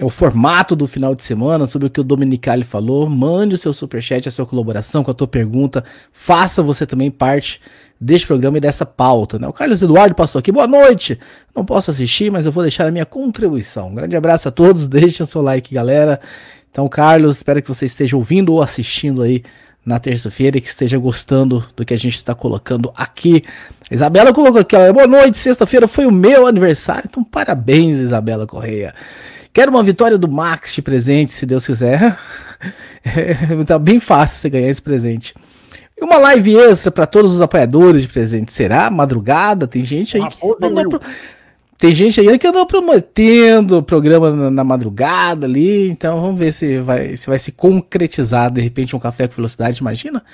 o 0.00 0.08
formato 0.08 0.76
do 0.76 0.86
final 0.86 1.14
de 1.14 1.22
semana, 1.22 1.66
sobre 1.66 1.88
o 1.88 1.90
que 1.90 2.00
o 2.00 2.04
Dominicali 2.04 2.62
falou, 2.62 3.08
mande 3.08 3.54
o 3.54 3.58
seu 3.58 3.72
superchat, 3.72 4.28
a 4.28 4.30
sua 4.30 4.46
colaboração 4.46 5.02
com 5.02 5.10
a 5.10 5.14
tua 5.14 5.26
pergunta. 5.26 5.84
Faça 6.12 6.62
você 6.62 6.86
também 6.86 7.10
parte 7.10 7.60
deste 8.00 8.26
programa 8.26 8.58
e 8.58 8.60
dessa 8.60 8.86
pauta. 8.86 9.38
Né? 9.38 9.48
O 9.48 9.52
Carlos 9.52 9.82
Eduardo 9.82 10.14
passou 10.14 10.38
aqui. 10.38 10.52
Boa 10.52 10.68
noite! 10.68 11.18
Não 11.54 11.64
posso 11.64 11.90
assistir, 11.90 12.30
mas 12.30 12.46
eu 12.46 12.52
vou 12.52 12.62
deixar 12.62 12.86
a 12.86 12.92
minha 12.92 13.04
contribuição. 13.04 13.88
Um 13.88 13.94
grande 13.94 14.14
abraço 14.14 14.48
a 14.48 14.52
todos. 14.52 14.86
Deixem 14.88 15.24
o 15.24 15.26
seu 15.26 15.42
like, 15.42 15.74
galera. 15.74 16.20
Então, 16.70 16.88
Carlos, 16.88 17.38
espero 17.38 17.60
que 17.60 17.68
você 17.68 17.86
esteja 17.86 18.16
ouvindo 18.16 18.52
ou 18.52 18.62
assistindo 18.62 19.22
aí 19.22 19.42
na 19.84 19.98
terça-feira 19.98 20.58
e 20.58 20.60
que 20.60 20.68
esteja 20.68 20.98
gostando 20.98 21.64
do 21.74 21.84
que 21.84 21.94
a 21.94 21.98
gente 21.98 22.14
está 22.14 22.34
colocando 22.34 22.92
aqui. 22.94 23.42
Isabela 23.90 24.32
colocou 24.32 24.60
aqui, 24.60 24.76
ó, 24.76 24.92
boa 24.92 25.06
noite, 25.06 25.38
sexta-feira 25.38 25.88
foi 25.88 26.04
o 26.04 26.12
meu 26.12 26.46
aniversário, 26.46 27.08
então 27.08 27.24
parabéns, 27.24 27.96
Isabela 27.96 28.46
Correia. 28.46 28.94
Quero 29.52 29.70
uma 29.70 29.82
vitória 29.82 30.18
do 30.18 30.28
Max 30.28 30.74
de 30.74 30.82
presente, 30.82 31.32
se 31.32 31.46
Deus 31.46 31.66
quiser. 31.66 32.18
É, 33.04 33.64
tá 33.66 33.78
bem 33.78 33.98
fácil 34.00 34.38
você 34.38 34.50
ganhar 34.50 34.68
esse 34.68 34.82
presente. 34.82 35.34
E 35.96 36.04
uma 36.04 36.16
live 36.18 36.56
extra 36.56 36.92
para 36.92 37.06
todos 37.06 37.34
os 37.34 37.40
apoiadores 37.40 38.02
de 38.02 38.08
presente. 38.08 38.52
Será? 38.52 38.90
Madrugada? 38.90 39.66
Tem 39.66 39.84
gente 39.84 40.16
aí. 40.16 40.22
Que 40.28 40.66
andou 40.66 40.88
pro... 40.88 41.00
Tem 41.76 41.94
gente 41.94 42.20
aí 42.20 42.38
que 42.38 42.46
andou 42.46 42.66
prometendo 42.66 43.82
programa 43.84 44.30
na, 44.30 44.50
na, 44.50 44.64
madrugada 44.64 45.46
ali. 45.46 45.88
Então 45.88 46.20
vamos 46.20 46.38
ver 46.38 46.52
se 46.52 46.78
vai, 46.78 47.16
se 47.16 47.26
vai 47.26 47.38
se 47.38 47.52
concretizar 47.52 48.50
de 48.50 48.60
repente 48.60 48.96
um 48.96 48.98
café 48.98 49.28
com 49.28 49.36
velocidade. 49.36 49.80
Imagina? 49.80 50.24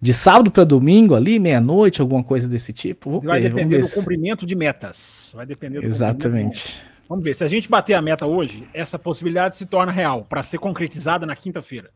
De 0.00 0.12
sábado 0.12 0.50
para 0.50 0.64
domingo 0.64 1.14
ali, 1.14 1.38
meia-noite, 1.38 2.00
alguma 2.00 2.22
coisa 2.22 2.48
desse 2.48 2.72
tipo. 2.72 3.10
Vamos 3.10 3.26
vai 3.26 3.40
ver, 3.40 3.48
depender 3.48 3.80
do 3.80 3.86
se... 3.86 3.94
cumprimento 3.94 4.46
de 4.46 4.54
metas. 4.54 5.32
Vai 5.34 5.46
depender 5.46 5.80
do 5.80 5.86
Exatamente. 5.86 6.82
Vamos 7.08 7.24
ver. 7.24 7.34
Se 7.34 7.42
a 7.42 7.48
gente 7.48 7.68
bater 7.68 7.94
a 7.94 8.02
meta 8.02 8.26
hoje, 8.26 8.68
essa 8.74 8.98
possibilidade 8.98 9.56
se 9.56 9.64
torna 9.64 9.90
real 9.90 10.26
para 10.28 10.42
ser 10.42 10.58
concretizada 10.58 11.24
na 11.24 11.34
quinta-feira. 11.34 11.90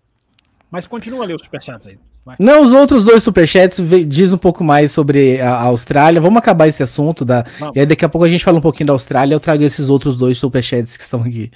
Mas 0.70 0.86
continua 0.86 1.24
a 1.24 1.26
ler 1.26 1.34
os 1.34 1.42
superchats 1.42 1.86
aí. 1.86 1.98
Vai. 2.24 2.36
Não, 2.38 2.62
os 2.64 2.72
outros 2.72 3.04
dois 3.04 3.22
superchats 3.22 3.78
diz 4.06 4.32
um 4.32 4.38
pouco 4.38 4.64
mais 4.64 4.90
sobre 4.90 5.38
a 5.40 5.64
Austrália. 5.64 6.20
Vamos 6.20 6.38
acabar 6.38 6.66
esse 6.66 6.82
assunto. 6.82 7.26
Da... 7.26 7.44
E 7.74 7.80
aí 7.80 7.84
daqui 7.84 8.04
a 8.04 8.08
pouco 8.08 8.24
a 8.24 8.30
gente 8.30 8.42
fala 8.42 8.56
um 8.56 8.62
pouquinho 8.62 8.86
da 8.86 8.92
Austrália. 8.94 9.34
Eu 9.34 9.40
trago 9.40 9.62
esses 9.62 9.90
outros 9.90 10.16
dois 10.16 10.38
superchats 10.38 10.96
que 10.96 11.02
estão 11.02 11.20
aqui. 11.20 11.50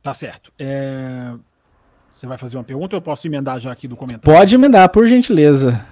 Tá 0.00 0.14
certo. 0.14 0.52
É... 0.56 1.32
Você 2.16 2.26
vai 2.26 2.38
fazer 2.38 2.56
uma 2.56 2.64
pergunta 2.64 2.94
ou 2.94 2.98
eu 2.98 3.02
posso 3.02 3.26
emendar 3.26 3.58
já 3.58 3.72
aqui 3.72 3.88
do 3.88 3.96
comentário? 3.96 4.38
Pode 4.38 4.54
emendar, 4.54 4.88
por 4.88 5.06
gentileza. 5.06 5.84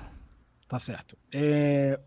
Tá 0.68 0.78
certo. 0.78 1.16
É 1.32 1.98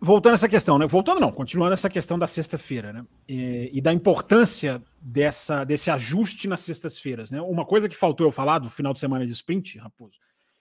voltando 0.00 0.32
a 0.32 0.34
essa 0.34 0.48
questão, 0.48 0.78
né? 0.78 0.86
Voltando 0.86 1.20
não, 1.20 1.30
continuando 1.30 1.74
essa 1.74 1.90
questão 1.90 2.18
da 2.18 2.26
sexta-feira, 2.26 2.92
né? 2.92 3.04
E, 3.28 3.70
e, 3.74 3.80
da 3.80 3.92
importância 3.92 4.82
dessa, 5.00 5.62
desse 5.64 5.90
ajuste 5.90 6.48
nas 6.48 6.60
sextas-feiras, 6.60 7.30
né? 7.30 7.40
Uma 7.42 7.66
coisa 7.66 7.88
que 7.88 7.96
faltou 7.96 8.26
eu 8.26 8.30
falar 8.30 8.58
do 8.58 8.70
final 8.70 8.94
de 8.94 8.98
semana 8.98 9.26
de 9.26 9.32
sprint, 9.32 9.78
Raposo, 9.78 10.18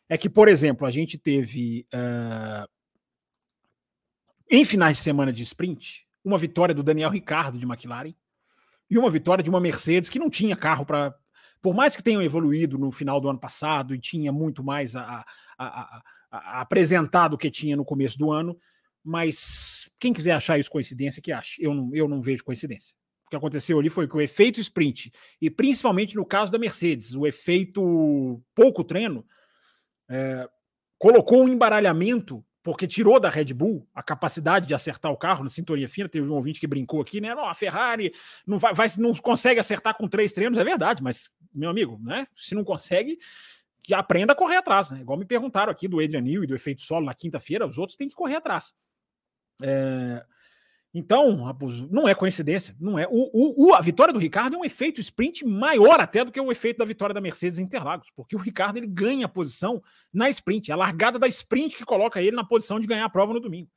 é 0.09 0.17
que, 0.17 0.29
por 0.29 0.49
exemplo, 0.49 0.85
a 0.85 0.91
gente 0.91 1.17
teve 1.17 1.87
uh, 1.93 2.67
em 4.49 4.65
finais 4.65 4.97
de 4.97 5.03
semana 5.03 5.31
de 5.31 5.43
sprint 5.43 6.05
uma 6.23 6.37
vitória 6.37 6.75
do 6.75 6.83
Daniel 6.83 7.09
Ricardo 7.09 7.57
de 7.57 7.65
McLaren 7.65 8.13
e 8.89 8.97
uma 8.97 9.09
vitória 9.09 9.43
de 9.43 9.49
uma 9.49 9.61
Mercedes 9.61 10.09
que 10.09 10.19
não 10.19 10.29
tinha 10.29 10.55
carro 10.55 10.85
para, 10.85 11.15
por 11.61 11.73
mais 11.73 11.95
que 11.95 12.03
tenham 12.03 12.21
evoluído 12.21 12.77
no 12.77 12.91
final 12.91 13.21
do 13.21 13.29
ano 13.29 13.39
passado 13.39 13.95
e 13.95 13.99
tinha 13.99 14.33
muito 14.33 14.63
mais 14.63 14.95
a, 14.95 15.23
a, 15.57 15.65
a, 15.65 16.03
a 16.31 16.61
apresentar 16.61 17.29
do 17.29 17.37
que 17.37 17.49
tinha 17.49 17.77
no 17.77 17.85
começo 17.85 18.17
do 18.17 18.31
ano 18.31 18.57
mas 19.03 19.89
quem 19.99 20.13
quiser 20.13 20.31
achar 20.31 20.59
isso 20.59 20.69
coincidência, 20.69 21.21
que 21.21 21.31
ache. 21.31 21.63
Eu 21.63 21.73
não, 21.73 21.95
eu 21.95 22.07
não 22.07 22.21
vejo 22.21 22.43
coincidência. 22.43 22.95
O 23.25 23.29
que 23.29 23.35
aconteceu 23.35 23.79
ali 23.79 23.89
foi 23.89 24.07
que 24.07 24.17
o 24.17 24.21
efeito 24.21 24.59
sprint, 24.59 25.11
e 25.39 25.49
principalmente 25.49 26.15
no 26.15 26.25
caso 26.25 26.51
da 26.51 26.57
Mercedes, 26.57 27.13
o 27.13 27.27
efeito 27.27 28.41
pouco 28.55 28.83
treino, 28.83 29.23
é, 30.09 30.49
colocou 30.97 31.43
um 31.43 31.47
embaralhamento, 31.47 32.43
porque 32.63 32.87
tirou 32.87 33.19
da 33.19 33.29
Red 33.29 33.53
Bull 33.53 33.87
a 33.93 34.01
capacidade 34.01 34.67
de 34.67 34.73
acertar 34.73 35.11
o 35.11 35.17
carro 35.17 35.43
na 35.43 35.49
sintonia 35.49 35.87
fina. 35.87 36.09
Teve 36.09 36.27
um 36.27 36.33
ouvinte 36.33 36.59
que 36.59 36.67
brincou 36.67 37.01
aqui, 37.01 37.21
né? 37.21 37.33
Não, 37.35 37.47
a 37.47 37.53
Ferrari 37.53 38.11
não, 38.45 38.57
vai, 38.57 38.73
vai, 38.73 38.87
não 38.97 39.13
consegue 39.13 39.59
acertar 39.59 39.95
com 39.95 40.07
três 40.07 40.33
treinos, 40.33 40.57
é 40.57 40.63
verdade, 40.63 41.01
mas, 41.03 41.29
meu 41.53 41.69
amigo, 41.69 41.99
né? 42.03 42.27
Se 42.35 42.55
não 42.55 42.63
consegue, 42.63 43.17
que 43.83 43.93
aprenda 43.93 44.33
a 44.33 44.35
correr 44.35 44.57
atrás, 44.57 44.91
né? 44.91 45.01
Igual 45.01 45.17
me 45.17 45.25
perguntaram 45.25 45.71
aqui 45.71 45.87
do 45.87 45.99
Adrian 45.99 46.21
New 46.21 46.43
e 46.43 46.47
do 46.47 46.55
efeito 46.55 46.81
solo 46.81 47.05
na 47.05 47.13
quinta-feira, 47.13 47.65
os 47.65 47.77
outros 47.77 47.95
têm 47.95 48.07
que 48.07 48.15
correr 48.15 48.35
atrás. 48.35 48.73
É... 49.61 50.25
Então, 50.91 51.55
não 51.91 52.09
é 52.09 52.15
coincidência, 52.15 52.75
não 52.79 52.97
é. 52.97 53.07
O, 53.11 53.67
o, 53.67 53.75
a 53.75 53.81
vitória 53.81 54.11
do 54.11 54.19
Ricardo 54.19 54.55
é 54.55 54.59
um 54.59 54.65
efeito 54.65 54.99
sprint 54.99 55.45
maior 55.45 55.99
até 55.99 56.25
do 56.25 56.31
que 56.31 56.41
o 56.41 56.51
efeito 56.51 56.77
da 56.77 56.85
vitória 56.85 57.13
da 57.13 57.21
Mercedes 57.21 57.59
em 57.59 57.63
Interlagos, 57.63 58.09
porque 58.15 58.35
o 58.35 58.39
Ricardo 58.39 58.77
ele 58.77 58.87
ganha 58.87 59.27
a 59.27 59.29
posição 59.29 59.83
na 60.11 60.29
sprint, 60.31 60.71
é 60.71 60.73
a 60.73 60.77
largada 60.77 61.19
da 61.19 61.27
sprint 61.27 61.77
que 61.77 61.85
coloca 61.85 62.19
ele 62.19 62.35
na 62.35 62.43
posição 62.43 62.79
de 62.79 62.87
ganhar 62.87 63.05
a 63.05 63.09
prova 63.09 63.33
no 63.33 63.39
domingo. 63.39 63.69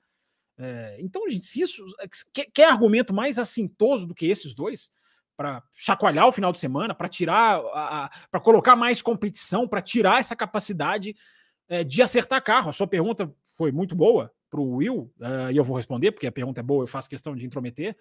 É, 0.57 0.97
então, 1.01 1.28
gente, 1.28 1.45
se 1.45 1.61
isso 1.61 1.85
quer, 2.33 2.47
quer 2.47 2.70
argumento 2.70 3.12
mais 3.12 3.39
assintoso 3.39 4.07
do 4.07 4.14
que 4.14 4.26
esses 4.26 4.55
dois 4.55 4.91
para 5.37 5.62
chacoalhar 5.72 6.26
o 6.28 6.33
final 6.33 6.51
de 6.51 6.59
semana, 6.59 6.95
para 6.95 7.09
tirar, 7.09 7.61
para 8.30 8.41
colocar 8.41 8.74
mais 8.74 9.03
competição, 9.03 9.68
para 9.68 9.83
tirar 9.83 10.20
essa 10.20 10.37
capacidade 10.37 11.14
é, 11.68 11.85
de 11.85 12.01
acertar 12.01 12.43
carro. 12.43 12.70
A 12.70 12.72
sua 12.72 12.87
pergunta 12.87 13.30
foi 13.57 13.70
muito 13.70 13.95
boa 13.95 14.33
para 14.53 14.61
o 14.61 14.77
Will, 14.77 15.11
uh, 15.19 15.51
e 15.51 15.57
eu 15.57 15.65
vou 15.65 15.75
responder, 15.75 16.13
porque 16.13 16.27
a 16.27 16.33
pergunta 16.33 16.61
é 16.61 16.63
boa, 16.63 16.83
eu 16.83 16.87
faço 16.87 17.09
questão 17.09 17.35
de 17.35 17.47
intrometer. 17.47 17.97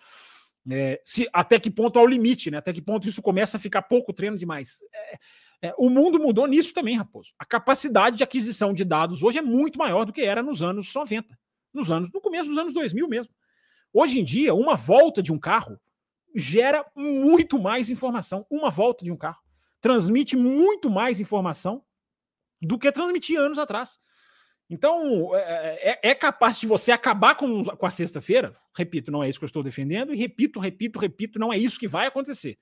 É, 0.69 1.01
se, 1.05 1.27
até 1.31 1.57
que 1.57 1.71
ponto 1.71 1.97
há 1.97 2.03
o 2.03 2.05
limite, 2.05 2.51
né? 2.51 2.57
Até 2.57 2.73
que 2.73 2.81
ponto 2.81 3.07
isso 3.07 3.21
começa 3.21 3.55
a 3.55 3.59
ficar 3.59 3.83
pouco 3.83 4.11
treino 4.11 4.37
demais. 4.37 4.79
É, 4.93 5.69
é, 5.69 5.73
o 5.77 5.89
mundo 5.89 6.19
mudou 6.19 6.45
nisso 6.45 6.73
também, 6.73 6.97
Raposo. 6.97 7.31
A 7.39 7.45
capacidade 7.45 8.17
de 8.17 8.23
aquisição 8.23 8.73
de 8.73 8.83
dados 8.83 9.23
hoje 9.23 9.37
é 9.37 9.41
muito 9.41 9.79
maior 9.79 10.03
do 10.03 10.11
que 10.11 10.21
era 10.21 10.43
nos 10.43 10.61
anos 10.61 10.93
90, 10.93 11.39
nos 11.73 11.89
anos, 11.89 12.11
no 12.11 12.19
começo 12.19 12.49
dos 12.49 12.57
anos 12.57 12.73
2000 12.73 13.07
mesmo. 13.07 13.33
Hoje 13.93 14.19
em 14.19 14.23
dia, 14.23 14.53
uma 14.53 14.75
volta 14.75 15.23
de 15.23 15.31
um 15.31 15.39
carro 15.39 15.79
gera 16.35 16.85
muito 16.93 17.57
mais 17.57 17.89
informação. 17.89 18.45
Uma 18.49 18.69
volta 18.69 19.05
de 19.05 19.11
um 19.11 19.17
carro 19.17 19.39
transmite 19.79 20.35
muito 20.35 20.89
mais 20.89 21.19
informação 21.21 21.81
do 22.61 22.77
que 22.77 22.91
transmitia 22.91 23.39
anos 23.39 23.57
atrás. 23.57 23.97
Então, 24.71 25.35
é, 25.35 25.91
é, 25.91 26.09
é, 26.11 26.15
capaz 26.15 26.57
de 26.57 26.65
você 26.65 26.93
acabar 26.93 27.35
com, 27.35 27.61
com 27.61 27.85
a 27.85 27.89
sexta-feira. 27.89 28.53
Repito, 28.73 29.11
não 29.11 29.21
é 29.21 29.27
isso 29.27 29.37
que 29.37 29.43
eu 29.43 29.47
estou 29.47 29.61
defendendo. 29.61 30.13
E 30.13 30.17
repito, 30.17 30.61
repito, 30.61 30.97
repito, 30.97 31.37
não 31.37 31.51
é 31.51 31.57
isso 31.57 31.77
que 31.77 31.89
vai 31.89 32.07
acontecer. 32.07 32.57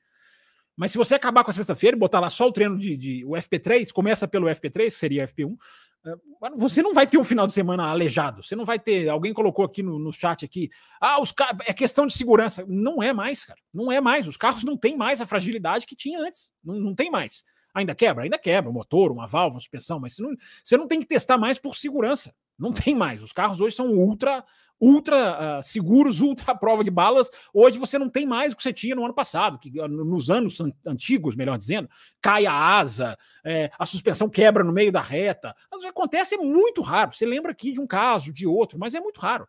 Mas 0.76 0.92
se 0.92 0.98
você 0.98 1.14
acabar 1.14 1.44
com 1.44 1.52
a 1.52 1.54
sexta-feira 1.54 1.96
e 1.96 2.00
botar 2.00 2.20
lá 2.20 2.32
só 2.32 2.48
o 2.48 2.52
treino 2.52 2.80
de, 2.80 2.98
de, 2.98 3.26
o 3.26 3.34
FP3, 3.34 3.92
começa 3.92 4.28
pelo 4.28 4.48
FP3, 4.48 4.86
que 4.86 4.90
seria 4.90 5.28
FP1, 5.28 5.56
é, 6.04 6.16
você 6.56 6.82
não 6.82 6.96
vai 6.96 7.06
ter 7.06 7.20
um 7.20 7.24
final 7.24 7.46
de 7.46 7.54
semana 7.54 7.84
aleijado. 7.84 8.42
Você 8.42 8.56
não 8.56 8.66
vai 8.66 8.80
ter. 8.80 9.08
Alguém 9.08 9.32
colocou 9.32 9.64
aqui 9.64 9.84
no, 9.84 10.00
no 10.00 10.12
chat 10.12 10.44
aqui. 10.44 10.68
Ah, 11.00 11.22
os 11.22 11.32
é 11.68 11.74
questão 11.76 12.08
de 12.08 12.18
segurança. 12.18 12.66
Não 12.68 13.04
é 13.04 13.14
mais, 13.14 13.46
cara. 13.46 13.60
Não 13.72 13.92
é 13.92 14.02
mais. 14.02 14.28
Os 14.28 14.36
carros 14.36 14.64
não 14.64 14.76
têm 14.76 14.98
mais 14.98 15.22
a 15.22 15.28
fragilidade 15.28 15.86
que 15.86 15.96
tinha 15.96 16.20
antes. 16.20 16.52
Não, 16.64 16.74
não 16.80 16.96
tem 16.96 17.12
mais. 17.12 17.44
Ainda 17.74 17.94
quebra? 17.94 18.24
Ainda 18.24 18.38
quebra, 18.38 18.70
um 18.70 18.74
motor, 18.74 19.12
uma 19.12 19.28
válvula, 19.28 19.56
uma 19.56 19.60
suspensão, 19.60 20.00
mas 20.00 20.16
você 20.16 20.24
não, 20.24 20.36
você 20.64 20.78
não 20.78 20.88
tem 20.88 21.00
que 21.00 21.06
testar 21.06 21.38
mais 21.38 21.60
por 21.60 21.76
segurança. 21.76 22.34
Não 22.58 22.74
tem 22.74 22.94
mais. 22.94 23.24
Os 23.24 23.32
carros 23.32 23.62
hoje 23.62 23.76
são 23.76 23.88
ultra, 23.94 24.44
ultra 24.80 25.60
uh, 25.60 25.64
seguros, 25.64 26.20
ultra 26.22 26.54
prova 26.54 26.84
de 26.84 26.92
balas. 26.92 27.30
Hoje 27.54 27.80
você 27.80 27.98
não 27.98 28.10
tem 28.10 28.26
mais 28.26 28.52
o 28.52 28.58
que 28.58 28.62
você 28.62 28.74
tinha 28.74 28.96
no 28.96 29.06
ano 29.06 29.14
passado, 29.14 29.58
que 29.58 29.72
nos 29.88 30.30
anos 30.30 30.58
antigos, 30.86 31.36
melhor 31.36 31.58
dizendo, 31.58 31.90
cai 32.22 32.46
a 32.46 32.54
asa, 32.54 33.18
é, 33.46 33.72
a 33.80 33.86
suspensão 33.86 34.30
quebra 34.30 34.64
no 34.64 34.74
meio 34.74 34.92
da 34.92 35.02
reta. 35.02 35.56
Acontece 35.88 36.36
é 36.36 36.38
muito 36.38 36.82
raro. 36.82 37.14
Você 37.14 37.26
lembra 37.26 37.52
aqui 37.52 37.72
de 37.72 37.80
um 37.80 37.88
caso, 37.88 38.34
de 38.34 38.46
outro, 38.46 38.78
mas 38.78 38.94
é 38.94 39.00
muito 39.00 39.20
raro. 39.20 39.48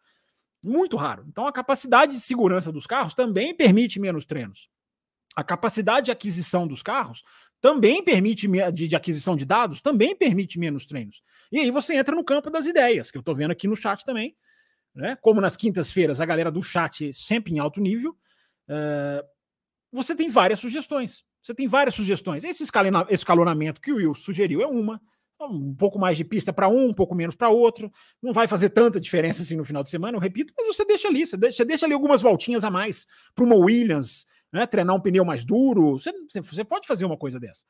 Muito 0.64 0.96
raro. 0.96 1.24
Então 1.26 1.46
a 1.46 1.52
capacidade 1.52 2.12
de 2.12 2.20
segurança 2.20 2.70
dos 2.70 2.86
carros 2.86 3.14
também 3.14 3.54
permite 3.54 3.98
menos 3.98 4.24
treinos. 4.24 4.68
A 5.34 5.42
capacidade 5.42 6.06
de 6.06 6.10
aquisição 6.12 6.66
dos 6.66 6.82
carros 6.82 7.22
também 7.60 8.02
permite 8.02 8.48
de, 8.72 8.88
de, 8.88 8.96
aquisição 8.96 9.36
de 9.36 9.44
dados, 9.44 9.80
também 9.80 10.16
permite 10.16 10.58
menos 10.58 10.86
treinos. 10.86 11.22
E 11.52 11.58
aí 11.58 11.70
você 11.70 11.94
entra 11.94 12.16
no 12.16 12.24
campo 12.24 12.50
das 12.50 12.66
ideias, 12.66 13.10
que 13.10 13.18
eu 13.18 13.20
estou 13.20 13.34
vendo 13.34 13.50
aqui 13.50 13.68
no 13.68 13.76
chat 13.76 14.04
também. 14.04 14.34
Né? 14.94 15.16
Como 15.20 15.40
nas 15.40 15.56
quintas-feiras 15.56 16.20
a 16.20 16.26
galera 16.26 16.50
do 16.50 16.62
chat 16.62 17.12
sempre 17.12 17.52
em 17.52 17.58
alto 17.58 17.80
nível, 17.80 18.12
uh, 18.68 19.24
você 19.92 20.14
tem 20.14 20.28
várias 20.28 20.58
sugestões. 20.58 21.24
Você 21.42 21.54
tem 21.54 21.66
várias 21.66 21.94
sugestões. 21.94 22.44
Esse 22.44 22.64
escalonamento 23.10 23.80
que 23.80 23.92
o 23.92 23.96
Will 23.96 24.14
sugeriu 24.14 24.62
é 24.62 24.66
uma. 24.66 25.00
Um 25.42 25.74
pouco 25.74 25.98
mais 25.98 26.18
de 26.18 26.24
pista 26.24 26.52
para 26.52 26.68
um, 26.68 26.88
um 26.88 26.92
pouco 26.92 27.14
menos 27.14 27.34
para 27.34 27.48
outro. 27.48 27.90
Não 28.22 28.30
vai 28.30 28.46
fazer 28.46 28.68
tanta 28.68 29.00
diferença 29.00 29.40
assim 29.40 29.56
no 29.56 29.64
final 29.64 29.82
de 29.82 29.88
semana, 29.88 30.14
eu 30.14 30.20
repito, 30.20 30.52
mas 30.54 30.66
você 30.66 30.84
deixa 30.84 31.08
ali, 31.08 31.26
você 31.26 31.34
deixa, 31.34 31.56
você 31.56 31.64
deixa 31.64 31.86
ali 31.86 31.94
algumas 31.94 32.20
voltinhas 32.20 32.62
a 32.62 32.70
mais 32.70 33.06
para 33.34 33.44
uma 33.44 33.56
Williams, 33.56 34.26
né, 34.52 34.66
treinar 34.66 34.94
um 34.94 35.00
pneu 35.00 35.24
mais 35.24 35.44
duro. 35.44 35.92
Você, 35.92 36.12
você 36.42 36.64
pode 36.64 36.86
fazer 36.86 37.04
uma 37.04 37.16
coisa 37.16 37.38
dessa. 37.38 37.64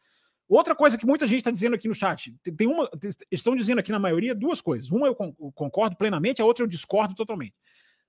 Outra 0.48 0.74
coisa 0.74 0.98
que 0.98 1.06
muita 1.06 1.26
gente 1.28 1.38
está 1.38 1.50
dizendo 1.50 1.76
aqui 1.76 1.86
no 1.86 1.94
chat, 1.94 2.34
tem 2.56 2.66
uma, 2.66 2.90
estão 3.30 3.54
dizendo 3.54 3.78
aqui 3.78 3.92
na 3.92 4.00
maioria 4.00 4.34
duas 4.34 4.60
coisas. 4.60 4.90
Uma 4.90 5.06
eu 5.06 5.14
concordo 5.54 5.96
plenamente, 5.96 6.42
a 6.42 6.44
outra 6.44 6.64
eu 6.64 6.68
discordo 6.68 7.14
totalmente. 7.14 7.54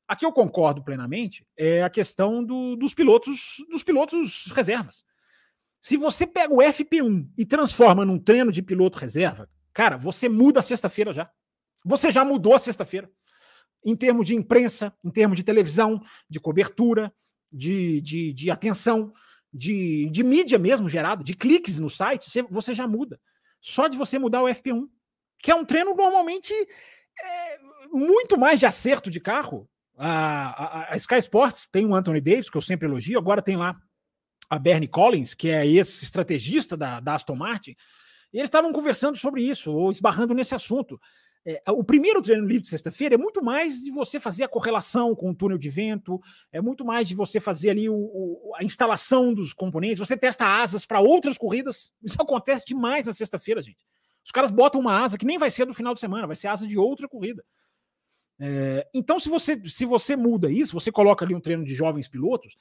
Aqui 0.08 0.26
eu 0.26 0.32
concordo 0.32 0.84
plenamente 0.84 1.46
é 1.56 1.84
a 1.84 1.90
questão 1.90 2.44
do, 2.44 2.76
dos 2.76 2.94
pilotos, 2.94 3.58
dos 3.70 3.84
pilotos 3.84 4.52
reservas. 4.56 5.06
Se 5.80 5.96
você 5.98 6.26
pega 6.26 6.54
o 6.54 6.58
FP1 6.58 7.30
e 7.38 7.46
transforma 7.46 8.04
num 8.04 8.20
treino 8.20 8.52
de 8.52 8.62
piloto 8.62 8.98
reserva, 8.98 9.48
cara, 9.72 9.96
você 9.96 10.28
muda 10.28 10.60
a 10.60 10.64
sexta-feira 10.64 11.14
já. 11.14 11.30
Você 11.86 12.12
já 12.12 12.26
mudou 12.26 12.56
a 12.56 12.60
sexta-feira. 12.60 13.10
Em 13.86 13.96
termos 13.96 14.26
de 14.26 14.36
imprensa, 14.36 14.94
em 15.04 15.10
termos 15.10 15.38
de 15.38 15.44
televisão, 15.44 16.02
de 16.30 16.40
cobertura, 16.40 17.14
de, 17.52 18.02
de, 18.02 18.34
de 18.34 18.52
atenção, 18.52 19.14
de, 19.54 20.10
de 20.10 20.24
mídia 20.24 20.58
mesmo 20.58 20.90
gerada, 20.90 21.24
de 21.24 21.34
cliques 21.34 21.78
no 21.78 21.90
site, 21.90 22.30
você, 22.50 22.74
já 22.74 22.88
muda. 22.88 23.20
Só 23.60 23.88
de 23.88 23.98
você 23.98 24.18
mudar 24.18 24.42
o 24.42 24.48
FP1, 24.48 24.88
que 25.40 25.52
é 25.52 25.56
um 25.56 25.66
treino 25.66 25.94
normalmente 25.94 26.54
é, 26.54 27.60
muito 27.92 28.38
mais 28.38 28.60
de 28.60 28.66
acerto 28.66 29.12
de 29.12 29.20
carro. 29.20 29.70
A, 29.98 30.90
a, 30.90 30.94
a, 30.94 30.96
Sky 30.98 31.18
Sports 31.18 31.68
tem 31.68 31.86
o 31.86 31.94
Anthony 31.94 32.22
Davis, 32.22 32.50
que 32.50 32.58
eu 32.58 32.62
sempre 32.62 32.88
elogio, 32.88 33.20
agora 33.20 33.42
tem 33.42 33.58
lá 33.58 33.76
a 34.50 34.58
Bernie 34.58 34.88
Collins, 34.88 35.34
que 35.34 35.50
é 35.50 35.68
esse 35.68 36.04
estrategista 36.04 36.76
da, 36.76 37.00
da 37.00 37.16
Aston 37.16 37.36
Martin, 37.36 37.76
e 38.34 38.38
eles 38.38 38.48
estavam 38.48 38.72
conversando 38.72 39.18
sobre 39.18 39.44
isso, 39.44 39.72
ou 39.74 39.92
esbarrando 39.92 40.34
nesse 40.34 40.56
assunto. 40.56 41.00
É, 41.44 41.62
o 41.72 41.84
primeiro 41.84 42.22
treino 42.22 42.46
livre 42.46 42.62
de 42.62 42.70
sexta-feira 42.70 43.16
é 43.16 43.18
muito 43.18 43.44
mais 43.44 43.82
de 43.82 43.90
você 43.90 44.20
fazer 44.20 44.44
a 44.44 44.48
correlação 44.48 45.16
com 45.16 45.32
o 45.32 45.36
túnel 45.36 45.58
de 45.58 45.70
vento, 45.70 46.22
é 46.52 46.62
muito 46.62 46.86
mais 46.86 47.08
de 47.08 47.16
você 47.16 47.40
fazer 47.40 47.72
ali 47.72 47.90
o, 47.90 47.96
o, 47.96 48.54
a 48.56 48.64
instalação 48.64 49.34
dos 49.34 49.52
componentes, 49.52 49.98
você 49.98 50.16
testa 50.16 50.46
asas 50.46 50.86
para 50.86 51.00
outras 51.00 51.38
corridas. 51.38 51.92
Isso 52.04 52.22
acontece 52.22 52.66
demais 52.66 53.08
na 53.08 53.14
sexta-feira, 53.14 53.62
gente. 53.62 53.84
Os 54.24 54.32
caras 54.32 54.52
botam 54.52 54.80
uma 54.80 55.04
asa 55.04 55.18
que 55.18 55.26
nem 55.26 55.40
vai 55.40 55.50
ser 55.50 55.66
do 55.66 55.74
final 55.74 55.96
de 55.96 56.00
semana, 56.00 56.28
vai 56.28 56.36
ser 56.36 56.48
asa 56.48 56.68
de 56.68 56.78
outra 56.78 57.08
corrida. 57.08 57.44
É, 58.40 58.88
então, 58.94 59.20
se 59.20 59.28
você, 59.28 59.60
se 59.66 59.86
você 59.86 60.16
muda 60.16 60.52
isso, 60.52 60.74
você 60.74 60.92
coloca 60.92 61.26
ali 61.26 61.34
um 61.34 61.40
treino 61.40 61.66
de 61.66 61.74
jovens 61.74 62.08
pilotos, 62.08 62.56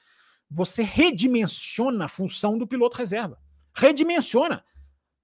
você 0.51 0.83
redimensiona 0.83 2.07
a 2.07 2.09
função 2.09 2.57
do 2.57 2.67
piloto 2.67 2.97
reserva. 2.97 3.39
Redimensiona. 3.75 4.65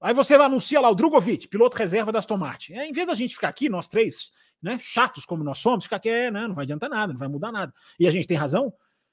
Aí 0.01 0.12
você 0.12 0.34
anuncia 0.34 0.80
lá 0.80 0.90
o 0.90 0.94
Drogovic, 0.94 1.49
piloto 1.49 1.76
reserva 1.76 2.12
da 2.12 2.18
Aston 2.18 2.36
Martin. 2.36 2.74
É, 2.74 2.86
em 2.86 2.92
vez 2.92 3.07
da 3.07 3.14
gente 3.14 3.34
ficar 3.34 3.49
aqui, 3.49 3.68
nós 3.68 3.88
três, 3.88 4.30
né, 4.62 4.78
chatos 4.78 5.24
como 5.24 5.42
nós 5.42 5.59
somos, 5.59 5.84
ficar 5.84 5.97
aqui, 5.97 6.09
é, 6.09 6.30
né, 6.30 6.47
não 6.47 6.55
vai 6.55 6.64
adiantar 6.64 6.90
nada, 6.90 7.12
não 7.12 7.18
vai 7.18 7.28
mudar 7.28 7.51
nada. 7.51 7.72
E 7.99 8.07
a 8.07 8.11
gente 8.11 8.26
tem 8.26 8.36
razão. 8.36 8.72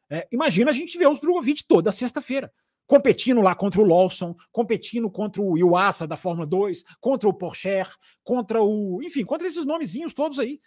É, 0.09 0.27
imagina 0.31 0.71
a 0.71 0.73
gente 0.73 0.97
ver 0.97 1.07
os 1.07 1.19
Drogovic 1.19 1.63
toda 1.65 1.91
sexta-feira, 1.91 2.51
competindo 2.85 3.41
lá 3.41 3.55
contra 3.55 3.81
o 3.81 3.85
Lawson, 3.85 4.35
competindo 4.51 5.09
contra 5.09 5.41
o 5.41 5.57
Iwasa 5.57 6.05
da 6.05 6.17
Fórmula 6.17 6.45
2, 6.45 6.83
contra 6.99 7.29
o 7.29 7.33
Porsche, 7.33 7.83
contra 8.23 8.61
o. 8.61 9.01
Enfim, 9.01 9.23
contra 9.23 9.47
esses 9.47 9.65
nomezinhos 9.65 10.13
todos 10.13 10.37
aí. 10.37 10.59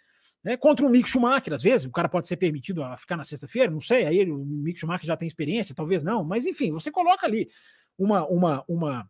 Né, 0.43 0.55
contra 0.55 0.85
o 0.85 0.89
Mick 0.89 1.09
Schumacher, 1.09 1.53
às 1.53 1.63
vezes, 1.63 1.87
o 1.87 1.91
cara 1.91 2.07
pode 2.07 2.27
ser 2.27 2.37
permitido 2.37 2.83
a 2.83 2.95
ficar 2.95 3.17
na 3.17 3.23
sexta-feira, 3.23 3.71
não 3.71 3.81
sei, 3.81 4.05
aí 4.05 4.31
o 4.31 4.45
Mick 4.45 4.79
Schumacher 4.79 5.05
já 5.05 5.17
tem 5.17 5.27
experiência, 5.27 5.75
talvez 5.75 6.03
não, 6.03 6.23
mas 6.23 6.45
enfim, 6.45 6.71
você 6.71 6.91
coloca 6.91 7.25
ali 7.25 7.49
uma, 7.97 8.25
uma, 8.27 8.63
uma, 8.67 9.09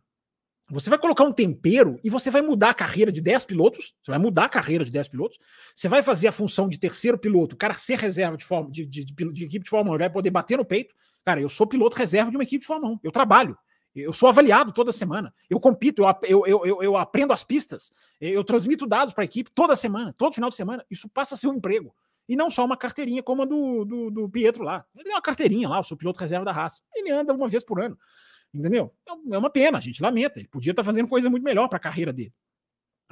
você 0.70 0.90
vai 0.90 0.98
colocar 0.98 1.24
um 1.24 1.32
tempero 1.32 1.98
e 2.04 2.10
você 2.10 2.30
vai 2.30 2.42
mudar 2.42 2.70
a 2.70 2.74
carreira 2.74 3.10
de 3.10 3.20
10 3.20 3.46
pilotos. 3.46 3.94
Você 4.02 4.10
vai 4.10 4.18
mudar 4.18 4.44
a 4.44 4.48
carreira 4.48 4.84
de 4.84 4.90
10 4.90 5.08
pilotos. 5.08 5.38
Você 5.74 5.88
vai 5.88 6.02
fazer 6.02 6.28
a 6.28 6.32
função 6.32 6.68
de 6.68 6.78
terceiro 6.78 7.18
piloto, 7.18 7.54
o 7.54 7.58
cara 7.58 7.74
ser 7.74 7.98
reserva 7.98 8.36
de, 8.36 8.44
forma, 8.44 8.70
de, 8.70 8.84
de, 8.84 9.04
de, 9.04 9.14
de 9.14 9.44
equipe 9.44 9.64
de 9.64 9.70
Fórmula 9.70 9.96
1, 9.96 9.98
vai 9.98 10.10
poder 10.10 10.30
bater 10.30 10.58
no 10.58 10.64
peito. 10.64 10.94
Cara, 11.24 11.40
eu 11.40 11.48
sou 11.48 11.66
piloto 11.66 11.96
reserva 11.96 12.30
de 12.30 12.36
uma 12.36 12.42
equipe 12.42 12.60
de 12.60 12.66
Fórmula 12.66 12.94
1. 12.94 13.00
Eu 13.02 13.10
trabalho. 13.10 13.56
Eu 13.94 14.12
sou 14.12 14.28
avaliado 14.28 14.72
toda 14.72 14.92
semana. 14.92 15.32
Eu 15.48 15.58
compito, 15.58 16.02
eu, 16.22 16.46
eu, 16.46 16.66
eu, 16.66 16.82
eu 16.82 16.96
aprendo 16.96 17.32
as 17.32 17.42
pistas. 17.42 17.92
Eu 18.20 18.44
transmito 18.44 18.86
dados 18.86 19.14
para 19.14 19.24
a 19.24 19.26
equipe 19.26 19.50
toda 19.50 19.74
semana, 19.74 20.14
todo 20.16 20.34
final 20.34 20.50
de 20.50 20.56
semana. 20.56 20.84
Isso 20.90 21.08
passa 21.08 21.34
a 21.34 21.38
ser 21.38 21.48
um 21.48 21.54
emprego. 21.54 21.94
E 22.28 22.36
não 22.36 22.50
só 22.50 22.64
uma 22.64 22.76
carteirinha 22.76 23.22
como 23.22 23.42
a 23.42 23.44
do, 23.46 23.84
do, 23.84 24.10
do 24.10 24.28
Pietro 24.28 24.62
lá. 24.62 24.84
Ele 24.94 25.08
é 25.08 25.14
uma 25.14 25.22
carteirinha 25.22 25.68
lá, 25.68 25.78
eu 25.78 25.82
sou 25.82 25.96
piloto 25.96 26.20
reserva 26.20 26.44
da 26.44 26.52
raça. 26.52 26.82
Ele 26.94 27.10
anda 27.10 27.32
uma 27.32 27.48
vez 27.48 27.64
por 27.64 27.80
ano. 27.80 27.98
Entendeu? 28.52 28.92
É, 29.06 29.34
é 29.34 29.38
uma 29.38 29.50
pena, 29.50 29.78
a 29.78 29.80
gente 29.80 30.02
lamenta. 30.02 30.38
Ele 30.38 30.48
podia 30.48 30.72
estar 30.72 30.84
fazendo 30.84 31.08
coisa 31.08 31.28
muito 31.28 31.44
melhor 31.44 31.68
para 31.68 31.76
a 31.76 31.80
carreira 31.80 32.12
dele. 32.12 32.32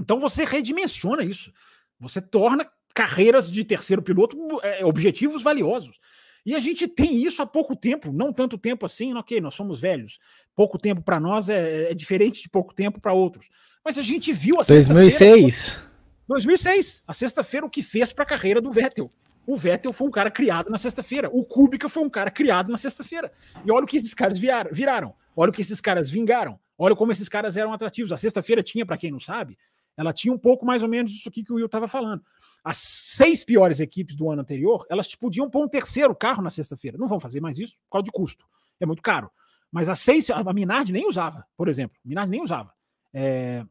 Então 0.00 0.20
você 0.20 0.44
redimensiona 0.44 1.22
isso. 1.24 1.52
Você 1.98 2.20
torna 2.20 2.68
carreiras 2.94 3.50
de 3.50 3.64
terceiro 3.64 4.02
piloto 4.02 4.36
é, 4.62 4.84
objetivos 4.84 5.42
valiosos. 5.42 5.98
E 6.44 6.54
a 6.54 6.60
gente 6.60 6.86
tem 6.86 7.16
isso 7.16 7.42
há 7.42 7.46
pouco 7.46 7.74
tempo, 7.74 8.12
não 8.12 8.32
tanto 8.32 8.56
tempo 8.56 8.86
assim, 8.86 9.12
ok, 9.14 9.40
nós 9.40 9.54
somos 9.54 9.80
velhos. 9.80 10.18
Pouco 10.54 10.78
tempo 10.78 11.02
para 11.02 11.18
nós 11.18 11.48
é, 11.48 11.90
é, 11.90 11.94
diferente 11.94 12.40
de 12.40 12.48
pouco 12.48 12.72
tempo 12.72 13.00
para 13.00 13.12
outros. 13.12 13.50
Mas 13.84 13.98
a 13.98 14.02
gente 14.02 14.32
viu 14.32 14.60
a 14.60 14.62
2006. 14.62 15.82
2006, 16.28 17.02
a 17.06 17.12
sexta-feira, 17.12 17.66
o 17.66 17.70
que 17.70 17.82
fez 17.82 18.12
para 18.12 18.24
a 18.24 18.26
carreira 18.26 18.60
do 18.60 18.70
Vettel. 18.70 19.12
O 19.46 19.56
Vettel 19.56 19.92
foi 19.92 20.06
um 20.08 20.10
cara 20.10 20.30
criado 20.30 20.70
na 20.70 20.78
sexta-feira. 20.78 21.28
O 21.32 21.44
Kubica 21.44 21.88
foi 21.88 22.02
um 22.02 22.10
cara 22.10 22.30
criado 22.30 22.70
na 22.70 22.76
sexta-feira. 22.76 23.30
E 23.64 23.70
olha 23.70 23.84
o 23.84 23.86
que 23.86 23.96
esses 23.96 24.14
caras 24.14 24.38
viraram. 24.38 25.14
Olha 25.36 25.50
o 25.50 25.52
que 25.52 25.60
esses 25.60 25.80
caras 25.80 26.08
vingaram. 26.08 26.58
Olha 26.78 26.96
como 26.96 27.12
esses 27.12 27.28
caras 27.28 27.56
eram 27.56 27.72
atrativos. 27.72 28.10
A 28.10 28.16
sexta-feira 28.16 28.62
tinha, 28.62 28.86
para 28.86 28.96
quem 28.96 29.10
não 29.10 29.20
sabe, 29.20 29.58
ela 29.96 30.12
tinha 30.12 30.32
um 30.32 30.38
pouco 30.38 30.64
mais 30.64 30.82
ou 30.82 30.88
menos 30.88 31.10
disso 31.10 31.28
aqui 31.28 31.44
que 31.44 31.52
o 31.52 31.56
Will 31.56 31.66
estava 31.66 31.86
falando. 31.86 32.24
As 32.64 32.78
seis 32.78 33.44
piores 33.44 33.80
equipes 33.80 34.16
do 34.16 34.30
ano 34.30 34.42
anterior, 34.42 34.84
elas 34.90 35.14
podiam 35.14 35.48
pôr 35.48 35.64
um 35.64 35.68
terceiro 35.68 36.14
carro 36.14 36.42
na 36.42 36.50
sexta-feira. 36.50 36.98
Não 36.98 37.06
vão 37.06 37.20
fazer 37.20 37.40
mais 37.40 37.58
isso 37.58 37.78
por 37.84 37.92
causa 37.92 38.04
de 38.04 38.10
custo. 38.10 38.46
É 38.80 38.86
muito 38.86 39.02
caro. 39.02 39.30
Mas 39.70 39.88
as 39.88 39.98
seis, 40.00 40.30
a 40.30 40.52
Minardi 40.52 40.92
nem 40.92 41.06
usava, 41.06 41.46
por 41.56 41.68
exemplo. 41.68 41.98
Minardi 42.04 42.30
nem 42.30 42.42
usava. 42.42 42.72
É, 43.12 43.64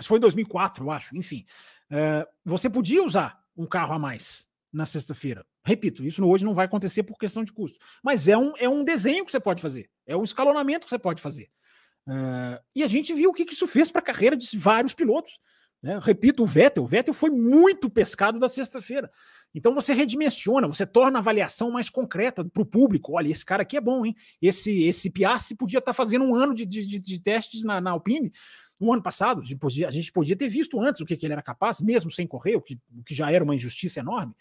isso 0.00 0.08
foi 0.08 0.18
em 0.18 0.20
2004, 0.20 0.84
eu 0.84 0.90
acho. 0.90 1.16
Enfim, 1.16 1.44
é, 1.90 2.26
você 2.44 2.68
podia 2.68 3.02
usar 3.02 3.42
um 3.56 3.66
carro 3.66 3.94
a 3.94 3.98
mais 3.98 4.46
na 4.72 4.86
sexta-feira. 4.86 5.44
Repito, 5.68 6.02
isso 6.02 6.24
hoje 6.24 6.46
não 6.46 6.54
vai 6.54 6.64
acontecer 6.64 7.02
por 7.02 7.18
questão 7.18 7.44
de 7.44 7.52
custo. 7.52 7.78
Mas 8.02 8.26
é 8.26 8.38
um, 8.38 8.54
é 8.56 8.66
um 8.66 8.82
desenho 8.82 9.22
que 9.22 9.30
você 9.30 9.38
pode 9.38 9.60
fazer. 9.60 9.90
É 10.06 10.16
um 10.16 10.24
escalonamento 10.24 10.86
que 10.86 10.90
você 10.90 10.98
pode 10.98 11.20
fazer. 11.20 11.50
Uh, 12.06 12.58
e 12.74 12.82
a 12.82 12.86
gente 12.86 13.12
viu 13.12 13.28
o 13.28 13.34
que, 13.34 13.42
isso 13.42 13.66
fez 13.66 13.90
para 13.90 14.00
a 14.00 14.04
carreira 14.04 14.34
de 14.34 14.56
vários 14.56 14.94
pilotos. 14.94 15.38
Né? 15.82 16.00
Repito, 16.02 16.42
o 16.42 16.46
Vettel. 16.46 16.84
O 16.84 16.86
Vettel 16.86 17.12
foi 17.12 17.28
muito 17.28 17.90
pescado 17.90 18.38
da 18.38 18.48
sexta-feira. 18.48 19.10
Então 19.54 19.74
você 19.74 19.92
redimensiona, 19.92 20.66
você 20.66 20.86
torna 20.86 21.18
a 21.18 21.20
avaliação 21.20 21.70
mais 21.70 21.90
concreta 21.90 22.42
para 22.42 22.62
o 22.62 22.66
público. 22.66 23.12
Olha, 23.12 23.28
esse 23.28 23.44
cara 23.44 23.62
aqui 23.62 23.76
é 23.76 23.80
bom, 23.80 24.06
hein? 24.06 24.16
Esse, 24.40 24.84
esse 24.84 25.10
Piastri 25.10 25.54
podia 25.54 25.80
estar 25.80 25.92
tá 25.92 25.94
fazendo 25.94 26.24
um 26.24 26.34
ano 26.34 26.54
de, 26.54 26.64
de, 26.64 26.98
de 26.98 27.20
testes 27.20 27.62
na, 27.62 27.78
na 27.78 27.90
Alpine 27.90 28.32
no 28.80 28.90
ano 28.90 29.02
passado. 29.02 29.42
A 29.42 29.44
gente, 29.44 29.58
podia, 29.58 29.86
a 29.86 29.90
gente 29.90 30.10
podia 30.10 30.34
ter 30.34 30.48
visto 30.48 30.80
antes 30.80 31.02
o 31.02 31.04
que, 31.04 31.14
que 31.14 31.26
ele 31.26 31.34
era 31.34 31.42
capaz, 31.42 31.78
mesmo 31.82 32.10
sem 32.10 32.26
correr, 32.26 32.56
o 32.56 32.62
que, 32.62 32.80
o 32.96 33.04
que 33.04 33.14
já 33.14 33.30
era 33.30 33.44
uma 33.44 33.54
injustiça 33.54 34.00
enorme. 34.00 34.34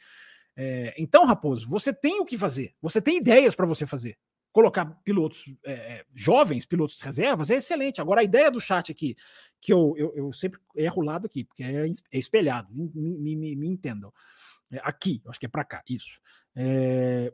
É, 0.60 0.95
então, 0.97 1.24
Raposo, 1.24 1.70
você 1.70 1.93
tem 1.93 2.20
o 2.20 2.26
que 2.26 2.36
fazer, 2.36 2.74
você 2.82 2.99
tem 2.99 3.18
ideias 3.18 3.55
para 3.55 3.68
você 3.68 3.86
fazer. 3.86 4.18
Colocar 4.51 4.86
pilotos 5.03 5.45
é, 5.64 6.03
jovens, 6.16 6.66
pilotos 6.66 6.97
de 6.97 7.03
reservas, 7.03 7.51
é 7.51 7.58
excelente. 7.58 8.01
Agora, 8.01 8.22
a 8.22 8.24
ideia 8.24 8.49
do 8.49 8.60
chat 8.60 8.91
aqui, 8.91 9.16
que 9.62 9.72
eu, 9.72 9.93
eu, 9.95 10.14
eu 10.16 10.34
sempre 10.34 10.60
erro 10.76 11.03
o 11.03 11.05
lado 11.05 11.28
aqui, 11.28 11.43
porque 11.43 11.62
é, 11.62 11.86
é 11.86 12.18
espelhado, 12.18 12.74
me, 12.74 12.89
me, 12.95 13.36
me, 13.36 13.55
me 13.55 13.68
entendam. 13.68 14.12
É, 14.72 14.82
aqui, 14.84 15.22
acho 15.28 15.39
que 15.39 15.45
é 15.45 15.49
para 15.49 15.64
cá, 15.64 15.84
isso. 15.88 16.20
É, 16.55 17.32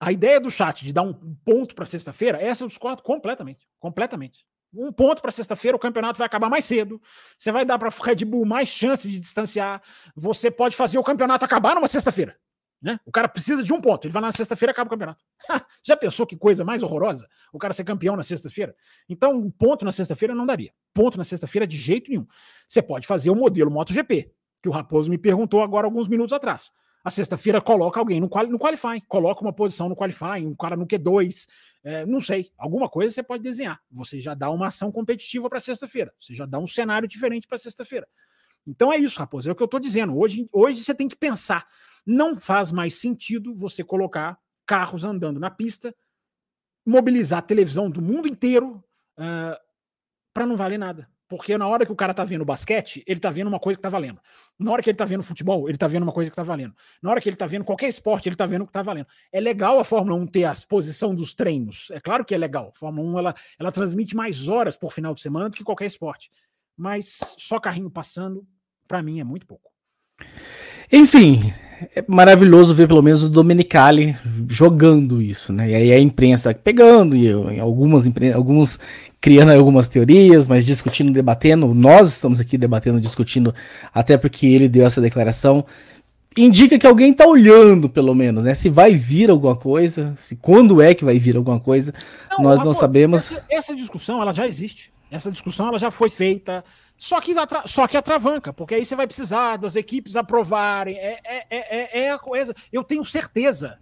a 0.00 0.10
ideia 0.10 0.40
do 0.40 0.50
chat 0.50 0.82
de 0.82 0.94
dar 0.94 1.02
um 1.02 1.12
ponto 1.12 1.74
para 1.74 1.84
sexta-feira, 1.84 2.40
essa 2.40 2.64
eu 2.64 2.68
discordo 2.68 3.02
completamente. 3.02 3.68
Completamente. 3.78 4.46
Um 4.72 4.92
ponto 4.92 5.20
para 5.20 5.30
sexta-feira, 5.30 5.76
o 5.76 5.80
campeonato 5.80 6.18
vai 6.18 6.26
acabar 6.26 6.48
mais 6.48 6.64
cedo. 6.64 7.00
Você 7.38 7.52
vai 7.52 7.66
dar 7.66 7.78
para 7.78 7.88
Red 7.88 8.24
Bull 8.24 8.46
mais 8.46 8.68
chance 8.68 9.08
de 9.08 9.20
distanciar. 9.20 9.82
Você 10.14 10.50
pode 10.50 10.74
fazer 10.74 10.98
o 10.98 11.04
campeonato 11.04 11.44
acabar 11.44 11.74
numa 11.74 11.88
sexta-feira. 11.88 12.38
Né? 12.80 13.00
O 13.06 13.10
cara 13.10 13.28
precisa 13.28 13.62
de 13.62 13.72
um 13.72 13.80
ponto. 13.80 14.06
Ele 14.06 14.12
vai 14.12 14.20
lá 14.20 14.28
na 14.28 14.32
sexta-feira 14.32 14.70
e 14.70 14.72
acaba 14.72 14.88
o 14.88 14.90
campeonato. 14.90 15.24
Já 15.82 15.96
pensou 15.96 16.26
que 16.26 16.36
coisa 16.36 16.64
mais 16.64 16.82
horrorosa? 16.82 17.26
O 17.52 17.58
cara 17.58 17.72
ser 17.72 17.84
campeão 17.84 18.16
na 18.16 18.22
sexta-feira? 18.22 18.74
Então, 19.08 19.32
um 19.32 19.50
ponto 19.50 19.84
na 19.84 19.92
sexta-feira 19.92 20.34
não 20.34 20.46
daria. 20.46 20.72
Ponto 20.92 21.16
na 21.16 21.24
sexta-feira 21.24 21.66
de 21.66 21.76
jeito 21.76 22.10
nenhum. 22.10 22.26
Você 22.68 22.82
pode 22.82 23.06
fazer 23.06 23.30
o 23.30 23.34
modelo 23.34 23.70
MotoGP, 23.70 24.32
que 24.62 24.68
o 24.68 24.72
Raposo 24.72 25.10
me 25.10 25.18
perguntou 25.18 25.62
agora 25.62 25.86
alguns 25.86 26.08
minutos 26.08 26.32
atrás. 26.32 26.72
A 27.06 27.10
sexta-feira 27.10 27.60
coloca 27.60 28.00
alguém 28.00 28.20
no, 28.20 28.28
quali 28.28 28.50
no 28.50 28.58
qualify, 28.58 29.00
coloca 29.06 29.40
uma 29.40 29.52
posição 29.52 29.88
no 29.88 29.94
qualify, 29.94 30.44
um 30.44 30.56
cara 30.56 30.74
no 30.74 30.84
Q2, 30.84 31.46
é, 31.84 32.04
não 32.04 32.20
sei, 32.20 32.50
alguma 32.58 32.88
coisa 32.88 33.14
você 33.14 33.22
pode 33.22 33.44
desenhar. 33.44 33.80
Você 33.92 34.20
já 34.20 34.34
dá 34.34 34.50
uma 34.50 34.66
ação 34.66 34.90
competitiva 34.90 35.48
para 35.48 35.60
sexta-feira, 35.60 36.12
você 36.20 36.34
já 36.34 36.44
dá 36.44 36.58
um 36.58 36.66
cenário 36.66 37.06
diferente 37.06 37.46
para 37.46 37.58
sexta-feira. 37.58 38.08
Então 38.66 38.92
é 38.92 38.96
isso, 38.96 39.20
Raposo, 39.20 39.48
é 39.48 39.52
o 39.52 39.54
que 39.54 39.62
eu 39.62 39.66
estou 39.66 39.78
dizendo. 39.78 40.18
Hoje, 40.18 40.48
hoje 40.52 40.82
você 40.82 40.92
tem 40.96 41.06
que 41.06 41.14
pensar 41.14 41.64
não 42.06 42.38
faz 42.38 42.70
mais 42.70 42.94
sentido 42.94 43.54
você 43.54 43.82
colocar 43.82 44.38
carros 44.64 45.04
andando 45.04 45.40
na 45.40 45.50
pista, 45.50 45.94
mobilizar 46.84 47.40
a 47.40 47.42
televisão 47.42 47.90
do 47.90 48.00
mundo 48.00 48.28
inteiro 48.28 48.82
uh, 49.18 49.56
para 50.32 50.46
não 50.46 50.56
valer 50.56 50.78
nada. 50.78 51.08
Porque 51.28 51.58
na 51.58 51.66
hora 51.66 51.84
que 51.84 51.90
o 51.90 51.96
cara 51.96 52.14
tá 52.14 52.22
vendo 52.22 52.44
basquete, 52.44 53.02
ele 53.04 53.18
tá 53.18 53.30
vendo 53.30 53.48
uma 53.48 53.58
coisa 53.58 53.76
que 53.76 53.82
tá 53.82 53.88
valendo. 53.88 54.20
Na 54.56 54.70
hora 54.70 54.80
que 54.80 54.88
ele 54.88 54.96
tá 54.96 55.04
vendo 55.04 55.24
futebol, 55.24 55.68
ele 55.68 55.76
tá 55.76 55.88
vendo 55.88 56.04
uma 56.04 56.12
coisa 56.12 56.30
que 56.30 56.36
tá 56.36 56.44
valendo. 56.44 56.72
Na 57.02 57.10
hora 57.10 57.20
que 57.20 57.28
ele 57.28 57.36
tá 57.36 57.46
vendo 57.46 57.64
qualquer 57.64 57.88
esporte, 57.88 58.28
ele 58.28 58.36
tá 58.36 58.46
vendo 58.46 58.62
o 58.62 58.66
que 58.66 58.72
tá 58.72 58.82
valendo. 58.82 59.08
É 59.32 59.40
legal 59.40 59.80
a 59.80 59.84
Fórmula 59.84 60.16
1 60.16 60.26
ter 60.28 60.44
a 60.44 60.52
exposição 60.52 61.12
dos 61.12 61.34
treinos. 61.34 61.90
É 61.90 61.98
claro 61.98 62.24
que 62.24 62.32
é 62.32 62.38
legal. 62.38 62.68
A 62.68 62.78
Fórmula 62.78 63.08
1 63.08 63.18
ela, 63.18 63.34
ela 63.58 63.72
transmite 63.72 64.14
mais 64.14 64.46
horas 64.46 64.76
por 64.76 64.92
final 64.92 65.14
de 65.14 65.20
semana 65.20 65.50
do 65.50 65.56
que 65.56 65.64
qualquer 65.64 65.86
esporte. 65.86 66.30
Mas 66.76 67.18
só 67.36 67.58
carrinho 67.58 67.90
passando, 67.90 68.46
para 68.86 69.02
mim, 69.02 69.18
é 69.18 69.24
muito 69.24 69.46
pouco. 69.46 69.75
Enfim, 70.92 71.52
é 71.94 72.04
maravilhoso 72.06 72.74
ver 72.74 72.88
pelo 72.88 73.02
menos 73.02 73.22
o 73.24 73.28
Domenicali 73.28 74.16
jogando 74.48 75.20
isso, 75.20 75.52
né? 75.52 75.70
E 75.70 75.74
aí 75.74 75.92
a 75.92 76.00
imprensa 76.00 76.54
pegando, 76.54 77.16
e 77.16 77.30
algumas, 77.60 78.04
alguns 78.34 78.78
criando 79.20 79.52
algumas 79.52 79.88
teorias, 79.88 80.46
mas 80.48 80.64
discutindo, 80.64 81.12
debatendo. 81.12 81.74
Nós 81.74 82.10
estamos 82.10 82.40
aqui 82.40 82.56
debatendo, 82.56 83.00
discutindo, 83.00 83.54
até 83.92 84.16
porque 84.16 84.46
ele 84.46 84.68
deu 84.68 84.86
essa 84.86 85.00
declaração. 85.00 85.64
Indica 86.38 86.78
que 86.78 86.86
alguém 86.86 87.12
está 87.12 87.26
olhando, 87.26 87.88
pelo 87.88 88.14
menos, 88.14 88.44
né? 88.44 88.54
Se 88.54 88.68
vai 88.68 88.94
vir 88.94 89.30
alguma 89.30 89.56
coisa, 89.56 90.14
se 90.16 90.36
quando 90.36 90.82
é 90.82 90.94
que 90.94 91.04
vai 91.04 91.18
vir 91.18 91.36
alguma 91.36 91.58
coisa, 91.58 91.92
não, 92.30 92.44
nós 92.44 92.62
não 92.62 92.74
sabemos. 92.74 93.32
Essa, 93.32 93.44
essa 93.50 93.74
discussão 93.74 94.20
ela 94.20 94.32
já 94.32 94.46
existe. 94.46 94.92
Essa 95.10 95.30
discussão 95.30 95.68
ela 95.68 95.78
já 95.78 95.90
foi 95.90 96.10
feita, 96.10 96.64
Só 96.98 97.20
que, 97.20 97.34
só 97.66 97.86
que 97.86 97.96
atravanca, 97.96 98.52
porque 98.52 98.74
aí 98.74 98.84
você 98.84 98.96
vai 98.96 99.06
precisar 99.06 99.58
das 99.58 99.76
equipes 99.76 100.16
aprovarem. 100.16 100.96
É, 100.96 101.20
é, 101.24 101.46
é, 101.50 102.00
é 102.04 102.10
a 102.10 102.18
coisa. 102.18 102.54
Eu 102.72 102.82
tenho 102.82 103.04
certeza, 103.04 103.78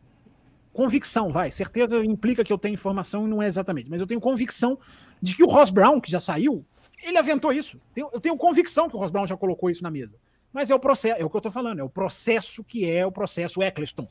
convicção, 0.72 1.30
vai. 1.30 1.50
Certeza 1.50 2.04
implica 2.04 2.42
que 2.42 2.52
eu 2.52 2.58
tenho 2.58 2.74
informação 2.74 3.26
e 3.26 3.30
não 3.30 3.42
é 3.42 3.46
exatamente, 3.46 3.88
mas 3.88 4.00
eu 4.00 4.06
tenho 4.06 4.20
convicção 4.20 4.78
de 5.22 5.34
que 5.34 5.44
o 5.44 5.46
Ross 5.46 5.70
Brown, 5.70 6.00
que 6.00 6.10
já 6.10 6.18
saiu, 6.18 6.64
ele 7.02 7.18
aventou 7.18 7.52
isso. 7.52 7.80
Eu 7.94 8.20
tenho 8.20 8.36
convicção 8.36 8.88
que 8.88 8.96
o 8.96 8.98
Ross 8.98 9.10
Brown 9.10 9.26
já 9.26 9.36
colocou 9.36 9.70
isso 9.70 9.82
na 9.82 9.90
mesa. 9.90 10.16
Mas 10.52 10.70
é 10.70 10.74
o 10.74 10.78
processo, 10.78 11.20
é 11.20 11.24
o 11.24 11.30
que 11.30 11.36
eu 11.36 11.38
estou 11.38 11.52
falando, 11.52 11.80
é 11.80 11.82
o 11.82 11.88
processo 11.88 12.62
que 12.62 12.88
é 12.88 13.04
o 13.04 13.10
processo 13.12 13.62
Eccleston, 13.62 14.06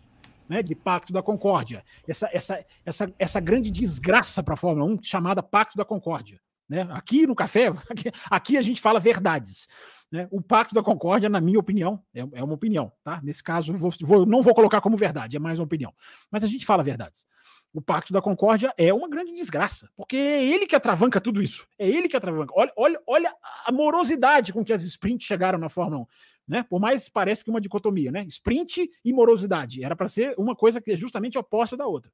né, 0.47 0.61
de 0.61 0.75
Pacto 0.75 1.13
da 1.13 1.23
Concórdia. 1.23 1.83
Essa, 2.07 2.29
essa, 2.33 2.65
essa, 2.85 3.13
essa 3.17 3.39
grande 3.39 3.71
desgraça 3.71 4.43
para 4.43 4.53
a 4.53 4.57
Fórmula 4.57 4.91
1 4.91 5.03
chamada 5.03 5.41
Pacto 5.41 5.77
da 5.77 5.85
Concórdia. 5.85 6.39
Né? 6.67 6.87
Aqui 6.91 7.27
no 7.27 7.35
café, 7.35 7.67
aqui, 7.89 8.11
aqui 8.29 8.57
a 8.57 8.61
gente 8.61 8.81
fala 8.81 8.99
verdades. 8.99 9.67
Né? 10.11 10.27
O 10.29 10.41
Pacto 10.41 10.75
da 10.75 10.83
Concórdia, 10.83 11.27
na 11.27 11.41
minha 11.41 11.59
opinião, 11.59 11.99
é, 12.13 12.19
é 12.33 12.43
uma 12.43 12.53
opinião, 12.53 12.91
tá? 13.03 13.19
Nesse 13.23 13.41
caso, 13.41 13.73
vou, 13.73 13.91
vou, 14.01 14.25
não 14.25 14.43
vou 14.43 14.53
colocar 14.53 14.79
como 14.79 14.95
verdade, 14.95 15.37
é 15.37 15.39
mais 15.39 15.59
uma 15.59 15.65
opinião. 15.65 15.91
Mas 16.29 16.43
a 16.43 16.47
gente 16.47 16.65
fala 16.65 16.83
verdades. 16.83 17.25
O 17.73 17.81
Pacto 17.81 18.13
da 18.13 18.21
Concórdia 18.21 18.71
é 18.77 18.93
uma 18.93 19.09
grande 19.09 19.33
desgraça, 19.33 19.89
porque 19.95 20.15
é 20.15 20.45
ele 20.45 20.67
que 20.67 20.75
atravanca 20.75 21.19
tudo 21.19 21.41
isso. 21.41 21.67
É 21.79 21.89
ele 21.89 22.07
que 22.07 22.15
atravanca. 22.15 22.53
Olha, 22.55 22.71
olha, 22.77 23.01
olha 23.07 23.35
a 23.65 23.71
morosidade 23.71 24.53
com 24.53 24.63
que 24.63 24.71
as 24.71 24.83
sprints 24.83 25.25
chegaram 25.25 25.57
na 25.57 25.69
Fórmula 25.69 26.03
1. 26.03 26.05
Né? 26.47 26.63
Por 26.69 26.79
mais 26.79 27.09
parece 27.09 27.43
que 27.43 27.49
uma 27.49 27.59
dicotomia, 27.59 28.11
né? 28.11 28.25
Sprint 28.27 28.87
e 29.03 29.11
morosidade. 29.11 29.83
Era 29.83 29.95
para 29.95 30.07
ser 30.07 30.35
uma 30.37 30.55
coisa 30.55 30.79
que 30.79 30.91
é 30.91 30.95
justamente 30.95 31.39
oposta 31.39 31.75
da 31.75 31.87
outra. 31.87 32.11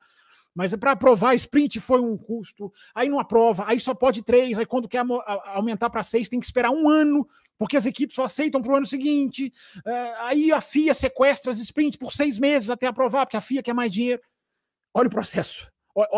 Mas 0.55 0.75
para 0.75 0.91
aprovar 0.91 1.33
sprint 1.35 1.79
foi 1.79 1.99
um 1.99 2.17
custo, 2.17 2.71
aí 2.93 3.07
não 3.07 3.19
aprova, 3.19 3.65
aí 3.67 3.79
só 3.79 3.93
pode 3.93 4.23
três, 4.23 4.57
aí 4.57 4.65
quando 4.65 4.87
quer 4.87 5.05
aumentar 5.45 5.89
para 5.89 6.03
seis 6.03 6.27
tem 6.27 6.39
que 6.39 6.45
esperar 6.45 6.71
um 6.71 6.89
ano, 6.89 7.27
porque 7.57 7.77
as 7.77 7.85
equipes 7.85 8.15
só 8.15 8.23
aceitam 8.23 8.61
para 8.61 8.71
o 8.71 8.75
ano 8.75 8.85
seguinte. 8.85 9.53
É, 9.85 9.91
aí 10.21 10.51
a 10.51 10.59
FIA 10.59 10.93
sequestra 10.93 11.51
as 11.51 11.59
sprints 11.59 11.97
por 11.97 12.11
seis 12.11 12.39
meses 12.39 12.69
até 12.69 12.87
aprovar, 12.87 13.25
porque 13.25 13.37
a 13.37 13.41
FIA 13.41 13.63
quer 13.63 13.73
mais 13.73 13.91
dinheiro. 13.91 14.21
Olha 14.93 15.07
o 15.07 15.11
processo, 15.11 15.71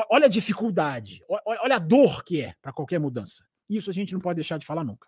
olha 0.09 0.25
a 0.25 0.29
dificuldade, 0.29 1.21
olha 1.45 1.75
a 1.75 1.79
dor 1.79 2.23
que 2.23 2.41
é 2.41 2.53
para 2.61 2.71
qualquer 2.71 2.99
mudança. 2.99 3.45
Isso 3.69 3.89
a 3.89 3.93
gente 3.93 4.13
não 4.13 4.21
pode 4.21 4.35
deixar 4.35 4.57
de 4.57 4.65
falar 4.65 4.83
nunca. 4.83 5.07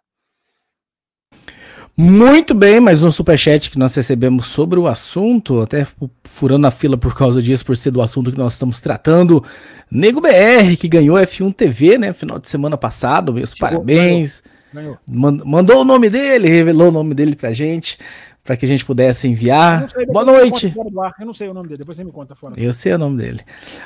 Muito 1.96 2.56
bem, 2.56 2.80
mais 2.80 3.04
um 3.04 3.12
superchat 3.12 3.70
que 3.70 3.78
nós 3.78 3.94
recebemos 3.94 4.48
sobre 4.48 4.80
o 4.80 4.88
assunto, 4.88 5.62
até 5.62 5.86
furando 6.24 6.66
a 6.66 6.72
fila 6.72 6.98
por 6.98 7.16
causa 7.16 7.40
disso, 7.40 7.64
por 7.64 7.78
ser 7.78 7.92
do 7.92 8.02
assunto 8.02 8.32
que 8.32 8.38
nós 8.38 8.54
estamos 8.54 8.82
tratando. 8.82 9.44
Nego 9.92 10.20
BR, 10.20 10.76
que 10.80 10.88
ganhou 10.88 11.18
F1 11.18 11.54
TV, 11.54 12.00
né, 12.00 12.12
final 12.12 12.40
de 12.40 12.50
semana 12.50 12.76
passado, 12.76 13.32
meus 13.32 13.52
Chegou, 13.52 13.70
parabéns. 13.70 14.42
Ganhou. 14.74 14.98
Mandou 15.08 15.82
o 15.82 15.86
nome 15.86 16.10
dele, 16.10 16.48
revelou 16.48 16.88
o 16.88 16.92
nome 16.92 17.14
dele 17.14 17.36
pra 17.36 17.54
gente, 17.54 18.00
para 18.44 18.58
que 18.58 18.66
a 18.66 18.68
gente 18.68 18.84
pudesse 18.84 19.28
enviar. 19.28 19.88
Sei, 19.92 20.08
Boa 20.08 20.26
noite. 20.26 20.74
Eu 20.76 21.26
não 21.28 21.34
sei 21.34 21.48
o 21.48 21.54
nome 21.54 21.68
dele, 21.68 21.78
depois 21.78 21.96
você 21.96 22.04
me 22.04 22.12
conta 22.12 22.34
fora. 22.34 22.56
Eu 22.58 22.74
sei 22.74 22.94
o 22.94 22.98
nome 22.98 23.22
dele. 23.22 23.42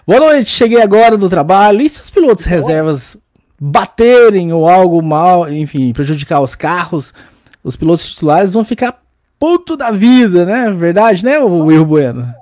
Boa 0.08 0.22
noite, 0.22 0.50
cheguei 0.50 0.82
agora 0.82 1.18
do 1.18 1.28
trabalho. 1.28 1.82
E 1.82 1.90
se 1.90 2.00
os 2.00 2.10
pilotos 2.10 2.46
reservas 2.46 3.18
baterem 3.60 4.54
ou 4.54 4.70
algo 4.70 5.04
mal, 5.04 5.52
enfim, 5.52 5.92
prejudicar 5.92 6.40
os 6.40 6.56
carros? 6.56 7.14
Os 7.68 7.76
pilotos 7.76 8.08
titulares 8.08 8.54
vão 8.54 8.64
ficar 8.64 9.04
puto 9.38 9.76
da 9.76 9.92
vida, 9.92 10.46
né? 10.46 10.72
Verdade, 10.72 11.24
né, 11.24 11.38
o 11.38 11.66
Will 11.66 11.86
Bueno? 11.86 12.34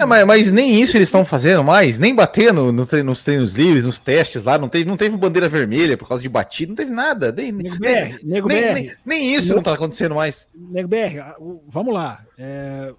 É, 0.00 0.06
mas, 0.06 0.24
mas, 0.24 0.50
nem 0.50 0.80
isso 0.80 0.96
eles 0.96 1.08
estão 1.08 1.22
fazendo 1.22 1.62
mais, 1.62 1.98
nem 1.98 2.14
bater 2.14 2.50
no, 2.50 2.72
no 2.72 2.86
treino, 2.86 3.10
nos 3.10 3.22
treinos 3.22 3.52
livres, 3.52 3.84
nos 3.84 4.00
testes 4.00 4.42
lá, 4.42 4.56
não 4.56 4.70
teve, 4.70 4.88
não 4.88 4.96
teve 4.96 5.16
bandeira 5.16 5.50
vermelha 5.50 5.98
por 5.98 6.08
causa 6.08 6.22
de 6.22 6.28
batida, 6.30 6.70
não 6.70 6.76
teve 6.76 6.90
nada. 6.90 7.30
Nem, 7.30 7.52
Nego 7.52 7.76
BR, 7.78 8.18
Nego 8.22 8.48
nem, 8.48 8.62
BR. 8.62 8.74
Nem, 8.74 8.92
nem, 9.04 9.34
isso 9.34 9.48
Nego, 9.48 9.54
não 9.56 9.60
está 9.60 9.74
acontecendo 9.74 10.14
mais. 10.14 10.48
Nego 10.54 10.88
BR, 10.88 11.34
vamos 11.66 11.92
lá. 11.92 12.24
É, 12.38 12.94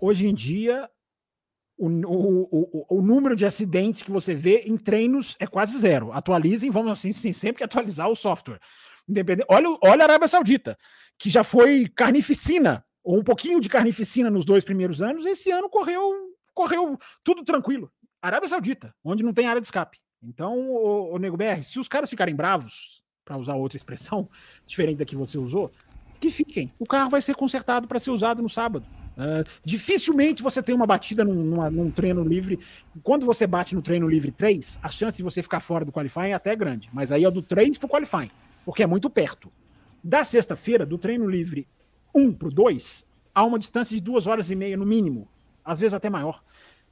hoje 0.00 0.26
em 0.26 0.34
dia, 0.34 0.88
o, 1.78 1.86
o, 1.86 2.48
o, 2.50 2.98
o, 2.98 3.02
número 3.02 3.36
de 3.36 3.46
acidentes 3.46 4.02
que 4.02 4.10
você 4.10 4.34
vê 4.34 4.64
em 4.66 4.76
treinos 4.76 5.36
é 5.38 5.46
quase 5.46 5.78
zero. 5.78 6.12
Atualizem, 6.12 6.70
vamos 6.70 6.92
assim, 6.92 7.12
sempre 7.12 7.58
que 7.58 7.64
atualizar 7.64 8.08
o 8.08 8.16
software. 8.16 8.58
Independente. 9.08 9.46
Olha, 9.48 9.78
olha 9.82 10.02
a 10.02 10.04
Arábia 10.04 10.28
Saudita, 10.28 10.78
que 11.18 11.30
já 11.30 11.44
foi 11.44 11.88
carnificina, 11.88 12.84
ou 13.02 13.18
um 13.18 13.24
pouquinho 13.24 13.60
de 13.60 13.68
carnificina 13.68 14.30
nos 14.30 14.44
dois 14.44 14.64
primeiros 14.64 15.02
anos, 15.02 15.26
esse 15.26 15.50
ano 15.50 15.68
correu, 15.68 16.10
correu 16.54 16.98
tudo 17.22 17.44
tranquilo. 17.44 17.90
Arábia 18.20 18.48
Saudita, 18.48 18.94
onde 19.04 19.22
não 19.22 19.34
tem 19.34 19.46
área 19.46 19.60
de 19.60 19.66
escape. 19.66 19.98
Então, 20.22 20.58
o, 20.58 21.14
o 21.14 21.18
Nego 21.18 21.36
BR, 21.36 21.62
se 21.62 21.78
os 21.78 21.88
caras 21.88 22.08
ficarem 22.08 22.34
bravos, 22.34 23.04
para 23.24 23.36
usar 23.36 23.54
outra 23.54 23.76
expressão, 23.76 24.28
diferente 24.66 24.98
da 24.98 25.04
que 25.04 25.16
você 25.16 25.36
usou, 25.38 25.70
que 26.18 26.30
fiquem. 26.30 26.72
O 26.78 26.86
carro 26.86 27.10
vai 27.10 27.20
ser 27.20 27.34
consertado 27.34 27.86
para 27.86 27.98
ser 27.98 28.10
usado 28.10 28.40
no 28.40 28.48
sábado. 28.48 28.86
Uh, 29.16 29.48
dificilmente 29.64 30.42
você 30.42 30.62
tem 30.62 30.74
uma 30.74 30.86
batida 30.86 31.24
num, 31.24 31.34
numa, 31.34 31.70
num, 31.70 31.90
treino 31.90 32.24
livre. 32.24 32.58
Quando 33.02 33.26
você 33.26 33.46
bate 33.46 33.74
no 33.74 33.82
treino 33.82 34.08
livre 34.08 34.32
3, 34.32 34.80
a 34.82 34.88
chance 34.88 35.18
de 35.18 35.22
você 35.22 35.42
ficar 35.42 35.60
fora 35.60 35.84
do 35.84 35.92
qualifying 35.92 36.30
é 36.30 36.34
até 36.34 36.56
grande. 36.56 36.88
Mas 36.92 37.12
aí 37.12 37.24
é 37.24 37.30
do 37.30 37.42
3 37.42 37.76
para 37.78 37.86
o 37.86 37.90
qualifying 37.90 38.30
porque 38.64 38.82
é 38.82 38.86
muito 38.86 39.08
perto. 39.10 39.50
Da 40.02 40.22
sexta-feira, 40.22 40.84
do 40.84 40.98
treino 40.98 41.28
livre 41.28 41.66
1 42.14 42.32
para 42.32 42.48
o 42.48 42.50
2, 42.50 43.06
há 43.34 43.44
uma 43.44 43.58
distância 43.58 43.96
de 43.96 44.02
duas 44.02 44.26
horas 44.26 44.50
e 44.50 44.54
meia 44.54 44.76
no 44.76 44.86
mínimo, 44.86 45.28
às 45.64 45.80
vezes 45.80 45.94
até 45.94 46.08
maior. 46.08 46.42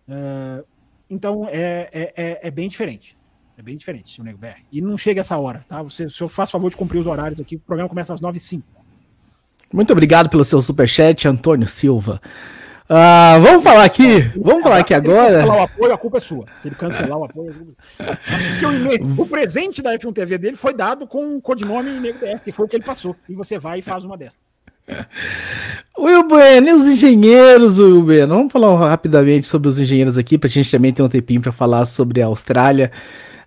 Uh, 0.08 0.64
então 1.08 1.46
é, 1.48 1.88
é, 1.92 2.12
é, 2.16 2.40
é, 2.48 2.50
bem 2.50 2.68
diferente. 2.68 3.16
É 3.56 3.62
bem 3.62 3.76
diferente, 3.76 4.14
seu 4.14 4.24
Nego 4.24 4.38
BR. 4.38 4.62
E 4.72 4.80
não 4.80 4.96
chega 4.96 5.20
essa 5.20 5.36
hora, 5.36 5.64
tá? 5.68 5.82
Você, 5.82 6.08
se 6.08 6.22
eu 6.22 6.28
faço 6.28 6.52
favor 6.52 6.70
de 6.70 6.76
cumprir 6.76 6.98
os 6.98 7.06
horários 7.06 7.38
aqui, 7.38 7.56
o 7.56 7.60
programa 7.60 7.88
começa 7.88 8.14
às 8.14 8.20
9h05. 8.20 8.62
Muito 9.72 9.92
obrigado 9.92 10.28
pelo 10.28 10.44
seu 10.44 10.60
superchat, 10.60 11.28
Antônio 11.28 11.68
Silva. 11.68 12.20
Ah, 12.88 13.38
vamos 13.40 13.62
falar 13.62 13.84
aqui, 13.84 14.20
vamos 14.36 14.62
falar 14.62 14.78
aqui 14.78 14.92
agora. 14.92 15.40
Se 15.40 15.46
cancelar 15.46 15.58
o 15.58 15.62
apoio, 15.62 15.94
a 15.94 15.98
culpa 15.98 16.16
é 16.16 16.20
sua. 16.20 16.44
Se 16.58 16.68
ele 16.68 16.74
cancelar 16.74 17.18
o 17.18 17.24
apoio, 17.24 17.76
o, 19.18 19.22
o, 19.22 19.26
presente 19.26 19.80
da 19.80 19.96
F1 19.96 20.12
TV 20.12 20.38
dele 20.38 20.56
foi 20.56 20.74
dado 20.74 21.06
com 21.06 21.36
o 21.36 21.40
codinome 21.40 21.90
Nego 22.00 22.18
BR, 22.18 22.40
que 22.44 22.52
foi 22.52 22.66
o 22.66 22.68
que 22.68 22.76
ele 22.76 22.84
passou. 22.84 23.16
E 23.28 23.34
você 23.34 23.58
vai 23.58 23.78
e 23.78 23.82
faz 23.82 24.04
uma 24.04 24.16
dessas. 24.16 24.38
Will 25.98 26.26
Bueno, 26.26 26.68
e 26.68 26.72
os 26.72 26.84
engenheiros, 26.86 27.78
Will 27.78 28.02
Bueno? 28.02 28.34
Vamos 28.34 28.52
falar 28.52 28.88
rapidamente 28.88 29.46
sobre 29.46 29.68
os 29.68 29.78
engenheiros 29.78 30.18
aqui, 30.18 30.36
para 30.36 30.48
a 30.48 30.50
gente 30.50 30.70
também 30.70 30.92
ter 30.92 31.02
um 31.02 31.08
tempinho 31.08 31.40
para 31.40 31.52
falar 31.52 31.86
sobre 31.86 32.20
a 32.20 32.26
Austrália, 32.26 32.90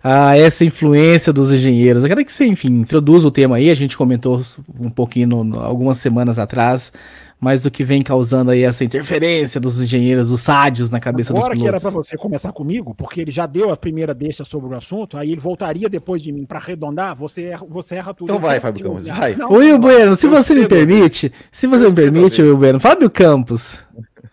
ah, 0.02 0.36
essa 0.36 0.64
influência 0.64 1.32
dos 1.32 1.52
engenheiros. 1.52 2.02
Eu 2.02 2.08
quero 2.08 2.24
que 2.24 2.32
você, 2.32 2.46
enfim, 2.46 2.68
introduza 2.68 3.26
o 3.26 3.30
tema 3.30 3.56
aí, 3.56 3.70
a 3.70 3.74
gente 3.74 3.96
comentou 3.96 4.40
um 4.80 4.88
pouquinho 4.88 5.28
no, 5.28 5.44
no, 5.44 5.60
algumas 5.60 5.98
semanas 5.98 6.38
atrás, 6.38 6.92
mas 7.38 7.64
o 7.66 7.70
que 7.70 7.84
vem 7.84 8.00
causando 8.00 8.50
aí 8.50 8.62
essa 8.62 8.82
interferência 8.82 9.60
dos 9.60 9.80
engenheiros, 9.80 10.30
dos 10.30 10.40
sádios 10.40 10.90
na 10.90 10.98
cabeça 10.98 11.32
Agora 11.32 11.54
dos 11.54 11.62
pilotos. 11.62 11.62
Agora 11.62 11.80
que 11.80 11.86
era 11.86 11.92
para 11.92 12.02
você 12.02 12.16
começar 12.16 12.52
comigo, 12.52 12.94
porque 12.94 13.20
ele 13.20 13.30
já 13.30 13.46
deu 13.46 13.70
a 13.70 13.76
primeira 13.76 14.14
deixa 14.14 14.44
sobre 14.44 14.72
o 14.72 14.76
assunto, 14.76 15.18
aí 15.18 15.32
ele 15.32 15.40
voltaria 15.40 15.88
depois 15.88 16.22
de 16.22 16.32
mim 16.32 16.46
para 16.46 16.58
arredondar, 16.58 17.14
você 17.14 17.44
erra, 17.44 17.66
você 17.68 17.96
erra 17.96 18.14
tudo. 18.14 18.30
Então 18.30 18.40
vai, 18.40 18.58
Fábio 18.58 18.84
Campos, 18.84 19.06
vai. 19.06 19.34
Não, 19.36 19.52
Will 19.52 19.78
Bueno, 19.78 20.16
se 20.16 20.26
você 20.26 20.54
me 20.54 20.66
permite, 20.66 21.32
se 21.52 21.66
você 21.66 21.88
me 21.88 21.94
permite, 21.94 22.40
Will 22.40 22.56
Bueno, 22.56 22.80
Fábio 22.80 23.10
Campos. 23.10 23.84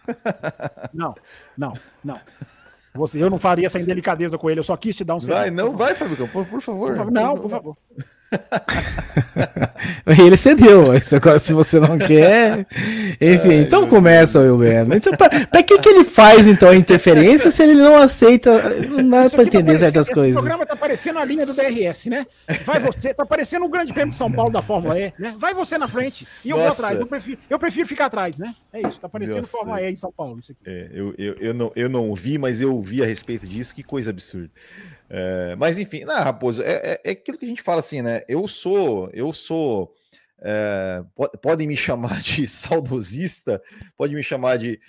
Não, 0.94 1.14
não, 1.58 1.74
não. 2.04 2.20
Você, 2.94 3.24
eu 3.24 3.30
não 3.30 3.40
faria 3.40 3.66
essa 3.66 3.80
indelicadeza 3.80 4.38
com 4.38 4.50
ele, 4.50 4.60
eu 4.60 4.64
só 4.64 4.76
quis 4.76 4.96
te 4.96 5.04
dar 5.04 5.16
um 5.16 5.20
Vai, 5.20 5.50
não 5.50 5.76
vai, 5.76 5.96
Fábio 5.96 6.18
Campos, 6.18 6.48
por 6.48 6.62
favor. 6.62 6.90
Por 6.90 6.98
favor. 6.98 7.12
Não, 7.12 7.38
por 7.38 7.50
favor. 7.50 7.78
ele 10.08 10.38
cedeu, 10.38 10.88
mas 10.88 11.12
agora 11.14 11.40
se 11.40 11.54
você 11.54 11.80
não 11.80 11.98
quer. 11.98 12.66
Enfim, 13.20 13.50
Ai, 13.50 13.60
então 13.62 13.88
começa 13.88 14.40
o 14.40 14.58
Bueno. 14.58 14.96
Então, 14.96 15.14
pra, 15.14 15.30
pra, 15.48 15.64
que, 15.64 15.78
que 15.80 15.90
ele 15.90 16.04
faz 16.04 16.48
então 16.48 16.70
a 16.70 16.76
interferência 16.76 17.52
se 17.52 17.64
ele 17.64 17.76
não 17.76 17.98
aceita? 17.98 18.52
Não 18.88 19.10
dá 19.10 19.30
pra 19.30 19.44
entender 19.44 19.74
tá 19.74 19.80
certas 19.80 20.10
coisas. 20.10 20.36
O 20.36 20.40
programa 20.40 20.66
tá 20.66 20.76
parecendo 20.76 21.20
a 21.20 21.26
linha 21.26 21.46
do 21.46 21.54
DRS, 21.54 22.06
né? 22.08 22.26
Vai 22.64 22.80
você, 22.82 23.14
tá 23.14 23.26
parecendo 23.26 23.66
o 23.66 23.70
grande 23.70 23.94
prêmio 23.94 24.12
de 24.12 24.18
São 24.18 24.32
Paulo 24.32 24.52
da 24.52 24.62
Fórmula 24.62 25.00
E, 25.00 25.14
né? 25.18 25.36
Vai 25.38 25.54
você 25.54 25.78
na 25.78 25.88
frente 25.88 26.28
e 26.44 26.50
eu 26.50 26.58
Nossa. 26.58 26.70
vou 26.70 26.86
atrás. 26.86 27.00
Eu 27.00 27.08
prefiro, 27.08 27.38
eu 27.50 27.60
prefiro 27.60 27.88
ficar 27.88 28.06
atrás, 28.06 28.38
né? 28.38 28.54
É 28.72 28.88
isso, 28.88 29.00
tá 29.00 29.10
parecendo 29.10 29.40
Nossa. 29.40 29.52
Fórmula 29.52 29.82
E 29.82 29.92
em 29.92 29.96
São 29.96 30.12
Paulo. 30.12 30.40
Isso 30.40 30.52
aqui. 30.52 30.62
É, 30.66 30.90
eu, 30.94 31.14
eu, 31.18 31.34
eu, 31.40 31.54
não, 31.54 31.72
eu 31.76 31.90
não 31.90 32.14
vi, 32.14 32.38
mas 32.38 32.62
eu 32.62 32.82
vi 32.82 33.04
a 33.04 33.06
respeito 33.06 33.48
disso, 33.48 33.76
que 33.76 33.84
coisa 33.84 34.10
absurda. 34.10 34.50
É, 35.10 35.56
mas 35.56 35.78
enfim, 35.78 36.04
não, 36.04 36.16
Raposo, 36.16 36.62
é, 36.64 36.72
é, 36.72 37.02
é, 37.04 37.12
aquilo 37.12 37.38
que 37.38 37.46
a 37.46 37.48
gente 37.48 37.62
fala 37.62 37.80
assim, 37.80 38.02
né? 38.02 38.24
Eu 38.28 38.48
sou, 38.48 39.10
eu 39.14 39.32
sou. 39.32 39.94
É, 40.42 41.04
podem 41.42 41.68
me 41.68 41.76
chamar 41.76 42.22
de 42.22 42.48
saudosista, 42.48 43.62
pode 43.98 44.16
me 44.16 44.24
chamar 44.24 44.58
de. 44.58 44.80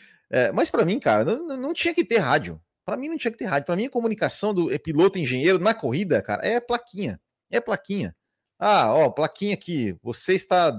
Mas 0.52 0.68
para 0.68 0.84
mim, 0.84 0.98
cara, 0.98 1.24
não, 1.24 1.56
não, 1.56 1.72
tinha 1.72 1.94
que 1.94 2.04
ter 2.04 2.18
rádio. 2.18 2.60
Para 2.84 2.96
mim 2.96 3.08
não 3.08 3.16
tinha 3.16 3.30
que 3.30 3.38
ter 3.38 3.44
rádio. 3.44 3.66
Para 3.66 3.76
mim, 3.76 3.86
a 3.86 3.90
comunicação 3.90 4.52
do 4.52 4.72
é 4.72 4.78
piloto 4.78 5.16
engenheiro 5.16 5.60
na 5.60 5.72
corrida, 5.72 6.20
cara, 6.20 6.44
é 6.44 6.58
plaquinha. 6.58 7.20
É 7.48 7.60
plaquinha. 7.60 8.16
Ah, 8.58 8.92
ó, 8.92 9.10
plaquinha 9.10 9.54
aqui. 9.54 9.96
Você 10.02 10.34
está 10.34 10.72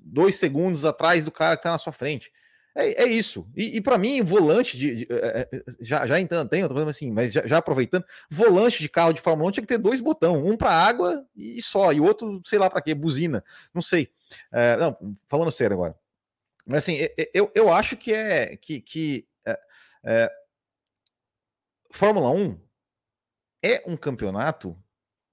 dois 0.00 0.34
segundos 0.34 0.84
atrás 0.84 1.24
do 1.24 1.32
cara 1.32 1.56
que 1.56 1.60
está 1.60 1.70
na 1.70 1.78
sua 1.78 1.92
frente. 1.92 2.30
É, 2.74 3.02
é 3.02 3.06
isso. 3.06 3.50
E, 3.54 3.76
e 3.76 3.80
para 3.80 3.98
mim, 3.98 4.22
volante 4.22 4.76
de. 4.78 4.96
de 4.96 5.08
é, 5.10 5.48
é 5.52 5.62
já, 5.80 6.06
já 6.06 6.18
entrando, 6.18 6.48
tem 6.48 6.62
outra 6.62 6.76
coisa 6.76 6.90
assim, 6.90 7.10
mas 7.10 7.32
já, 7.32 7.46
já, 7.46 7.58
aproveitando, 7.58 8.04
volante 8.30 8.80
de 8.80 8.88
carro 8.88 9.12
de 9.12 9.20
Fórmula 9.20 9.50
1 9.50 9.52
tinha 9.52 9.62
que 9.62 9.68
ter 9.68 9.78
dois 9.78 10.00
botões, 10.00 10.42
um 10.42 10.56
para 10.56 10.70
água 10.70 11.26
e 11.36 11.62
só, 11.62 11.92
e 11.92 12.00
outro, 12.00 12.40
sei 12.46 12.58
lá 12.58 12.70
para 12.70 12.80
quê, 12.80 12.94
buzina. 12.94 13.44
Não 13.74 13.82
sei. 13.82 14.10
É, 14.50 14.76
não, 14.76 14.96
falando 15.28 15.50
sério 15.50 15.74
agora. 15.74 15.94
Mas 16.64 16.84
assim, 16.84 16.98
eu, 17.34 17.50
eu 17.54 17.72
acho 17.72 17.96
que 17.96 18.12
é. 18.12 18.56
que, 18.56 18.80
que 18.80 19.26
é, 20.04 20.30
Fórmula 21.90 22.30
1 22.30 22.58
é 23.62 23.82
um 23.86 23.96
campeonato 23.96 24.76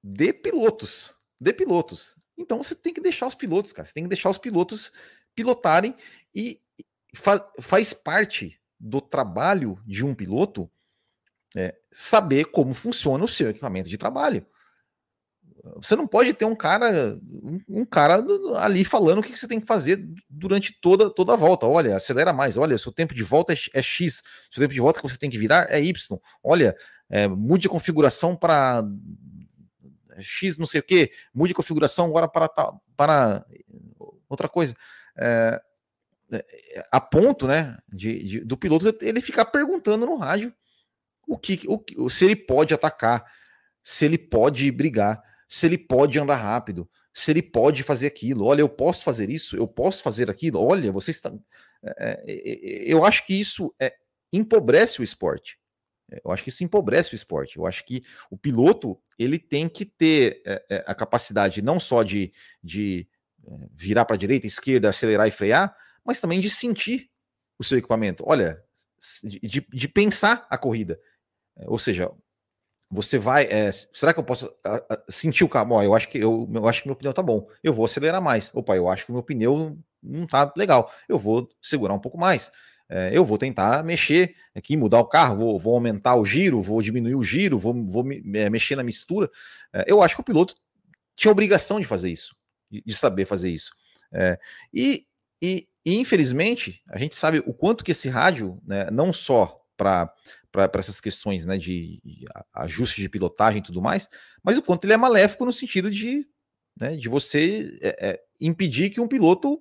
de 0.04 0.34
pilotos. 0.34 1.16
De 1.40 1.54
pilotos. 1.54 2.16
Então 2.38 2.62
você 2.62 2.76
tem 2.76 2.94
que 2.94 3.02
deixar 3.02 3.28
os 3.28 3.36
pilotos, 3.36 3.72
cara. 3.72 3.86
Você 3.86 3.94
tem 3.94 4.04
que 4.04 4.10
deixar 4.10 4.30
os 4.30 4.38
pilotos 4.38 4.92
pilotarem 5.34 5.96
e 6.34 6.62
fa 7.16 7.46
faz 7.60 7.94
parte 7.94 8.60
do 8.80 9.02
trabalho 9.02 9.80
de 9.86 10.06
um 10.06 10.16
piloto 10.16 10.70
é, 11.56 11.76
saber 11.92 12.46
como 12.46 12.74
funciona 12.74 13.24
o 13.24 13.28
seu 13.28 13.50
equipamento 13.50 13.90
de 13.90 13.98
trabalho. 13.98 14.46
Você 15.76 15.96
não 15.96 16.08
pode 16.08 16.34
ter 16.34 16.46
um 16.46 16.56
cara, 16.56 17.20
um, 17.68 17.84
cara 17.84 18.24
ali 18.58 18.86
falando 18.86 19.20
o 19.20 19.22
que, 19.22 19.38
você 19.38 19.48
tem 19.48 19.60
que 19.60 19.68
fazer 19.68 20.08
durante 20.30 20.74
toda, 20.80 21.10
toda 21.10 21.34
a 21.34 21.36
volta. 21.36 21.66
Olha, 21.66 21.98
acelera 21.98 22.32
mais. 22.32 22.56
Olha, 22.56 22.78
seu 22.78 22.94
tempo 22.94 23.14
de 23.14 23.24
volta 23.24 23.54
é, 23.54 23.58
é 23.74 23.82
X. 23.82 24.24
Seu 24.50 24.62
tempo 24.62 24.74
de 24.74 24.80
volta 24.80 25.02
que 25.02 25.08
você 25.08 25.18
tem 25.18 25.30
que 25.30 25.38
virar 25.38 25.68
é 25.70 25.82
Y. 25.82 26.18
Olha, 26.42 26.76
é, 27.10 27.28
mude 27.28 27.68
a 27.68 27.70
configuração 27.70 28.36
para 28.36 28.84
X 30.22 30.58
não 30.58 30.66
sei 30.66 30.80
o 30.82 30.84
que, 30.84 31.12
mude 31.34 31.54
a 31.54 31.56
configuração 31.56 32.06
agora 32.06 32.28
para, 32.28 32.50
para 32.96 33.46
outra 34.28 34.48
coisa. 34.48 34.76
É, 35.18 35.62
a 36.92 37.02
ponto, 37.02 37.48
né, 37.48 37.78
de, 37.88 38.24
de, 38.24 38.40
do 38.42 38.58
piloto 38.58 38.96
ele 39.02 39.22
ficar 39.22 39.46
perguntando 39.46 40.06
no 40.06 40.16
rádio 40.16 40.54
o 41.28 41.38
que, 41.38 41.62
o, 41.68 42.10
se 42.10 42.26
ele 42.26 42.36
pode 42.36 42.74
atacar, 42.74 43.24
se 43.84 44.06
ele 44.06 44.18
pode 44.18 44.72
brigar, 44.72 45.22
se 45.48 45.66
ele 45.66 45.78
pode 45.78 46.18
andar 46.20 46.38
rápido, 46.38 46.90
se 47.14 47.32
ele 47.32 47.42
pode 47.42 47.84
fazer 47.84 48.08
aquilo. 48.08 48.46
Olha, 48.46 48.62
eu 48.62 48.70
posso 48.70 49.04
fazer 49.04 49.30
isso, 49.30 49.56
eu 49.56 49.68
posso 49.68 50.02
fazer 50.02 50.30
aquilo. 50.30 50.60
Olha, 50.60 50.92
você 50.92 51.12
está. 51.12 51.32
É, 51.84 52.24
é, 52.28 52.34
é 52.88 52.94
eu 52.94 53.06
acho 53.06 53.26
que 53.26 53.40
isso 53.40 53.74
é, 53.80 53.94
empobrece 54.34 55.02
o 55.02 55.04
esporte. 55.04 55.60
Eu 56.24 56.32
acho 56.32 56.44
que 56.44 56.50
isso 56.50 56.64
empobrece 56.64 57.14
o 57.14 57.16
esporte. 57.16 57.58
Eu 57.58 57.68
acho 57.68 57.86
que 57.86 58.04
o 58.32 58.38
piloto 58.38 59.00
ele 59.18 59.38
tem 59.38 59.70
que 59.70 59.86
ter 59.86 60.42
é, 60.46 60.84
a 60.88 60.96
capacidade 60.96 61.62
não 61.62 61.80
só 61.80 62.02
de, 62.02 62.34
de 62.64 63.08
virar 63.76 64.06
para 64.06 64.16
a 64.16 64.20
direita, 64.20 64.48
esquerda, 64.48 64.90
acelerar 64.90 65.28
e 65.28 65.32
frear, 65.32 65.76
mas 66.10 66.20
também 66.20 66.40
de 66.40 66.50
sentir 66.50 67.08
o 67.60 67.64
seu 67.64 67.78
equipamento. 67.78 68.24
Olha, 68.26 68.64
de, 69.24 69.64
de 69.72 69.88
pensar 69.88 70.48
a 70.50 70.58
corrida. 70.58 71.00
Ou 71.68 71.78
seja, 71.78 72.12
você 72.90 73.20
vai. 73.20 73.44
É, 73.44 73.72
será 73.72 74.12
que 74.12 74.20
eu 74.20 74.24
posso 74.24 74.52
a, 74.66 74.78
a, 74.78 75.00
sentir 75.08 75.44
o 75.44 75.50
carro? 75.50 75.84
eu 75.84 75.94
acho 75.94 76.10
que 76.10 76.18
eu, 76.18 76.50
eu 76.52 76.68
acho 76.68 76.82
que 76.82 76.88
meu 76.88 76.96
pneu 76.96 77.14
tá 77.14 77.22
bom. 77.22 77.48
Eu 77.64 77.76
vou 77.76 77.86
acelerar 77.86 78.20
mais. 78.20 78.50
Opa, 78.56 78.76
eu 78.76 78.90
acho 78.90 79.06
que 79.06 79.12
meu 79.12 79.22
pneu 79.22 79.78
não 80.02 80.26
tá 80.26 80.52
legal. 80.58 80.92
Eu 81.08 81.20
vou 81.20 81.48
segurar 81.62 81.94
um 81.94 82.00
pouco 82.00 82.18
mais. 82.18 82.52
É, 82.90 83.16
eu 83.16 83.24
vou 83.24 83.38
tentar 83.38 83.84
mexer 83.84 84.36
aqui, 84.56 84.76
mudar 84.76 85.00
o 85.00 85.06
carro, 85.06 85.38
vou, 85.38 85.60
vou, 85.60 85.76
aumentar 85.76 86.16
o 86.16 86.26
giro, 86.26 86.60
vou 86.60 86.82
diminuir 86.82 87.14
o 87.14 87.22
giro, 87.22 87.60
vou, 87.60 87.86
vou 87.86 88.04
é, 88.34 88.50
mexer 88.50 88.76
na 88.76 88.82
mistura. 88.82 89.30
É, 89.72 89.86
eu 89.86 90.02
acho 90.02 90.16
que 90.16 90.22
o 90.22 90.26
piloto 90.26 90.56
tinha 91.16 91.32
obrigação 91.32 91.80
de 91.80 91.86
fazer 91.86 92.10
isso, 92.10 92.36
de, 92.68 92.82
de 92.84 92.96
saber 92.96 93.26
fazer 93.26 93.52
isso. 93.52 93.72
É, 94.12 94.40
e, 94.74 95.06
e, 95.40 95.68
e, 95.90 95.96
infelizmente, 95.96 96.84
a 96.88 97.00
gente 97.00 97.16
sabe 97.16 97.42
o 97.48 97.54
quanto 97.54 97.84
que 97.84 97.94
esse 97.94 98.08
rádio, 98.08 98.62
né, 98.64 98.92
não 98.92 99.12
só 99.12 99.60
para 99.76 100.14
essas 100.78 101.02
questões 101.02 101.48
né, 101.48 101.58
de, 101.58 102.00
ajuste 102.54 103.02
de 103.02 103.10
pilotagem 103.10 103.58
e 103.58 103.64
tudo 103.64 103.82
mais, 103.82 104.08
mas 104.44 104.56
o 104.56 104.62
quanto 104.62 104.86
ele 104.86 104.94
é 104.94 104.98
maléfico 104.98 105.46
no 105.46 105.52
sentido 105.52 105.90
de, 105.90 106.28
né, 106.80 106.96
de 106.96 107.10
você 107.10 107.76
é, 107.82 108.10
é, 108.10 108.20
impedir 108.40 108.92
que 108.92 109.02
um 109.02 109.08
piloto 109.08 109.60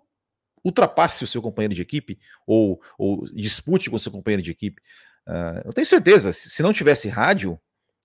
ultrapasse 0.63 1.25
o 1.25 1.27
seu 1.27 1.41
companheiro 1.41 1.75
de 1.75 1.81
equipe 1.81 2.19
ou, 2.47 2.79
ou 2.99 3.25
dispute 3.33 3.89
com 3.89 3.97
o 3.97 4.01
seu 4.01 4.13
companheiro 4.13 4.43
de 4.43 4.51
equipe. 4.51 4.83
Uh, 5.27 5.65
eu 5.65 5.73
tenho 5.73 5.87
certeza, 5.87 6.31
se 6.35 6.63
não 6.63 6.75
tivesse 6.75 7.09
rádio, 7.09 7.59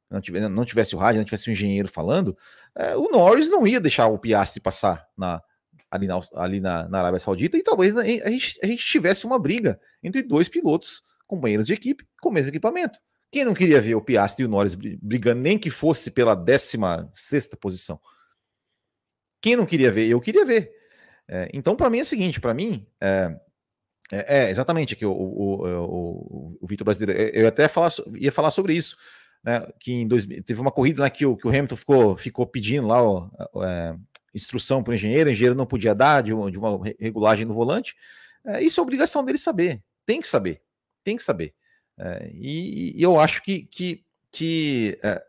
não 0.10 0.22
tivesse, 0.22 0.48
não 0.48 0.64
tivesse 0.64 0.96
o 0.96 0.98
rádio, 0.98 1.20
não 1.20 1.26
tivesse 1.26 1.50
o 1.50 1.50
um 1.50 1.54
engenheiro 1.54 1.90
falando, 1.90 2.38
uh, 2.78 2.98
o 2.98 3.12
Norris 3.12 3.52
não 3.52 3.68
ia 3.68 3.82
deixar 3.82 4.08
o 4.08 4.18
Piastri 4.18 4.62
passar 4.62 5.06
na, 5.18 5.44
ali, 5.94 6.08
na, 6.08 6.20
ali 6.34 6.60
na, 6.60 6.89
na 6.89 7.00
Arábia 7.00 7.20
Saudita, 7.20 7.56
e 7.56 7.62
talvez 7.62 7.96
a 7.96 8.04
gente, 8.04 8.60
a 8.64 8.66
gente 8.66 8.84
tivesse 8.84 9.28
uma 9.28 9.38
briga 9.38 9.80
entre 10.02 10.24
dois 10.24 10.50
pilotos, 10.50 11.04
companheiros 11.28 11.68
de 11.68 11.74
equipe, 11.74 12.04
com 12.20 12.30
o 12.30 12.32
mesmo 12.32 12.50
equipamento. 12.50 12.98
Quem 13.32 13.46
não 13.46 13.54
queria 13.54 13.80
ver 13.80 13.94
o 13.94 14.02
Piastri 14.02 14.44
e 14.44 14.46
o 14.48 14.50
Norris 14.50 14.76
brigando, 14.76 15.41
nem 15.41 15.58
que 15.58 15.70
fosse 15.70 16.10
pela 16.10 16.36
16 16.36 17.50
posição? 17.62 18.00
Quem 19.39 19.56
não 19.56 19.68
queria 19.68 19.91
ver? 19.91 20.08
Eu 20.08 20.20
queria 20.20 20.44
ver. 20.46 20.72
É, 21.28 21.50
então, 21.54 21.76
para 21.76 21.89
mim 21.89 22.00
é 22.00 22.02
o 22.02 22.06
seguinte: 22.06 22.39
para 22.39 22.54
mim, 22.54 22.88
é, 23.00 23.36
é, 24.12 24.38
é, 24.39 24.50
exatamente 24.50 24.94
aqui 24.96 25.06
o, 25.06 25.12
o, 25.12 25.68
o, 25.68 26.58
o 26.60 26.68
Vitor 26.68 26.86
Brasileiro. 26.86 27.20
Eu 27.36 27.48
até 27.48 27.68
falar, 27.68 27.91
ia 28.16 28.32
falar 28.32 28.50
sobre 28.50 28.74
isso. 28.74 28.98
Né, 29.44 29.68
que 29.78 29.91
em 29.91 30.08
dois, 30.08 30.26
teve 30.46 30.62
uma 30.62 30.72
corrida 30.72 31.02
lá 31.02 31.10
que 31.10 31.26
o, 31.26 31.36
que 31.36 31.46
o 31.46 31.50
Hamilton 31.50 31.76
ficou, 31.76 32.16
ficou 32.16 32.48
pedindo 32.48 32.88
lá 32.88 33.04
ó, 33.04 33.30
é, 33.62 33.94
instrução 34.34 34.84
para 34.84 34.92
o 34.92 34.94
engenheiro, 34.96 35.30
o 35.30 35.34
engenheiro 35.34 35.56
não 35.56 35.66
podia 35.66 35.94
dar 35.94 36.22
de 36.24 36.34
uma, 36.34 36.52
de 36.52 36.58
uma 36.58 36.80
regulagem 37.00 37.46
no 37.46 37.54
volante. 37.54 37.96
É, 38.46 38.62
isso 38.62 38.80
é 38.80 38.84
obrigação 38.84 39.24
dele 39.24 39.38
saber, 39.38 39.82
tem 40.06 40.20
que 40.20 40.28
saber, 40.28 40.62
tem 41.04 41.16
que 41.16 41.24
saber. 41.24 41.54
É, 41.98 42.32
e, 42.34 43.00
e, 43.00 43.02
eu 43.02 43.20
acho 43.20 43.44
que, 43.44 43.64
que, 43.66 44.04
que 44.32 45.00
é, 45.04 45.24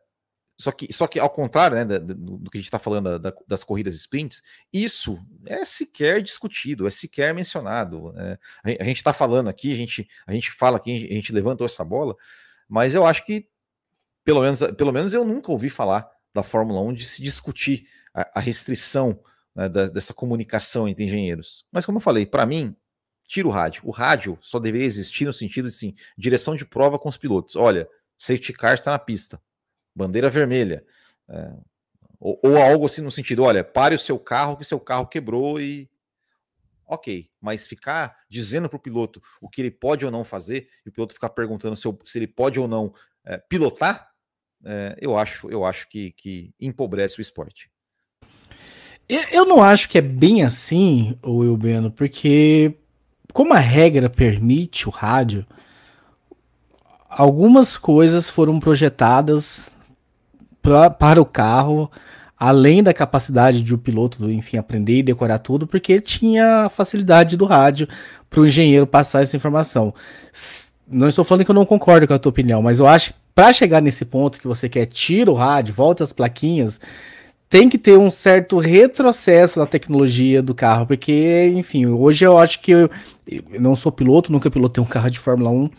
só 0.57 0.71
que, 0.71 0.93
só 0.93 1.07
que 1.07 1.19
ao 1.19 1.29
contrário 1.29 1.77
né, 1.77 1.85
do, 1.99 2.15
do 2.15 2.51
que 2.51 2.59
a 2.59 2.61
gente 2.61 2.69
está 2.69 2.79
falando 2.79 3.19
da, 3.19 3.33
das 3.47 3.65
corridas 3.65 3.95
sprints, 3.95 4.43
isso 4.73 5.19
é 5.45 5.65
sequer 5.65 6.23
discutido, 6.23 6.87
é 6.87 6.91
sequer 6.91 7.35
mencionado. 7.35 8.15
É, 8.17 8.39
a 8.81 8.85
gente 8.85 8.99
está 8.99 9.13
falando 9.13 9.49
aqui, 9.49 9.73
a 9.73 9.77
gente, 9.77 10.09
a 10.27 10.33
gente 10.33 10.51
fala 10.51 10.77
aqui, 10.77 11.09
a 11.11 11.15
gente 11.15 11.33
levantou 11.33 11.67
essa 11.67 11.85
bola, 11.85 12.17
mas 12.69 12.95
eu 12.95 13.05
acho 13.05 13.25
que, 13.25 13.49
pelo 14.25 14.41
menos, 14.41 14.61
pelo 14.77 14.93
menos 14.93 15.13
eu 15.13 15.25
nunca 15.25 15.51
ouvi 15.51 15.69
falar 15.69 16.09
da 16.33 16.43
Fórmula 16.43 16.81
1 16.81 16.95
de 16.95 17.05
se 17.05 17.23
discutir 17.23 17.87
a, 18.15 18.39
a 18.39 18.41
restrição 18.41 19.19
né, 19.55 19.69
da, 19.69 19.89
dessa 19.89 20.15
comunicação 20.15 20.89
entre 20.89 21.05
engenheiros. 21.05 21.67
Mas 21.71 21.85
como 21.85 21.99
eu 21.99 22.03
falei, 22.03 22.25
para 22.25 22.47
mim, 22.47 22.75
tira 23.27 23.49
o 23.49 23.51
rádio. 23.51 23.83
O 23.85 23.91
rádio 23.91 24.39
só 24.41 24.59
deveria 24.59 24.87
existir 24.87 25.25
no 25.25 25.33
sentido 25.33 25.69
de 25.69 25.75
sim, 25.75 25.95
direção 26.17 26.55
de 26.55 26.65
prova 26.65 26.99
com 26.99 27.09
os 27.09 27.17
pilotos. 27.17 27.57
Olha, 27.57 27.89
safety 28.19 28.53
car 28.53 28.75
está 28.75 28.91
na 28.91 28.99
pista, 28.99 29.41
bandeira 29.95 30.31
vermelha. 30.31 30.85
É, 31.29 31.53
ou, 32.21 32.39
ou, 32.43 32.57
algo 32.57 32.87
assim 32.87 33.03
no 33.03 33.11
sentido, 33.11 33.43
olha, 33.43 33.65
pare 33.65 33.95
o 33.95 33.99
seu 33.99 34.19
carro 34.19 34.57
que 34.57 34.65
seu 34.65 34.79
carro 34.79 35.07
quebrou 35.07 35.61
e 35.61 35.91
ok, 36.87 37.31
mas 37.41 37.67
ficar 37.67 38.19
dizendo 38.29 38.69
para 38.69 38.77
o 38.77 38.81
piloto 38.81 39.23
o 39.41 39.49
que 39.49 39.61
ele 39.61 39.71
pode 39.71 40.05
ou 40.05 40.11
não 40.11 40.23
fazer 40.23 40.69
e 40.85 40.89
o 40.89 40.93
piloto 40.93 41.15
ficar 41.15 41.31
perguntando 41.31 41.77
se, 41.77 41.89
se 42.05 42.19
ele 42.19 42.27
pode 42.27 42.61
ou 42.61 42.69
não 42.69 42.95
é, 43.25 43.39
pilotar, 43.39 44.11
é, 44.65 44.97
eu 45.01 45.17
acho, 45.17 45.51
eu 45.51 45.65
acho 45.65 45.89
que, 45.89 46.13
que 46.13 46.55
empobrece 46.61 47.19
o 47.19 47.23
esporte. 47.23 47.71
Eu 49.09 49.45
não 49.45 49.63
acho 49.63 49.89
que 49.89 49.99
é 49.99 50.01
bem 50.01 50.43
assim, 50.43 51.17
o 51.23 51.39
Wilbeno, 51.39 51.91
porque 51.91 52.75
como 53.33 53.53
a 53.53 53.59
regra 53.59 54.09
permite 54.09 54.89
o 54.89 54.91
rádio, 54.91 55.45
algumas 57.09 57.77
coisas 57.77 58.31
foram 58.31 58.59
projetadas 58.59 59.71
pra, 60.63 60.89
para 60.89 61.21
o 61.21 61.27
carro, 61.27 61.91
além 62.39 62.83
da 62.83 62.95
capacidade 62.95 63.61
de 63.61 63.75
o 63.75 63.79
piloto, 63.79 64.31
enfim, 64.31 64.57
aprender 64.57 64.99
e 64.99 65.03
decorar 65.03 65.39
tudo, 65.39 65.67
porque 65.67 66.01
tinha 66.01 66.65
a 66.65 66.69
facilidade 66.71 67.37
do 67.37 67.45
rádio 67.45 67.87
para 68.31 68.41
o 68.41 68.47
engenheiro 68.47 68.87
passar 68.87 69.23
essa 69.23 69.37
informação. 69.37 69.93
Não 70.89 71.09
estou 71.09 71.25
falando 71.25 71.45
que 71.45 71.51
eu 71.51 71.55
não 71.55 71.67
concordo 71.67 72.07
com 72.07 72.15
a 72.15 72.19
tua 72.19 72.31
opinião, 72.31 72.63
mas 72.63 72.81
eu 72.81 72.87
acho 72.87 73.13
que 73.13 73.19
para 73.35 73.53
chegar 73.53 73.83
nesse 73.83 74.05
ponto 74.05 74.39
que 74.39 74.47
você 74.47 74.69
quer, 74.69 74.87
tira 74.87 75.31
o 75.31 75.35
rádio, 75.35 75.75
volta 75.75 76.05
as 76.05 76.13
plaquinhas, 76.13 76.81
tem 77.55 77.69
que 77.69 77.79
ter 77.79 77.97
um 77.97 78.11
certo 78.11 78.59
retrocesso 78.59 79.61
na 79.61 79.67
tecnologia 79.67 80.43
do 80.43 80.53
carro, 80.53 80.89
porque, 80.89 81.53
enfim, 81.55 81.87
hoje 81.87 82.25
eu 82.25 82.37
acho 82.37 82.59
que 82.61 82.73
eu, 82.73 82.91
eu 83.29 83.61
não 83.61 83.77
sou 83.77 83.93
piloto, 83.93 84.33
nunca 84.33 84.51
pilotei 84.51 84.83
um 84.83 84.87
carro 84.87 85.09
de 85.09 85.21
Fórmula 85.21 85.51
1, 85.51 85.71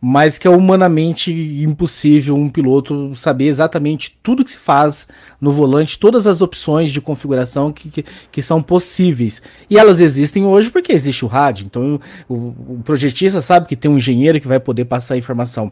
mas 0.00 0.38
que 0.38 0.48
é 0.48 0.50
humanamente 0.50 1.30
impossível 1.62 2.34
um 2.34 2.48
piloto 2.48 3.14
saber 3.14 3.44
exatamente 3.44 4.18
tudo 4.24 4.44
que 4.44 4.50
se 4.50 4.56
faz 4.56 5.06
no 5.40 5.52
volante, 5.52 6.00
todas 6.00 6.26
as 6.26 6.40
opções 6.40 6.90
de 6.90 7.00
configuração 7.00 7.72
que, 7.72 7.88
que, 7.88 8.04
que 8.32 8.42
são 8.42 8.60
possíveis. 8.60 9.40
E 9.70 9.78
elas 9.78 10.00
existem 10.00 10.44
hoje 10.44 10.68
porque 10.68 10.90
existe 10.90 11.24
o 11.24 11.28
rádio, 11.28 11.64
então 11.64 12.00
o, 12.28 12.34
o 12.34 12.80
projetista 12.84 13.40
sabe 13.40 13.68
que 13.68 13.76
tem 13.76 13.88
um 13.88 13.98
engenheiro 13.98 14.40
que 14.40 14.48
vai 14.48 14.58
poder 14.58 14.84
passar 14.84 15.14
a 15.14 15.18
informação. 15.18 15.70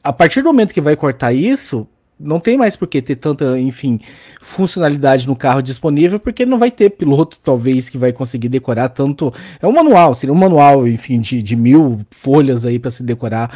A 0.00 0.12
partir 0.12 0.42
do 0.42 0.46
momento 0.46 0.72
que 0.72 0.80
vai 0.80 0.94
cortar 0.94 1.32
isso, 1.32 1.88
não 2.22 2.40
tem 2.40 2.56
mais 2.56 2.76
por 2.76 2.88
que 2.88 3.02
ter 3.02 3.16
tanta, 3.16 3.58
enfim, 3.58 4.00
funcionalidade 4.40 5.26
no 5.26 5.36
carro 5.36 5.60
disponível, 5.60 6.18
porque 6.18 6.46
não 6.46 6.58
vai 6.58 6.70
ter 6.70 6.90
piloto, 6.90 7.38
talvez, 7.42 7.88
que 7.88 7.98
vai 7.98 8.12
conseguir 8.12 8.48
decorar 8.48 8.88
tanto. 8.88 9.32
É 9.60 9.66
um 9.66 9.72
manual, 9.72 10.14
seria 10.14 10.32
um 10.32 10.38
manual, 10.38 10.86
enfim, 10.86 11.20
de, 11.20 11.42
de 11.42 11.56
mil 11.56 12.00
folhas 12.10 12.64
aí 12.64 12.78
para 12.78 12.90
se 12.90 13.02
decorar. 13.02 13.50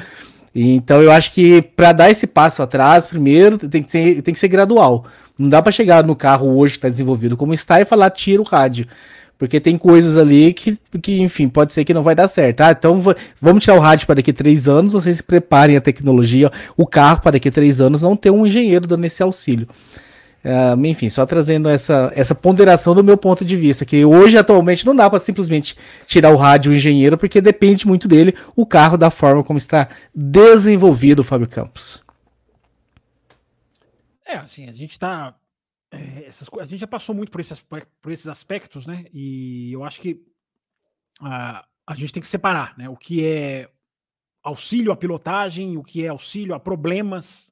Então 0.55 1.03
eu 1.03 1.13
acho 1.13 1.33
que 1.33 1.61
para 1.61 1.93
dar 1.93 2.11
esse 2.11 2.27
passo 2.27 2.63
atrás, 2.63 3.05
primeiro 3.05 3.59
tem 3.59 3.83
que, 3.83 3.91
ser, 3.91 4.23
tem 4.23 4.33
que 4.33 4.41
ser 4.41 4.49
gradual. 4.49 5.05
Não 5.39 5.51
dá 5.51 5.61
para 5.61 5.71
chegar 5.71 6.03
no 6.03 6.17
carro 6.17 6.57
hoje 6.57 6.73
que 6.73 6.79
está 6.79 6.89
desenvolvido 6.89 7.37
como 7.37 7.53
está 7.53 7.81
e 7.81 7.85
falar 7.85 8.09
tira 8.09 8.41
o 8.41 8.45
rádio. 8.45 8.87
Porque 9.39 9.61
tem 9.61 9.77
coisas 9.77 10.17
ali 10.17 10.55
que, 10.55 10.79
que, 11.03 11.21
enfim, 11.21 11.49
pode 11.49 11.73
ser 11.73 11.85
que 11.85 11.93
não 11.93 12.03
vai 12.03 12.15
dar 12.15 12.27
certo. 12.27 12.63
Ah, 12.63 12.71
então 12.71 13.03
vamos 13.41 13.63
tirar 13.63 13.77
o 13.77 13.81
rádio 13.81 14.07
para 14.07 14.17
daqui 14.17 14.33
três 14.33 14.67
anos, 14.67 14.93
vocês 14.93 15.19
se 15.19 15.23
preparem 15.23 15.77
a 15.77 15.81
tecnologia, 15.81 16.51
o 16.77 16.87
carro 16.87 17.21
para 17.21 17.33
daqui 17.33 17.51
três 17.51 17.81
anos 17.81 18.01
não 18.01 18.17
ter 18.17 18.31
um 18.31 18.47
engenheiro 18.47 18.87
dando 18.87 19.05
esse 19.05 19.23
auxílio. 19.23 19.69
Uh, 20.47 20.87
enfim, 20.87 21.11
só 21.11 21.27
trazendo 21.27 21.69
essa, 21.69 22.13
essa 22.15 22.33
ponderação 22.33 22.95
do 22.95 23.03
meu 23.03 23.17
ponto 23.17 23.45
de 23.45 23.57
vista, 23.57 23.85
que 23.85 24.05
hoje 24.05 24.39
atualmente 24.39 24.87
não 24.87 24.95
dá 24.95 25.11
para 25.11 25.19
simplesmente 25.19 25.77
tirar 26.07 26.31
o 26.31 26.37
rádio 26.37 26.71
o 26.71 26.75
engenheiro, 26.75 27.19
porque 27.19 27.41
depende 27.41 27.85
muito 27.85 28.07
dele 28.07 28.33
o 28.55 28.65
carro 28.65 28.97
da 28.97 29.11
forma 29.11 29.43
como 29.43 29.59
está 29.59 29.89
desenvolvido 30.15 31.25
Fábio 31.25 31.49
Campos. 31.49 32.01
É, 34.25 34.37
assim, 34.37 34.69
a 34.69 34.73
gente 34.73 34.93
está 34.93 35.35
é, 35.97 36.27
essas, 36.27 36.49
a 36.61 36.65
gente 36.65 36.81
já 36.81 36.87
passou 36.87 37.15
muito 37.15 37.31
por 37.31 37.41
esses, 37.41 37.61
por 37.61 38.13
esses 38.13 38.29
aspectos, 38.29 38.87
né? 38.87 39.07
E 39.13 39.73
eu 39.73 39.85
acho 39.85 40.01
que 40.01 40.13
uh, 41.21 41.65
a 41.87 41.95
gente 41.95 42.13
tem 42.13 42.23
que 42.23 42.29
separar, 42.29 42.77
né? 42.77 42.89
O 42.89 42.97
que 42.97 43.25
é 43.25 43.71
auxílio 44.43 44.93
à 44.93 44.97
pilotagem, 44.97 45.77
o 45.77 45.83
que 45.83 46.05
é 46.05 46.09
auxílio 46.09 46.55
a 46.55 46.61
problemas, 46.61 47.51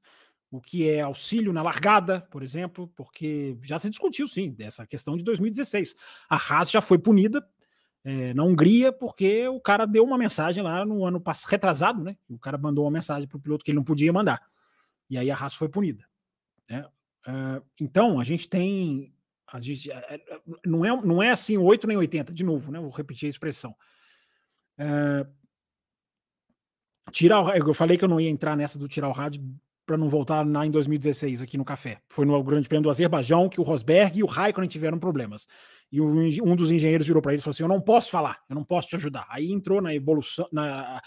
o 0.51 0.61
que 0.61 0.88
é 0.88 1.01
auxílio 1.01 1.53
na 1.53 1.62
largada, 1.62 2.20
por 2.30 2.42
exemplo, 2.42 2.86
porque 2.95 3.59
já 3.62 3.78
se 3.78 3.90
discutiu, 3.90 4.28
sim, 4.28 4.53
dessa 4.53 4.86
questão 4.86 5.16
de 5.16 5.24
2016. 5.24 5.97
A 6.28 6.36
Haas 6.36 6.70
já 6.70 6.80
foi 6.80 6.99
punida 6.99 7.45
é, 8.05 8.32
na 8.34 8.45
Hungria 8.45 8.92
porque 8.92 9.49
o 9.49 9.61
cara 9.61 9.86
deu 9.86 10.05
uma 10.05 10.16
mensagem 10.16 10.62
lá 10.62 10.84
no 10.84 11.05
ano 11.05 11.20
passado, 11.20 11.51
retrasado, 11.51 12.05
né? 12.05 12.16
O 12.28 12.38
cara 12.38 12.57
mandou 12.57 12.84
uma 12.84 12.90
mensagem 12.90 13.28
para 13.28 13.36
o 13.36 13.40
piloto 13.40 13.64
que 13.64 13.70
ele 13.70 13.78
não 13.78 13.84
podia 13.84 14.12
mandar. 14.12 14.40
E 15.11 15.18
aí 15.18 15.30
a 15.30 15.34
Haas 15.36 15.55
foi 15.55 15.68
punida. 15.68 16.05
Né? 16.68 16.86
Então, 17.80 18.20
a 18.20 18.24
gente 18.24 18.48
tem. 18.48 19.12
A 19.52 19.60
gente, 19.60 19.88
uh, 19.88 20.58
não, 20.64 20.84
é, 20.84 21.02
não 21.02 21.22
é 21.22 21.30
assim 21.30 21.56
8 21.56 21.86
nem 21.86 21.96
80, 21.96 22.32
de 22.32 22.42
novo, 22.42 22.72
né? 22.72 22.80
Vou 22.80 22.90
repetir 22.90 23.26
a 23.26 23.30
expressão. 23.30 23.74
Tirar 27.12 27.56
eu 27.56 27.74
falei 27.74 27.96
que 27.96 28.04
eu 28.04 28.08
não 28.08 28.20
ia 28.20 28.30
entrar 28.30 28.56
nessa 28.56 28.78
do 28.78 28.88
tirar 28.88 29.08
o 29.08 29.12
rádio 29.12 29.42
para 29.86 29.96
não 29.96 30.08
voltar 30.08 30.46
lá 30.46 30.66
em 30.66 30.70
2016 30.70 31.42
aqui 31.42 31.58
no 31.58 31.64
café. 31.64 32.00
Foi 32.08 32.24
no 32.24 32.42
Grande 32.42 32.68
Prêmio 32.68 32.82
do 32.82 32.90
Azerbaijão 32.90 33.48
que 33.48 33.60
o 33.60 33.64
Rosberg 33.64 34.18
e 34.18 34.22
o 34.22 34.26
Raikkonen 34.26 34.68
tiveram 34.68 34.98
problemas. 34.98 35.46
E 35.92 36.00
o, 36.00 36.06
um 36.06 36.56
dos 36.56 36.70
engenheiros 36.70 37.06
virou 37.06 37.22
para 37.22 37.32
ele 37.32 37.40
e 37.40 37.42
falou 37.42 37.52
assim: 37.52 37.62
Eu 37.62 37.68
não 37.68 37.80
posso 37.80 38.10
falar, 38.10 38.42
eu 38.48 38.54
não 38.54 38.64
posso 38.64 38.88
te 38.88 38.96
ajudar. 38.96 39.26
Aí 39.28 39.52
entrou 39.52 39.80
na 39.80 39.94
evolução, 39.94 40.48
na, 40.50 41.00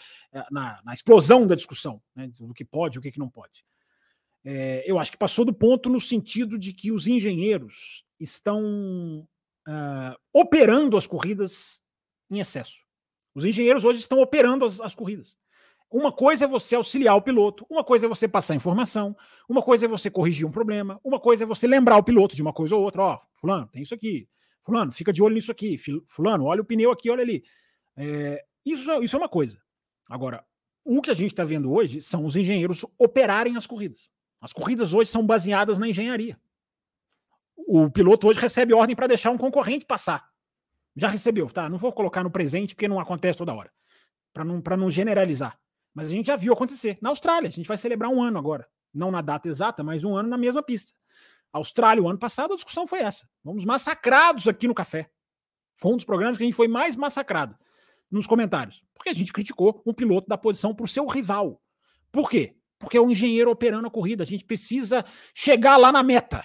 na, 0.51 0.79
na 0.85 0.93
explosão 0.93 1.45
da 1.45 1.55
discussão, 1.55 2.01
né, 2.15 2.27
do 2.27 2.53
que 2.53 2.63
pode 2.63 2.97
e 2.97 2.99
o 2.99 3.01
que, 3.01 3.11
que 3.11 3.19
não 3.19 3.29
pode 3.29 3.65
é, 4.43 4.83
eu 4.85 4.99
acho 4.99 5.11
que 5.11 5.17
passou 5.17 5.43
do 5.43 5.53
ponto 5.53 5.89
no 5.89 5.99
sentido 5.99 6.57
de 6.57 6.73
que 6.73 6.91
os 6.91 7.07
engenheiros 7.07 8.05
estão 8.19 9.27
uh, 9.67 10.15
operando 10.33 10.97
as 10.97 11.05
corridas 11.05 11.81
em 12.29 12.39
excesso. 12.39 12.81
Os 13.35 13.45
engenheiros 13.45 13.85
hoje 13.85 13.99
estão 13.99 14.19
operando 14.19 14.65
as, 14.65 14.79
as 14.81 14.95
corridas. 14.95 15.37
Uma 15.89 16.11
coisa 16.11 16.45
é 16.45 16.47
você 16.47 16.75
auxiliar 16.75 17.15
o 17.15 17.21
piloto, 17.21 17.65
uma 17.69 17.83
coisa 17.83 18.05
é 18.05 18.09
você 18.09 18.27
passar 18.27 18.55
informação, 18.55 19.15
uma 19.47 19.61
coisa 19.61 19.85
é 19.85 19.87
você 19.87 20.09
corrigir 20.11 20.45
um 20.45 20.51
problema, 20.51 20.99
uma 21.03 21.19
coisa 21.19 21.45
é 21.45 21.47
você 21.47 21.65
lembrar 21.65 21.97
o 21.97 22.03
piloto 22.03 22.35
de 22.35 22.41
uma 22.41 22.51
coisa 22.51 22.75
ou 22.75 22.83
outra. 22.83 23.01
Ó, 23.01 23.15
oh, 23.15 23.27
fulano, 23.35 23.67
tem 23.67 23.81
isso 23.81 23.93
aqui. 23.93 24.27
Fulano, 24.61 24.91
fica 24.91 25.13
de 25.13 25.23
olho 25.23 25.35
nisso 25.35 25.51
aqui. 25.51 25.77
Fulano, 26.07 26.43
olha 26.43 26.61
o 26.61 26.65
pneu 26.65 26.91
aqui, 26.91 27.09
olha 27.09 27.21
ali. 27.21 27.41
É, 27.95 28.43
isso, 28.65 28.91
isso 29.01 29.15
é 29.15 29.19
uma 29.19 29.29
coisa. 29.29 29.61
Agora, 30.09 30.43
o 30.83 31.01
que 31.01 31.09
a 31.09 31.13
gente 31.13 31.31
está 31.31 31.45
vendo 31.45 31.71
hoje 31.71 32.01
são 32.01 32.25
os 32.25 32.35
engenheiros 32.35 32.85
operarem 32.97 33.55
as 33.55 33.65
corridas. 33.65 34.09
As 34.39 34.53
corridas 34.53 34.93
hoje 34.93 35.09
são 35.09 35.25
baseadas 35.25 35.79
na 35.79 35.87
engenharia. 35.87 36.39
O 37.55 37.89
piloto 37.89 38.27
hoje 38.27 38.39
recebe 38.39 38.73
ordem 38.73 38.95
para 38.95 39.07
deixar 39.07 39.31
um 39.31 39.37
concorrente 39.37 39.85
passar. 39.85 40.29
Já 40.95 41.09
recebeu, 41.09 41.47
tá? 41.47 41.67
Não 41.69 41.77
vou 41.77 41.91
colocar 41.91 42.23
no 42.23 42.31
presente 42.31 42.73
porque 42.73 42.87
não 42.87 42.99
acontece 42.99 43.37
toda 43.37 43.53
hora. 43.53 43.71
Para 44.33 44.43
não, 44.43 44.61
não 44.77 44.89
generalizar. 44.89 45.59
Mas 45.93 46.07
a 46.07 46.11
gente 46.11 46.27
já 46.27 46.35
viu 46.35 46.53
acontecer. 46.53 46.97
Na 47.01 47.09
Austrália, 47.09 47.47
a 47.47 47.51
gente 47.51 47.67
vai 47.67 47.77
celebrar 47.77 48.09
um 48.11 48.21
ano 48.21 48.37
agora. 48.37 48.67
Não 48.93 49.11
na 49.11 49.21
data 49.21 49.47
exata, 49.47 49.83
mas 49.83 50.03
um 50.03 50.15
ano 50.15 50.29
na 50.29 50.37
mesma 50.37 50.61
pista. 50.61 50.93
Austrália, 51.51 52.03
o 52.03 52.09
ano 52.09 52.19
passado, 52.19 52.53
a 52.53 52.55
discussão 52.55 52.85
foi 52.85 52.99
essa. 52.99 53.27
Vamos 53.43 53.65
massacrados 53.65 54.47
aqui 54.47 54.67
no 54.67 54.75
café. 54.75 55.09
Foi 55.75 55.91
um 55.91 55.95
dos 55.95 56.05
programas 56.05 56.37
que 56.37 56.43
a 56.43 56.45
gente 56.45 56.55
foi 56.55 56.67
mais 56.67 56.95
massacrado 56.95 57.57
nos 58.09 58.25
comentários. 58.25 58.83
Porque 58.93 59.09
a 59.09 59.13
gente 59.13 59.33
criticou 59.33 59.81
um 59.85 59.93
piloto 59.93 60.27
da 60.27 60.37
posição 60.37 60.73
para 60.73 60.85
o 60.85 60.87
seu 60.87 61.05
rival. 61.05 61.61
Por 62.11 62.29
quê? 62.29 62.55
Porque 62.79 62.97
é 62.97 63.01
o 63.01 63.09
engenheiro 63.09 63.51
operando 63.51 63.87
a 63.87 63.91
corrida. 63.91 64.23
A 64.23 64.27
gente 64.27 64.45
precisa 64.45 65.03
chegar 65.33 65.77
lá 65.77 65.91
na 65.91 66.03
meta. 66.03 66.43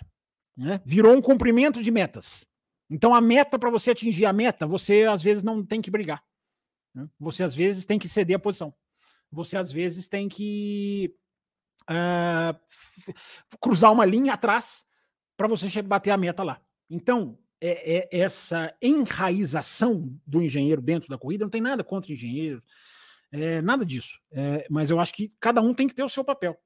Né? 0.57 0.81
Virou 0.85 1.15
um 1.15 1.23
cumprimento 1.23 1.83
de 1.83 1.91
metas. 1.91 2.47
Então, 2.91 3.15
a 3.15 3.21
meta, 3.21 3.59
para 3.59 3.71
você 3.71 3.91
atingir 3.93 4.27
a 4.27 4.33
meta, 4.33 4.67
você 4.67 5.05
às 5.05 5.23
vezes 5.23 5.43
não 5.43 5.65
tem 5.65 5.81
que 5.81 5.91
brigar. 5.91 6.23
Né? 6.95 7.09
Você 7.19 7.43
às 7.43 7.55
vezes 7.55 7.85
tem 7.85 7.99
que 7.99 8.09
ceder 8.09 8.37
a 8.37 8.39
posição. 8.39 8.75
Você 9.31 9.57
às 9.57 9.73
vezes 9.73 10.07
tem 10.07 10.29
que 10.29 11.15
uh, 11.91 12.55
cruzar 13.61 13.93
uma 13.93 14.05
linha 14.05 14.35
atrás 14.35 14.85
para 15.37 15.49
você 15.49 15.81
bater 15.81 16.11
a 16.11 16.19
meta 16.19 16.43
lá. 16.43 16.61
Então, 16.91 17.39
é, 17.61 18.09
é 18.11 18.19
essa 18.21 18.75
enraização 18.83 20.15
do 20.27 20.43
engenheiro 20.43 20.83
dentro 20.83 21.09
da 21.09 21.17
corrida 21.17 21.45
não 21.45 21.51
tem 21.51 21.61
nada 21.61 21.83
contra 21.83 22.13
engenheiro 22.13 22.63
é, 23.33 23.63
nada 23.63 23.85
disso. 23.85 24.21
É, 24.31 24.67
mas 24.71 24.91
eu 24.91 25.01
acho 25.01 25.13
que 25.15 25.33
cada 25.41 25.61
um 25.61 25.73
tem 25.73 25.89
que 25.89 25.95
ter 25.95 26.05
o 26.05 26.09
seu 26.09 26.23
papel. 26.23 26.57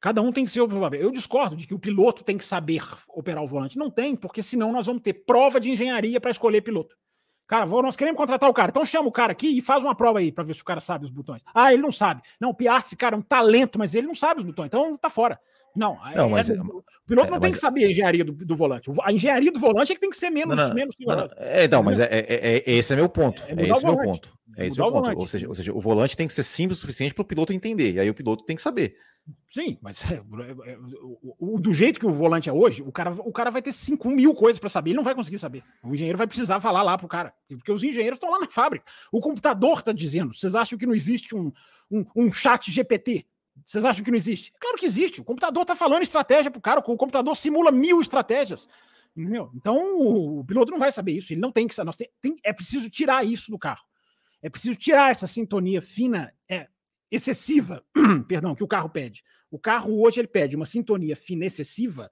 Cada 0.00 0.20
um 0.20 0.32
tem 0.32 0.44
que 0.44 0.50
ser 0.50 0.60
o 0.60 0.68
seu 0.68 0.80
papel. 0.80 1.00
Eu 1.00 1.10
discordo 1.10 1.56
de 1.56 1.66
que 1.66 1.72
o 1.72 1.78
piloto 1.78 2.22
tem 2.24 2.36
que 2.36 2.44
saber 2.44 2.82
operar 3.08 3.42
o 3.42 3.46
volante. 3.46 3.78
Não 3.78 3.90
tem, 3.90 4.14
porque 4.14 4.42
senão 4.42 4.72
nós 4.72 4.86
vamos 4.86 5.02
ter 5.02 5.14
prova 5.14 5.58
de 5.58 5.70
engenharia 5.70 6.20
para 6.20 6.30
escolher 6.30 6.60
piloto. 6.60 6.94
Cara, 7.46 7.66
nós 7.66 7.96
queremos 7.96 8.18
contratar 8.18 8.48
o 8.48 8.54
cara. 8.54 8.70
Então 8.70 8.84
chama 8.84 9.08
o 9.08 9.12
cara 9.12 9.32
aqui 9.32 9.58
e 9.58 9.62
faz 9.62 9.84
uma 9.84 9.94
prova 9.94 10.18
aí 10.18 10.32
para 10.32 10.44
ver 10.44 10.54
se 10.54 10.62
o 10.62 10.64
cara 10.64 10.80
sabe 10.80 11.04
os 11.04 11.10
botões. 11.10 11.42
Ah, 11.54 11.72
ele 11.72 11.82
não 11.82 11.92
sabe. 11.92 12.22
Não, 12.40 12.50
o 12.50 12.54
Piastri, 12.54 12.96
cara, 12.96 13.14
é 13.14 13.18
um 13.18 13.22
talento, 13.22 13.78
mas 13.78 13.94
ele 13.94 14.06
não 14.06 14.14
sabe 14.14 14.40
os 14.40 14.46
botões. 14.46 14.66
Então 14.66 14.96
tá 14.96 15.10
fora. 15.10 15.38
Não, 15.74 15.98
não 16.14 16.26
é, 16.26 16.28
mas, 16.28 16.50
é, 16.50 16.54
o 16.54 16.84
piloto 17.06 17.28
é, 17.28 17.30
não 17.32 17.40
tem 17.40 17.52
que 17.52 17.58
saber 17.58 17.84
a 17.84 17.90
engenharia 17.90 18.24
do, 18.24 18.32
do, 18.32 18.54
volante. 18.54 18.88
A 19.02 19.12
engenharia 19.12 19.50
do 19.50 19.58
volante 19.58 19.92
é 19.92 19.94
que 19.94 20.00
tem 20.00 20.10
que 20.10 20.16
ser 20.16 20.30
menos, 20.30 20.56
não, 20.56 20.68
não, 20.68 20.74
menos 20.74 20.94
rigorosa. 20.98 21.34
É, 21.38 21.66
não, 21.66 21.82
mas 21.82 21.98
é, 21.98 22.04
é, 22.04 22.62
é, 22.66 22.72
esse 22.72 22.92
é 22.92 22.96
meu 22.96 23.08
ponto. 23.08 23.42
É, 23.48 23.68
esse 23.68 23.84
meu 23.84 23.96
ponto. 23.96 24.38
É 24.56 24.66
esse 24.66 24.78
meu 24.78 24.92
ponto. 24.92 25.18
Ou 25.18 25.26
seja, 25.26 25.48
ou 25.48 25.54
seja, 25.54 25.72
o 25.72 25.80
volante 25.80 26.16
tem 26.16 26.28
que 26.28 26.32
ser 26.32 26.44
simples 26.44 26.78
o 26.78 26.80
suficiente 26.80 27.12
para 27.12 27.22
o 27.22 27.26
piloto 27.26 27.52
entender. 27.52 27.94
E 27.94 28.00
aí 28.00 28.08
o 28.08 28.14
piloto 28.14 28.44
tem 28.44 28.54
que 28.54 28.62
saber. 28.62 28.96
Sim, 29.48 29.78
mas 29.80 30.04
o, 31.38 31.58
do 31.58 31.72
jeito 31.72 31.98
que 31.98 32.06
o 32.06 32.10
volante 32.10 32.50
é 32.50 32.52
hoje, 32.52 32.82
o 32.82 32.92
cara, 32.92 33.10
o 33.10 33.32
cara 33.32 33.50
vai 33.50 33.62
ter 33.62 33.72
5 33.72 34.10
mil 34.10 34.34
coisas 34.34 34.60
para 34.60 34.68
saber. 34.68 34.90
Ele 34.90 34.96
não 34.96 35.04
vai 35.04 35.14
conseguir 35.14 35.38
saber. 35.38 35.64
O 35.82 35.94
engenheiro 35.94 36.18
vai 36.18 36.26
precisar 36.26 36.60
falar 36.60 36.82
lá 36.82 36.98
pro 36.98 37.08
cara. 37.08 37.32
Porque 37.48 37.72
os 37.72 37.82
engenheiros 37.82 38.16
estão 38.16 38.30
lá 38.30 38.38
na 38.38 38.48
fábrica. 38.48 38.84
O 39.10 39.20
computador 39.20 39.78
está 39.78 39.92
dizendo. 39.92 40.34
Vocês 40.34 40.54
acham 40.54 40.78
que 40.78 40.86
não 40.86 40.94
existe 40.94 41.34
um, 41.34 41.50
um, 41.90 42.04
um 42.14 42.32
chat 42.32 42.70
GPT? 42.70 43.26
Vocês 43.66 43.84
acham 43.84 44.04
que 44.04 44.10
não 44.10 44.16
existe? 44.16 44.52
Claro 44.60 44.76
que 44.76 44.86
existe. 44.86 45.20
O 45.20 45.24
computador 45.24 45.62
está 45.62 45.74
falando 45.74 46.02
estratégia 46.02 46.50
para 46.50 46.58
o 46.58 46.62
cara. 46.62 46.80
O 46.80 46.82
computador 46.82 47.34
simula 47.36 47.70
mil 47.70 48.00
estratégias. 48.00 48.68
Entendeu? 49.16 49.50
Então 49.54 49.98
o 49.98 50.44
piloto 50.44 50.72
não 50.72 50.78
vai 50.78 50.90
saber 50.90 51.12
isso. 51.12 51.32
Ele 51.32 51.40
não 51.40 51.52
tem 51.52 51.66
que. 51.68 51.74
Tem, 52.20 52.36
é 52.42 52.52
preciso 52.52 52.90
tirar 52.90 53.24
isso 53.24 53.50
do 53.50 53.58
carro. 53.58 53.84
É 54.42 54.50
preciso 54.50 54.76
tirar 54.76 55.10
essa 55.10 55.26
sintonia 55.26 55.80
fina, 55.80 56.32
é, 56.48 56.68
excessiva, 57.10 57.82
perdão, 58.28 58.54
que 58.54 58.62
o 58.62 58.68
carro 58.68 58.90
pede. 58.90 59.24
O 59.50 59.58
carro 59.58 60.02
hoje 60.02 60.20
ele 60.20 60.28
pede 60.28 60.56
uma 60.56 60.66
sintonia 60.66 61.16
fina 61.16 61.46
excessiva 61.46 62.10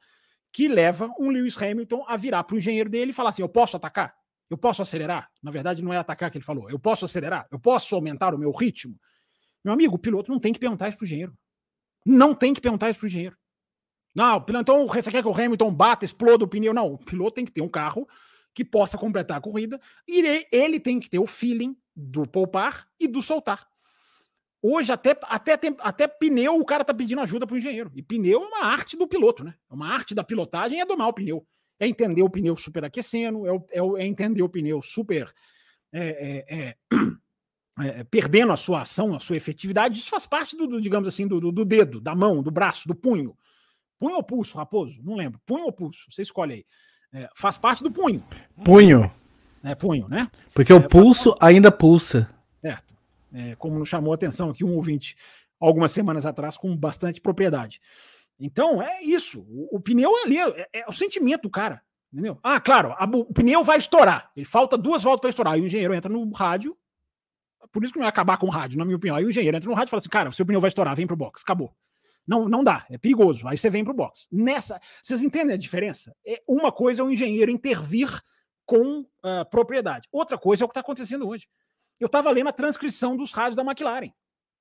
que 0.52 0.68
leva 0.68 1.12
um 1.18 1.28
Lewis 1.28 1.60
Hamilton 1.60 2.04
a 2.06 2.16
virar 2.16 2.44
para 2.44 2.54
o 2.54 2.58
engenheiro 2.58 2.88
dele 2.88 3.10
e 3.10 3.14
falar 3.14 3.30
assim: 3.30 3.42
eu 3.42 3.48
posso 3.48 3.76
atacar? 3.76 4.14
Eu 4.48 4.56
posso 4.56 4.82
acelerar? 4.82 5.30
Na 5.42 5.50
verdade, 5.50 5.82
não 5.82 5.92
é 5.92 5.96
atacar 5.96 6.30
que 6.30 6.38
ele 6.38 6.44
falou. 6.44 6.70
Eu 6.70 6.78
posso 6.78 7.04
acelerar? 7.04 7.48
Eu 7.50 7.58
posso 7.58 7.94
aumentar 7.94 8.34
o 8.34 8.38
meu 8.38 8.52
ritmo? 8.52 8.98
Meu 9.64 9.74
amigo, 9.74 9.94
o 9.94 9.98
piloto 9.98 10.30
não 10.30 10.38
tem 10.38 10.52
que 10.52 10.58
perguntar 10.58 10.88
isso 10.88 10.96
pro 10.96 11.06
engenheiro. 11.06 11.36
Não 12.04 12.34
tem 12.34 12.52
que 12.52 12.60
perguntar 12.60 12.90
isso 12.90 12.98
pro 12.98 13.08
engenheiro. 13.08 13.36
Não, 14.14 14.44
então 14.60 14.86
você 14.86 15.10
quer 15.10 15.22
que 15.22 15.28
o 15.28 15.34
Hamilton 15.34 15.72
bata, 15.72 16.04
exploda 16.04 16.44
o 16.44 16.48
pneu? 16.48 16.74
Não, 16.74 16.94
o 16.94 16.98
piloto 16.98 17.36
tem 17.36 17.44
que 17.44 17.52
ter 17.52 17.62
um 17.62 17.68
carro 17.68 18.06
que 18.54 18.64
possa 18.64 18.98
completar 18.98 19.38
a 19.38 19.40
corrida 19.40 19.80
e 20.06 20.46
ele 20.52 20.78
tem 20.78 21.00
que 21.00 21.08
ter 21.08 21.18
o 21.18 21.26
feeling 21.26 21.74
do 21.96 22.26
poupar 22.26 22.86
e 23.00 23.08
do 23.08 23.22
soltar. 23.22 23.66
Hoje, 24.60 24.92
até, 24.92 25.18
até, 25.22 25.58
até 25.80 26.06
pneu, 26.06 26.56
o 26.56 26.64
cara 26.64 26.84
tá 26.84 26.94
pedindo 26.94 27.20
ajuda 27.20 27.46
pro 27.46 27.56
engenheiro. 27.56 27.90
E 27.96 28.02
pneu 28.02 28.42
é 28.42 28.46
uma 28.46 28.64
arte 28.66 28.96
do 28.96 29.08
piloto, 29.08 29.42
né? 29.42 29.54
É 29.68 29.74
uma 29.74 29.88
arte 29.88 30.14
da 30.14 30.22
pilotagem 30.22 30.80
é 30.80 30.86
domar 30.86 31.08
o 31.08 31.12
pneu. 31.12 31.44
É 31.80 31.88
entender 31.88 32.22
o 32.22 32.30
pneu 32.30 32.54
superaquecendo, 32.56 33.44
é, 33.46 33.50
é, 33.70 33.80
é 33.80 34.06
entender 34.06 34.42
o 34.42 34.48
pneu 34.48 34.80
super. 34.80 35.32
É, 35.92 36.44
é, 36.48 36.76
é 37.80 38.00
é, 38.00 38.04
perdendo 38.04 38.52
a 38.52 38.56
sua 38.56 38.82
ação, 38.82 39.14
a 39.14 39.18
sua 39.18 39.36
efetividade, 39.36 39.98
isso 39.98 40.10
faz 40.10 40.26
parte 40.26 40.56
do, 40.56 40.66
do 40.66 40.80
digamos 40.80 41.08
assim, 41.08 41.26
do, 41.26 41.40
do, 41.52 41.64
dedo, 41.64 42.00
da 42.00 42.14
mão, 42.14 42.42
do 42.42 42.50
braço, 42.50 42.86
do 42.86 42.94
punho. 42.94 43.36
Punho 43.98 44.16
ou 44.16 44.22
pulso, 44.22 44.58
Raposo? 44.58 45.00
Não 45.02 45.14
lembro. 45.14 45.40
Punho 45.46 45.64
ou 45.64 45.72
pulso? 45.72 46.10
Você 46.10 46.22
escolhe 46.22 46.52
aí. 46.54 46.66
É, 47.12 47.28
faz 47.34 47.56
parte 47.56 47.82
do 47.82 47.90
punho. 47.90 48.22
Punho. 48.64 49.10
É, 49.62 49.74
punho, 49.74 50.08
né? 50.08 50.28
Porque 50.52 50.72
é, 50.72 50.74
o 50.74 50.86
pulso 50.86 51.36
ainda 51.40 51.70
pulsa. 51.70 52.28
Certo. 52.54 52.94
É, 53.32 53.54
como 53.56 53.78
nos 53.78 53.88
chamou 53.88 54.12
a 54.12 54.16
atenção 54.16 54.50
aqui 54.50 54.64
um 54.64 54.74
ouvinte 54.74 55.16
algumas 55.58 55.92
semanas 55.92 56.26
atrás 56.26 56.56
com 56.56 56.76
bastante 56.76 57.20
propriedade. 57.20 57.80
Então, 58.38 58.82
é 58.82 59.02
isso. 59.02 59.46
O, 59.48 59.76
o 59.76 59.80
pneu 59.80 60.12
ali 60.24 60.36
é, 60.36 60.68
é, 60.72 60.84
o 60.88 60.92
sentimento 60.92 61.42
do 61.42 61.50
cara. 61.50 61.80
Entendeu? 62.12 62.38
Ah, 62.42 62.60
claro, 62.60 62.94
a, 62.98 63.04
o 63.04 63.32
pneu 63.32 63.62
vai 63.62 63.78
estourar. 63.78 64.30
Ele 64.36 64.44
falta 64.44 64.76
duas 64.76 65.02
voltas 65.02 65.20
para 65.20 65.30
estourar. 65.30 65.58
E 65.58 65.62
o 65.62 65.66
engenheiro 65.66 65.94
entra 65.94 66.12
no 66.12 66.28
rádio. 66.32 66.76
Por 67.70 67.84
isso 67.84 67.92
que 67.92 67.98
não 67.98 68.04
vai 68.04 68.10
acabar 68.10 68.36
com 68.38 68.46
o 68.46 68.50
rádio, 68.50 68.78
na 68.78 68.84
minha 68.84 68.96
opinião. 68.96 69.16
Aí 69.16 69.24
o 69.24 69.30
engenheiro 69.30 69.56
entra 69.56 69.68
no 69.68 69.74
rádio 69.74 69.88
e 69.88 69.90
fala 69.90 70.00
assim: 70.00 70.08
cara, 70.08 70.30
seu 70.32 70.44
pneu 70.44 70.60
vai 70.60 70.68
estourar, 70.68 70.96
vem 70.96 71.06
pro 71.06 71.16
box. 71.16 71.42
Acabou. 71.42 71.74
Não, 72.26 72.48
não 72.48 72.62
dá, 72.62 72.86
é 72.88 72.96
perigoso. 72.98 73.48
Aí 73.48 73.56
você 73.56 73.68
vem 73.68 73.84
pro 73.84 73.94
box. 73.94 74.28
Nessa, 74.30 74.80
vocês 75.02 75.22
entendem 75.22 75.54
a 75.54 75.58
diferença? 75.58 76.14
É 76.26 76.42
uma 76.46 76.70
coisa 76.70 77.02
é 77.02 77.04
o 77.04 77.10
engenheiro 77.10 77.50
intervir 77.50 78.22
com 78.64 79.00
uh, 79.00 79.48
propriedade. 79.50 80.08
Outra 80.12 80.38
coisa 80.38 80.62
é 80.62 80.64
o 80.64 80.68
que 80.68 80.72
está 80.72 80.80
acontecendo 80.80 81.28
hoje. 81.28 81.48
Eu 81.98 82.06
estava 82.06 82.30
lendo 82.30 82.48
a 82.48 82.52
transcrição 82.52 83.16
dos 83.16 83.32
rádios 83.32 83.56
da 83.56 83.62
McLaren, 83.62 84.12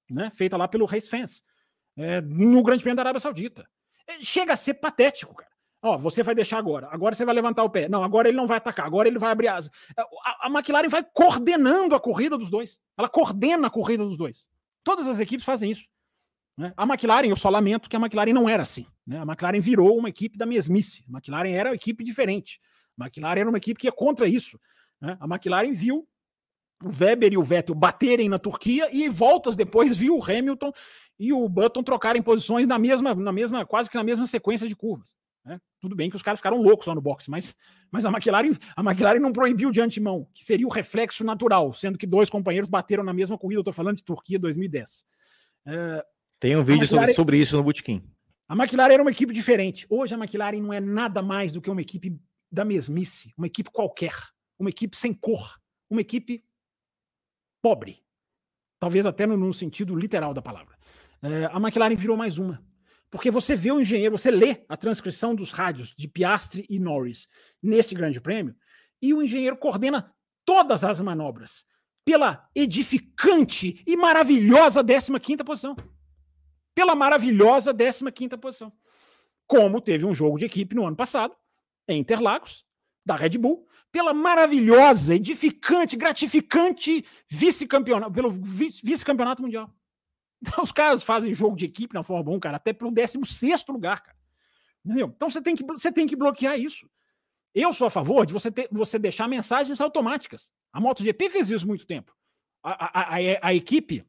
né, 0.10 0.30
feita 0.32 0.58
lá 0.58 0.68
pelo 0.68 0.86
Race 0.86 1.10
Fans, 1.10 1.44
é, 1.98 2.22
no 2.22 2.62
Grande 2.62 2.84
Prêmio 2.84 2.96
da 2.96 3.04
Arábia 3.04 3.20
Saudita. 3.20 3.68
É, 4.08 4.20
chega 4.20 4.54
a 4.54 4.58
ser 4.58 4.76
patético, 4.76 5.36
cara. 5.36 5.51
Ó, 5.84 5.98
você 5.98 6.22
vai 6.22 6.36
deixar 6.36 6.60
agora, 6.60 6.88
agora 6.92 7.16
você 7.16 7.26
vai 7.26 7.34
levantar 7.34 7.64
o 7.64 7.70
pé. 7.70 7.90
Não, 7.90 8.04
agora 8.04 8.28
ele 8.28 8.38
não 8.38 8.46
vai 8.46 8.58
atacar, 8.58 8.86
agora 8.86 9.08
ele 9.08 9.18
vai 9.18 9.32
abrir 9.32 9.48
asa. 9.48 9.72
É, 9.98 10.02
a, 10.02 10.48
a 10.48 10.50
McLaren 10.50 10.90
vai 10.90 11.04
coordenando 11.04 11.96
a 11.96 12.00
corrida 12.00 12.38
dos 12.38 12.52
dois. 12.52 12.80
Ela 12.96 13.10
coordena 13.10 13.68
a 13.68 13.70
corrida 13.70 14.04
dos 14.04 14.16
dois. 14.16 14.48
Todas 14.84 15.08
as 15.08 15.20
equipes 15.20 15.44
fazem 15.44 15.72
isso. 15.72 15.88
Né? 16.56 16.72
A 16.78 16.84
McLaren, 16.84 17.28
eu 17.28 17.36
só 17.36 17.50
lamento 17.50 17.90
que 17.90 17.96
a 17.96 18.00
McLaren 18.00 18.34
não 18.34 18.48
era 18.48 18.62
assim. 18.62 18.86
Né? 19.08 19.18
A 19.18 19.24
McLaren 19.24 19.60
virou 19.60 19.98
uma 19.98 20.10
equipe 20.10 20.38
da 20.38 20.46
mesmice. 20.46 21.04
A 21.10 21.18
McLaren 21.18 21.52
era 21.52 21.70
uma 21.70 21.76
equipe 21.76 22.04
diferente. 22.04 22.62
A 23.00 23.06
McLaren 23.06 23.40
era 23.40 23.50
uma 23.50 23.58
equipe 23.58 23.80
que 23.80 23.88
ia 23.88 23.92
contra 23.92 24.28
isso. 24.28 24.60
Né? 25.00 25.18
A 25.20 25.26
McLaren 25.26 25.72
viu 25.72 26.08
o 26.84 26.90
Weber 26.90 27.34
e 27.34 27.38
o 27.38 27.44
Vettel 27.44 27.74
baterem 27.74 28.30
na 28.30 28.38
Turquia 28.38 28.88
e 28.92 29.10
voltas 29.10 29.56
depois 29.56 29.98
viu 29.98 30.18
o 30.18 30.24
Hamilton 30.24 30.72
e 31.20 31.34
o 31.34 31.48
Button 31.48 31.84
trocarem 31.84 32.22
posições 32.22 32.68
na 32.68 32.80
mesma, 32.80 33.14
na 33.14 33.32
mesma, 33.32 33.66
quase 33.66 33.90
que 33.90 33.98
na 33.98 34.04
mesma 34.04 34.26
sequência 34.26 34.68
de 34.68 34.76
curvas. 34.76 35.16
Né? 35.44 35.60
Tudo 35.80 35.96
bem 35.96 36.10
que 36.10 36.16
os 36.16 36.22
caras 36.22 36.40
ficaram 36.40 36.62
loucos 36.62 36.86
lá 36.86 36.94
no 36.94 37.02
boxe, 37.02 37.30
mas, 37.30 37.56
mas 37.92 38.06
a 38.06 38.10
McLaren, 38.10 38.52
a 38.76 38.82
McLaren 38.82 39.20
não 39.20 39.34
proibiu 39.34 39.72
de 39.72 39.82
antemão, 39.82 40.28
que 40.34 40.44
seria 40.44 40.68
o 40.68 40.72
reflexo 40.72 41.24
natural, 41.24 41.74
sendo 41.74 41.98
que 41.98 42.06
dois 42.06 42.30
companheiros 42.30 42.70
bateram 42.70 43.04
na 43.04 43.14
mesma 43.14 43.38
corrida. 43.38 43.60
Eu 43.60 43.62
estou 43.62 43.74
falando 43.74 43.98
de 43.98 44.04
Turquia 44.04 44.38
2010. 44.38 45.06
É, 45.66 46.06
Tem 46.40 46.56
um 46.56 46.64
vídeo 46.64 46.84
McLaren, 46.84 47.08
sobre, 47.08 47.14
sobre 47.14 47.38
isso 47.38 47.58
no 47.58 47.64
Bootkin. 47.64 48.04
A 48.48 48.56
McLaren 48.56 48.94
era 48.94 49.04
uma 49.04 49.12
equipe 49.12 49.34
diferente. 49.34 49.86
Hoje 49.90 50.14
a 50.14 50.18
McLaren 50.18 50.62
não 50.62 50.74
é 50.74 50.80
nada 50.80 51.22
mais 51.22 51.54
do 51.54 51.62
que 51.62 51.70
uma 51.70 51.82
equipe 51.82 52.20
da 52.52 52.66
mesmice, 52.66 53.34
uma 53.38 53.48
equipe 53.48 53.72
qualquer, 53.72 54.14
uma 54.60 54.70
equipe 54.70 54.96
sem 54.96 55.14
cor, 55.14 55.60
uma 55.90 56.02
equipe 56.02 56.44
pobre. 57.62 58.04
Talvez 58.80 59.06
até 59.06 59.26
no, 59.26 59.38
no 59.38 59.54
sentido 59.54 59.96
literal 59.96 60.34
da 60.34 60.42
palavra. 60.42 60.76
É, 61.22 61.46
a 61.46 61.58
McLaren 61.58 61.96
virou 61.96 62.18
mais 62.18 62.38
uma. 62.38 62.62
Porque 63.12 63.30
você 63.30 63.56
vê 63.56 63.72
o 63.72 63.80
engenheiro, 63.80 64.18
você 64.18 64.32
lê 64.32 64.64
a 64.70 64.78
transcrição 64.78 65.36
dos 65.36 65.52
rádios 65.52 65.94
de 65.98 66.08
Piastri 66.08 66.66
e 66.70 66.80
Norris 66.80 67.28
neste 67.62 67.94
grande 67.94 68.22
prêmio, 68.22 68.56
e 69.02 69.14
o 69.14 69.22
engenheiro 69.22 69.58
coordena 69.58 70.16
todas 70.46 70.84
as 70.84 71.02
manobras 71.02 71.66
pela 72.06 72.50
edificante 72.56 73.84
e 73.86 73.96
maravilhosa 73.98 74.84
15 74.84 75.44
posição. 75.44 75.76
Pela 76.74 76.96
maravilhosa 76.96 77.74
15 77.74 78.38
posição. 78.38 78.72
Como 79.46 79.82
teve 79.82 80.06
um 80.06 80.14
jogo 80.14 80.38
de 80.38 80.46
equipe 80.46 80.74
no 80.74 80.88
ano 80.88 80.96
passado, 80.96 81.36
em 81.88 82.00
Interlagos, 82.00 82.66
da 83.06 83.16
Red 83.16 83.38
Bull, 83.38 83.68
pela 83.92 84.14
maravilhosa, 84.14 85.16
edificante, 85.16 85.98
gratificante 85.98 87.06
vice-campeonato, 87.28 88.14
pelo 88.14 88.30
vice-campeonato 88.30 89.42
mundial. 89.42 89.70
Então, 90.42 90.64
os 90.64 90.72
caras 90.72 91.04
fazem 91.04 91.34
jogo 91.34 91.56
de 91.56 91.66
equipe 91.66 91.94
na 91.94 92.04
Fórmula 92.04 92.36
1, 92.38 92.40
cara, 92.40 92.58
até 92.58 92.74
pelo 92.74 92.92
16 92.92 93.66
lugar, 93.68 94.02
cara. 94.02 94.18
Entendeu? 94.84 95.12
Então 95.16 95.30
você 95.30 95.42
tem, 95.42 95.56
que, 95.56 95.64
você 95.64 95.92
tem 95.92 96.08
que 96.08 96.16
bloquear 96.16 96.60
isso. 96.60 96.90
Eu 97.54 97.72
sou 97.72 97.88
a 97.88 97.90
favor 97.90 98.26
de 98.26 98.34
você, 98.34 98.50
ter, 98.50 98.68
você 98.72 98.98
deixar 98.98 99.28
mensagens 99.28 99.80
automáticas. 99.80 100.52
A 100.74 100.80
MotoGP 100.80 101.30
fez 101.30 101.52
isso 101.52 101.68
muito 101.68 101.86
tempo. 101.86 102.16
A, 102.64 103.00
a, 103.00 103.16
a, 103.16 103.18
a 103.42 103.54
equipe, 103.54 104.04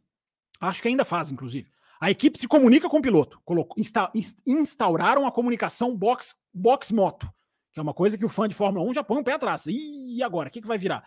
acho 0.61 0.81
que 0.81 0.89
ainda 0.89 1.05
faz, 1.05 1.31
inclusive. 1.31 1.71
A 2.01 2.11
equipe 2.11 2.39
se 2.39 2.49
comunica 2.49 2.89
com 2.89 2.99
o 2.99 3.03
piloto. 3.03 3.41
Colocou, 3.45 3.79
insta, 3.79 4.11
instauraram 4.47 5.27
a 5.27 5.33
comunicação 5.33 5.95
box, 5.97 6.37
box 6.55 6.91
moto 6.91 7.31
que 7.73 7.81
é 7.81 7.83
uma 7.83 7.95
coisa 7.95 8.19
que 8.19 8.25
o 8.25 8.29
fã 8.29 8.47
de 8.47 8.55
Fórmula 8.55 8.89
1 8.89 8.95
já 8.95 9.03
põe 9.03 9.19
um 9.19 9.25
pé 9.25 9.33
atrás. 9.33 9.65
E 9.67 10.23
agora? 10.23 10.49
O 10.49 10.53
que, 10.53 10.61
que 10.61 10.69
vai 10.69 10.77
virar? 10.77 11.03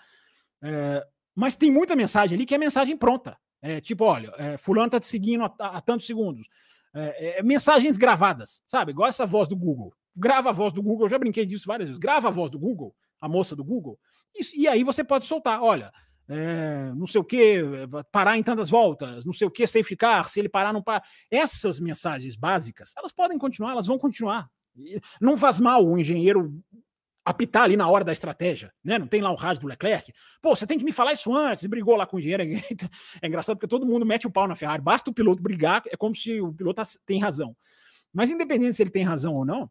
É, 0.62 1.06
mas 1.36 1.56
tem 1.56 1.70
muita 1.70 1.96
mensagem 1.96 2.36
ali 2.36 2.46
que 2.46 2.56
é 2.56 2.58
mensagem 2.58 2.98
pronta. 2.98 3.38
É, 3.66 3.82
tipo, 3.82 4.04
olha, 4.04 4.32
é, 4.38 4.58
fulano 4.60 4.92
tá 4.92 5.00
te 5.00 5.08
seguindo 5.08 5.44
há, 5.44 5.56
há 5.60 5.82
tantos 5.82 6.06
segundos. 6.06 6.48
É, 6.94 7.40
é, 7.40 7.44
mensagens 7.44 7.98
gravadas, 7.98 8.62
sabe? 8.68 8.92
Igual 8.92 9.10
essa 9.10 9.26
voz 9.26 9.48
do 9.48 9.56
Google. 9.56 9.92
Grava 10.16 10.50
a 10.50 10.54
voz 10.54 10.72
do 10.72 10.84
Google, 10.84 11.06
eu 11.06 11.10
já 11.10 11.18
brinquei 11.18 11.48
disso 11.48 11.66
várias 11.66 11.90
vezes. 11.90 12.00
Grava 12.00 12.28
a 12.28 12.32
voz 12.32 12.52
do 12.52 12.60
Google, 12.60 12.96
a 13.20 13.28
moça 13.28 13.56
do 13.56 13.64
Google, 13.64 14.00
isso, 14.38 14.56
e 14.56 14.68
aí 14.68 14.84
você 14.84 15.04
pode 15.04 15.26
soltar, 15.26 15.64
olha, 15.64 15.92
é, 16.30 16.92
não 16.96 17.08
sei 17.08 17.20
o 17.20 17.24
que, 17.24 17.64
parar 18.12 18.38
em 18.38 18.44
tantas 18.44 18.70
voltas, 18.70 19.26
não 19.26 19.34
sei 19.34 19.48
o 19.48 19.52
que, 19.52 19.66
safety 19.66 19.96
car, 19.96 20.30
se 20.30 20.40
ele 20.40 20.48
parar, 20.48 20.72
não 20.72 20.84
para. 20.84 21.04
Essas 21.32 21.80
mensagens 21.80 22.36
básicas, 22.36 22.94
elas 22.96 23.12
podem 23.12 23.38
continuar, 23.38 23.72
elas 23.72 23.88
vão 23.88 23.98
continuar. 23.98 24.48
Não 25.20 25.36
faz 25.36 25.60
mal 25.60 25.84
o 25.84 25.98
engenheiro 25.98 26.54
apitar 27.26 27.64
ali 27.64 27.76
na 27.76 27.90
hora 27.90 28.04
da 28.04 28.12
estratégia, 28.12 28.72
né? 28.84 29.00
Não 29.00 29.08
tem 29.08 29.20
lá 29.20 29.32
o 29.32 29.36
rádio 29.36 29.64
do 29.64 29.68
Leclerc. 29.68 30.14
Pô, 30.40 30.56
você 30.56 30.68
tem 30.68 30.78
que 30.78 30.86
me 30.86 30.92
falar 30.92 31.14
isso 31.14 31.34
antes. 31.34 31.66
Brigou 31.66 31.96
lá 31.96 32.06
com 32.06 32.18
o 32.18 32.20
engenheiro. 32.20 32.44
É 33.22 33.28
engraçado 33.28 33.56
porque 33.58 33.68
todo 33.68 33.86
mundo 33.86 34.06
mete 34.06 34.28
o 34.28 34.32
pau 34.32 34.48
na 34.48 34.56
Ferrari. 34.56 34.82
Basta 34.82 35.10
o 35.10 35.14
piloto 35.14 35.42
brigar, 35.42 35.82
é 35.88 35.98
como 35.98 36.14
se 36.14 36.40
o 36.40 36.54
piloto 36.54 36.82
tem 37.06 37.20
razão. 37.20 37.58
Mas 38.14 38.30
independente 38.30 38.76
se 38.76 38.84
ele 38.84 38.92
tem 38.92 39.04
razão 39.04 39.34
ou 39.34 39.44
não, 39.44 39.70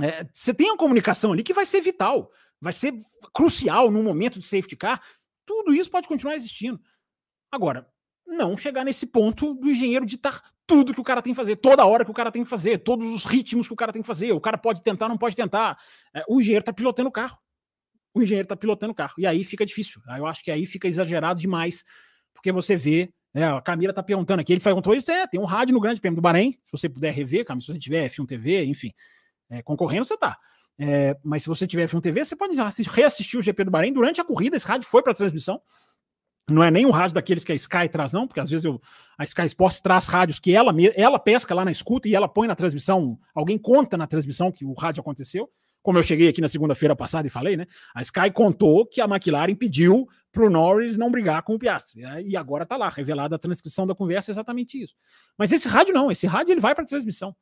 é, 0.00 0.26
você 0.32 0.54
tem 0.54 0.70
uma 0.70 0.76
comunicação 0.76 1.32
ali 1.32 1.42
que 1.42 1.52
vai 1.52 1.66
ser 1.66 1.80
vital, 1.80 2.30
vai 2.60 2.72
ser 2.72 2.94
crucial 3.34 3.90
no 3.90 4.02
momento 4.02 4.38
de 4.38 4.46
safety 4.46 4.76
car. 4.76 5.02
Tudo 5.44 5.74
isso 5.74 5.90
pode 5.90 6.06
continuar 6.06 6.36
existindo. 6.36 6.80
Agora, 7.50 7.88
não 8.26 8.56
chegar 8.56 8.84
nesse 8.84 9.06
ponto 9.06 9.54
do 9.54 9.68
engenheiro 9.68 10.06
ditar 10.06 10.42
tudo 10.66 10.92
que 10.92 11.00
o 11.00 11.04
cara 11.04 11.22
tem 11.22 11.32
que 11.32 11.36
fazer, 11.36 11.56
toda 11.56 11.86
hora 11.86 12.04
que 12.04 12.10
o 12.10 12.14
cara 12.14 12.32
tem 12.32 12.42
que 12.42 12.48
fazer, 12.48 12.78
todos 12.78 13.06
os 13.12 13.24
ritmos 13.24 13.68
que 13.68 13.72
o 13.72 13.76
cara 13.76 13.92
tem 13.92 14.02
que 14.02 14.08
fazer. 14.08 14.32
O 14.32 14.40
cara 14.40 14.58
pode 14.58 14.82
tentar, 14.82 15.08
não 15.08 15.16
pode 15.16 15.36
tentar. 15.36 15.78
É, 16.12 16.24
o 16.28 16.40
engenheiro 16.40 16.62
está 16.62 16.72
pilotando 16.72 17.08
o 17.08 17.12
carro. 17.12 17.38
O 18.12 18.22
engenheiro 18.22 18.46
está 18.46 18.56
pilotando 18.56 18.92
o 18.92 18.94
carro. 18.94 19.14
E 19.18 19.26
aí 19.26 19.44
fica 19.44 19.64
difícil. 19.64 20.02
Eu 20.16 20.26
acho 20.26 20.42
que 20.42 20.50
aí 20.50 20.66
fica 20.66 20.88
exagerado 20.88 21.40
demais, 21.40 21.84
porque 22.34 22.50
você 22.50 22.76
vê. 22.76 23.12
É, 23.34 23.44
a 23.44 23.60
Camila 23.60 23.90
está 23.90 24.02
perguntando 24.02 24.40
aqui, 24.40 24.54
ele 24.54 24.62
perguntou 24.62 24.94
isso, 24.94 25.10
é, 25.10 25.26
tem 25.26 25.38
um 25.38 25.44
rádio 25.44 25.74
no 25.74 25.80
Grande 25.80 26.00
Prêmio 26.00 26.16
do 26.16 26.22
Bahrein, 26.22 26.52
se 26.52 26.72
você 26.72 26.88
puder 26.88 27.12
rever, 27.12 27.44
Camila, 27.44 27.60
se 27.60 27.70
você 27.70 27.78
tiver 27.78 28.08
F1 28.08 28.26
TV, 28.26 28.64
enfim, 28.64 28.94
é, 29.50 29.60
concorrendo 29.60 30.06
você 30.06 30.16
tá. 30.16 30.38
É, 30.78 31.14
mas 31.22 31.42
se 31.42 31.48
você 31.50 31.66
tiver 31.66 31.86
F1 31.86 32.00
TV, 32.00 32.24
você 32.24 32.34
pode 32.34 32.54
reassistir 32.90 33.38
o 33.38 33.42
GP 33.42 33.64
do 33.64 33.70
Bahrein 33.70 33.92
durante 33.92 34.22
a 34.22 34.24
corrida, 34.24 34.56
esse 34.56 34.66
rádio 34.66 34.88
foi 34.88 35.02
para 35.02 35.12
transmissão, 35.12 35.60
não 36.48 36.62
é 36.62 36.70
nem 36.70 36.86
um 36.86 36.90
rádio 36.90 37.14
daqueles 37.14 37.42
que 37.42 37.52
a 37.52 37.54
Sky 37.54 37.88
traz, 37.90 38.12
não, 38.12 38.26
porque 38.26 38.40
às 38.40 38.48
vezes 38.48 38.64
eu, 38.64 38.80
a 39.18 39.24
Sky 39.24 39.46
Sports 39.46 39.80
traz 39.80 40.06
rádios 40.06 40.38
que 40.38 40.54
ela, 40.54 40.72
ela 40.94 41.18
pesca 41.18 41.54
lá 41.54 41.64
na 41.64 41.70
escuta 41.70 42.08
e 42.08 42.14
ela 42.14 42.28
põe 42.28 42.46
na 42.46 42.54
transmissão, 42.54 43.18
alguém 43.34 43.58
conta 43.58 43.96
na 43.96 44.06
transmissão 44.06 44.52
que 44.52 44.64
o 44.64 44.72
rádio 44.72 45.00
aconteceu. 45.00 45.50
Como 45.82 45.98
eu 45.98 46.02
cheguei 46.02 46.28
aqui 46.28 46.40
na 46.40 46.48
segunda-feira 46.48 46.96
passada 46.96 47.28
e 47.28 47.30
falei, 47.30 47.56
né? 47.56 47.64
A 47.94 48.02
Sky 48.02 48.30
contou 48.32 48.84
que 48.84 49.00
a 49.00 49.04
McLaren 49.04 49.54
pediu 49.54 50.08
para 50.32 50.44
o 50.44 50.50
Norris 50.50 50.96
não 50.96 51.10
brigar 51.10 51.42
com 51.42 51.54
o 51.54 51.58
Piastri. 51.58 52.02
Né, 52.02 52.22
e 52.24 52.36
agora 52.36 52.64
está 52.64 52.76
lá, 52.76 52.88
revelada 52.88 53.36
a 53.36 53.38
transcrição 53.38 53.86
da 53.86 53.94
conversa, 53.94 54.30
é 54.30 54.32
exatamente 54.32 54.82
isso. 54.82 54.94
Mas 55.38 55.52
esse 55.52 55.68
rádio 55.68 55.94
não, 55.94 56.10
esse 56.10 56.26
rádio 56.26 56.52
ele 56.52 56.60
vai 56.60 56.74
para 56.74 56.84
a 56.84 56.86
transmissão. 56.86 57.34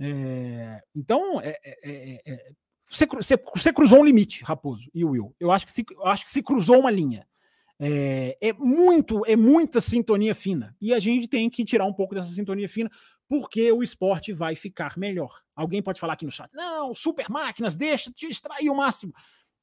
É, 0.00 0.82
então, 0.96 1.40
é, 1.40 1.58
é, 1.62 2.22
é, 2.26 2.52
você, 2.86 3.06
você, 3.06 3.36
você, 3.36 3.72
cruzou 3.72 4.00
um 4.00 4.04
limite, 4.04 4.42
Raposo 4.42 4.90
e 4.92 5.04
Will. 5.04 5.34
Eu 5.38 5.52
acho 5.52 5.66
que 5.66 5.72
se, 5.72 5.84
eu 5.90 6.06
acho 6.06 6.24
que 6.24 6.30
se 6.30 6.42
cruzou 6.42 6.80
uma 6.80 6.90
linha. 6.90 7.26
É, 7.84 8.38
é, 8.40 8.52
muito, 8.52 9.26
é 9.26 9.34
muita 9.34 9.80
sintonia 9.80 10.36
fina. 10.36 10.76
E 10.80 10.94
a 10.94 11.00
gente 11.00 11.26
tem 11.26 11.50
que 11.50 11.64
tirar 11.64 11.84
um 11.84 11.92
pouco 11.92 12.14
dessa 12.14 12.28
sintonia 12.28 12.68
fina, 12.68 12.88
porque 13.28 13.72
o 13.72 13.82
esporte 13.82 14.32
vai 14.32 14.54
ficar 14.54 14.96
melhor. 14.96 15.40
Alguém 15.56 15.82
pode 15.82 15.98
falar 15.98 16.12
aqui 16.12 16.24
no 16.24 16.30
chat, 16.30 16.54
não, 16.54 16.94
super 16.94 17.28
máquinas, 17.28 17.74
deixa 17.74 18.12
de 18.14 18.26
extrair 18.26 18.70
o 18.70 18.76
máximo. 18.76 19.12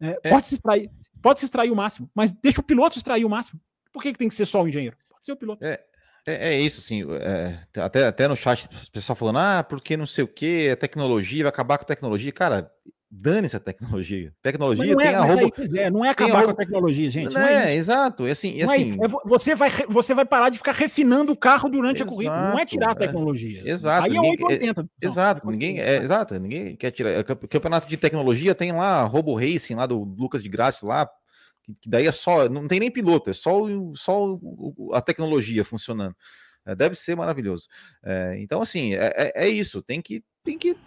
É, 0.02 0.20
é. 0.22 0.30
Pode, 0.30 0.48
se 0.48 0.56
extrair, 0.56 0.92
pode 1.22 1.40
se 1.40 1.46
extrair 1.46 1.72
o 1.72 1.76
máximo, 1.76 2.12
mas 2.14 2.34
deixa 2.34 2.60
o 2.60 2.64
piloto 2.64 2.98
extrair 2.98 3.24
o 3.24 3.30
máximo. 3.30 3.60
Por 3.94 4.04
que, 4.04 4.12
que 4.12 4.20
tem 4.20 4.28
que 4.28 4.36
ser 4.36 4.46
só 4.46 4.64
o 4.64 4.68
engenheiro? 4.68 4.98
Pode 5.10 5.26
ser 5.26 5.32
o 5.32 5.38
piloto. 5.38 5.64
É, 5.64 5.82
é, 6.28 6.54
é 6.56 6.60
isso, 6.60 6.80
assim. 6.80 7.04
É, 7.22 7.82
até, 7.82 8.06
até 8.06 8.28
no 8.28 8.36
chat, 8.36 8.66
o 8.66 8.92
pessoal 8.92 9.16
falando, 9.16 9.40
ah, 9.40 9.64
porque 9.64 9.96
não 9.96 10.06
sei 10.06 10.26
o 10.26 10.28
que, 10.28 10.70
a 10.70 10.76
tecnologia 10.76 11.44
vai 11.44 11.50
acabar 11.50 11.78
com 11.78 11.84
a 11.84 11.88
tecnologia. 11.88 12.32
Cara, 12.34 12.70
Dane-se 13.12 13.56
a 13.56 13.60
tecnologia. 13.60 14.32
Tecnologia 14.40 14.86
não 14.86 14.98
tem 14.98 15.08
é, 15.08 15.16
a 15.16 15.22
roubo. 15.22 15.54
é, 15.76 15.90
não 15.90 16.06
é 16.06 16.10
acabar 16.10 16.44
com 16.44 16.52
a 16.52 16.56
tecnologia, 16.56 17.10
gente. 17.10 17.34
Não, 17.34 17.42
é, 17.42 17.76
exato. 17.76 18.28
E 18.28 18.32
assim, 18.32 18.54
e 18.54 18.62
assim... 18.62 18.98
você, 19.26 19.56
vai, 19.56 19.70
você 19.88 20.14
vai 20.14 20.26
parar 20.26 20.50
de 20.50 20.60
ficar 20.60 20.74
refinando 20.74 21.32
o 21.32 21.36
carro 21.36 21.70
durante 21.70 22.04
exato, 22.04 22.12
a 22.12 22.14
corrida. 22.14 22.52
Não 22.52 22.60
é 22.60 22.66
tirar 22.68 22.92
a 22.92 22.96
tecnologia. 22.96 23.64
Exato. 23.66 24.06
Aí 24.06 24.16
é 24.16 24.22
880. 24.22 24.82
É, 24.82 25.06
exato. 25.06 25.50
ninguém, 25.50 25.80
é, 25.80 25.98
exato. 25.98 26.40
Ninguém 26.40 26.76
quer 26.76 26.92
tirar. 26.92 27.24
Campeonato 27.24 27.90
de 27.90 27.98
tecnologia 27.98 28.54
tem 28.54 28.72
lá 28.72 29.02
Robo 29.06 29.34
Racing, 29.34 29.74
lá 29.74 29.88
do 29.88 30.04
Lucas 30.04 30.44
de 30.44 30.50
Graça, 30.50 30.86
lá. 30.86 31.10
Que 31.82 31.90
daí 31.90 32.06
é 32.06 32.12
só. 32.12 32.48
Não 32.48 32.68
tem 32.68 32.80
nem 32.80 32.92
piloto, 32.92 33.32
é 33.32 33.34
só, 33.34 33.60
só 33.96 34.40
a 34.94 35.02
tecnologia 35.02 35.66
funcionando. 35.66 36.16
É, 36.64 36.76
deve 36.76 36.94
ser 36.94 37.16
maravilhoso. 37.16 37.68
É, 38.04 38.38
então, 38.40 38.62
assim, 38.62 38.94
é, 38.94 39.32
é, 39.34 39.50
isso. 39.50 39.82
Tem 39.82 40.00
que. 40.00 40.24
Tem 40.44 40.60
que 40.60 40.78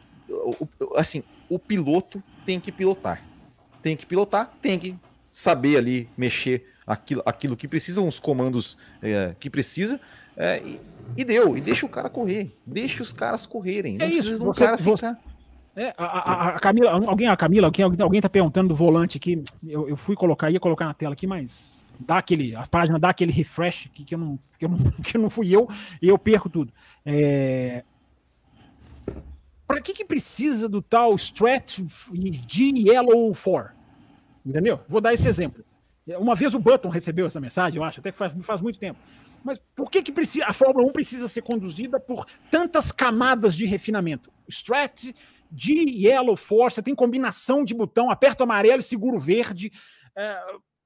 assim, 0.97 1.23
o 1.55 1.59
piloto 1.59 2.23
tem 2.47 2.59
que 2.59 2.73
pilotar. 2.73 3.23
Tem 3.83 3.97
que 3.97 4.07
pilotar, 4.07 4.51
tem 4.63 4.79
que 4.79 4.97
saber 5.31 5.77
ali 5.77 6.09
mexer 6.17 6.67
aquilo, 6.87 7.23
aquilo 7.27 7.57
que 7.57 7.69
precisa, 7.69 8.01
uns 8.01 8.19
comandos 8.19 8.79
é, 9.03 9.35
que 9.39 9.51
precisa, 9.51 10.01
é, 10.37 10.63
e, 10.65 10.81
e, 11.17 11.25
deu. 11.25 11.57
E 11.57 11.61
deixa 11.61 11.85
o 11.85 11.89
cara 11.89 12.09
correr. 12.09 12.57
Deixa 12.67 13.03
os 13.03 13.13
caras 13.13 13.45
correrem. 13.45 13.99
Não 13.99 14.07
é 14.07 14.09
isso. 14.09 14.39
Você, 14.39 14.65
cara 14.65 14.77
você... 14.79 15.15
É, 15.75 15.95
a, 15.97 16.05
a, 16.05 16.49
a, 16.49 16.61
Camila, 16.61 16.91
alguém, 16.91 17.29
a 17.29 17.37
Camila, 17.37 17.67
alguém, 17.67 17.85
alguém 18.01 18.21
tá 18.21 18.29
perguntando 18.29 18.69
do 18.69 18.75
volante 18.75 19.19
aqui. 19.19 19.43
Eu, 19.67 19.89
eu 19.89 19.97
fui 19.97 20.15
colocar, 20.15 20.51
ia 20.51 20.61
colocar 20.61 20.87
na 20.87 20.95
tela 20.95 21.13
aqui, 21.13 21.27
mas 21.27 21.83
dá 21.99 22.19
aquele, 22.19 22.55
a 22.57 22.67
página 22.67 22.99
dá 22.99 23.11
aquele 23.11 23.33
refresh 23.33 23.89
que, 23.93 24.05
que, 24.05 24.15
eu, 24.15 24.19
não, 24.19 24.39
que, 24.59 24.65
eu, 24.65 24.69
não, 24.69 24.79
que 25.03 25.17
eu 25.17 25.21
não 25.21 25.31
fui 25.31 25.55
eu 25.55 25.69
e 26.01 26.09
eu 26.09 26.19
perco 26.19 26.49
tudo. 26.49 26.73
É, 27.05 27.85
para 29.73 29.81
que, 29.81 29.95
que 29.95 30.05
precisa 30.05 30.69
do 30.69 30.83
tal 30.83 31.15
Strat 31.15 31.79
G 32.47 32.73
Yellow 32.77 33.33
4? 33.33 33.73
Entendeu? 34.45 34.79
Vou 34.87 35.01
dar 35.01 35.15
esse 35.15 35.27
exemplo. 35.27 35.65
Uma 36.19 36.35
vez 36.35 36.53
o 36.55 36.59
Button 36.59 36.91
recebeu 36.91 37.27
essa 37.27 37.41
mensagem, 37.41 37.79
eu 37.79 37.85
acho, 37.85 38.01
até 38.01 38.13
que 38.13 38.19
faz, 38.19 38.35
faz 38.45 38.61
muito 38.61 38.79
tempo. 38.79 39.01
Mas 39.43 39.59
por 39.75 39.91
que, 39.91 40.03
que 40.03 40.13
precisa, 40.13 40.45
a 40.45 40.53
Fórmula 40.53 40.87
1 40.89 40.93
precisa 40.93 41.27
ser 41.27 41.41
conduzida 41.41 41.99
por 41.99 42.27
tantas 42.51 42.93
camadas 42.93 43.57
de 43.57 43.65
refinamento? 43.65 44.31
Strat, 44.47 45.15
G, 45.51 45.73
Yellow, 45.73 46.37
Force, 46.37 46.83
tem 46.83 46.95
combinação 46.95 47.65
de 47.65 47.73
botão, 47.73 48.11
aperto 48.11 48.43
amarelo 48.43 48.81
e 48.81 48.83
seguro 48.83 49.19
verde. 49.19 49.73
É, 50.15 50.39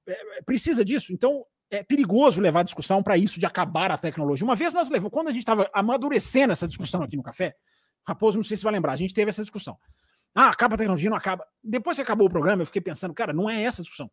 é, 0.07 0.43
precisa 0.45 0.85
disso. 0.85 1.13
Então, 1.13 1.45
é 1.73 1.83
perigoso 1.83 2.41
levar 2.41 2.61
a 2.61 2.65
discussão 2.65 3.03
para 3.03 3.19
isso 3.19 3.41
de 3.41 3.47
acabar 3.47 3.91
a 3.91 3.99
tecnologia. 3.99 4.45
Uma 4.45 4.55
vez 4.55 4.73
nós 4.73 4.89
levamos, 4.91 5.13
quando 5.13 5.27
a 5.27 5.33
gente 5.33 5.43
estava 5.43 5.69
amadurecendo 5.75 6.53
essa 6.53 6.69
discussão 6.69 7.03
aqui 7.03 7.17
no 7.17 7.23
café, 7.25 7.57
Raposo, 8.07 8.39
não 8.39 8.45
sei 8.45 8.57
se 8.57 8.63
vai 8.63 8.73
lembrar, 8.73 8.93
a 8.93 8.97
gente 8.97 9.13
teve 9.13 9.29
essa 9.29 9.43
discussão. 9.43 9.77
Ah, 10.35 10.49
acaba 10.49 10.75
a 10.75 10.79
tecnologia, 10.79 11.09
não 11.09 11.17
acaba. 11.17 11.47
Depois 11.63 11.97
que 11.97 12.03
acabou 12.03 12.27
o 12.27 12.31
programa, 12.31 12.63
eu 12.63 12.67
fiquei 12.67 12.83
pensando, 12.83 13.15
cara, 13.15 13.33
não 13.33 13.49
é 13.49 13.63
essa 13.63 13.81
a 13.81 13.85
discussão. 13.85 14.11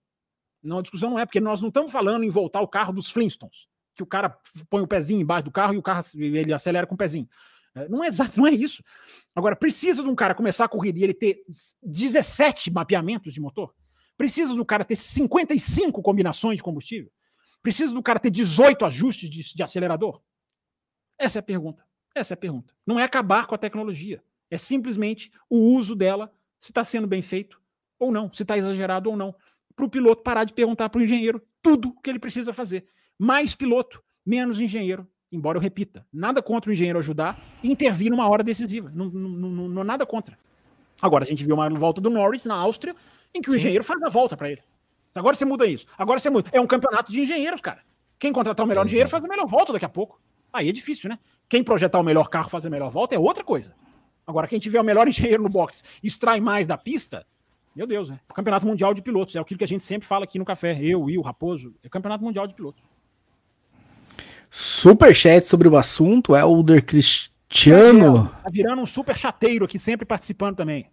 Não, 0.64 0.80
a 0.80 0.82
discussão 0.82 1.10
não 1.10 1.20
é, 1.20 1.26
porque 1.26 1.42
nós 1.42 1.62
não 1.62 1.68
estamos 1.68 1.92
falando 1.92 2.24
em 2.24 2.30
voltar 2.30 2.62
o 2.62 2.68
carro 2.68 2.94
dos 2.94 3.12
Flintstones, 3.12 3.68
que 3.94 4.02
o 4.02 4.06
cara 4.06 4.38
põe 4.70 4.82
o 4.82 4.88
pezinho 4.88 5.20
embaixo 5.20 5.44
do 5.44 5.52
carro 5.52 5.74
e 5.74 5.78
o 5.78 5.82
carro 5.82 6.02
ele 6.16 6.54
acelera 6.54 6.88
com 6.88 6.96
o 6.96 6.98
pezinho. 6.98 7.28
É, 7.76 7.90
não 7.90 8.04
é 8.04 8.08
exato, 8.08 8.40
não 8.40 8.48
é 8.48 8.52
isso. 8.52 8.82
Agora, 9.36 9.56
precisa 9.56 10.02
de 10.02 10.10
um 10.10 10.16
cara 10.16 10.34
começar 10.34 10.66
a 10.66 10.70
corrida 10.70 11.00
e 11.00 11.04
ele 11.04 11.14
ter 11.14 11.44
17 11.82 12.72
mapeamentos 12.72 13.34
de 13.34 13.42
motor? 13.42 13.74
Precisa 14.16 14.54
do 14.54 14.64
cara 14.64 14.86
ter 14.86 14.96
55 14.96 16.02
combinações 16.02 16.58
de 16.58 16.64
combustível? 16.64 17.12
Precisa 17.62 17.94
do 17.94 18.02
cara 18.02 18.20
ter 18.20 18.30
18 18.30 18.86
ajustes 18.86 19.30
de, 19.30 19.56
de 19.56 19.64
acelerador? 19.64 20.22
Essa 21.18 21.40
é 21.40 21.42
a 21.42 21.44
pergunta. 21.44 21.86
Essa 22.16 22.34
é 22.34 22.36
a 22.36 22.38
pergunta. 22.38 22.74
Não 22.86 23.00
é 23.00 23.04
acabar 23.04 23.48
com 23.48 23.56
a 23.56 23.58
tecnologia. 23.58 24.24
É 24.50 24.58
simplesmente 24.58 25.32
o 25.50 25.58
uso 25.58 25.96
dela, 25.96 26.32
se 26.60 26.72
está 26.72 26.84
sendo 26.84 27.08
bem 27.08 27.22
feito 27.22 27.60
ou 28.00 28.12
não, 28.12 28.32
se 28.32 28.44
está 28.44 28.58
exagerado 28.58 29.10
ou 29.10 29.18
não. 29.18 29.34
Para 29.76 29.86
o 29.86 29.90
piloto 29.90 30.22
parar 30.22 30.44
de 30.44 30.54
perguntar 30.54 30.90
para 30.90 31.00
o 31.00 31.04
engenheiro 31.04 31.42
tudo 31.62 31.90
o 31.90 32.02
que 32.02 32.10
ele 32.10 32.20
precisa 32.20 32.54
fazer. 32.54 32.86
Mais 33.18 33.56
piloto, 33.56 34.04
menos 34.26 34.62
engenheiro. 34.62 35.08
Embora 35.32 35.58
eu 35.58 35.62
repita, 35.62 36.06
nada 36.14 36.44
contra 36.44 36.70
o 36.70 36.74
engenheiro 36.74 37.00
ajudar 37.00 37.42
e 37.64 37.72
intervir 37.72 38.12
numa 38.12 38.30
hora 38.30 38.44
decisiva. 38.44 38.92
Não, 38.94 39.08
não, 39.08 39.30
não, 39.30 39.68
não 39.70 39.84
nada 39.84 40.06
contra. 40.06 40.38
Agora, 41.02 41.24
a 41.24 41.28
gente 41.28 41.44
viu 41.44 41.56
uma 41.56 41.68
volta 41.72 42.00
do 42.00 42.10
Norris 42.10 42.46
na 42.46 42.54
Áustria, 42.54 42.96
em 43.34 43.42
que 43.42 43.50
o 43.50 43.56
engenheiro 43.56 43.84
faz 43.84 44.02
a 44.04 44.10
volta 44.10 44.38
para 44.38 44.52
ele. 44.52 44.62
Agora 45.16 45.36
você 45.36 45.44
muda 45.44 45.66
isso. 45.66 45.88
Agora 45.98 46.20
você 46.20 46.30
muda. 46.30 46.50
É 46.54 46.62
um 46.62 46.68
campeonato 46.68 47.12
de 47.12 47.20
engenheiros, 47.20 47.62
cara. 47.62 47.82
Quem 48.20 48.32
contratar 48.32 48.64
o 48.64 48.70
melhor 48.70 48.86
engenheiro 48.86 49.10
faz 49.10 49.24
a 49.24 49.28
melhor 49.28 49.48
volta 49.48 49.74
daqui 49.74 49.86
a 49.86 49.90
pouco. 49.90 50.22
Aí 50.54 50.70
é 50.70 50.72
difícil, 50.72 51.10
né? 51.10 51.18
Quem 51.50 51.64
projetar 51.64 52.00
o 52.00 52.04
melhor 52.04 52.30
carro 52.30 52.50
fazer 52.50 52.68
a 52.68 52.72
melhor 52.72 52.92
volta 52.92 53.16
é 53.16 53.20
outra 53.20 53.44
coisa. 53.44 53.74
Agora, 54.26 54.48
quem 54.48 54.60
tiver 54.60 54.80
o 54.80 54.84
melhor 54.84 55.08
engenheiro 55.10 55.44
no 55.44 55.50
box 55.50 55.84
extrai 56.04 56.40
mais 56.40 56.68
da 56.68 56.78
pista, 56.78 57.26
meu 57.76 57.88
Deus, 57.88 58.10
né? 58.10 58.20
Campeonato 58.34 58.68
Mundial 58.68 58.94
de 58.94 59.02
Pilotos. 59.02 59.36
É 59.36 59.40
aquilo 59.40 59.58
que 59.58 59.64
a 59.64 59.68
gente 59.68 59.84
sempre 59.84 60.08
fala 60.08 60.26
aqui 60.26 60.38
no 60.38 60.46
café. 60.46 60.80
Eu, 60.80 61.10
e 61.10 61.18
o 61.18 61.22
Raposo. 61.22 61.74
É 61.84 61.90
Campeonato 61.90 62.24
Mundial 62.24 62.46
de 62.46 62.54
Pilotos. 62.54 62.84
Superchat 64.50 65.48
sobre 65.48 65.68
o 65.68 65.76
assunto, 65.76 66.36
Helder 66.36 66.86
Cristiano. 66.86 68.30
Tá 68.44 68.50
virando 68.52 68.84
um 68.84 68.86
super 68.86 69.18
chateiro 69.18 69.66
aqui, 69.66 69.80
sempre 69.80 70.06
participando 70.06 70.56
também. 70.56 70.86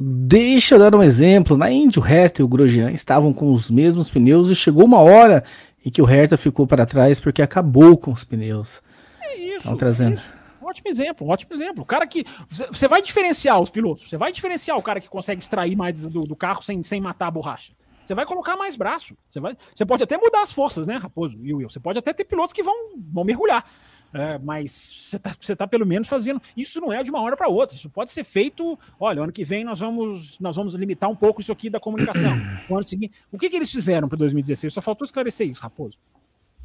Deixa 0.00 0.76
eu 0.76 0.78
dar 0.78 0.94
um 0.94 1.02
exemplo. 1.02 1.56
Na 1.56 1.70
Indy, 1.70 1.98
o 1.98 2.02
Hertha 2.02 2.40
e 2.40 2.44
o 2.44 2.48
Grosjean 2.48 2.92
estavam 2.92 3.34
com 3.34 3.52
os 3.52 3.68
mesmos 3.68 4.08
pneus 4.08 4.48
e 4.48 4.54
chegou 4.54 4.84
uma 4.84 5.00
hora 5.00 5.44
em 5.88 5.90
que 5.90 6.02
o 6.02 6.04
Hertha 6.04 6.36
ficou 6.36 6.66
para 6.66 6.84
trás 6.84 7.18
porque 7.18 7.40
acabou 7.40 7.96
com 7.96 8.12
os 8.12 8.22
pneus. 8.22 8.82
É 9.22 9.38
isso. 9.38 9.56
Estão 9.56 9.76
trazendo. 9.76 10.10
É 10.10 10.14
isso. 10.14 10.30
Ótimo 10.60 10.90
exemplo, 10.90 11.26
ótimo 11.26 11.54
exemplo. 11.54 11.82
O 11.82 11.86
cara 11.86 12.06
que. 12.06 12.26
Você 12.46 12.86
vai 12.86 13.00
diferenciar 13.00 13.58
os 13.58 13.70
pilotos, 13.70 14.06
você 14.06 14.18
vai 14.18 14.30
diferenciar 14.30 14.76
o 14.76 14.82
cara 14.82 15.00
que 15.00 15.08
consegue 15.08 15.40
extrair 15.40 15.74
mais 15.74 15.98
do, 16.02 16.20
do 16.20 16.36
carro 16.36 16.62
sem, 16.62 16.82
sem 16.82 17.00
matar 17.00 17.28
a 17.28 17.30
borracha. 17.30 17.72
Você 18.04 18.14
vai 18.14 18.26
colocar 18.26 18.54
mais 18.54 18.76
braço. 18.76 19.16
Você, 19.30 19.40
vai, 19.40 19.56
você 19.74 19.86
pode 19.86 20.02
até 20.02 20.18
mudar 20.18 20.42
as 20.42 20.52
forças, 20.52 20.86
né, 20.86 20.96
Raposo 20.96 21.38
e 21.42 21.54
Will? 21.54 21.70
Você 21.70 21.80
pode 21.80 21.98
até 21.98 22.12
ter 22.12 22.24
pilotos 22.24 22.52
que 22.52 22.62
vão, 22.62 22.74
vão 23.10 23.24
mergulhar. 23.24 23.64
É, 24.12 24.38
mas 24.38 24.70
você 24.72 25.16
está 25.16 25.56
tá 25.56 25.66
pelo 25.66 25.84
menos 25.86 26.08
fazendo. 26.08 26.40
Isso 26.56 26.80
não 26.80 26.92
é 26.92 27.02
de 27.02 27.10
uma 27.10 27.20
hora 27.20 27.36
para 27.36 27.48
outra. 27.48 27.76
Isso 27.76 27.90
pode 27.90 28.10
ser 28.10 28.24
feito. 28.24 28.78
Olha, 28.98 29.22
ano 29.22 29.32
que 29.32 29.44
vem 29.44 29.64
nós 29.64 29.80
vamos, 29.80 30.38
nós 30.38 30.56
vamos 30.56 30.74
limitar 30.74 31.10
um 31.10 31.16
pouco 31.16 31.40
isso 31.40 31.52
aqui 31.52 31.68
da 31.68 31.80
comunicação. 31.80 32.32
O 32.68 32.74
ano 32.74 32.86
seguinte. 32.86 33.14
O 33.32 33.38
que, 33.38 33.48
que 33.48 33.56
eles 33.56 33.70
fizeram 33.70 34.08
para 34.08 34.18
2016? 34.18 34.72
Só 34.72 34.80
faltou 34.80 35.04
esclarecer 35.04 35.48
isso, 35.48 35.62
Raposo. 35.62 35.98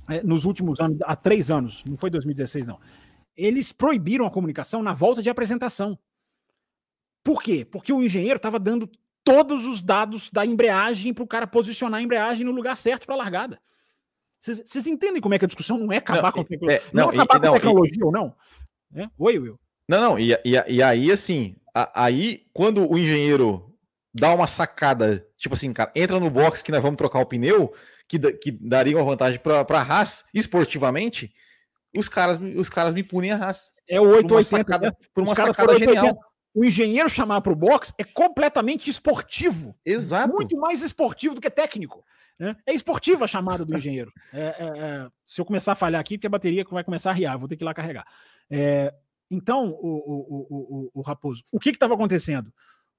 É, 0.09 0.21
nos 0.21 0.43
últimos 0.43 0.79
anos, 0.79 0.97
há 1.03 1.15
três 1.15 1.49
anos, 1.49 1.83
não 1.85 1.97
foi 1.97 2.09
2016, 2.09 2.67
não 2.67 2.77
eles 3.35 3.71
proibiram 3.71 4.25
a 4.25 4.31
comunicação 4.31 4.81
na 4.83 4.93
volta 4.93 5.21
de 5.21 5.29
apresentação. 5.29 5.97
Por 7.23 7.41
quê? 7.41 7.65
Porque 7.65 7.91
o 7.91 8.03
engenheiro 8.03 8.37
estava 8.37 8.59
dando 8.59 8.89
todos 9.23 9.65
os 9.65 9.81
dados 9.81 10.29
da 10.29 10.45
embreagem 10.45 11.13
para 11.13 11.23
o 11.23 11.27
cara 11.27 11.47
posicionar 11.47 11.99
a 11.99 12.03
embreagem 12.03 12.45
no 12.45 12.51
lugar 12.51 12.75
certo 12.75 13.05
para 13.05 13.15
a 13.15 13.17
largada. 13.17 13.59
Vocês 14.43 14.87
entendem 14.87 15.21
como 15.21 15.33
é 15.33 15.39
que 15.39 15.45
a 15.45 15.47
discussão 15.47 15.77
não 15.77 15.91
é 15.91 15.97
acabar 15.97 16.23
não, 16.23 16.31
com 16.33 16.41
a 16.41 16.43
tecnologia? 16.43 16.81
É, 16.85 16.89
não, 16.91 17.11
não, 17.11 17.21
acabar 17.21 17.37
e, 17.37 17.49
com 17.49 17.55
a 17.55 17.59
tecnologia 17.59 17.97
e, 17.97 18.03
ou 18.03 18.11
não? 18.11 18.35
É? 18.93 19.09
Oi, 19.17 19.39
Will. 19.39 19.59
Não, 19.87 20.01
não, 20.01 20.19
e, 20.19 20.33
e, 20.43 20.63
e 20.67 20.83
aí, 20.83 21.11
assim, 21.11 21.55
a, 21.73 22.03
aí, 22.05 22.45
quando 22.51 22.89
o 22.89 22.97
engenheiro 22.97 23.73
dá 24.13 24.33
uma 24.33 24.45
sacada, 24.45 25.25
tipo 25.37 25.55
assim, 25.55 25.71
cara, 25.71 25.91
entra 25.95 26.19
no 26.19 26.29
box 26.29 26.61
que 26.61 26.73
nós 26.73 26.81
vamos 26.81 26.97
trocar 26.97 27.19
o 27.19 27.25
pneu, 27.25 27.73
que, 28.07 28.19
que 28.33 28.51
daria 28.51 28.97
uma 28.97 29.05
vantagem 29.05 29.39
para 29.39 29.61
a 29.61 29.81
Haas 29.81 30.25
esportivamente, 30.33 31.33
os 31.95 32.09
caras, 32.09 32.37
os 32.57 32.69
caras 32.69 32.93
me 32.93 33.03
punem 33.03 33.31
a 33.31 33.37
raça. 33.37 33.73
É 33.87 33.99
o 33.99 34.09
880. 34.09 34.77
Né? 34.77 34.91
Por 35.13 35.23
uma 35.23 35.35
sacada, 35.35 35.79
genial. 35.79 36.19
O 36.53 36.63
engenheiro 36.63 37.09
chamar 37.09 37.41
para 37.41 37.51
o 37.51 37.55
box 37.55 37.93
é 37.97 38.03
completamente 38.03 38.89
esportivo. 38.89 39.75
Exato. 39.85 40.33
Muito 40.33 40.55
mais 40.57 40.81
esportivo 40.81 41.35
do 41.35 41.41
que 41.41 41.49
técnico. 41.49 42.03
Né? 42.37 42.55
É 42.65 42.73
esportiva 42.73 43.25
a 43.25 43.27
chamada 43.27 43.65
do 43.65 43.75
engenheiro. 43.75 44.11
É, 44.33 44.41
é, 44.41 44.79
é, 44.79 45.07
se 45.25 45.39
eu 45.39 45.45
começar 45.45 45.73
a 45.73 45.75
falhar 45.75 46.01
aqui, 46.01 46.17
porque 46.17 46.27
a 46.27 46.29
bateria 46.29 46.65
vai 46.69 46.83
começar 46.83 47.11
a 47.11 47.13
riar, 47.13 47.37
vou 47.37 47.47
ter 47.47 47.55
que 47.55 47.63
ir 47.63 47.65
lá 47.65 47.73
carregar. 47.73 48.05
É, 48.49 48.93
então, 49.29 49.69
o, 49.69 49.87
o, 49.87 50.47
o, 50.49 50.91
o, 50.93 51.01
Raposo, 51.01 51.43
o 51.51 51.59
que 51.59 51.69
estava 51.69 51.93
acontecendo? 51.93 52.51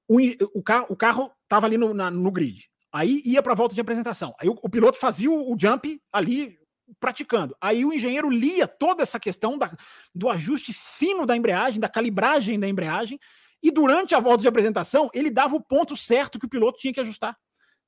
O, 0.08 0.18
o, 0.54 0.62
carro, 0.62 0.86
o 0.88 0.96
carro 0.96 1.30
estava 1.42 1.66
ali 1.66 1.76
no, 1.76 1.94
na, 1.94 2.10
no 2.10 2.30
grid. 2.30 2.68
Aí 2.92 3.22
ia 3.24 3.42
para 3.42 3.52
a 3.52 3.56
volta 3.56 3.74
de 3.74 3.80
apresentação. 3.80 4.34
Aí 4.38 4.48
o, 4.48 4.56
o 4.62 4.68
piloto 4.68 4.98
fazia 4.98 5.30
o, 5.30 5.52
o, 5.52 5.58
jump 5.58 6.00
ali 6.12 6.56
praticando. 7.00 7.56
Aí 7.60 7.84
o 7.84 7.92
engenheiro 7.92 8.30
lia 8.30 8.68
toda 8.68 9.02
essa 9.02 9.18
questão 9.18 9.58
da, 9.58 9.76
do 10.14 10.28
ajuste 10.28 10.72
fino 10.72 11.26
da 11.26 11.36
embreagem, 11.36 11.80
da 11.80 11.88
calibragem 11.88 12.60
da 12.60 12.68
embreagem, 12.68 13.18
e 13.64 13.70
durante 13.70 14.14
a 14.14 14.20
volta 14.20 14.42
de 14.42 14.48
apresentação, 14.48 15.08
ele 15.14 15.30
dava 15.30 15.56
o 15.56 15.60
ponto 15.60 15.96
certo 15.96 16.38
que 16.38 16.44
o 16.44 16.48
piloto 16.48 16.78
tinha 16.78 16.92
que 16.92 17.00
ajustar. 17.00 17.34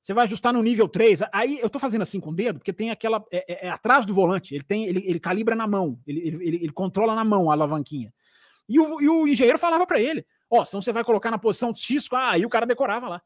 Você 0.01 0.11
vai 0.11 0.23
ajustar 0.23 0.51
no 0.51 0.63
nível 0.63 0.87
3. 0.87 1.21
Aí 1.31 1.59
eu 1.61 1.69
tô 1.69 1.77
fazendo 1.77 2.01
assim 2.01 2.19
com 2.19 2.31
o 2.31 2.35
dedo, 2.35 2.57
porque 2.57 2.73
tem 2.73 2.89
aquela. 2.89 3.23
É, 3.31 3.45
é, 3.47 3.67
é 3.67 3.69
atrás 3.69 4.03
do 4.03 4.11
volante, 4.11 4.55
ele 4.55 4.63
tem 4.63 4.87
ele, 4.87 5.03
ele 5.05 5.19
calibra 5.19 5.55
na 5.55 5.67
mão, 5.67 5.99
ele, 6.07 6.19
ele, 6.19 6.47
ele, 6.47 6.57
ele 6.63 6.71
controla 6.71 7.13
na 7.13 7.23
mão 7.23 7.51
a 7.51 7.53
alavanquinha. 7.53 8.11
E 8.67 8.79
o, 8.79 8.99
e 8.99 9.07
o 9.07 9.27
engenheiro 9.27 9.59
falava 9.59 9.85
para 9.85 10.01
ele: 10.01 10.25
Ó, 10.49 10.61
oh, 10.61 10.65
senão 10.65 10.81
você 10.81 10.91
vai 10.91 11.03
colocar 11.03 11.29
na 11.29 11.37
posição 11.37 11.71
X, 11.71 12.07
ah, 12.11 12.31
aí 12.31 12.43
o 12.43 12.49
cara 12.49 12.65
decorava 12.65 13.07
lá. 13.07 13.21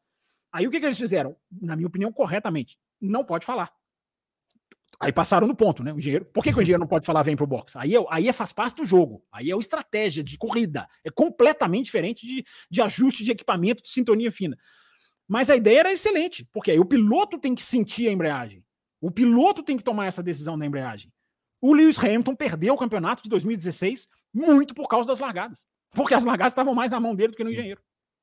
Aí 0.51 0.67
o 0.67 0.71
que, 0.71 0.79
que 0.81 0.85
eles 0.85 0.97
fizeram? 0.97 1.37
Na 1.49 1.77
minha 1.77 1.87
opinião, 1.87 2.11
corretamente, 2.11 2.77
não 2.99 3.23
pode 3.23 3.45
falar 3.45 3.71
Aí 4.99 5.11
passaram 5.11 5.47
no 5.47 5.55
ponto, 5.55 5.83
né? 5.83 5.91
O 5.93 5.97
engenheiro. 5.97 6.25
Por 6.25 6.43
que, 6.43 6.51
que 6.51 6.59
o 6.59 6.61
engenheiro 6.61 6.79
não 6.79 6.87
pode 6.87 7.05
falar 7.05 7.23
vem 7.23 7.35
pro 7.35 7.47
box? 7.47 7.75
Aí, 7.75 7.95
é, 7.95 8.05
aí 8.09 8.27
é, 8.27 8.33
faz 8.33 8.53
parte 8.53 8.77
do 8.77 8.85
jogo. 8.85 9.23
Aí 9.31 9.49
é 9.49 9.55
uma 9.55 9.61
estratégia 9.61 10.23
de 10.23 10.37
corrida. 10.37 10.87
É 11.03 11.09
completamente 11.09 11.85
diferente 11.85 12.25
de, 12.25 12.45
de 12.69 12.81
ajuste 12.81 13.23
de 13.23 13.31
equipamento, 13.31 13.81
de 13.81 13.89
sintonia 13.89 14.31
fina. 14.31 14.57
Mas 15.27 15.49
a 15.49 15.55
ideia 15.55 15.79
era 15.79 15.93
excelente, 15.93 16.45
porque 16.51 16.71
aí 16.71 16.79
o 16.79 16.85
piloto 16.85 17.39
tem 17.39 17.55
que 17.55 17.63
sentir 17.63 18.07
a 18.07 18.11
embreagem. 18.11 18.63
O 18.99 19.09
piloto 19.09 19.63
tem 19.63 19.77
que 19.77 19.83
tomar 19.83 20.05
essa 20.05 20.21
decisão 20.21 20.57
da 20.57 20.65
embreagem. 20.65 21.11
O 21.59 21.73
Lewis 21.73 21.97
Hamilton 21.97 22.35
perdeu 22.35 22.73
o 22.73 22.77
campeonato 22.77 23.23
de 23.23 23.29
2016 23.29 24.07
muito 24.33 24.73
por 24.73 24.87
causa 24.87 25.07
das 25.07 25.19
largadas. 25.19 25.65
Porque 25.91 26.13
as 26.13 26.23
largadas 26.23 26.51
estavam 26.51 26.75
mais 26.75 26.91
na 26.91 26.99
mão 26.99 27.15
dele 27.15 27.31
do 27.31 27.37
que 27.37 27.43
no 27.43 27.51
engenheiro. 27.51 27.81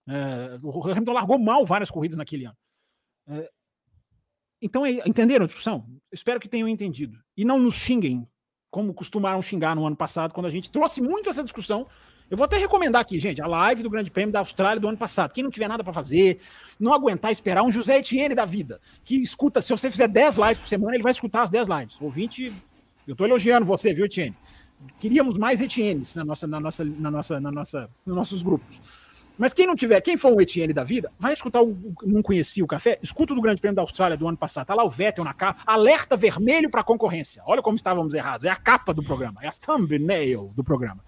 É, 0.08 0.58
o 0.62 0.90
Hamilton 0.90 1.12
largou 1.12 1.38
mal 1.38 1.64
várias 1.64 1.90
corridas 1.90 2.16
naquele 2.16 2.46
ano. 2.46 2.56
É, 3.26 3.50
então, 4.60 4.84
é, 4.84 5.02
entenderam 5.06 5.44
a 5.44 5.46
discussão? 5.46 5.86
Espero 6.12 6.40
que 6.40 6.48
tenham 6.48 6.68
entendido. 6.68 7.18
E 7.36 7.44
não 7.44 7.58
nos 7.58 7.74
xinguem, 7.74 8.26
como 8.70 8.92
costumaram 8.92 9.40
xingar 9.40 9.74
no 9.74 9.86
ano 9.86 9.96
passado, 9.96 10.32
quando 10.32 10.46
a 10.46 10.50
gente 10.50 10.70
trouxe 10.70 11.00
muito 11.00 11.30
essa 11.30 11.42
discussão. 11.42 11.86
Eu 12.30 12.36
vou 12.36 12.44
até 12.44 12.58
recomendar 12.58 13.00
aqui, 13.00 13.18
gente, 13.18 13.40
a 13.40 13.46
live 13.46 13.82
do 13.82 13.88
Grande 13.88 14.10
Prêmio 14.10 14.32
da 14.32 14.40
Austrália 14.40 14.78
do 14.78 14.88
ano 14.88 14.98
passado. 14.98 15.32
Quem 15.32 15.42
não 15.42 15.50
tiver 15.50 15.68
nada 15.68 15.82
para 15.82 15.92
fazer, 15.94 16.40
não 16.78 16.92
aguentar 16.92 17.32
esperar 17.32 17.62
um 17.62 17.72
José 17.72 17.98
Etienne 17.98 18.34
da 18.34 18.44
vida, 18.44 18.80
que 19.02 19.16
escuta, 19.16 19.62
se 19.62 19.70
você 19.70 19.90
fizer 19.90 20.08
10 20.08 20.36
lives 20.36 20.58
por 20.58 20.66
semana, 20.66 20.94
ele 20.94 21.02
vai 21.02 21.12
escutar 21.12 21.42
as 21.42 21.50
10 21.50 21.68
lives. 21.68 21.96
Ouvinte, 22.00 22.52
eu 23.06 23.16
tô 23.16 23.24
elogiando 23.24 23.64
você, 23.64 23.94
viu, 23.94 24.04
Etienne? 24.04 24.36
Queríamos 25.00 25.38
mais 25.38 25.62
Etiennes 25.62 26.14
na 26.14 26.24
nossa, 26.24 26.46
na 26.46 26.60
nossa, 26.60 26.84
na 26.84 27.10
nossa, 27.10 27.40
na 27.40 27.50
nossa, 27.50 27.90
nos 28.04 28.14
nossos 28.14 28.42
grupos. 28.42 28.82
Mas 29.38 29.54
quem 29.54 29.66
não 29.66 29.76
tiver, 29.76 30.00
quem 30.00 30.16
for 30.16 30.32
um 30.32 30.40
Etienne 30.40 30.72
da 30.72 30.82
vida, 30.82 31.12
vai 31.18 31.32
escutar 31.32 31.62
o 31.62 31.94
Não 32.02 32.20
Conhecia 32.20 32.64
o 32.64 32.66
Café, 32.66 32.98
escuta 33.00 33.32
o 33.32 33.36
do 33.36 33.40
Grande 33.40 33.60
Prêmio 33.60 33.76
da 33.76 33.82
Austrália 33.82 34.16
do 34.16 34.26
ano 34.26 34.36
passado. 34.36 34.66
Tá 34.66 34.74
lá 34.74 34.84
o 34.84 34.90
Vettel 34.90 35.22
na 35.22 35.32
capa, 35.32 35.62
alerta 35.64 36.16
vermelho 36.16 36.68
para 36.68 36.82
concorrência. 36.82 37.42
Olha 37.46 37.62
como 37.62 37.76
estávamos 37.76 38.12
errados. 38.14 38.44
É 38.44 38.50
a 38.50 38.56
capa 38.56 38.92
do 38.92 39.02
programa, 39.02 39.40
é 39.40 39.46
a 39.48 39.52
thumbnail 39.52 40.52
do 40.56 40.64
programa. 40.64 41.00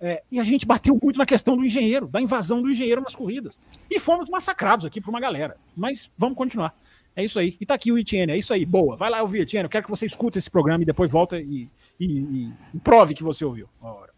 É, 0.00 0.22
e 0.30 0.38
a 0.38 0.44
gente 0.44 0.64
bateu 0.64 0.98
muito 1.02 1.18
na 1.18 1.26
questão 1.26 1.56
do 1.56 1.64
engenheiro, 1.64 2.06
da 2.06 2.20
invasão 2.20 2.62
do 2.62 2.70
engenheiro 2.70 3.02
nas 3.02 3.14
corridas. 3.14 3.58
E 3.90 3.98
fomos 3.98 4.28
massacrados 4.28 4.86
aqui 4.86 5.00
por 5.00 5.10
uma 5.10 5.20
galera. 5.20 5.56
Mas 5.76 6.10
vamos 6.16 6.38
continuar. 6.38 6.74
É 7.14 7.24
isso 7.24 7.38
aí. 7.38 7.56
E 7.60 7.66
tá 7.66 7.74
aqui 7.74 7.90
o 7.90 7.98
Etienne, 7.98 8.32
é 8.32 8.36
isso 8.36 8.54
aí. 8.54 8.64
Boa. 8.64 8.96
Vai 8.96 9.10
lá 9.10 9.20
ouvir, 9.20 9.40
Etienne. 9.40 9.64
Eu 9.64 9.70
quero 9.70 9.84
que 9.84 9.90
você 9.90 10.06
escute 10.06 10.38
esse 10.38 10.48
programa 10.48 10.82
e 10.82 10.86
depois 10.86 11.10
volta 11.10 11.38
e, 11.38 11.68
e, 11.98 12.52
e 12.74 12.78
prove 12.82 13.12
que 13.12 13.24
você 13.24 13.44
ouviu. 13.44 13.68
Ora. 13.82 14.17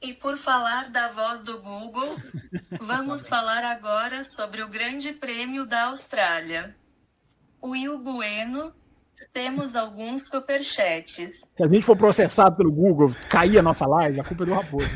E 0.00 0.12
por 0.12 0.36
falar 0.36 0.90
da 0.90 1.08
voz 1.08 1.40
do 1.40 1.58
Google, 1.58 2.16
vamos 2.80 3.26
falar 3.26 3.64
agora 3.64 4.22
sobre 4.22 4.62
o 4.62 4.68
Grande 4.68 5.12
Prêmio 5.12 5.64
da 5.64 5.84
Austrália. 5.84 6.76
Will 7.62 7.98
Bueno, 7.98 8.72
temos 9.32 9.74
alguns 9.74 10.28
superchats. 10.28 11.46
Se 11.56 11.62
a 11.62 11.66
gente 11.66 11.84
for 11.84 11.96
processado 11.96 12.56
pelo 12.56 12.70
Google, 12.70 13.14
cair 13.30 13.58
a 13.58 13.62
nossa 13.62 13.86
live, 13.86 14.20
a 14.20 14.24
culpa 14.24 14.42
é 14.42 14.46
do 14.46 14.54
Raposo. 14.54 14.90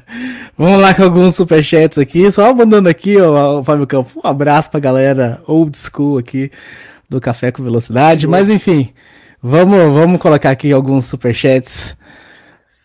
Vamos 0.56 0.80
lá 0.80 0.94
com 0.94 1.02
alguns 1.02 1.34
superchats 1.34 1.96
aqui. 1.96 2.30
Só 2.30 2.52
mandando 2.54 2.88
aqui, 2.88 3.18
ó, 3.18 3.64
Fábio 3.64 3.86
Campo, 3.86 4.20
um 4.22 4.28
abraço 4.28 4.70
pra 4.70 4.78
galera 4.78 5.42
old 5.46 5.76
school 5.76 6.18
aqui 6.18 6.50
do 7.08 7.20
Café 7.20 7.50
com 7.50 7.62
Velocidade. 7.62 8.26
Mas 8.26 8.50
enfim, 8.50 8.92
vamos, 9.42 9.78
vamos 9.92 10.20
colocar 10.20 10.50
aqui 10.50 10.70
alguns 10.70 11.06
superchats 11.06 11.96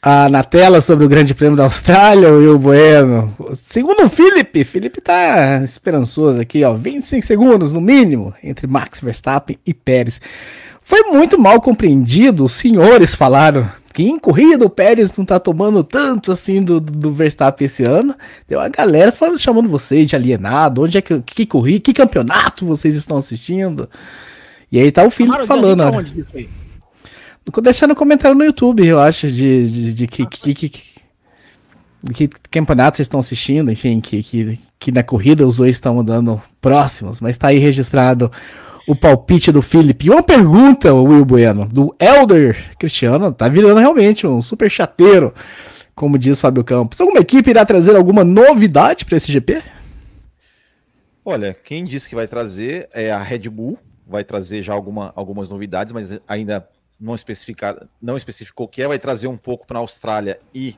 ah, 0.02 0.30
na 0.30 0.44
tela 0.44 0.80
sobre 0.80 1.06
o 1.06 1.10
Grande 1.10 1.34
Prêmio 1.34 1.58
da 1.58 1.66
Austrália, 1.66 2.32
o 2.32 2.38
Will 2.38 2.58
Bueno. 2.58 3.36
Segundo 3.54 4.06
o 4.06 4.10
Felipe, 4.10 4.64
Felipe 4.64 5.02
tá 5.02 5.62
esperançoso 5.64 6.40
aqui, 6.40 6.64
ó, 6.64 6.74
25 6.74 7.26
segundos 7.26 7.74
no 7.74 7.82
mínimo 7.82 8.34
entre 8.42 8.66
Max 8.66 9.02
Verstappen 9.02 9.58
e 9.66 9.74
Pérez. 9.74 10.22
Foi 10.82 11.04
muito 11.04 11.38
mal 11.38 11.60
compreendido, 11.60 12.46
os 12.46 12.54
senhores 12.54 13.14
falaram 13.14 13.70
que 13.94 14.04
em 14.04 14.18
corrida 14.18 14.66
o 14.66 14.70
Pérez 14.70 15.16
não 15.18 15.26
tá 15.26 15.38
tomando 15.38 15.84
tanto 15.84 16.32
assim 16.32 16.64
do, 16.64 16.80
do 16.80 17.12
Verstappen 17.12 17.66
esse 17.66 17.84
ano. 17.84 18.16
Deu 18.48 18.62
a 18.62 18.70
galera 18.70 19.12
falando, 19.12 19.38
chamando 19.38 19.68
vocês 19.68 20.08
de 20.08 20.16
alienado, 20.16 20.84
onde 20.84 20.98
é 20.98 21.02
que, 21.02 21.22
que 21.22 21.46
corri, 21.46 21.80
que 21.80 21.94
campeonato 21.94 22.66
vocês 22.66 22.96
estão 22.96 23.18
assistindo. 23.18 23.90
E 24.72 24.80
aí 24.80 24.92
tá 24.92 25.04
o 25.04 25.10
Felipe 25.10 25.46
falando. 25.46 25.82
Onde 25.84 26.26
Deixar 27.62 27.88
no 27.88 27.96
comentário 27.96 28.38
no 28.38 28.44
YouTube, 28.44 28.86
eu 28.86 29.00
acho, 29.00 29.32
de, 29.32 29.70
de, 29.70 29.94
de 29.94 30.08
que, 30.08 30.26
que, 30.26 30.54
que, 30.54 30.70
que, 30.70 30.90
que 32.14 32.30
campeonato 32.50 32.98
vocês 32.98 33.06
estão 33.06 33.20
assistindo, 33.20 33.72
enfim, 33.72 34.00
que, 34.00 34.22
que, 34.24 34.60
que 34.80 34.92
na 34.92 35.04
corrida 35.04 35.48
os 35.48 35.58
dois 35.58 35.72
estão 35.72 36.00
andando 36.00 36.42
próximos, 36.62 37.20
mas 37.20 37.38
tá 37.38 37.48
aí 37.48 37.58
registrado 37.58 38.32
o 38.88 38.96
palpite 38.96 39.52
do 39.52 39.62
Felipe. 39.62 40.08
E 40.08 40.10
uma 40.10 40.24
pergunta, 40.24 40.94
Will 40.94 41.24
Bueno, 41.24 41.68
do 41.68 41.96
Elder 42.00 42.76
Cristiano, 42.78 43.32
tá 43.32 43.48
virando 43.48 43.80
realmente 43.80 44.26
um 44.26 44.42
super 44.42 44.70
chateiro, 44.70 45.34
como 45.94 46.18
diz 46.18 46.42
Fábio 46.42 46.64
Campos. 46.64 47.00
Alguma 47.00 47.20
equipe 47.20 47.50
irá 47.52 47.66
trazer 47.66 47.96
alguma 47.96 48.24
novidade 48.24 49.06
para 49.06 49.18
esse 49.18 49.32
GP? 49.32 49.62
Olha, 51.24 51.54
quem 51.54 51.86
disse 51.86 52.10
que 52.10 52.16
vai 52.16 52.28
trazer 52.28 52.90
é 52.92 53.12
a 53.12 53.22
Red 53.22 53.50
Bull, 53.50 53.78
vai 54.08 54.24
trazer 54.24 54.64
já 54.64 54.74
alguma, 54.74 55.14
algumas 55.16 55.52
novidades, 55.52 55.94
mas 55.94 56.20
ainda 56.28 56.68
não, 57.00 57.16
especificar, 57.16 57.88
não 58.02 58.18
especificou 58.18 58.66
o 58.66 58.70
que 58.70 58.82
é, 58.82 58.88
vai 58.88 59.00
trazer 59.00 59.28
um 59.28 59.38
pouco 59.38 59.66
para 59.66 59.80
a 59.80 59.82
Austrália 59.82 60.40
e 60.54 60.76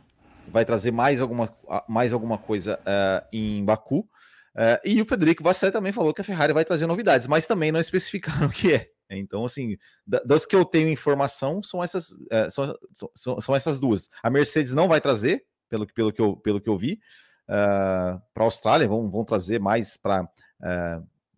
vai 0.47 0.65
trazer 0.65 0.91
mais 0.91 1.21
alguma, 1.21 1.53
mais 1.87 2.13
alguma 2.13 2.37
coisa 2.37 2.79
uh, 2.79 3.27
em 3.31 3.63
Baku. 3.63 3.99
Uh, 3.99 4.77
e 4.83 5.01
o 5.01 5.05
Federico 5.05 5.43
Vasseur 5.43 5.71
também 5.71 5.93
falou 5.93 6.13
que 6.13 6.21
a 6.21 6.23
Ferrari 6.23 6.53
vai 6.53 6.65
trazer 6.65 6.85
novidades, 6.85 7.25
mas 7.25 7.47
também 7.47 7.71
não 7.71 7.79
especificaram 7.79 8.47
o 8.47 8.51
que 8.51 8.73
é. 8.73 8.89
Então, 9.09 9.43
assim, 9.43 9.77
das 10.07 10.45
que 10.45 10.55
eu 10.55 10.63
tenho 10.63 10.89
informação, 10.89 11.61
são 11.61 11.83
essas, 11.83 12.11
uh, 12.11 12.49
são, 12.49 12.77
são, 13.13 13.41
são, 13.41 13.55
essas 13.55 13.77
duas. 13.77 14.07
A 14.23 14.29
Mercedes 14.29 14.73
não 14.73 14.87
vai 14.87 15.01
trazer, 15.01 15.43
pelo, 15.69 15.85
pelo, 15.85 16.13
que, 16.13 16.21
eu, 16.21 16.37
pelo 16.37 16.61
que 16.61 16.69
eu 16.69 16.77
vi, 16.77 16.99
para 17.45 18.21
a 18.37 18.43
Austrália, 18.43 18.87
vão, 18.87 19.09
vão 19.09 19.25
trazer 19.25 19.59
mais 19.59 19.97
para. 19.97 20.25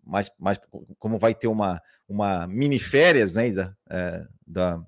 mais, 0.03 0.29
mais, 0.37 0.59
como 0.99 1.17
vai 1.17 1.33
ter 1.33 1.47
uma, 1.47 1.81
uma 2.13 2.45
mini 2.47 2.79
férias, 2.79 3.33
né? 3.33 3.51
Da, 3.51 3.73
é, 3.89 4.25
da... 4.45 4.81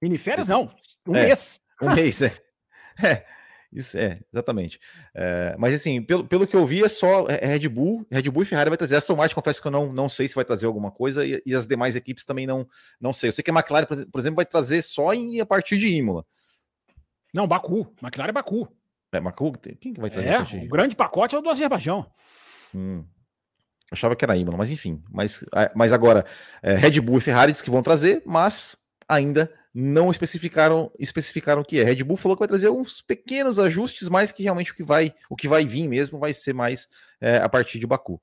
Mini 0.00 0.16
férias 0.16 0.48
não, 0.48 0.74
um 1.06 1.14
é, 1.14 1.26
mês. 1.26 1.60
Um 1.82 1.94
mês, 1.94 2.22
é. 2.22 2.32
é. 3.04 3.26
Isso 3.72 3.96
é, 3.96 4.18
exatamente. 4.32 4.80
É, 5.14 5.54
mas 5.56 5.72
assim, 5.72 6.02
pelo, 6.02 6.26
pelo 6.26 6.44
que 6.44 6.56
eu 6.56 6.66
vi, 6.66 6.82
é 6.82 6.88
só 6.88 7.28
é, 7.28 7.46
Red 7.46 7.68
Bull, 7.68 8.04
Red 8.10 8.22
Bull 8.22 8.42
e 8.42 8.46
Ferrari 8.46 8.68
vai 8.68 8.76
trazer. 8.76 8.96
Aston 8.96 9.14
Martin, 9.14 9.34
confesso 9.36 9.62
que 9.62 9.68
eu 9.68 9.70
não, 9.70 9.92
não 9.92 10.08
sei 10.08 10.26
se 10.26 10.34
vai 10.34 10.44
trazer 10.44 10.66
alguma 10.66 10.90
coisa, 10.90 11.24
e, 11.24 11.40
e 11.46 11.54
as 11.54 11.66
demais 11.66 11.94
equipes 11.94 12.24
também 12.24 12.48
não, 12.48 12.66
não 13.00 13.12
sei. 13.12 13.28
Eu 13.28 13.32
sei 13.32 13.44
que 13.44 13.50
a 13.50 13.54
McLaren, 13.54 13.86
por 13.86 14.18
exemplo, 14.18 14.36
vai 14.36 14.44
trazer 14.44 14.82
só 14.82 15.14
em, 15.14 15.40
a 15.40 15.46
partir 15.46 15.78
de 15.78 15.86
Imola. 15.86 16.26
Não, 17.32 17.46
Baku. 17.46 17.94
McLaren 18.02 18.30
é 18.30 18.32
Baku. 18.32 18.68
É, 19.12 19.20
Baku? 19.20 19.52
Quem 19.80 19.92
que 19.92 20.00
vai 20.00 20.10
trazer? 20.10 20.56
É, 20.56 20.64
o 20.64 20.68
grande 20.68 20.96
pacote 20.96 21.36
é 21.36 21.38
o 21.38 21.42
do 21.42 21.50
Azerbaijão. 21.50 22.10
Hum. 22.74 23.04
Achava 23.90 24.14
que 24.14 24.24
era 24.24 24.36
Imola, 24.36 24.56
mas 24.56 24.70
enfim. 24.70 25.02
Mas, 25.10 25.44
mas 25.74 25.92
agora, 25.92 26.24
é, 26.62 26.74
Red 26.74 27.00
Bull 27.00 27.18
e 27.18 27.20
Ferrari 27.20 27.52
diz 27.52 27.60
que 27.60 27.70
vão 27.70 27.82
trazer, 27.82 28.22
mas 28.24 28.76
ainda 29.08 29.52
não 29.74 30.10
especificaram 30.10 30.90
especificaram 30.98 31.62
o 31.62 31.64
que 31.64 31.80
é. 31.80 31.84
Red 31.84 32.02
Bull 32.04 32.16
falou 32.16 32.36
que 32.36 32.40
vai 32.40 32.48
trazer 32.48 32.70
uns 32.70 33.02
pequenos 33.02 33.58
ajustes, 33.58 34.08
mas 34.08 34.32
que 34.32 34.42
realmente 34.42 34.72
o 34.72 34.74
que 34.74 34.82
vai 34.82 35.12
o 35.28 35.36
que 35.36 35.48
vai 35.48 35.64
vir 35.64 35.88
mesmo 35.88 36.18
vai 36.18 36.32
ser 36.32 36.52
mais 36.52 36.88
é, 37.20 37.36
a 37.38 37.48
partir 37.48 37.78
de 37.78 37.86
Baku. 37.86 38.20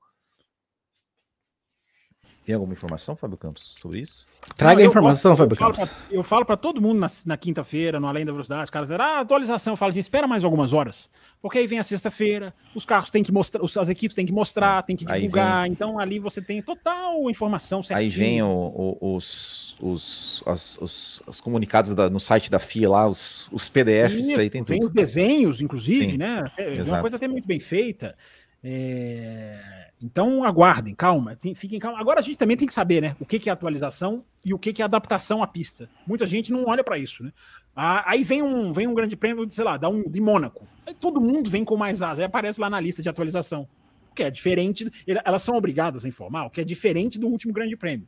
Tem 2.48 2.54
alguma 2.54 2.72
informação, 2.72 3.14
Fábio 3.14 3.36
Campos, 3.36 3.76
sobre 3.78 4.00
isso? 4.00 4.26
Traga 4.56 4.80
a 4.82 4.86
informação, 4.86 5.36
Fábio 5.36 5.54
Campos. 5.54 5.86
Pra, 5.86 5.98
eu 6.10 6.22
falo 6.22 6.46
para 6.46 6.56
todo 6.56 6.80
mundo 6.80 6.98
na, 6.98 7.06
na 7.26 7.36
quinta-feira, 7.36 8.00
no 8.00 8.06
Além 8.06 8.24
da 8.24 8.32
Velocidade, 8.32 8.64
os 8.64 8.70
caras 8.70 8.88
dizem, 8.88 9.04
ah, 9.04 9.20
atualização. 9.20 9.74
Eu 9.74 9.76
falo 9.76 9.90
assim, 9.90 9.98
espera 9.98 10.26
mais 10.26 10.42
algumas 10.44 10.72
horas. 10.72 11.10
Porque 11.42 11.58
aí 11.58 11.66
vem 11.66 11.78
a 11.78 11.82
sexta-feira, 11.82 12.54
os 12.74 12.86
carros 12.86 13.10
têm 13.10 13.22
que 13.22 13.30
mostrar, 13.30 13.62
as 13.62 13.88
equipes 13.90 14.14
têm 14.14 14.24
que 14.24 14.32
mostrar, 14.32 14.82
têm 14.84 14.96
que 14.96 15.04
divulgar. 15.04 15.64
Vem, 15.64 15.72
então 15.72 15.98
ali 15.98 16.18
você 16.18 16.40
tem 16.40 16.62
total 16.62 17.28
informação 17.28 17.82
certinho. 17.82 18.00
Aí 18.00 18.08
vem 18.08 18.42
o, 18.42 18.48
o, 18.48 19.14
os, 19.14 19.76
os, 19.78 20.42
as, 20.46 20.78
os, 20.80 21.22
os, 21.26 21.42
comunicados 21.42 21.94
da, 21.94 22.08
no 22.08 22.18
site 22.18 22.50
da 22.50 22.58
FIA 22.58 22.88
lá, 22.88 23.06
os, 23.06 23.46
os 23.52 23.68
PDFs, 23.68 24.26
Isso, 24.26 24.40
aí 24.40 24.48
tem 24.48 24.64
tudo. 24.64 24.72
Vem 24.72 24.86
os 24.86 24.92
desenhos, 24.94 25.60
inclusive, 25.60 26.12
Sim, 26.12 26.16
né? 26.16 26.50
É, 26.56 26.78
é 26.78 26.82
uma 26.82 27.02
coisa 27.02 27.16
até 27.16 27.28
muito 27.28 27.46
bem 27.46 27.60
feita. 27.60 28.16
É... 28.64 29.77
Então 30.00 30.44
aguardem, 30.44 30.94
calma, 30.94 31.34
tem, 31.36 31.54
fiquem 31.54 31.78
calma. 31.78 31.98
Agora 31.98 32.20
a 32.20 32.22
gente 32.22 32.38
também 32.38 32.56
tem 32.56 32.66
que 32.66 32.74
saber, 32.74 33.02
né? 33.02 33.16
O 33.18 33.26
que, 33.26 33.38
que 33.38 33.50
é 33.50 33.52
atualização 33.52 34.24
e 34.44 34.54
o 34.54 34.58
que, 34.58 34.72
que 34.72 34.80
é 34.80 34.84
adaptação 34.84 35.42
à 35.42 35.46
pista. 35.46 35.90
Muita 36.06 36.24
gente 36.26 36.52
não 36.52 36.66
olha 36.66 36.84
para 36.84 36.98
isso, 36.98 37.24
né? 37.24 37.32
Ah, 37.74 38.04
aí 38.10 38.24
vem 38.24 38.42
um, 38.42 38.72
vem 38.72 38.86
um 38.86 38.94
grande 38.94 39.16
prêmio, 39.16 39.50
sei 39.50 39.64
lá, 39.64 39.76
dá 39.76 39.88
um 39.88 40.08
de 40.08 40.20
Mônaco. 40.20 40.66
Aí 40.86 40.94
todo 40.94 41.20
mundo 41.20 41.50
vem 41.50 41.64
com 41.64 41.76
mais 41.76 42.00
asas, 42.02 42.20
aí 42.20 42.24
aparece 42.24 42.60
lá 42.60 42.70
na 42.70 42.80
lista 42.80 43.02
de 43.02 43.08
atualização. 43.08 43.68
O 44.10 44.14
que 44.14 44.22
é 44.22 44.30
diferente, 44.30 44.90
elas 45.24 45.42
são 45.42 45.56
obrigadas 45.56 46.04
a 46.04 46.08
informar, 46.08 46.46
o 46.46 46.50
que 46.50 46.60
é 46.60 46.64
diferente 46.64 47.18
do 47.18 47.28
último 47.28 47.52
grande 47.52 47.76
prêmio. 47.76 48.06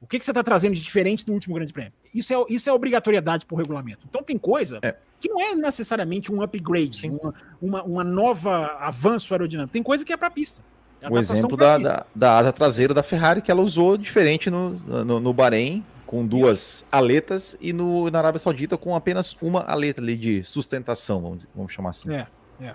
O 0.00 0.06
que, 0.06 0.18
que 0.18 0.24
você 0.24 0.30
está 0.30 0.42
trazendo 0.42 0.74
de 0.74 0.80
diferente 0.80 1.26
do 1.26 1.32
último 1.32 1.54
grande 1.54 1.74
prêmio? 1.74 1.92
Isso 2.14 2.32
é, 2.32 2.44
isso 2.48 2.70
é 2.70 2.72
obrigatoriedade 2.72 3.44
por 3.44 3.56
regulamento. 3.56 4.06
Então 4.08 4.22
tem 4.22 4.38
coisa 4.38 4.78
é. 4.80 4.96
que 5.20 5.28
não 5.28 5.38
é 5.40 5.54
necessariamente 5.54 6.32
um 6.32 6.42
upgrade, 6.42 7.06
uma, 7.06 7.34
uma, 7.60 7.82
uma, 7.82 8.04
nova 8.04 8.78
avanço 8.80 9.34
aerodinâmico. 9.34 9.74
Tem 9.74 9.82
coisa 9.82 10.02
que 10.02 10.12
é 10.12 10.16
para 10.16 10.30
pista. 10.30 10.62
O 11.08 11.18
exemplo 11.18 11.56
da, 11.56 11.78
da, 11.78 12.06
da, 12.14 12.38
asa 12.38 12.52
traseira 12.52 12.92
da 12.92 13.02
Ferrari 13.02 13.40
que 13.40 13.50
ela 13.50 13.62
usou 13.62 13.96
diferente 13.96 14.50
no, 14.50 14.70
no, 15.04 15.20
no 15.20 15.32
Bahrein, 15.32 15.84
com 16.06 16.26
duas 16.26 16.84
aletas, 16.90 17.56
e 17.60 17.72
no, 17.72 18.10
na 18.10 18.18
Arábia 18.18 18.38
Saudita 18.38 18.76
com 18.76 18.94
apenas 18.94 19.36
uma 19.40 19.62
aleta 19.62 20.00
ali 20.00 20.16
de 20.16 20.44
sustentação, 20.44 21.20
vamos, 21.20 21.46
vamos 21.54 21.72
chamar 21.72 21.90
assim. 21.90 22.12
É, 22.12 22.26
é. 22.60 22.74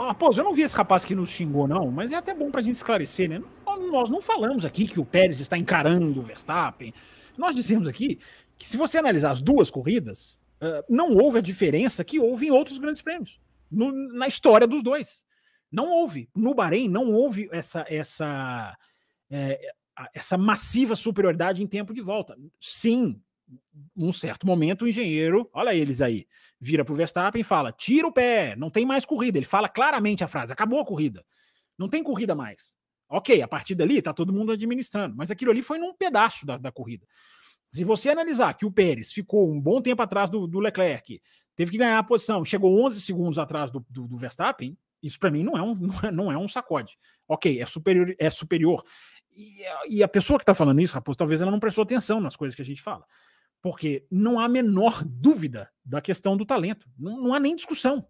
Raposo, 0.00 0.40
eu 0.40 0.44
não 0.44 0.54
vi 0.54 0.62
esse 0.62 0.76
rapaz 0.76 1.04
que 1.04 1.14
nos 1.14 1.28
xingou, 1.28 1.66
não, 1.66 1.90
mas 1.90 2.12
é 2.12 2.14
até 2.14 2.34
bom 2.34 2.50
pra 2.50 2.62
gente 2.62 2.76
esclarecer, 2.76 3.28
né? 3.28 3.42
Nós 3.90 4.10
não 4.10 4.20
falamos 4.20 4.64
aqui 4.64 4.86
que 4.86 5.00
o 5.00 5.04
Pérez 5.04 5.40
está 5.40 5.56
encarando 5.56 6.18
o 6.18 6.22
Verstappen. 6.22 6.92
Nós 7.36 7.54
dissemos 7.54 7.86
aqui 7.86 8.18
que 8.56 8.66
se 8.66 8.76
você 8.76 8.98
analisar 8.98 9.30
as 9.30 9.40
duas 9.40 9.70
corridas, 9.70 10.38
não 10.88 11.14
houve 11.14 11.38
a 11.38 11.42
diferença 11.42 12.04
que 12.04 12.18
houve 12.18 12.48
em 12.48 12.50
outros 12.50 12.78
grandes 12.78 13.02
prêmios. 13.02 13.38
No, 13.70 13.92
na 13.92 14.26
história 14.26 14.66
dos 14.66 14.82
dois. 14.82 15.26
Não 15.70 15.90
houve. 15.90 16.28
No 16.34 16.54
Bahrein, 16.54 16.88
não 16.88 17.10
houve 17.12 17.48
essa, 17.52 17.84
essa, 17.88 18.76
é, 19.30 19.72
essa 20.14 20.38
massiva 20.38 20.94
superioridade 20.94 21.62
em 21.62 21.66
tempo 21.66 21.92
de 21.92 22.00
volta. 22.00 22.36
Sim, 22.60 23.20
num 23.94 24.12
certo 24.12 24.46
momento, 24.46 24.82
o 24.82 24.88
engenheiro, 24.88 25.48
olha 25.52 25.74
eles 25.74 26.00
aí, 26.00 26.26
vira 26.60 26.84
para 26.84 26.92
o 26.92 26.96
Verstappen 26.96 27.40
e 27.40 27.44
fala: 27.44 27.72
tira 27.72 28.06
o 28.06 28.12
pé, 28.12 28.56
não 28.56 28.70
tem 28.70 28.84
mais 28.84 29.04
corrida. 29.04 29.38
Ele 29.38 29.46
fala 29.46 29.68
claramente 29.68 30.24
a 30.24 30.28
frase: 30.28 30.52
acabou 30.52 30.80
a 30.80 30.84
corrida. 30.84 31.24
Não 31.76 31.88
tem 31.88 32.02
corrida 32.02 32.34
mais. 32.34 32.76
Ok, 33.08 33.40
a 33.40 33.48
partir 33.48 33.74
dali 33.74 33.98
está 33.98 34.12
todo 34.12 34.32
mundo 34.32 34.52
administrando, 34.52 35.16
mas 35.16 35.30
aquilo 35.30 35.50
ali 35.50 35.62
foi 35.62 35.78
num 35.78 35.94
pedaço 35.94 36.44
da, 36.44 36.58
da 36.58 36.70
corrida. 36.70 37.06
Se 37.72 37.84
você 37.84 38.10
analisar 38.10 38.54
que 38.54 38.66
o 38.66 38.72
Pérez 38.72 39.12
ficou 39.12 39.50
um 39.50 39.60
bom 39.60 39.80
tempo 39.80 40.02
atrás 40.02 40.28
do, 40.28 40.46
do 40.46 40.58
Leclerc, 40.58 41.20
teve 41.56 41.70
que 41.70 41.78
ganhar 41.78 41.98
a 41.98 42.02
posição, 42.02 42.44
chegou 42.44 42.84
11 42.84 43.00
segundos 43.00 43.38
atrás 43.38 43.70
do, 43.70 43.84
do, 43.88 44.06
do 44.06 44.16
Verstappen, 44.18 44.76
isso 45.02 45.18
para 45.18 45.30
mim 45.30 45.42
não 45.42 45.56
é, 45.56 45.62
um, 45.62 45.74
não 45.78 46.00
é, 46.02 46.10
não 46.10 46.32
é 46.32 46.38
um 46.38 46.48
sacode. 46.48 46.96
Ok, 47.26 47.60
é 47.60 47.66
superior. 47.66 48.14
É 48.18 48.30
superior. 48.30 48.82
E, 49.34 49.62
e 49.88 50.02
a 50.02 50.08
pessoa 50.08 50.38
que 50.38 50.42
está 50.42 50.54
falando 50.54 50.80
isso, 50.80 50.94
Raposo, 50.94 51.18
talvez 51.18 51.40
ela 51.40 51.50
não 51.50 51.60
prestou 51.60 51.82
atenção 51.82 52.20
nas 52.20 52.36
coisas 52.36 52.54
que 52.54 52.62
a 52.62 52.64
gente 52.64 52.82
fala. 52.82 53.04
Porque 53.62 54.06
não 54.10 54.38
há 54.38 54.44
a 54.44 54.48
menor 54.48 55.04
dúvida 55.04 55.70
da 55.84 56.00
questão 56.00 56.36
do 56.36 56.46
talento. 56.46 56.88
Não, 56.98 57.20
não 57.20 57.34
há 57.34 57.40
nem 57.40 57.54
discussão. 57.54 58.06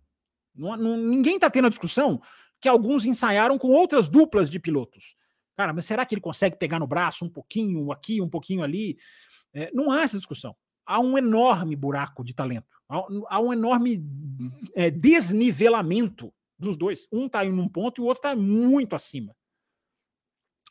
Não, 0.55 0.77
não, 0.77 0.97
ninguém 0.97 1.37
está 1.37 1.49
tendo 1.51 1.67
a 1.67 1.71
discussão 1.71 2.21
que 2.61 2.69
alguns 2.69 3.05
ensaiaram 3.07 3.59
com 3.59 3.69
outras 3.69 4.09
duplas 4.09 4.51
de 4.51 4.59
pilotos. 4.59 5.17
Cara, 5.57 5.73
mas 5.73 5.85
será 5.85 6.05
que 6.05 6.15
ele 6.15 6.21
consegue 6.21 6.57
pegar 6.57 6.79
no 6.79 6.87
braço 6.87 7.25
um 7.25 7.31
pouquinho 7.31 7.91
aqui, 7.93 8.21
um 8.21 8.29
pouquinho 8.29 8.63
ali? 8.63 8.97
É, 9.53 9.71
não 9.73 9.91
há 9.91 10.03
essa 10.03 10.17
discussão. 10.17 10.57
Há 10.87 11.01
um 11.01 11.19
enorme 11.19 11.77
buraco 11.77 12.25
de 12.25 12.35
talento. 12.35 12.79
Há, 12.89 13.05
há 13.29 13.41
um 13.41 13.53
enorme 13.53 14.03
é, 14.75 14.91
desnivelamento 14.91 16.33
dos 16.59 16.77
dois. 16.77 17.07
Um 17.13 17.27
está 17.27 17.45
em 17.45 17.53
um 17.53 17.69
ponto 17.69 18.01
e 18.01 18.03
o 18.03 18.07
outro 18.07 18.21
está 18.21 18.35
muito 18.35 18.97
acima. 18.97 19.35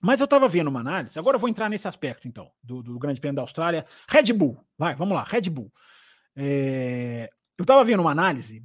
Mas 0.01 0.19
eu 0.19 0.25
estava 0.25 0.47
vendo 0.47 0.67
uma 0.67 0.79
análise, 0.79 1.17
agora 1.17 1.35
eu 1.35 1.39
vou 1.39 1.49
entrar 1.49 1.69
nesse 1.69 1.87
aspecto, 1.87 2.27
então, 2.27 2.51
do, 2.61 2.83
do 2.83 2.99
Grande 2.99 3.19
Prêmio 3.19 3.35
da 3.35 3.41
Austrália. 3.41 3.85
Red 4.07 4.31
Bull, 4.31 4.59
vai, 4.77 4.95
vamos 4.95 5.15
lá, 5.15 5.23
Red 5.23 5.49
Bull. 5.49 5.71
É, 6.35 7.29
eu 7.57 7.63
estava 7.63 7.83
vendo 7.83 8.01
uma 8.01 8.11
análise 8.11 8.63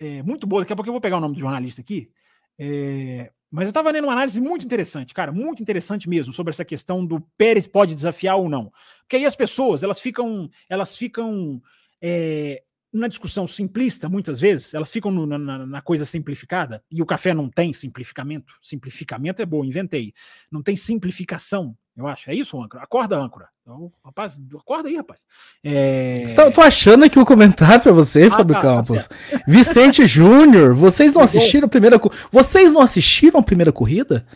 é, 0.00 0.22
muito 0.22 0.46
boa, 0.46 0.62
daqui 0.62 0.72
a 0.72 0.76
pouco 0.76 0.88
eu 0.88 0.92
vou 0.92 1.00
pegar 1.00 1.18
o 1.18 1.20
nome 1.20 1.34
do 1.34 1.40
jornalista 1.40 1.80
aqui, 1.80 2.10
é, 2.58 3.30
mas 3.50 3.66
eu 3.66 3.70
estava 3.70 3.92
lendo 3.92 4.04
uma 4.04 4.12
análise 4.12 4.40
muito 4.40 4.64
interessante, 4.64 5.14
cara, 5.14 5.30
muito 5.30 5.62
interessante 5.62 6.08
mesmo, 6.08 6.32
sobre 6.32 6.50
essa 6.50 6.64
questão 6.64 7.06
do 7.06 7.20
Pérez 7.38 7.66
pode 7.66 7.94
desafiar 7.94 8.36
ou 8.36 8.48
não. 8.48 8.72
Porque 9.02 9.16
aí 9.16 9.24
as 9.24 9.36
pessoas, 9.36 9.84
elas 9.84 10.00
ficam, 10.00 10.50
elas 10.68 10.96
ficam 10.96 11.62
é, 12.02 12.62
na 12.92 13.08
discussão 13.08 13.46
simplista, 13.46 14.08
muitas 14.08 14.40
vezes, 14.40 14.72
elas 14.72 14.90
ficam 14.90 15.10
no, 15.10 15.26
na, 15.26 15.66
na, 15.66 15.82
coisa 15.82 16.04
simplificada, 16.04 16.82
e 16.90 17.02
o 17.02 17.06
café 17.06 17.34
não 17.34 17.48
tem 17.48 17.72
simplificamento. 17.72 18.54
Simplificamento 18.62 19.42
é 19.42 19.46
bom, 19.46 19.64
inventei. 19.64 20.14
Não 20.50 20.62
tem 20.62 20.76
simplificação, 20.76 21.76
eu 21.96 22.06
acho. 22.06 22.30
É 22.30 22.34
isso, 22.34 22.60
âncora? 22.60 22.82
Acorda, 22.82 23.16
âncora. 23.16 23.48
Então, 23.62 23.92
rapaz, 24.04 24.38
acorda 24.54 24.88
aí, 24.88 24.96
rapaz. 24.96 25.26
É... 25.62 26.26
Tá, 26.34 26.50
tô 26.50 26.60
achando 26.60 27.04
aqui 27.04 27.18
o 27.18 27.22
um 27.22 27.24
comentário 27.24 27.82
para 27.82 27.92
você, 27.92 28.24
ah, 28.24 28.30
Fábio 28.30 28.54
tá, 28.54 28.60
tá 28.60 28.76
Campos. 28.76 29.06
Tá 29.08 29.16
Vicente 29.46 30.06
Júnior, 30.06 30.74
vocês 30.74 31.12
não 31.12 31.22
assistiram 31.22 31.66
a 31.66 31.70
primeira 31.70 32.00
Vocês 32.30 32.72
não 32.72 32.80
assistiram 32.80 33.40
a 33.40 33.42
primeira 33.42 33.72
corrida? 33.72 34.26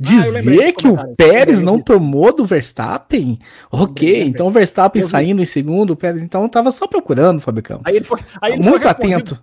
Ah, 0.00 0.04
Dizer 0.04 0.68
ah, 0.68 0.72
que 0.72 0.88
o 0.88 1.14
Pérez 1.14 1.62
não 1.62 1.78
tomou 1.78 2.34
do 2.34 2.46
Verstappen? 2.46 3.38
Ok, 3.70 4.22
então 4.24 4.46
o 4.46 4.50
Verstappen 4.50 5.02
saindo 5.02 5.42
em 5.42 5.46
segundo, 5.46 5.90
o 5.90 5.96
Pérez 5.96 6.22
então 6.22 6.48
tava 6.48 6.72
só 6.72 6.86
procurando, 6.86 7.40
Fábio 7.40 7.62
Campos. 7.62 7.84
Aí 7.86 7.96
ele 7.96 8.04
foi, 8.04 8.20
aí 8.40 8.52
ele 8.54 8.62
muito 8.62 8.88
atento. 8.88 9.42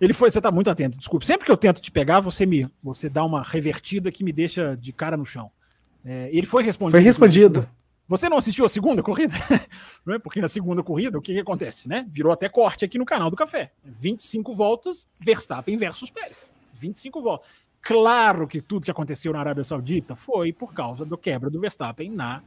Ele 0.00 0.12
foi, 0.12 0.30
você 0.30 0.40
tá 0.40 0.50
muito 0.50 0.70
atento, 0.70 0.98
desculpe. 0.98 1.24
Sempre 1.24 1.46
que 1.46 1.50
eu 1.50 1.56
tento 1.56 1.80
te 1.80 1.90
pegar, 1.90 2.20
você 2.20 2.44
me, 2.44 2.68
você 2.82 3.08
dá 3.08 3.24
uma 3.24 3.42
revertida 3.42 4.12
que 4.12 4.22
me 4.22 4.32
deixa 4.32 4.76
de 4.76 4.92
cara 4.92 5.16
no 5.16 5.24
chão. 5.24 5.50
É, 6.04 6.28
ele 6.30 6.46
foi 6.46 6.62
respondido. 6.62 6.98
Foi 6.98 7.00
respondido. 7.00 7.66
Você 8.06 8.28
não 8.28 8.36
assistiu 8.36 8.66
a 8.66 8.68
segunda 8.68 9.02
corrida? 9.02 9.34
É? 10.06 10.18
Porque 10.18 10.38
na 10.38 10.48
segunda 10.48 10.82
corrida, 10.82 11.16
o 11.16 11.22
que, 11.22 11.32
que, 11.32 11.40
acontece, 11.40 11.88
né? 11.88 12.06
Virou 12.10 12.30
até 12.30 12.46
corte 12.46 12.84
aqui 12.84 12.98
no 12.98 13.06
canal 13.06 13.30
do 13.30 13.36
Café. 13.36 13.72
25 13.82 14.52
voltas, 14.52 15.06
Verstappen 15.18 15.78
versus 15.78 16.10
Pérez. 16.10 16.46
25 16.74 17.22
voltas. 17.22 17.48
Claro 17.84 18.48
que 18.48 18.60
tudo 18.60 18.84
que 18.84 18.90
aconteceu 18.90 19.32
na 19.32 19.40
Arábia 19.40 19.62
Saudita 19.62 20.14
foi 20.14 20.52
por 20.52 20.72
causa 20.72 21.04
do 21.04 21.18
quebra 21.18 21.50
do 21.50 21.60
Verstappen 21.60 22.10
na, 22.10 22.42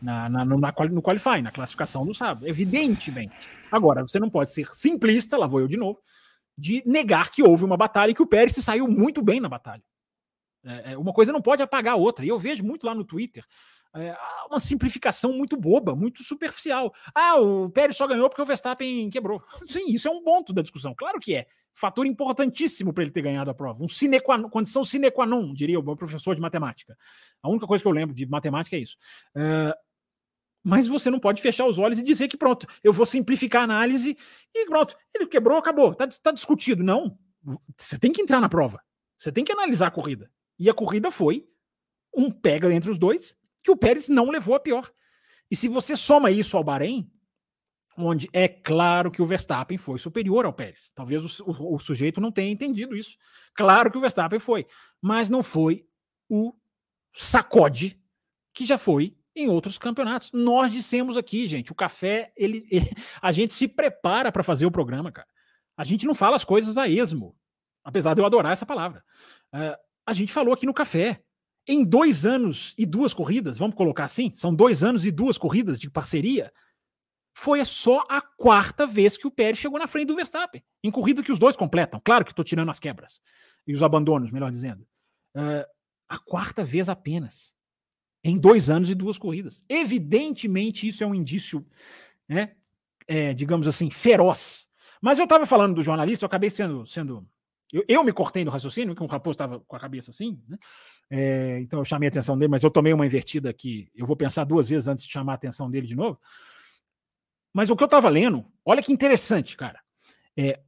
na, 0.00 0.28
na, 0.28 0.44
no, 0.44 0.58
na, 0.58 0.72
no 0.90 1.02
qualify, 1.02 1.42
na 1.42 1.50
classificação 1.50 2.06
do 2.06 2.14
sábado, 2.14 2.46
evidentemente. 2.46 3.50
Agora, 3.70 4.02
você 4.02 4.20
não 4.20 4.30
pode 4.30 4.52
ser 4.52 4.68
simplista, 4.68 5.36
lá 5.36 5.46
vou 5.46 5.60
eu 5.60 5.68
de 5.68 5.76
novo, 5.76 6.00
de 6.56 6.82
negar 6.86 7.30
que 7.30 7.42
houve 7.42 7.64
uma 7.64 7.76
batalha 7.76 8.12
e 8.12 8.14
que 8.14 8.22
o 8.22 8.26
Pérez 8.26 8.52
se 8.52 8.62
saiu 8.62 8.86
muito 8.86 9.20
bem 9.22 9.40
na 9.40 9.48
batalha. 9.48 9.82
É, 10.64 10.92
é 10.92 10.98
uma 10.98 11.12
coisa 11.12 11.32
não 11.32 11.42
pode 11.42 11.62
apagar 11.62 11.94
a 11.94 11.98
outra. 11.98 12.24
E 12.24 12.28
eu 12.28 12.38
vejo 12.38 12.64
muito 12.64 12.86
lá 12.86 12.94
no 12.94 13.04
Twitter 13.04 13.44
é, 13.96 14.16
uma 14.48 14.60
simplificação 14.60 15.32
muito 15.32 15.56
boba, 15.56 15.94
muito 15.94 16.22
superficial. 16.22 16.94
Ah, 17.14 17.40
o 17.40 17.70
Pérez 17.70 17.96
só 17.96 18.06
ganhou 18.06 18.28
porque 18.28 18.42
o 18.42 18.46
Verstappen 18.46 19.08
quebrou. 19.10 19.42
Sim, 19.66 19.90
isso 19.90 20.06
é 20.06 20.10
um 20.10 20.22
ponto 20.22 20.52
da 20.52 20.62
discussão. 20.62 20.94
Claro 20.94 21.18
que 21.18 21.34
é 21.34 21.46
fator 21.76 22.06
importantíssimo 22.06 22.92
para 22.92 23.04
ele 23.04 23.12
ter 23.12 23.20
ganhado 23.20 23.50
a 23.50 23.54
prova. 23.54 23.84
Um 23.84 23.88
sine 23.88 24.18
qua, 24.18 24.48
condição 24.48 24.82
sine 24.82 25.10
qua 25.10 25.26
non, 25.26 25.52
diria 25.52 25.78
o 25.78 25.82
meu 25.82 25.94
professor 25.94 26.34
de 26.34 26.40
matemática. 26.40 26.96
A 27.42 27.50
única 27.50 27.66
coisa 27.66 27.82
que 27.82 27.88
eu 27.88 27.92
lembro 27.92 28.14
de 28.14 28.24
matemática 28.26 28.76
é 28.76 28.80
isso. 28.80 28.96
Uh, 29.36 29.76
mas 30.64 30.88
você 30.88 31.10
não 31.10 31.20
pode 31.20 31.42
fechar 31.42 31.66
os 31.66 31.78
olhos 31.78 31.98
e 31.98 32.02
dizer 32.02 32.28
que 32.28 32.36
pronto, 32.36 32.66
eu 32.82 32.94
vou 32.94 33.04
simplificar 33.04 33.60
a 33.60 33.64
análise 33.64 34.16
e 34.54 34.66
pronto, 34.66 34.96
ele 35.14 35.26
quebrou, 35.26 35.58
acabou, 35.58 35.94
tá, 35.94 36.08
tá 36.08 36.32
discutido. 36.32 36.82
Não, 36.82 37.18
você 37.76 37.98
tem 37.98 38.10
que 38.10 38.22
entrar 38.22 38.40
na 38.40 38.48
prova, 38.48 38.82
você 39.18 39.30
tem 39.30 39.44
que 39.44 39.52
analisar 39.52 39.88
a 39.88 39.90
corrida. 39.90 40.30
E 40.58 40.70
a 40.70 40.74
corrida 40.74 41.10
foi 41.10 41.46
um 42.16 42.30
pega 42.30 42.72
entre 42.72 42.90
os 42.90 42.98
dois 42.98 43.36
que 43.62 43.70
o 43.70 43.76
Pérez 43.76 44.08
não 44.08 44.30
levou 44.30 44.54
a 44.54 44.60
pior. 44.60 44.90
E 45.50 45.54
se 45.54 45.68
você 45.68 45.94
soma 45.94 46.30
isso 46.30 46.56
ao 46.56 46.64
Bahrein, 46.64 47.10
onde 47.96 48.28
é 48.32 48.46
claro 48.46 49.10
que 49.10 49.22
o 49.22 49.26
Verstappen 49.26 49.78
foi 49.78 49.98
superior 49.98 50.44
ao 50.44 50.52
Pérez. 50.52 50.92
Talvez 50.94 51.40
o, 51.40 51.44
o, 51.50 51.74
o, 51.74 51.78
sujeito 51.78 52.20
não 52.20 52.30
tenha 52.30 52.50
entendido 52.50 52.96
isso. 52.96 53.16
Claro 53.54 53.90
que 53.90 53.98
o 53.98 54.00
Verstappen 54.00 54.38
foi, 54.38 54.66
mas 55.00 55.30
não 55.30 55.42
foi 55.42 55.86
o 56.28 56.52
sacode 57.14 58.00
que 58.52 58.66
já 58.66 58.76
foi 58.76 59.16
em 59.34 59.48
outros 59.48 59.78
campeonatos. 59.78 60.30
Nós 60.32 60.72
dissemos 60.72 61.16
aqui, 61.16 61.46
gente, 61.46 61.72
o 61.72 61.74
café, 61.74 62.32
ele, 62.36 62.66
ele 62.70 62.90
a 63.20 63.32
gente 63.32 63.54
se 63.54 63.66
prepara 63.66 64.30
para 64.30 64.42
fazer 64.42 64.66
o 64.66 64.70
programa, 64.70 65.10
cara. 65.10 65.28
A 65.76 65.84
gente 65.84 66.06
não 66.06 66.14
fala 66.14 66.36
as 66.36 66.44
coisas 66.44 66.78
a 66.78 66.88
esmo, 66.88 67.36
apesar 67.84 68.14
de 68.14 68.20
eu 68.20 68.26
adorar 68.26 68.52
essa 68.52 68.64
palavra. 68.64 69.04
Uh, 69.54 69.76
a 70.06 70.12
gente 70.12 70.32
falou 70.32 70.54
aqui 70.54 70.66
no 70.66 70.74
café. 70.74 71.22
Em 71.68 71.84
dois 71.84 72.24
anos 72.24 72.74
e 72.78 72.86
duas 72.86 73.12
corridas, 73.12 73.58
vamos 73.58 73.74
colocar 73.74 74.04
assim, 74.04 74.32
são 74.36 74.54
dois 74.54 74.84
anos 74.84 75.04
e 75.04 75.10
duas 75.10 75.36
corridas 75.36 75.80
de 75.80 75.90
parceria, 75.90 76.52
foi 77.38 77.62
só 77.66 78.02
a 78.08 78.22
quarta 78.22 78.86
vez 78.86 79.18
que 79.18 79.26
o 79.26 79.30
Pérez 79.30 79.58
chegou 79.58 79.78
na 79.78 79.86
frente 79.86 80.06
do 80.06 80.16
Verstappen, 80.16 80.64
em 80.82 80.90
corrida 80.90 81.22
que 81.22 81.30
os 81.30 81.38
dois 81.38 81.54
completam. 81.54 82.00
Claro 82.02 82.24
que 82.24 82.32
estou 82.32 82.44
tirando 82.44 82.70
as 82.70 82.78
quebras 82.78 83.20
e 83.66 83.74
os 83.74 83.82
abandonos, 83.82 84.30
melhor 84.30 84.50
dizendo. 84.50 84.86
Uh, 85.36 85.62
a 86.08 86.18
quarta 86.18 86.64
vez 86.64 86.88
apenas, 86.88 87.54
em 88.24 88.38
dois 88.38 88.70
anos 88.70 88.88
e 88.88 88.94
duas 88.94 89.18
corridas. 89.18 89.62
Evidentemente, 89.68 90.88
isso 90.88 91.04
é 91.04 91.06
um 91.06 91.14
indício, 91.14 91.66
né, 92.26 92.52
é, 93.06 93.34
digamos 93.34 93.68
assim, 93.68 93.90
feroz. 93.90 94.66
Mas 95.02 95.18
eu 95.18 95.24
estava 95.24 95.44
falando 95.44 95.74
do 95.74 95.82
jornalista, 95.82 96.24
eu 96.24 96.28
acabei 96.28 96.48
sendo. 96.48 96.86
sendo 96.86 97.28
eu, 97.70 97.84
eu 97.86 98.02
me 98.02 98.14
cortei 98.14 98.46
no 98.46 98.50
raciocínio, 98.50 98.94
porque 98.94 99.04
o 99.04 99.12
Raposo 99.12 99.34
estava 99.34 99.60
com 99.60 99.76
a 99.76 99.80
cabeça 99.80 100.10
assim, 100.10 100.40
né? 100.48 100.56
É, 101.10 101.58
então 101.60 101.80
eu 101.80 101.84
chamei 101.84 102.08
a 102.08 102.10
atenção 102.10 102.38
dele, 102.38 102.50
mas 102.50 102.62
eu 102.62 102.70
tomei 102.70 102.94
uma 102.94 103.04
invertida 103.04 103.50
aqui. 103.50 103.90
Eu 103.94 104.06
vou 104.06 104.16
pensar 104.16 104.44
duas 104.44 104.70
vezes 104.70 104.88
antes 104.88 105.04
de 105.04 105.12
chamar 105.12 105.32
a 105.32 105.34
atenção 105.34 105.70
dele 105.70 105.86
de 105.86 105.94
novo. 105.94 106.18
Mas 107.56 107.70
o 107.70 107.74
que 107.74 107.82
eu 107.82 107.86
estava 107.86 108.10
lendo, 108.10 108.44
olha 108.62 108.82
que 108.82 108.92
interessante, 108.92 109.56
cara. 109.56 109.80
É, 110.36 110.60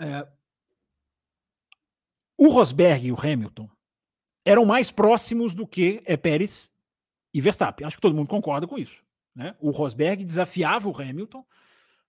é, 0.00 0.26
o 2.34 2.48
Rosberg 2.48 3.08
e 3.08 3.12
o 3.12 3.20
Hamilton 3.20 3.68
eram 4.42 4.64
mais 4.64 4.90
próximos 4.90 5.54
do 5.54 5.66
que 5.66 6.02
é, 6.06 6.16
Pérez 6.16 6.72
e 7.34 7.42
Verstappen. 7.42 7.86
Acho 7.86 7.96
que 7.96 8.00
todo 8.00 8.14
mundo 8.14 8.26
concorda 8.26 8.66
com 8.66 8.78
isso. 8.78 9.04
Né? 9.34 9.54
O 9.60 9.70
Rosberg 9.70 10.24
desafiava 10.24 10.88
o 10.88 10.98
Hamilton 10.98 11.44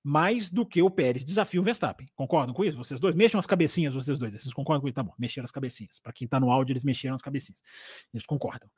mais 0.02 0.50
do 0.50 0.66
que 0.66 0.82
o 0.82 0.90
Pérez 0.90 1.26
desafia 1.26 1.60
o 1.60 1.64
Verstappen. 1.64 2.08
Concordam 2.16 2.56
com 2.56 2.64
isso? 2.64 2.78
Vocês 2.78 3.02
dois? 3.02 3.14
Mexam 3.14 3.38
as 3.38 3.46
cabecinhas, 3.46 3.94
vocês 3.94 4.18
dois. 4.18 4.34
Vocês 4.34 4.54
concordam 4.54 4.80
com 4.80 4.88
isso? 4.88 4.96
Tá 4.96 5.04
bom, 5.04 5.14
mexeram 5.20 5.44
as 5.44 5.52
cabecinhas. 5.52 6.00
Para 6.00 6.14
quem 6.14 6.26
tá 6.26 6.40
no 6.40 6.50
áudio, 6.50 6.72
eles 6.72 6.86
mexeram 6.86 7.16
as 7.16 7.22
cabecinhas. 7.22 7.62
Eles 8.14 8.26
concordam. 8.26 8.70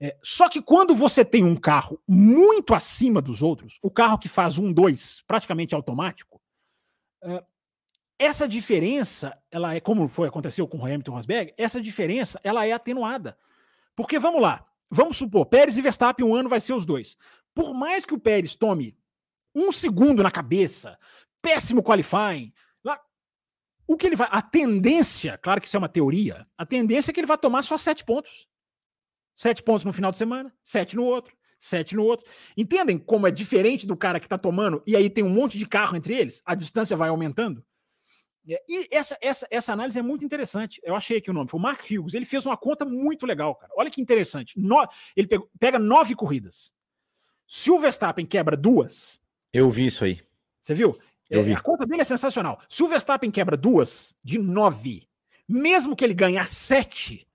É, 0.00 0.16
só 0.22 0.48
que 0.48 0.60
quando 0.60 0.94
você 0.94 1.24
tem 1.24 1.44
um 1.44 1.56
carro 1.56 2.00
muito 2.06 2.74
acima 2.74 3.22
dos 3.22 3.42
outros, 3.42 3.78
o 3.82 3.90
carro 3.90 4.18
que 4.18 4.28
faz 4.28 4.58
um, 4.58 4.72
dois, 4.72 5.22
praticamente 5.26 5.74
automático, 5.74 6.40
é, 7.22 7.42
essa 8.18 8.46
diferença, 8.46 9.36
ela 9.50 9.74
é 9.74 9.80
como 9.80 10.06
foi 10.06 10.28
aconteceu 10.28 10.68
com 10.68 10.78
o 10.78 10.84
Hamilton 10.84 11.12
Rosberg, 11.12 11.54
essa 11.56 11.80
diferença 11.80 12.40
ela 12.44 12.66
é 12.66 12.72
atenuada. 12.72 13.38
Porque 13.94 14.18
vamos 14.18 14.42
lá, 14.42 14.66
vamos 14.90 15.16
supor, 15.16 15.46
Pérez 15.46 15.78
e 15.78 15.82
Verstappen 15.82 16.26
um 16.26 16.34
ano 16.34 16.48
vai 16.48 16.60
ser 16.60 16.74
os 16.74 16.84
dois. 16.84 17.16
Por 17.54 17.72
mais 17.72 18.04
que 18.04 18.14
o 18.14 18.20
Pérez 18.20 18.54
tome 18.54 18.96
um 19.54 19.72
segundo 19.72 20.22
na 20.22 20.30
cabeça, 20.30 20.98
péssimo 21.40 21.82
qualifying, 21.82 22.52
o 23.86 23.96
que 23.96 24.06
ele 24.06 24.16
vai, 24.16 24.28
a 24.30 24.42
tendência, 24.42 25.38
claro 25.38 25.60
que 25.60 25.68
isso 25.68 25.76
é 25.76 25.78
uma 25.78 25.88
teoria, 25.88 26.46
a 26.58 26.66
tendência 26.66 27.10
é 27.10 27.14
que 27.14 27.20
ele 27.20 27.26
vai 27.26 27.38
tomar 27.38 27.62
só 27.62 27.78
sete 27.78 28.04
pontos. 28.04 28.48
Sete 29.36 29.62
pontos 29.62 29.84
no 29.84 29.92
final 29.92 30.10
de 30.10 30.16
semana, 30.16 30.50
sete 30.64 30.96
no 30.96 31.04
outro, 31.04 31.36
sete 31.58 31.94
no 31.94 32.02
outro. 32.02 32.26
Entendem 32.56 32.98
como 32.98 33.26
é 33.26 33.30
diferente 33.30 33.86
do 33.86 33.94
cara 33.94 34.18
que 34.18 34.24
está 34.24 34.38
tomando 34.38 34.82
e 34.86 34.96
aí 34.96 35.10
tem 35.10 35.22
um 35.22 35.28
monte 35.28 35.58
de 35.58 35.66
carro 35.66 35.94
entre 35.94 36.16
eles? 36.16 36.40
A 36.46 36.54
distância 36.54 36.96
vai 36.96 37.10
aumentando? 37.10 37.62
E 38.46 38.86
essa, 38.90 39.18
essa, 39.20 39.46
essa 39.50 39.72
análise 39.72 39.98
é 39.98 40.02
muito 40.02 40.24
interessante. 40.24 40.80
Eu 40.82 40.94
achei 40.94 41.18
aqui 41.18 41.30
o 41.30 41.34
nome. 41.34 41.50
Foi 41.50 41.58
o 41.58 41.62
Mark 41.62 41.84
Hughes. 41.90 42.14
Ele 42.14 42.24
fez 42.24 42.46
uma 42.46 42.56
conta 42.56 42.84
muito 42.84 43.26
legal, 43.26 43.54
cara. 43.56 43.72
Olha 43.76 43.90
que 43.90 44.00
interessante. 44.00 44.58
No, 44.58 44.88
ele 45.14 45.26
pegou, 45.26 45.50
pega 45.58 45.78
nove 45.78 46.14
corridas. 46.14 46.72
Se 47.46 47.70
o 47.70 47.78
Verstappen 47.78 48.24
quebra 48.24 48.56
duas. 48.56 49.20
Eu 49.52 49.68
vi 49.68 49.86
isso 49.86 50.04
aí. 50.04 50.20
Você 50.62 50.74
viu? 50.74 50.96
Eu 51.28 51.40
é, 51.40 51.42
vi. 51.42 51.52
A 51.52 51.60
conta 51.60 51.84
dele 51.84 52.02
é 52.02 52.04
sensacional. 52.04 52.60
Se 52.68 52.82
o 52.82 52.88
Verstappen 52.88 53.30
quebra 53.30 53.56
duas 53.56 54.16
de 54.22 54.38
nove, 54.38 55.08
mesmo 55.46 55.94
que 55.94 56.04
ele 56.04 56.14
ganhar 56.14 56.48
sete 56.48 57.26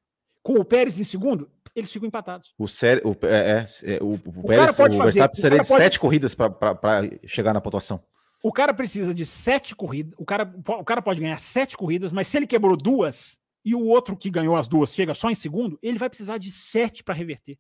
com 0.42 0.54
o 0.54 0.66
Pérez 0.66 0.98
em 0.98 1.04
segundo, 1.04 1.52
eles 1.76 1.92
ficam 1.92 2.08
empatados. 2.08 2.54
O, 2.58 2.68
sério, 2.68 3.02
o, 3.06 3.26
é, 3.26 3.66
é, 3.84 4.00
o, 4.02 4.08
o, 4.08 4.14
o, 4.14 4.48
Pérez, 4.48 4.78
o 4.78 5.04
Verstappen 5.04 5.28
precisaria 5.30 5.60
de 5.60 5.68
pode... 5.68 5.84
sete 5.84 6.00
corridas 6.00 6.34
para 6.34 7.02
chegar 7.26 7.54
na 7.54 7.62
pontuação. 7.62 8.04
O 8.44 8.52
cara 8.52 8.74
precisa 8.74 9.14
de 9.14 9.26
sete 9.26 9.76
corridas. 9.76 10.14
O 10.18 10.26
cara, 10.26 10.52
o 10.66 10.84
cara 10.84 11.02
pode 11.02 11.20
ganhar 11.20 11.40
sete 11.40 11.78
corridas, 11.78 12.12
mas 12.12 12.28
se 12.28 12.38
ele 12.38 12.48
quebrou 12.48 12.76
duas 12.76 13.40
e 13.64 13.76
o 13.76 13.86
outro 13.86 14.18
que 14.18 14.30
ganhou 14.30 14.56
as 14.56 14.68
duas 14.68 14.94
chega 14.94 15.14
só 15.14 15.30
em 15.30 15.36
segundo, 15.36 15.78
ele 15.82 16.00
vai 16.00 16.10
precisar 16.10 16.38
de 16.38 16.52
sete 16.52 17.04
para 17.04 17.14
reverter. 17.14 17.58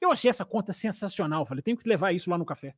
Eu 0.00 0.10
achei 0.10 0.28
essa 0.28 0.44
conta 0.44 0.72
sensacional. 0.72 1.46
Falei, 1.46 1.62
tenho 1.62 1.76
que 1.76 1.88
levar 1.88 2.12
isso 2.12 2.28
lá 2.28 2.36
no 2.36 2.44
café. 2.44 2.74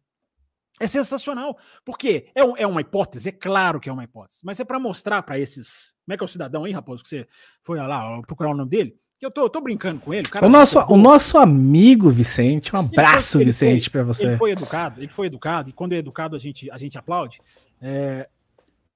É 0.79 0.87
sensacional, 0.87 1.59
porque 1.87 2.31
é, 2.35 2.45
um, 2.45 2.55
é 2.55 2.67
uma 2.67 2.83
hipótese, 2.83 3.31
é 3.31 3.33
claro 3.33 3.81
que 3.81 3.89
é 3.89 3.93
uma 3.93 4.05
hipótese, 4.05 4.41
mas 4.45 4.61
é 4.61 4.65
para 4.65 4.79
mostrar 4.79 5.23
para 5.23 5.39
esses. 5.39 5.95
Como 6.05 6.13
é 6.13 6.17
que 6.19 6.23
é 6.23 6.27
o 6.27 6.29
cidadão 6.29 6.65
aí, 6.65 6.73
Raposo, 6.73 7.03
que 7.03 7.09
você 7.09 7.27
foi 7.63 7.79
lá 7.79 8.21
procurar 8.23 8.51
o 8.51 8.55
nome 8.55 8.69
dele? 8.69 9.01
Eu 9.21 9.31
tô, 9.31 9.49
tô 9.49 9.61
brincando 9.61 10.01
com 10.01 10.13
ele. 10.13 10.27
O, 10.43 10.45
o 10.45 10.49
nosso, 10.49 10.79
o 10.81 10.97
nosso 10.97 11.39
amigo 11.39 12.11
Vicente, 12.11 12.75
um 12.77 12.81
abraço, 12.81 13.39
foi, 13.39 13.47
Vicente, 13.47 13.91
para 13.91 14.03
você. 14.03 14.27
Ele 14.27 14.37
foi 14.37 14.51
educado, 14.51 15.01
ele 15.01 15.09
foi 15.09 15.27
educado, 15.27 15.71
e 15.71 15.73
quando 15.73 15.95
é 15.95 15.97
educado 15.97 16.37
a 16.37 16.39
gente, 16.39 16.71
a 16.71 16.77
gente 16.77 16.99
aplaude. 16.99 17.41
É, 17.81 18.29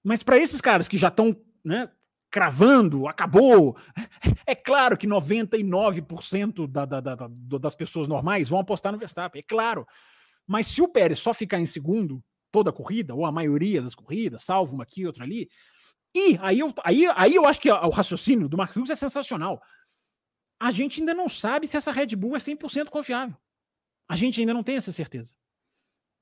mas 0.04 0.22
para 0.22 0.38
esses 0.38 0.60
caras 0.60 0.88
que 0.88 0.98
já 0.98 1.08
estão 1.08 1.34
né, 1.64 1.88
cravando, 2.30 3.08
acabou, 3.08 3.76
é 4.46 4.54
claro 4.54 4.96
que 4.96 5.06
99% 5.06 6.66
da, 6.70 6.84
da, 6.84 7.00
da, 7.00 7.28
das 7.58 7.74
pessoas 7.74 8.06
normais 8.06 8.48
vão 8.48 8.60
apostar 8.60 8.92
no 8.92 8.98
Verstappen, 8.98 9.40
é 9.40 9.42
claro. 9.42 9.86
Mas 10.46 10.66
se 10.66 10.82
o 10.82 10.88
Pérez 10.88 11.18
só 11.18 11.32
ficar 11.32 11.58
em 11.58 11.66
segundo 11.66 12.22
toda 12.52 12.68
a 12.68 12.72
corrida, 12.72 13.14
ou 13.14 13.24
a 13.24 13.32
maioria 13.32 13.80
das 13.80 13.94
corridas, 13.94 14.42
salvo 14.42 14.74
uma 14.74 14.82
aqui, 14.82 15.06
outra 15.06 15.24
ali, 15.24 15.48
e 16.14 16.38
aí 16.42 16.58
eu, 16.58 16.74
aí, 16.84 17.06
aí 17.14 17.34
eu 17.34 17.46
acho 17.46 17.60
que 17.60 17.70
o 17.70 17.88
raciocínio 17.88 18.48
do 18.48 18.56
Mark 18.56 18.76
Hughes 18.76 18.90
é 18.90 18.96
sensacional 18.96 19.62
a 20.60 20.70
gente 20.70 21.00
ainda 21.00 21.14
não 21.14 21.28
sabe 21.28 21.66
se 21.66 21.76
essa 21.76 21.90
Red 21.90 22.14
Bull 22.14 22.36
é 22.36 22.38
100% 22.38 22.90
confiável. 22.90 23.34
A 24.06 24.14
gente 24.14 24.40
ainda 24.40 24.52
não 24.52 24.62
tem 24.62 24.76
essa 24.76 24.92
certeza. 24.92 25.34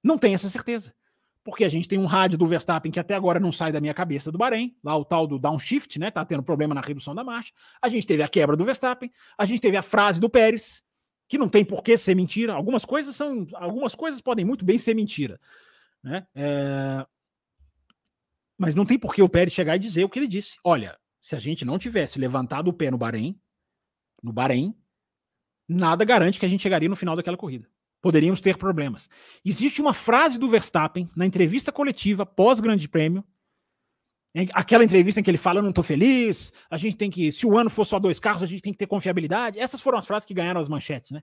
Não 0.03 0.17
tem 0.17 0.33
essa 0.33 0.49
certeza. 0.49 0.95
Porque 1.43 1.65
a 1.65 1.69
gente 1.69 1.89
tem 1.89 1.99
um 1.99 2.07
rádio 2.07 2.39
do 2.39 2.47
Verstappen 2.47 2.93
que 2.93 3.01
até 3.01 3.15
agora 3.15 3.41
não 3.41 3.51
sai 3.51 3.73
da 3.73 3.81
minha 3.81 3.95
cabeça 3.95 4.31
do 4.31 4.39
Bahrein, 4.39 4.77
lá 4.85 4.97
o 4.97 5.05
tal 5.05 5.27
do 5.27 5.39
downshift, 5.39 5.99
né? 5.99 6.11
Tá 6.11 6.25
tendo 6.25 6.43
problema 6.43 6.75
na 6.75 6.81
redução 6.81 7.15
da 7.15 7.25
marcha. 7.25 7.53
A 7.83 7.89
gente 7.89 8.07
teve 8.07 8.23
a 8.23 8.29
quebra 8.29 8.57
do 8.57 8.65
Verstappen, 8.65 9.11
a 9.37 9.45
gente 9.45 9.61
teve 9.61 9.77
a 9.77 9.83
frase 9.83 10.21
do 10.21 10.29
Pérez, 10.29 10.85
que 11.27 11.39
não 11.39 11.49
tem 11.49 11.65
por 11.65 11.83
que 11.83 11.97
ser 11.97 12.15
mentira. 12.15 12.53
Algumas 12.53 12.85
coisas 12.85 13.17
são. 13.17 13.47
Algumas 13.55 13.95
coisas 13.95 14.21
podem 14.21 14.45
muito 14.45 14.65
bem 14.65 14.79
ser 14.79 14.95
mentira. 14.95 15.41
Né? 16.03 16.27
É... 16.35 17.07
Mas 18.57 18.75
não 18.75 18.85
tem 18.85 18.99
por 18.99 19.15
que 19.15 19.23
o 19.23 19.29
Pérez 19.29 19.53
chegar 19.53 19.77
e 19.77 19.81
dizer 19.81 20.05
o 20.05 20.09
que 20.09 20.19
ele 20.19 20.27
disse. 20.27 20.59
Olha, 20.63 20.99
se 21.21 21.35
a 21.35 21.39
gente 21.39 21.65
não 21.65 21.79
tivesse 21.79 22.19
levantado 22.19 22.69
o 22.69 22.73
pé 22.73 22.91
no 22.91 22.99
Bahrein, 22.99 23.41
no 24.23 24.33
Bahrein, 24.33 24.75
nada 25.69 26.05
garante 26.05 26.41
que 26.41 26.47
a 26.47 26.49
gente 26.49 26.63
chegaria 26.63 26.89
no 26.89 26.97
final 26.97 27.17
daquela 27.17 27.37
corrida. 27.37 27.69
Poderíamos 28.01 28.41
ter 28.41 28.57
problemas. 28.57 29.09
Existe 29.45 29.81
uma 29.81 29.93
frase 29.93 30.39
do 30.39 30.49
Verstappen 30.49 31.11
na 31.17 31.27
entrevista 31.27 31.73
coletiva 31.73 32.25
pós-Grande 32.25 32.89
Prêmio, 32.89 33.25
aquela 34.53 34.85
entrevista 34.85 35.21
em 35.21 35.23
que 35.23 35.31
ele 35.31 35.39
fala: 35.39 35.59
Eu 35.59 35.63
não 35.63 35.71
estou 35.71 35.83
feliz, 35.83 36.53
a 36.71 36.77
gente 36.77 36.97
tem 36.97 37.11
que, 37.11 37.33
se 37.33 37.47
o 37.47 37.59
ano 37.59 37.69
for 37.69 37.85
só 37.85 37.99
dois 37.99 38.21
carros, 38.21 38.43
a 38.43 38.47
gente 38.47 38.63
tem 38.63 38.73
que 38.73 38.79
ter 38.79 38.87
confiabilidade. 38.87 39.59
Essas 39.59 39.81
foram 39.81 39.99
as 39.99 40.07
frases 40.07 40.27
que 40.27 40.35
ganharam 40.35 40.61
as 40.61 40.69
manchetes, 40.69 41.11
né? 41.11 41.23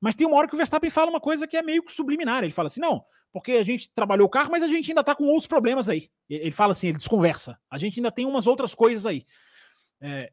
Mas 0.00 0.14
tem 0.14 0.26
uma 0.26 0.36
hora 0.36 0.46
que 0.46 0.54
o 0.54 0.56
Verstappen 0.56 0.90
fala 0.90 1.10
uma 1.10 1.20
coisa 1.20 1.46
que 1.46 1.56
é 1.56 1.62
meio 1.62 1.82
que 1.82 1.92
subliminar. 1.92 2.44
Ele 2.44 2.52
fala 2.52 2.68
assim: 2.68 2.80
não, 2.80 3.04
porque 3.32 3.52
a 3.52 3.62
gente 3.62 3.90
trabalhou 3.92 4.26
o 4.26 4.30
carro, 4.30 4.50
mas 4.50 4.62
a 4.62 4.68
gente 4.68 4.90
ainda 4.90 5.00
está 5.00 5.14
com 5.14 5.24
outros 5.24 5.46
problemas 5.46 5.88
aí. 5.88 6.08
Ele 6.28 6.50
fala 6.50 6.72
assim, 6.72 6.88
ele 6.88 6.98
desconversa. 6.98 7.58
A 7.70 7.78
gente 7.78 7.98
ainda 7.98 8.10
tem 8.10 8.26
umas 8.26 8.46
outras 8.46 8.74
coisas 8.74 9.06
aí. 9.06 9.26
É, 10.00 10.32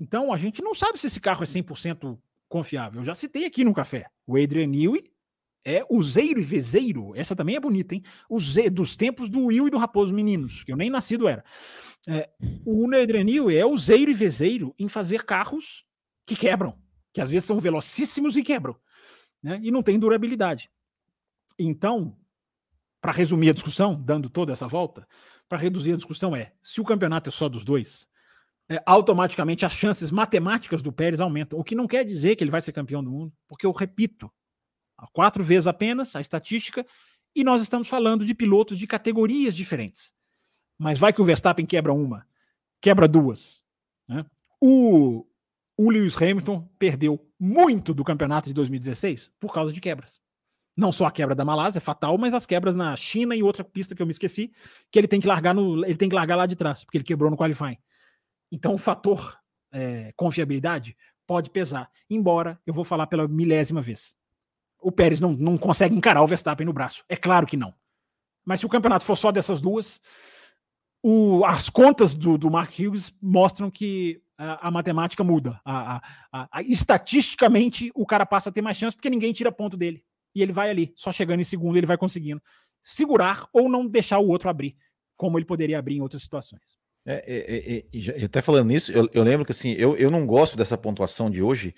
então 0.00 0.32
a 0.32 0.36
gente 0.38 0.62
não 0.62 0.74
sabe 0.74 0.98
se 0.98 1.06
esse 1.06 1.20
carro 1.20 1.42
é 1.42 1.46
100% 1.46 2.18
confiável. 2.48 3.00
Eu 3.00 3.04
já 3.04 3.14
citei 3.14 3.44
aqui 3.44 3.62
no 3.62 3.74
café. 3.74 4.06
O 4.26 4.36
Adrian 4.36 4.66
Newey 4.66 5.04
é 5.64 5.84
useiro 5.90 6.40
e 6.40 6.42
vezeiro. 6.42 7.14
Essa 7.14 7.36
também 7.36 7.54
é 7.54 7.60
bonita, 7.60 7.94
hein? 7.94 8.02
O 8.28 8.40
Z, 8.40 8.70
dos 8.70 8.96
tempos 8.96 9.28
do 9.28 9.46
Will 9.46 9.68
e 9.68 9.70
do 9.70 9.76
Raposo 9.76 10.12
Meninos, 10.14 10.64
que 10.64 10.72
eu 10.72 10.76
nem 10.76 10.88
nascido 10.88 11.28
era. 11.28 11.44
É, 12.08 12.30
o 12.64 12.86
Adrian 12.86 13.24
Newey 13.24 13.58
é 13.58 13.66
useiro 13.66 14.10
e 14.10 14.14
vezeiro 14.14 14.74
em 14.78 14.88
fazer 14.88 15.24
carros 15.24 15.84
que 16.26 16.34
quebram, 16.34 16.78
que 17.12 17.20
às 17.20 17.30
vezes 17.30 17.44
são 17.44 17.60
velocíssimos 17.60 18.36
e 18.36 18.42
quebram, 18.42 18.74
né? 19.42 19.60
E 19.62 19.70
não 19.70 19.82
tem 19.82 19.98
durabilidade. 19.98 20.70
Então, 21.58 22.16
para 23.00 23.12
resumir 23.12 23.50
a 23.50 23.52
discussão, 23.52 24.00
dando 24.00 24.30
toda 24.30 24.52
essa 24.52 24.66
volta, 24.66 25.06
para 25.48 25.58
reduzir 25.58 25.92
a 25.92 25.96
discussão 25.96 26.34
é: 26.34 26.52
se 26.62 26.80
o 26.80 26.84
campeonato 26.84 27.28
é 27.28 27.32
só 27.32 27.48
dos 27.48 27.64
dois, 27.64 28.08
é, 28.70 28.80
automaticamente 28.86 29.66
as 29.66 29.72
chances 29.72 30.12
matemáticas 30.12 30.80
do 30.80 30.92
Pérez 30.92 31.20
aumentam. 31.20 31.58
O 31.58 31.64
que 31.64 31.74
não 31.74 31.88
quer 31.88 32.04
dizer 32.04 32.36
que 32.36 32.44
ele 32.44 32.52
vai 32.52 32.60
ser 32.60 32.72
campeão 32.72 33.02
do 33.02 33.10
mundo, 33.10 33.32
porque 33.48 33.66
eu 33.66 33.72
repito, 33.72 34.30
quatro 35.12 35.42
vezes 35.42 35.66
apenas 35.66 36.14
a 36.14 36.20
estatística, 36.20 36.86
e 37.34 37.42
nós 37.42 37.62
estamos 37.62 37.88
falando 37.88 38.24
de 38.24 38.32
pilotos 38.32 38.78
de 38.78 38.86
categorias 38.86 39.56
diferentes. 39.56 40.14
Mas 40.78 41.00
vai 41.00 41.12
que 41.12 41.20
o 41.20 41.24
Verstappen 41.24 41.66
quebra 41.66 41.92
uma, 41.92 42.24
quebra 42.80 43.08
duas. 43.08 43.62
Né? 44.08 44.24
O, 44.60 45.26
o 45.76 45.90
Lewis 45.90 46.16
Hamilton 46.16 46.68
perdeu 46.78 47.20
muito 47.38 47.92
do 47.92 48.04
campeonato 48.04 48.48
de 48.48 48.54
2016 48.54 49.32
por 49.40 49.52
causa 49.52 49.72
de 49.72 49.80
quebras. 49.80 50.20
Não 50.76 50.92
só 50.92 51.06
a 51.06 51.10
quebra 51.10 51.34
da 51.34 51.44
Malásia, 51.44 51.80
fatal, 51.80 52.16
mas 52.16 52.32
as 52.34 52.46
quebras 52.46 52.76
na 52.76 52.94
China 52.94 53.34
e 53.34 53.42
outra 53.42 53.64
pista 53.64 53.96
que 53.96 54.00
eu 54.00 54.06
me 54.06 54.12
esqueci, 54.12 54.52
que 54.92 54.98
ele 54.98 55.08
tem 55.08 55.20
que 55.20 55.26
largar 55.26 55.52
no, 55.52 55.84
ele 55.84 55.96
tem 55.96 56.08
que 56.08 56.14
largar 56.14 56.36
lá 56.36 56.46
de 56.46 56.54
trás, 56.54 56.84
porque 56.84 56.98
ele 56.98 57.04
quebrou 57.04 57.30
no 57.30 57.36
qualifying. 57.36 57.76
Então, 58.50 58.74
o 58.74 58.78
fator 58.78 59.38
é, 59.72 60.12
confiabilidade 60.16 60.96
pode 61.26 61.50
pesar, 61.50 61.90
embora 62.08 62.60
eu 62.66 62.74
vou 62.74 62.84
falar 62.84 63.06
pela 63.06 63.28
milésima 63.28 63.80
vez. 63.80 64.16
O 64.80 64.90
Pérez 64.90 65.20
não, 65.20 65.32
não 65.32 65.56
consegue 65.56 65.94
encarar 65.94 66.22
o 66.22 66.26
Verstappen 66.26 66.66
no 66.66 66.72
braço. 66.72 67.04
É 67.08 67.16
claro 67.16 67.46
que 67.46 67.56
não. 67.56 67.74
Mas 68.44 68.60
se 68.60 68.66
o 68.66 68.68
campeonato 68.68 69.04
for 69.04 69.16
só 69.16 69.30
dessas 69.30 69.60
duas, 69.60 70.00
o, 71.02 71.44
as 71.44 71.70
contas 71.70 72.14
do, 72.14 72.36
do 72.36 72.50
Mark 72.50 72.72
Hughes 72.78 73.14
mostram 73.20 73.70
que 73.70 74.20
a, 74.36 74.68
a 74.68 74.70
matemática 74.70 75.22
muda. 75.22 75.60
A, 75.64 76.02
a, 76.32 76.62
estatisticamente, 76.62 77.92
o 77.94 78.06
cara 78.06 78.24
passa 78.24 78.48
a 78.48 78.52
ter 78.52 78.62
mais 78.62 78.76
chance 78.76 78.96
porque 78.96 79.10
ninguém 79.10 79.32
tira 79.32 79.52
ponto 79.52 79.76
dele. 79.76 80.02
E 80.34 80.42
ele 80.42 80.52
vai 80.52 80.70
ali, 80.70 80.92
só 80.96 81.12
chegando 81.12 81.40
em 81.40 81.44
segundo, 81.44 81.76
ele 81.76 81.86
vai 81.86 81.98
conseguindo 81.98 82.42
segurar 82.82 83.46
ou 83.52 83.68
não 83.68 83.86
deixar 83.86 84.18
o 84.18 84.28
outro 84.28 84.48
abrir, 84.48 84.76
como 85.16 85.38
ele 85.38 85.44
poderia 85.44 85.78
abrir 85.78 85.96
em 85.96 86.00
outras 86.00 86.22
situações. 86.22 86.78
É, 87.10 87.84
é, 87.92 88.22
é, 88.22 88.24
até 88.24 88.40
falando 88.40 88.68
nisso, 88.68 88.92
eu, 88.92 89.08
eu, 89.12 89.22
lembro 89.22 89.44
que 89.44 89.52
assim, 89.52 89.72
eu, 89.72 89.96
eu 89.96 90.10
não 90.10 90.26
gosto 90.26 90.56
dessa 90.56 90.76
pontuação 90.76 91.30
de 91.30 91.42
hoje, 91.42 91.74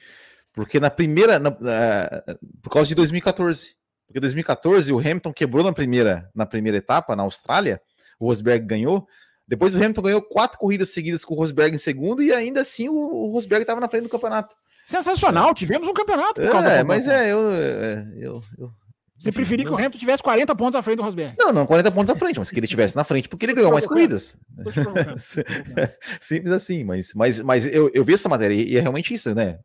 porque 0.52 0.78
na 0.78 0.90
primeira, 0.90 1.38
na, 1.38 1.50
na, 1.50 2.22
por 2.62 2.70
causa 2.70 2.88
de 2.88 2.94
2014, 2.94 3.74
porque 4.06 4.20
2014 4.20 4.92
o 4.92 4.98
Hamilton 4.98 5.32
quebrou 5.32 5.64
na 5.64 5.72
primeira, 5.72 6.30
na 6.34 6.44
primeira 6.44 6.78
etapa 6.78 7.16
na 7.16 7.22
Austrália, 7.22 7.80
o 8.18 8.26
Rosberg 8.26 8.66
ganhou, 8.66 9.06
depois 9.48 9.74
o 9.74 9.78
Hamilton 9.78 10.02
ganhou 10.02 10.22
quatro 10.22 10.58
corridas 10.58 10.90
seguidas 10.90 11.24
com 11.24 11.34
o 11.34 11.36
Rosberg 11.36 11.74
em 11.74 11.78
segundo 11.78 12.22
e 12.22 12.32
ainda 12.32 12.60
assim 12.60 12.88
o, 12.88 12.94
o 12.94 13.32
Rosberg 13.32 13.62
estava 13.62 13.80
na 13.80 13.88
frente 13.88 14.04
do 14.04 14.08
campeonato. 14.08 14.54
Sensacional, 14.84 15.54
tivemos 15.54 15.88
um 15.88 15.94
campeonato. 15.94 16.40
é, 16.40 16.84
mas 16.84 17.06
é, 17.06 17.32
eu, 17.32 17.52
é, 17.52 18.12
eu, 18.18 18.42
eu 18.58 18.72
Você 19.22 19.30
preferia 19.30 19.64
que 19.64 19.70
o 19.70 19.76
Hamilton 19.76 19.98
tivesse 19.98 20.20
40 20.20 20.54
pontos 20.56 20.74
à 20.74 20.82
frente 20.82 20.96
do 20.96 21.04
Rosberg? 21.04 21.36
Não, 21.38 21.52
não 21.52 21.64
40 21.64 21.92
pontos 21.92 22.10
à 22.10 22.16
frente, 22.16 22.40
mas 22.40 22.50
que 22.50 22.58
ele 22.58 22.66
tivesse 22.66 22.96
na 22.96 23.04
frente, 23.04 23.28
porque 23.28 23.46
ele 23.46 23.54
ganhou 23.54 23.70
mais 23.70 23.86
corridas. 23.86 24.36
Simples 26.20 26.52
assim, 26.52 26.82
mas, 26.82 27.14
mas, 27.14 27.40
mas 27.40 27.64
eu, 27.72 27.88
eu 27.94 28.04
vi 28.04 28.14
essa 28.14 28.28
matéria 28.28 28.54
e 28.54 28.76
é 28.76 28.80
realmente 28.80 29.14
isso, 29.14 29.32
né? 29.32 29.60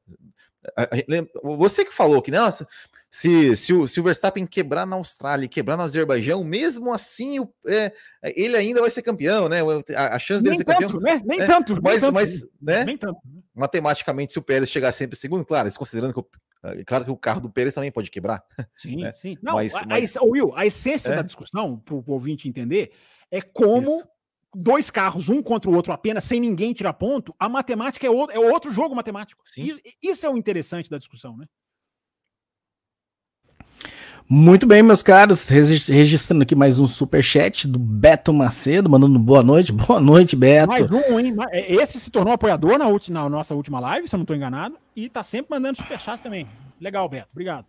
Você 1.44 1.86
que 1.86 1.94
falou 1.94 2.22
que, 2.22 2.32
nossa, 2.32 2.68
se, 3.10 3.56
se, 3.56 3.74
o, 3.74 3.88
se 3.88 4.00
o 4.00 4.04
Verstappen 4.04 4.46
quebrar 4.46 4.86
na 4.86 4.96
Austrália 4.96 5.46
e 5.46 5.50
quebrar 5.50 5.78
no 5.78 5.84
Azerbaijão, 5.84 6.44
mesmo 6.44 6.94
assim 6.94 7.40
o, 7.40 7.50
é, 7.66 7.94
ele 8.36 8.56
ainda 8.56 8.82
vai 8.82 8.90
ser 8.90 9.02
campeão, 9.02 9.48
né? 9.48 9.62
A, 9.96 10.16
a 10.16 10.20
chance 10.20 10.44
dele 10.44 10.58
nem 10.58 10.60
ser 10.60 10.66
tanto, 10.66 10.82
campeão. 10.82 11.00
Né? 11.00 11.22
Nem 11.26 11.42
é, 11.42 11.46
tanto, 11.46 11.82
mas, 11.82 12.04
nem 12.04 12.12
mas 12.12 12.42
tanto, 12.42 12.54
né? 12.62 12.86
nem 12.86 12.98
tanto. 12.98 13.20
Matematicamente, 13.56 14.34
se 14.34 14.40
o 14.40 14.44
Pérez 14.44 14.70
chegar 14.70 14.92
sempre 14.92 15.18
segundo, 15.18 15.46
claro, 15.46 15.74
considerando 15.74 16.14
que 16.14 16.20
o, 16.20 16.28
é, 16.64 16.84
claro 16.84 17.06
que 17.06 17.12
o 17.12 17.18
carro 17.18 17.42
do 17.42 17.50
Pérez 17.50 17.74
também 17.74 17.92
pode 17.92 18.12
quebrar. 18.12 18.44
Sim, 18.76 19.04
né? 19.04 19.14
sim. 19.14 19.38
Não, 19.42 19.56
mas, 19.56 19.74
a, 19.74 19.86
mas... 19.86 20.18
A, 20.18 20.24
Will, 20.24 20.54
a 20.56 20.66
essência 20.66 21.12
É. 21.12 21.16
da 21.16 21.22
discussão, 21.22 21.80
para 21.80 21.96
o 21.96 22.04
ouvinte 22.08 22.48
entender, 22.48 22.92
é 23.32 23.42
como 23.42 23.98
Isso. 23.98 24.08
Dois 24.56 24.90
carros, 24.90 25.30
um 25.30 25.42
contra 25.42 25.70
o 25.70 25.76
outro 25.76 25.92
apenas, 25.94 26.24
sem 26.24 26.40
ninguém 26.40 26.74
tirar 26.74 26.94
ponto, 26.94 27.34
a 27.40 27.48
matemática 27.50 28.06
é 28.08 28.10
outro, 28.10 28.36
é 28.36 28.40
outro 28.40 28.72
jogo 28.72 28.96
matemático. 28.96 29.42
Sim. 29.46 29.78
E- 29.86 30.10
Isso 30.10 30.26
é 30.26 30.30
o 30.30 30.38
interessante 30.38 30.90
da 30.90 30.98
discussão, 30.98 31.36
né? 31.38 31.46
Muito 34.30 34.68
bem, 34.68 34.84
meus 34.84 35.02
caros, 35.02 35.44
regi- 35.46 35.90
registrando 35.90 36.44
aqui 36.44 36.54
mais 36.54 36.80
um 36.80 36.88
superchat 36.88 37.66
do 37.66 37.80
Beto 37.80 38.34
Macedo, 38.34 38.90
mandando 38.90 39.18
boa 39.20 39.42
noite. 39.42 39.72
Boa 39.88 40.02
noite, 40.02 40.36
Beto. 40.36 40.68
Mais 40.68 40.92
um, 40.92 41.18
hein? 41.18 41.34
É, 41.52 41.74
Esse 41.76 41.98
se 41.98 42.12
tornou 42.12 42.34
apoiador 42.34 42.78
na, 42.78 42.88
ulti- 42.90 43.12
na 43.12 43.30
nossa 43.30 43.56
última 43.56 43.80
live, 43.80 44.06
se 44.08 44.14
eu 44.16 44.18
não 44.18 44.24
estou 44.24 44.36
enganado, 44.36 44.76
e 44.94 45.08
tá 45.08 45.24
sempre 45.24 45.52
mandando 45.56 45.78
superchat 45.78 46.22
também. 46.22 46.46
Legal, 46.82 47.08
Beto. 47.08 47.30
Obrigado. 47.32 47.66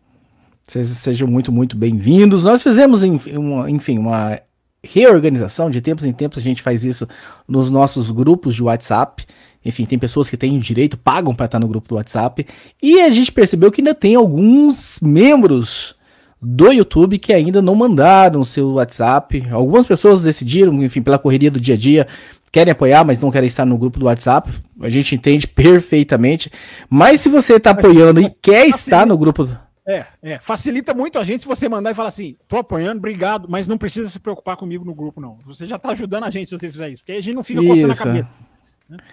Vocês 0.64 0.88
sejam 0.88 1.28
muito, 1.28 1.52
muito 1.52 1.76
bem-vindos. 1.76 2.42
Nós 2.44 2.60
fizemos, 2.60 3.04
enfim, 3.04 3.36
uma, 3.36 3.70
enfim, 3.70 3.96
uma 3.96 4.40
reorganização. 4.82 5.70
De 5.70 5.80
tempos 5.80 6.04
em 6.04 6.12
tempos 6.12 6.38
a 6.38 6.42
gente 6.42 6.62
faz 6.62 6.84
isso 6.84 7.08
nos 7.46 7.70
nossos 7.70 8.10
grupos 8.10 8.54
de 8.54 8.62
WhatsApp. 8.62 9.24
Enfim, 9.64 9.84
tem 9.84 9.98
pessoas 9.98 10.30
que 10.30 10.36
têm 10.36 10.58
direito, 10.58 10.96
pagam 10.96 11.34
para 11.34 11.46
estar 11.46 11.58
no 11.58 11.68
grupo 11.68 11.88
do 11.88 11.96
WhatsApp. 11.96 12.46
E 12.82 13.00
a 13.00 13.10
gente 13.10 13.32
percebeu 13.32 13.70
que 13.70 13.80
ainda 13.80 13.94
tem 13.94 14.14
alguns 14.14 14.98
membros 15.00 15.96
do 16.40 16.72
YouTube 16.72 17.18
que 17.18 17.32
ainda 17.32 17.60
não 17.60 17.74
mandaram 17.74 18.40
o 18.40 18.44
seu 18.44 18.74
WhatsApp. 18.74 19.44
Algumas 19.50 19.86
pessoas 19.86 20.22
decidiram, 20.22 20.72
enfim, 20.82 21.02
pela 21.02 21.18
correria 21.18 21.50
do 21.50 21.60
dia 21.60 21.74
a 21.74 21.78
dia, 21.78 22.06
querem 22.52 22.72
apoiar, 22.72 23.04
mas 23.04 23.20
não 23.20 23.30
querem 23.30 23.48
estar 23.48 23.66
no 23.66 23.76
grupo 23.76 23.98
do 23.98 24.06
WhatsApp. 24.06 24.50
A 24.80 24.88
gente 24.88 25.14
entende 25.14 25.46
perfeitamente. 25.48 26.50
Mas 26.88 27.20
se 27.20 27.28
você 27.28 27.54
está 27.54 27.70
apoiando 27.70 28.20
e 28.20 28.30
quer 28.40 28.68
estar 28.68 29.06
no 29.06 29.18
grupo 29.18 29.48
É, 29.88 30.04
é. 30.22 30.38
Facilita 30.38 30.92
muito 30.92 31.18
a 31.18 31.24
gente 31.24 31.40
se 31.40 31.46
você 31.48 31.66
mandar 31.66 31.90
e 31.90 31.94
falar 31.94 32.10
assim: 32.10 32.36
tô 32.46 32.58
apoiando, 32.58 32.98
obrigado, 32.98 33.48
mas 33.48 33.66
não 33.66 33.78
precisa 33.78 34.10
se 34.10 34.20
preocupar 34.20 34.54
comigo 34.54 34.84
no 34.84 34.94
grupo, 34.94 35.18
não. 35.18 35.38
Você 35.46 35.66
já 35.66 35.78
tá 35.78 35.90
ajudando 35.90 36.24
a 36.24 36.30
gente 36.30 36.50
se 36.50 36.58
você 36.58 36.70
fizer 36.70 36.90
isso, 36.90 37.02
porque 37.02 37.12
a 37.12 37.20
gente 37.22 37.34
não 37.34 37.42
fica 37.42 37.62
coçando 37.62 37.88
a 37.88 37.92
Isso. 37.94 38.04
cabeça. 38.04 38.28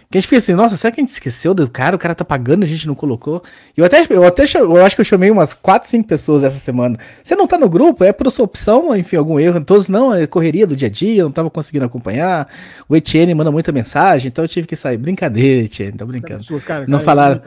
Que 0.09 0.17
a 0.17 0.21
gente 0.21 0.29
fica 0.29 0.37
assim, 0.37 0.53
nossa, 0.53 0.77
será 0.77 0.89
que 0.89 1.01
a 1.01 1.03
gente 1.03 1.11
esqueceu 1.11 1.53
do 1.53 1.69
cara? 1.69 1.97
O 1.97 1.99
cara 1.99 2.15
tá 2.15 2.23
pagando, 2.23 2.63
a 2.63 2.67
gente 2.67 2.87
não 2.87 2.95
colocou. 2.95 3.43
Eu 3.75 3.83
até, 3.83 4.05
eu 4.09 4.23
até 4.23 4.45
eu 4.57 4.85
acho 4.85 4.95
que 4.95 5.01
eu 5.01 5.05
chamei 5.05 5.29
umas 5.29 5.53
4, 5.53 5.89
5 5.89 6.07
pessoas 6.07 6.45
essa 6.45 6.59
semana. 6.59 6.97
Você 7.21 7.35
não 7.35 7.45
tá 7.45 7.57
no 7.57 7.67
grupo? 7.67 8.01
É 8.05 8.13
por 8.13 8.31
sua 8.31 8.45
opção, 8.45 8.95
enfim, 8.95 9.17
algum 9.17 9.37
erro. 9.37 9.59
Todos 9.65 9.89
não, 9.89 10.13
é 10.13 10.25
correria 10.25 10.65
do 10.65 10.77
dia 10.77 10.87
a 10.87 10.91
dia, 10.91 11.21
eu 11.21 11.25
não 11.25 11.31
tava 11.31 11.49
conseguindo 11.49 11.83
acompanhar. 11.83 12.47
O 12.87 12.95
Etienne 12.95 13.35
manda 13.35 13.51
muita 13.51 13.73
mensagem, 13.73 14.29
então 14.29 14.45
eu 14.45 14.47
tive 14.47 14.65
que 14.65 14.77
sair. 14.77 14.97
Brincadeira, 14.97 15.65
Etienne, 15.65 15.97
tô 15.97 16.05
brincando. 16.05 16.35
Absurdo, 16.35 16.63
cara, 16.63 16.85
Não 16.87 16.99
cara, 16.99 17.03
falaram, 17.03 17.41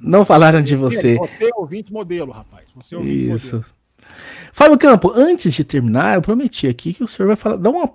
não 0.00 0.24
falaram 0.24 0.62
de 0.62 0.76
você. 0.76 1.16
Você 1.16 1.44
é 1.44 1.50
ouvinte 1.54 1.92
modelo, 1.92 2.32
rapaz. 2.32 2.64
Você 2.76 2.94
é 2.94 2.98
ouvinte 2.98 3.34
Isso. 3.34 3.56
modelo. 3.56 3.74
Fábio 4.54 4.78
Campo, 4.78 5.12
antes 5.14 5.52
de 5.52 5.64
terminar, 5.64 6.14
eu 6.14 6.22
prometi 6.22 6.66
aqui 6.66 6.94
que 6.94 7.04
o 7.04 7.08
senhor 7.08 7.26
vai 7.26 7.36
falar, 7.36 7.56
dar 7.56 7.68
uma 7.68 7.90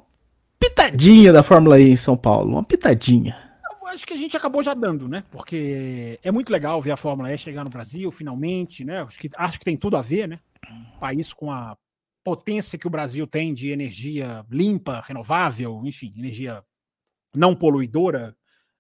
pitadinha 0.60 1.34
da 1.34 1.42
Fórmula 1.42 1.80
E 1.80 1.90
em 1.90 1.96
São 1.96 2.16
Paulo, 2.16 2.52
uma 2.52 2.64
pitadinha. 2.64 3.49
Acho 3.90 4.06
que 4.06 4.14
a 4.14 4.18
gente 4.18 4.38
acabou 4.38 4.62
já 4.62 4.74
dando, 4.74 5.08
né? 5.08 5.24
Porque 5.32 6.20
é 6.24 6.32
muito 6.32 6.52
legal 6.52 6.80
ver 6.82 6.92
a 6.92 6.98
Fórmula 6.98 7.34
E 7.34 7.38
chegar 7.38 7.64
no 7.64 7.70
Brasil, 7.70 8.12
finalmente, 8.12 8.86
né? 8.86 9.02
Acho 9.02 9.18
que, 9.18 9.30
acho 9.36 9.60
que 9.60 9.66
tem 9.66 9.76
tudo 9.76 9.98
a 9.98 10.02
ver, 10.02 10.28
né? 10.28 10.40
Um 10.70 11.00
país 11.00 11.34
com 11.34 11.52
a 11.52 11.76
potência 12.24 12.78
que 12.78 12.86
o 12.86 12.90
Brasil 12.92 13.26
tem 13.26 13.54
de 13.54 13.70
energia 13.70 14.46
limpa, 14.50 15.02
renovável, 15.02 15.82
enfim, 15.86 16.14
energia 16.16 16.64
não 17.34 17.56
poluidora, 17.56 18.36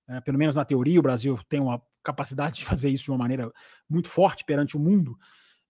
né? 0.08 0.22
pelo 0.22 0.38
menos 0.38 0.54
na 0.54 0.66
teoria, 0.66 1.00
o 1.00 1.04
Brasil 1.04 1.40
tem 1.50 1.60
uma 1.60 1.82
capacidade 2.04 2.60
de 2.60 2.66
fazer 2.66 2.90
isso 2.90 3.06
de 3.06 3.12
uma 3.12 3.18
maneira 3.18 3.52
muito 3.90 4.08
forte 4.08 4.46
perante 4.46 4.78
o 4.78 4.80
mundo. 4.80 5.18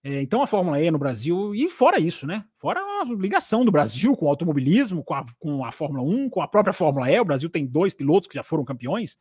É, 0.02 0.22
então 0.22 0.42
a 0.42 0.46
Fórmula 0.46 0.80
E 0.80 0.90
no 0.90 0.98
Brasil, 0.98 1.54
e 1.54 1.68
fora 1.68 1.98
isso, 1.98 2.26
né? 2.26 2.44
Fora 2.56 2.80
a 2.80 3.04
ligação 3.04 3.64
do 3.64 3.70
Brasil 3.70 4.16
com 4.16 4.26
o 4.26 4.28
automobilismo, 4.28 5.04
com 5.04 5.14
a, 5.14 5.24
com 5.38 5.64
a 5.64 5.70
Fórmula 5.70 6.02
1, 6.02 6.30
com 6.30 6.40
a 6.40 6.48
própria 6.48 6.72
Fórmula 6.72 7.10
E. 7.10 7.20
O 7.20 7.24
Brasil 7.24 7.50
tem 7.50 7.66
dois 7.66 7.92
pilotos 7.92 8.28
que 8.28 8.34
já 8.34 8.42
foram 8.42 8.64
campeões 8.64 9.18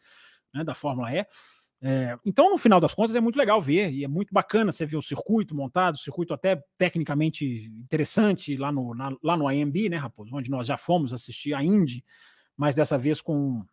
né, 0.54 0.64
da 0.64 0.74
Fórmula 0.74 1.12
E. 1.14 1.26
É, 1.82 2.18
então, 2.26 2.50
no 2.50 2.58
final 2.58 2.80
das 2.80 2.94
contas, 2.94 3.16
é 3.16 3.22
muito 3.22 3.38
legal 3.38 3.60
ver, 3.62 3.92
e 3.92 4.04
é 4.04 4.08
muito 4.08 4.34
bacana 4.34 4.72
você 4.72 4.86
ver 4.86 4.98
o 4.98 5.02
circuito 5.02 5.56
montado, 5.56 5.96
o 5.96 5.98
circuito 6.00 6.34
até 6.34 6.62
tecnicamente 6.78 7.46
interessante 7.80 8.58
lá 8.58 8.70
no, 8.72 8.94
na- 8.94 9.16
lá 9.24 9.38
no 9.38 9.50
IMB, 9.50 9.90
né, 9.90 9.96
Raposo? 9.98 10.36
Onde 10.36 10.50
nós 10.52 10.68
já 10.68 10.76
fomos 10.78 11.14
assistir 11.14 11.54
a 11.54 11.64
Indy, 11.64 12.04
mas 12.58 12.76
dessa 12.76 12.98
vez 12.98 13.22
com, 13.22 13.64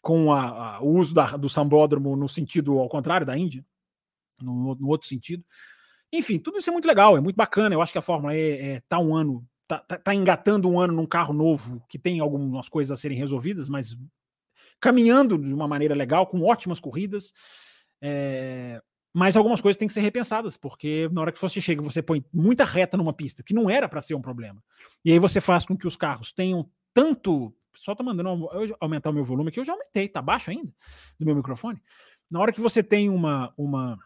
com 0.00 0.32
a- 0.32 0.76
a- 0.78 0.80
o 0.82 0.88
uso 0.98 1.14
da- 1.14 1.36
do 1.36 1.48
sambódromo 1.48 2.16
no 2.16 2.28
sentido 2.28 2.78
ao 2.78 2.88
contrário 2.88 3.26
da 3.26 3.36
Indy, 3.38 3.64
no, 4.40 4.74
no 4.74 4.88
outro 4.88 5.06
sentido. 5.06 5.44
Enfim, 6.12 6.38
tudo 6.38 6.58
isso 6.58 6.70
é 6.70 6.72
muito 6.72 6.86
legal, 6.88 7.16
é 7.16 7.20
muito 7.20 7.36
bacana. 7.36 7.74
Eu 7.74 7.82
acho 7.82 7.92
que 7.92 7.98
a 7.98 8.02
Fórmula 8.02 8.34
E 8.34 8.52
é, 8.52 8.82
tá 8.88 8.98
um 8.98 9.14
ano, 9.14 9.46
tá, 9.66 9.78
tá- 9.78 9.98
tá 9.98 10.14
engatando 10.14 10.68
um 10.68 10.80
ano 10.80 10.94
num 10.94 11.06
carro 11.06 11.34
novo 11.34 11.82
que 11.88 11.98
tem 11.98 12.20
algumas 12.20 12.68
coisas 12.68 12.90
a 12.90 13.00
serem 13.00 13.18
resolvidas, 13.18 13.68
mas 13.68 13.96
caminhando 14.80 15.38
de 15.38 15.52
uma 15.52 15.68
maneira 15.68 15.94
legal, 15.94 16.26
com 16.26 16.42
ótimas 16.42 16.80
corridas. 16.80 17.32
É, 18.00 18.80
mas 19.12 19.36
algumas 19.36 19.60
coisas 19.60 19.76
têm 19.78 19.88
que 19.88 19.94
ser 19.94 20.00
repensadas, 20.00 20.56
porque 20.56 21.08
na 21.12 21.20
hora 21.20 21.32
que 21.32 21.40
você 21.40 21.60
chega, 21.60 21.82
você 21.82 22.02
põe 22.02 22.24
muita 22.32 22.64
reta 22.64 22.96
numa 22.96 23.12
pista, 23.12 23.42
que 23.42 23.54
não 23.54 23.68
era 23.68 23.88
para 23.88 24.00
ser 24.00 24.14
um 24.14 24.20
problema. 24.22 24.62
E 25.04 25.10
aí 25.12 25.18
você 25.18 25.40
faz 25.40 25.66
com 25.66 25.76
que 25.76 25.86
os 25.86 25.96
carros 25.96 26.32
tenham 26.32 26.70
tanto. 26.94 27.52
Só 27.74 27.94
tá 27.94 28.02
mandando 28.02 28.48
eu 28.52 28.76
aumentar 28.80 29.10
o 29.10 29.12
meu 29.12 29.24
volume 29.24 29.48
aqui, 29.48 29.60
eu 29.60 29.64
já 29.64 29.72
aumentei, 29.72 30.08
tá 30.08 30.22
baixo 30.22 30.50
ainda 30.50 30.72
do 31.18 31.26
meu 31.26 31.34
microfone. 31.34 31.80
Na 32.30 32.40
hora 32.40 32.52
que 32.52 32.60
você 32.60 32.82
tem 32.82 33.08
uma, 33.08 33.52
uma, 33.56 33.98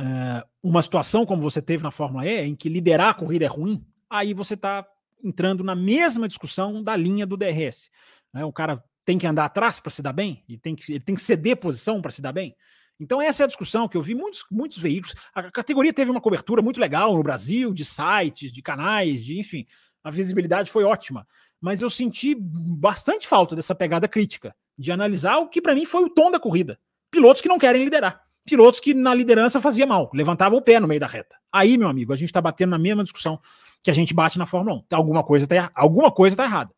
eh, 0.00 0.44
uma 0.62 0.80
situação 0.80 1.26
como 1.26 1.42
você 1.42 1.60
teve 1.60 1.82
na 1.82 1.90
Fórmula 1.90 2.26
E, 2.26 2.46
em 2.46 2.56
que 2.56 2.70
liderar 2.70 3.08
a 3.08 3.14
corrida 3.14 3.44
é 3.44 3.48
ruim, 3.48 3.84
aí 4.08 4.32
você 4.32 4.54
está 4.54 4.86
entrando 5.22 5.62
na 5.62 5.74
mesma 5.74 6.26
discussão 6.26 6.82
da 6.82 6.96
linha 6.96 7.26
do 7.26 7.36
DRS. 7.36 7.90
né? 8.32 8.42
O 8.44 8.52
cara 8.52 8.82
tem 9.04 9.18
que 9.18 9.26
andar 9.26 9.44
atrás 9.44 9.78
para 9.78 9.90
se 9.90 10.00
dar 10.00 10.14
bem, 10.14 10.42
e 10.48 10.56
tem 10.56 10.74
que, 10.74 10.90
ele 10.90 11.00
tem 11.00 11.14
que 11.14 11.20
ceder 11.20 11.56
posição 11.56 12.00
para 12.00 12.10
se 12.10 12.22
dar 12.22 12.32
bem. 12.32 12.56
Então, 12.98 13.20
essa 13.20 13.42
é 13.42 13.44
a 13.44 13.46
discussão 13.46 13.88
que 13.88 13.96
eu 13.96 14.02
vi 14.02 14.14
muitos, 14.14 14.44
muitos 14.50 14.78
veículos. 14.78 15.14
A 15.34 15.50
categoria 15.50 15.92
teve 15.92 16.10
uma 16.10 16.20
cobertura 16.20 16.62
muito 16.62 16.80
legal 16.80 17.14
no 17.14 17.22
Brasil, 17.22 17.72
de 17.72 17.84
sites, 17.84 18.52
de 18.52 18.62
canais, 18.62 19.24
de 19.24 19.38
enfim, 19.38 19.66
a 20.02 20.10
visibilidade 20.10 20.70
foi 20.70 20.84
ótima. 20.84 21.26
Mas 21.60 21.82
eu 21.82 21.90
senti 21.90 22.34
bastante 22.34 23.26
falta 23.26 23.54
dessa 23.56 23.74
pegada 23.74 24.08
crítica, 24.08 24.54
de 24.78 24.92
analisar 24.92 25.38
o 25.38 25.48
que 25.48 25.60
para 25.60 25.74
mim 25.74 25.84
foi 25.84 26.04
o 26.04 26.10
tom 26.10 26.30
da 26.30 26.40
corrida. 26.40 26.78
Pilotos 27.10 27.42
que 27.42 27.48
não 27.48 27.58
querem 27.58 27.84
liderar. 27.84 28.22
Pilotos 28.44 28.80
que 28.80 28.94
na 28.94 29.14
liderança 29.14 29.60
fazia 29.60 29.86
mal, 29.86 30.10
levantavam 30.14 30.58
o 30.58 30.62
pé 30.62 30.80
no 30.80 30.88
meio 30.88 31.00
da 31.00 31.06
reta. 31.06 31.36
Aí, 31.52 31.76
meu 31.78 31.88
amigo, 31.88 32.12
a 32.12 32.16
gente 32.16 32.28
está 32.30 32.40
batendo 32.40 32.70
na 32.70 32.78
mesma 32.78 33.02
discussão 33.02 33.38
que 33.82 33.90
a 33.90 33.94
gente 33.94 34.12
bate 34.14 34.38
na 34.38 34.46
Fórmula 34.46 34.76
1. 34.90 34.96
Alguma 34.96 35.22
coisa 35.22 35.46
tá, 35.46 35.54
erra- 35.54 35.72
alguma 35.74 36.10
coisa 36.10 36.36
tá 36.36 36.44
errada. 36.44 36.70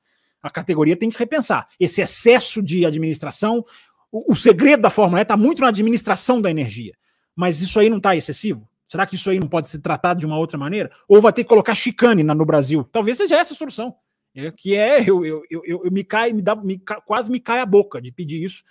A 0.42 0.50
categoria 0.50 0.96
tem 0.96 1.08
que 1.08 1.18
repensar. 1.18 1.68
Esse 1.78 2.00
excesso 2.02 2.62
de 2.62 2.84
administração, 2.84 3.64
o, 4.10 4.32
o 4.32 4.36
segredo 4.36 4.82
da 4.82 4.90
Fórmula 4.90 5.20
E 5.20 5.22
está 5.22 5.36
muito 5.36 5.60
na 5.62 5.68
administração 5.68 6.40
da 6.40 6.50
energia. 6.50 6.94
Mas 7.34 7.60
isso 7.62 7.78
aí 7.80 7.88
não 7.88 7.96
está 7.98 8.14
excessivo? 8.16 8.68
Será 8.88 9.06
que 9.06 9.14
isso 9.14 9.30
aí 9.30 9.40
não 9.40 9.48
pode 9.48 9.68
ser 9.68 9.78
tratado 9.80 10.20
de 10.20 10.26
uma 10.26 10.36
outra 10.36 10.58
maneira? 10.58 10.90
Ou 11.08 11.20
vai 11.20 11.32
ter 11.32 11.44
que 11.44 11.48
colocar 11.48 11.74
chicane 11.74 12.22
no 12.22 12.44
Brasil? 12.44 12.84
Talvez 12.92 13.16
seja 13.16 13.36
essa 13.36 13.54
a 13.54 13.56
solução. 13.56 13.94
É, 14.34 14.50
que 14.50 14.74
é, 14.74 15.00
eu, 15.08 15.24
eu, 15.24 15.42
eu, 15.50 15.62
eu- 15.64 15.90
me 15.92 16.02
cai, 16.04 16.32
me 16.32 16.42
dá, 16.42 16.54
me 16.56 16.78
quase 17.06 17.30
me 17.30 17.38
cai 17.38 17.60
a 17.60 17.66
boca 17.66 18.00
de 18.00 18.10
pedir 18.12 18.42
isso, 18.42 18.62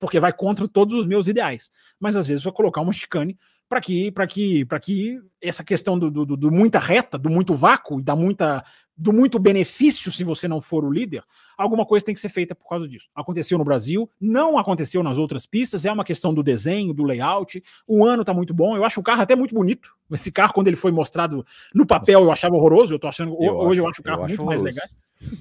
porque 0.00 0.18
vai 0.18 0.32
contra 0.32 0.66
todos 0.66 0.94
os 0.94 1.06
meus 1.06 1.28
ideais. 1.28 1.70
Mas 2.00 2.16
às 2.16 2.26
vezes 2.26 2.42
vou 2.42 2.52
colocar 2.52 2.80
uma 2.80 2.92
chicane 2.92 3.38
para 3.70 3.80
que, 3.80 4.10
para 4.10 4.26
que, 4.26 4.64
para 4.64 4.80
que 4.80 5.20
essa 5.40 5.62
questão 5.62 5.96
do, 5.96 6.10
do, 6.10 6.26
do- 6.36 6.50
muita 6.50 6.80
reta, 6.80 7.16
do 7.16 7.30
muito 7.30 7.54
vácuo 7.54 8.00
e 8.00 8.02
da 8.02 8.16
muita, 8.16 8.64
do 8.96 9.12
muito 9.12 9.38
benefício 9.38 10.10
se 10.10 10.24
você 10.24 10.48
não 10.48 10.60
for 10.60 10.84
o 10.84 10.90
líder, 10.90 11.22
alguma 11.56 11.86
coisa 11.86 12.04
tem 12.04 12.12
que 12.12 12.20
ser 12.20 12.30
feita 12.30 12.52
por 12.52 12.68
causa 12.68 12.88
disso. 12.88 13.06
Aconteceu 13.14 13.56
no 13.56 13.62
Brasil, 13.64 14.10
não 14.20 14.58
aconteceu 14.58 15.04
nas 15.04 15.18
outras 15.18 15.46
pistas, 15.46 15.84
é 15.84 15.92
uma 15.92 16.04
questão 16.04 16.34
do 16.34 16.42
desenho, 16.42 16.92
do 16.92 17.04
layout. 17.04 17.62
O 17.86 18.04
ano 18.04 18.24
tá 18.24 18.34
muito 18.34 18.52
bom, 18.52 18.76
eu 18.76 18.84
acho 18.84 18.98
o 18.98 19.04
carro 19.04 19.22
até 19.22 19.36
muito 19.36 19.54
bonito. 19.54 19.88
Esse 20.10 20.32
carro, 20.32 20.52
quando 20.52 20.66
ele 20.66 20.76
foi 20.76 20.90
mostrado 20.90 21.46
no 21.72 21.86
papel, 21.86 22.22
eu 22.22 22.32
achava 22.32 22.56
horroroso. 22.56 22.92
Eu 22.92 22.98
tô 22.98 23.06
achando, 23.06 23.30
Eu 23.40 23.54
hoje 23.56 23.80
eu 23.80 23.84
acho- 23.86 23.92
acho 23.92 24.00
o 24.00 24.04
carro 24.04 24.24
acho 24.24 24.28
muito 24.30 24.44
mais 24.46 24.60
legal. 24.60 24.88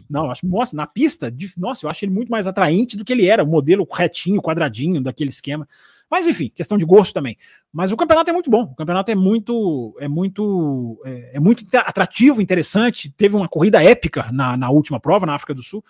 Não, 0.09 0.29
acho, 0.29 0.45
nossa, 0.45 0.75
na 0.75 0.85
pista, 0.85 1.33
nossa, 1.57 1.85
eu 1.85 1.89
acho 1.89 2.05
ele 2.05 2.11
muito 2.11 2.29
mais 2.29 2.45
atraente 2.45 2.95
do 2.95 3.03
que 3.05 3.11
ele 3.13 3.25
era, 3.25 3.43
o 3.43 3.47
modelo 3.47 3.87
retinho, 3.91 4.41
quadradinho, 4.41 5.01
daquele 5.01 5.29
esquema. 5.29 5.67
Mas 6.09 6.25
enfim, 6.25 6.51
questão 6.53 6.77
de 6.77 6.85
gosto 6.85 7.13
também. 7.13 7.37
Mas 7.71 7.91
o 7.91 7.97
campeonato 7.97 8.29
é 8.29 8.33
muito 8.33 8.49
bom. 8.49 8.63
O 8.63 8.75
campeonato 8.75 9.11
é 9.11 9.15
muito, 9.15 9.95
é 9.99 10.07
muito, 10.07 10.99
é, 11.05 11.31
é 11.35 11.39
muito 11.39 11.65
atrativo, 11.73 12.41
interessante. 12.41 13.11
Teve 13.11 13.35
uma 13.35 13.47
corrida 13.47 13.83
épica 13.83 14.31
na, 14.31 14.57
na 14.57 14.69
última 14.69 14.99
prova 14.99 15.25
na 15.25 15.35
África 15.35 15.53
do 15.53 15.61
Sul. 15.61 15.83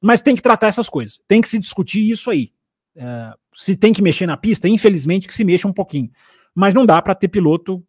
Mas 0.00 0.20
tem 0.20 0.36
que 0.36 0.42
tratar 0.42 0.68
essas 0.68 0.88
coisas. 0.88 1.20
Tem 1.26 1.40
que 1.40 1.48
se 1.48 1.58
discutir 1.58 2.08
isso 2.08 2.30
aí. 2.30 2.52
É, 2.94 3.32
se 3.52 3.76
tem 3.76 3.92
que 3.92 4.02
mexer 4.02 4.26
na 4.26 4.36
pista, 4.36 4.68
infelizmente 4.68 5.26
que 5.26 5.34
se 5.34 5.44
mexa 5.44 5.66
um 5.66 5.72
pouquinho. 5.72 6.10
Mas 6.54 6.72
não 6.72 6.86
dá 6.86 7.02
para 7.02 7.14
ter 7.14 7.28
piloto 7.28 7.84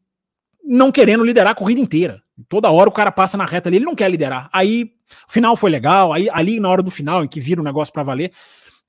não 0.63 0.91
querendo 0.91 1.23
liderar 1.23 1.51
a 1.51 1.55
corrida 1.55 1.79
inteira. 1.79 2.21
Toda 2.49 2.69
hora 2.69 2.89
o 2.89 2.93
cara 2.93 3.11
passa 3.11 3.37
na 3.37 3.45
reta 3.45 3.69
ali, 3.69 3.77
ele 3.77 3.85
não 3.85 3.95
quer 3.95 4.11
liderar. 4.11 4.49
Aí 4.51 4.91
o 5.27 5.31
final 5.31 5.55
foi 5.55 5.71
legal, 5.71 6.11
aí 6.11 6.29
ali 6.29 6.59
na 6.59 6.69
hora 6.69 6.83
do 6.83 6.91
final, 6.91 7.23
em 7.23 7.27
que 7.27 7.39
vira 7.39 7.61
o 7.61 7.63
negócio 7.63 7.93
para 7.93 8.03
valer, 8.03 8.31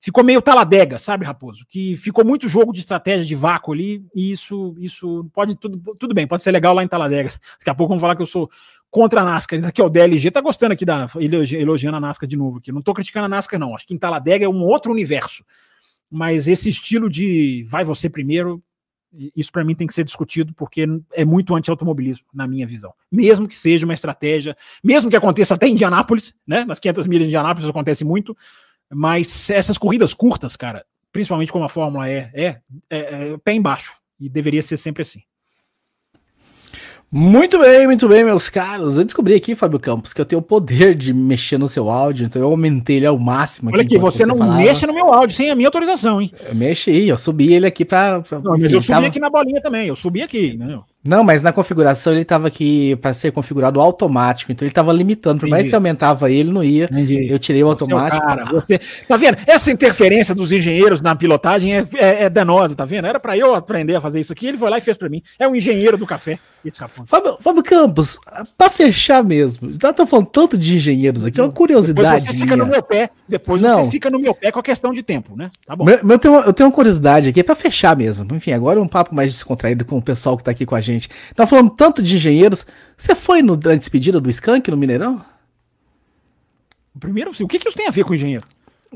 ficou 0.01 0.25
meio 0.25 0.41
taladega, 0.41 0.99
sabe, 0.99 1.25
Raposo? 1.25 1.65
Que 1.69 1.97
ficou 1.97 2.25
muito 2.25 2.49
jogo 2.49 2.73
de 2.73 2.81
estratégia 2.81 3.25
de 3.25 3.35
vácuo 3.35 3.73
ali, 3.73 4.05
e 4.15 4.31
isso, 4.31 4.75
isso 4.79 5.29
pode 5.33 5.57
tudo, 5.57 5.97
tudo 5.97 6.15
bem, 6.15 6.27
pode 6.27 6.43
ser 6.43 6.53
legal 6.53 6.75
lá 6.75 6.83
em 6.83 6.89
Taladega. 6.89 7.31
Daqui 7.59 7.71
a 7.71 7.75
pouco 7.75 7.91
vamos 7.91 8.01
falar 8.01 8.17
que 8.17 8.23
eu 8.23 8.27
sou 8.27 8.51
contra 8.91 9.21
a 9.21 9.25
NASCAR. 9.25 9.65
Aqui, 9.67 9.83
ó, 9.83 9.87
o 9.87 9.91
DLG 9.91 10.31
tá 10.31 10.41
gostando 10.41 10.73
aqui 10.73 10.85
da 10.85 11.07
elogiando 11.19 11.97
a 11.97 12.01
NASCAR 12.01 12.29
de 12.29 12.37
novo 12.37 12.59
aqui. 12.59 12.73
Não 12.73 12.83
tô 12.83 12.95
criticando 12.95 13.27
a 13.27 13.29
NASCAR, 13.29 13.59
não. 13.59 13.75
Acho 13.75 13.87
que 13.87 13.95
em 13.95 13.99
Taladega 13.99 14.45
é 14.45 14.49
um 14.49 14.63
outro 14.63 14.93
universo. 14.93 15.45
Mas 16.11 16.49
esse 16.49 16.69
estilo 16.69 17.11
de 17.11 17.65
vai 17.69 17.85
você 17.85 18.09
primeiro, 18.09 18.63
isso 19.37 19.53
para 19.53 19.65
mim 19.65 19.75
tem 19.75 19.87
que 19.87 19.93
ser 19.93 20.05
discutido 20.05 20.55
porque 20.55 20.87
é 21.13 21.25
muito 21.25 21.55
anti-automobilismo, 21.55 22.25
na 22.33 22.47
minha 22.47 22.67
visão. 22.67 22.95
Mesmo 23.11 23.47
que 23.47 23.59
seja 23.59 23.85
uma 23.85 23.95
estratégia, 23.95 24.57
mesmo 24.83 25.11
que 25.11 25.17
aconteça 25.17 25.55
até 25.55 25.67
em 25.67 25.73
Indianápolis, 25.73 26.35
né? 26.47 26.65
Nas 26.65 26.79
500 26.79 27.07
milhas 27.07 27.25
de 27.25 27.29
Indianápolis 27.29 27.69
acontece 27.69 28.05
muito, 28.05 28.35
mas 28.93 29.51
essas 29.51 29.79
corridas 29.79 30.15
curtas, 30.15 30.57
cara, 30.57 30.85
principalmente 31.13 31.53
como 31.53 31.65
a 31.65 31.69
Fórmula 31.69 32.09
é, 32.09 32.31
é, 32.35 32.61
é 32.91 33.39
pé 33.45 33.55
embaixo. 33.55 33.97
E 34.21 34.29
deveria 34.29 34.63
ser 34.63 34.77
sempre 34.77 35.03
assim. 35.03 35.21
Muito 37.11 37.59
bem, 37.59 37.87
muito 37.87 38.07
bem, 38.07 38.23
meus 38.23 38.51
caros. 38.51 38.99
Eu 38.99 39.05
descobri 39.05 39.35
aqui, 39.35 39.55
Fábio 39.55 39.81
Campos, 39.81 40.13
que 40.13 40.21
eu 40.21 40.27
tenho 40.27 40.41
o 40.41 40.45
poder 40.45 40.95
de 40.95 41.15
mexer 41.15 41.57
no 41.57 41.67
seu 41.67 41.89
áudio, 41.89 42.27
então 42.27 42.43
eu 42.43 42.49
aumentei 42.49 42.97
ele 42.97 43.07
ao 43.07 43.19
máximo. 43.19 43.71
Olha 43.73 43.81
aqui, 43.81 43.97
você, 43.97 44.19
você 44.19 44.27
não 44.27 44.37
falava. 44.37 44.59
mexe 44.59 44.87
no 44.87 44.93
meu 44.93 45.11
áudio 45.11 45.35
sem 45.35 45.51
a 45.51 45.55
minha 45.55 45.69
autorização, 45.69 46.21
hein? 46.21 46.31
Eu 46.47 46.55
mexi, 46.55 47.09
eu 47.09 47.17
subi 47.17 47.55
ele 47.55 47.67
aqui 47.67 47.83
pra. 47.83 48.21
pra 48.21 48.41
não, 48.41 48.59
mas 48.59 48.71
eu 48.71 48.83
subi 48.83 48.93
tava... 48.93 49.07
aqui 49.07 49.19
na 49.19 49.31
bolinha 49.31 49.61
também, 49.63 49.89
eu 49.89 49.97
subi 49.97 50.23
aqui, 50.23 50.55
né? 50.55 50.79
Não, 51.03 51.25
mas 51.25 51.43
na 51.43 51.53
configuração 51.53 52.13
ele 52.13 52.23
estava 52.23 52.49
aqui 52.49 52.95
para 52.97 53.15
ser 53.15 53.33
configurado 53.33 53.81
automático, 53.81 54.53
então 54.53 54.67
ele 54.67 54.71
estava 54.71 54.93
limitando. 54.93 55.41
Por 55.41 55.49
mais 55.49 55.69
que 55.69 55.75
aumentava 55.75 56.31
ele, 56.31 56.51
não 56.51 56.63
ia. 56.63 56.85
Entendi. 56.85 57.27
Eu 57.31 57.39
tirei 57.39 57.63
o 57.63 57.67
você 57.69 57.85
automático. 57.85 58.17
É 58.17 58.27
o 58.27 58.29
cara, 58.29 58.45
você, 58.45 58.81
tá 59.07 59.17
vendo? 59.17 59.39
Essa 59.47 59.71
interferência 59.71 60.35
dos 60.35 60.53
engenheiros 60.53 61.01
na 61.01 61.15
pilotagem 61.15 61.75
é, 61.75 61.87
é, 61.95 62.25
é 62.25 62.29
danosa, 62.29 62.75
tá 62.75 62.85
vendo? 62.85 63.07
Era 63.07 63.19
para 63.19 63.39
eu 63.39 63.55
aprender 63.55 63.95
a 63.95 64.01
fazer 64.01 64.21
isso 64.21 64.33
aqui, 64.33 64.49
ele 64.49 64.59
foi 64.59 64.69
lá 64.69 64.77
e 64.77 64.83
fez 64.83 64.97
para 64.97 65.09
mim. 65.09 65.23
É 65.39 65.49
um 65.49 65.55
engenheiro 65.55 65.97
do 65.97 66.05
café. 66.05 66.39
Fábio, 67.07 67.39
Fábio 67.41 67.63
Campos, 67.63 68.19
para 68.57 68.71
fechar 68.71 69.23
mesmo, 69.25 69.73
já 69.73 69.93
tá 69.93 70.07
falando 70.07 70.27
tanto 70.27 70.57
de 70.57 70.77
engenheiros 70.77 71.25
aqui, 71.25 71.41
é 71.41 71.43
uma 71.43 71.53
curiosidade. 71.53 72.25
Depois 72.25 72.25
você 72.25 72.35
fica 72.35 72.57
no 72.57 72.67
meu 72.67 72.83
pé, 72.83 73.11
depois 73.29 73.63
não. 73.63 73.85
você 73.85 73.91
fica 73.91 74.11
no 74.11 74.19
meu 74.19 74.35
pé 74.35 74.51
com 74.53 74.59
a 74.59 74.63
questão 74.63 74.93
de 74.93 75.03
tempo, 75.03 75.37
né? 75.37 75.49
Tá 75.67 75.77
bom. 75.77 75.85
Meu, 75.85 75.99
eu, 76.03 76.19
tenho, 76.19 76.35
eu 76.35 76.53
tenho 76.53 76.69
uma 76.69 76.75
curiosidade 76.75 77.29
aqui, 77.29 77.43
para 77.43 77.55
fechar 77.55 77.97
mesmo. 77.97 78.35
Enfim, 78.35 78.53
agora 78.53 78.79
é 78.79 78.83
um 78.83 78.89
papo 78.89 79.15
mais 79.15 79.33
descontraído 79.33 79.85
com 79.85 79.99
o 79.99 80.03
pessoal 80.03 80.37
que 80.37 80.45
tá 80.45 80.51
aqui 80.51 80.67
com 80.67 80.75
a 80.75 80.81
gente. 80.81 81.09
Tá 81.35 81.47
falando 81.47 81.71
tanto 81.71 82.03
de 82.03 82.17
engenheiros. 82.17 82.67
Você 82.97 83.15
foi 83.15 83.43
no, 83.43 83.57
na 83.57 83.75
despedida 83.75 84.21
do 84.21 84.31
Skank 84.31 84.71
no 84.71 84.77
Mineirão? 84.77 85.25
Primeiro, 86.99 87.31
o 87.31 87.49
que, 87.49 87.59
que 87.59 87.69
isso 87.69 87.77
tem 87.77 87.87
a 87.87 87.91
ver 87.91 88.05
com 88.05 88.15
engenheiro? 88.15 88.45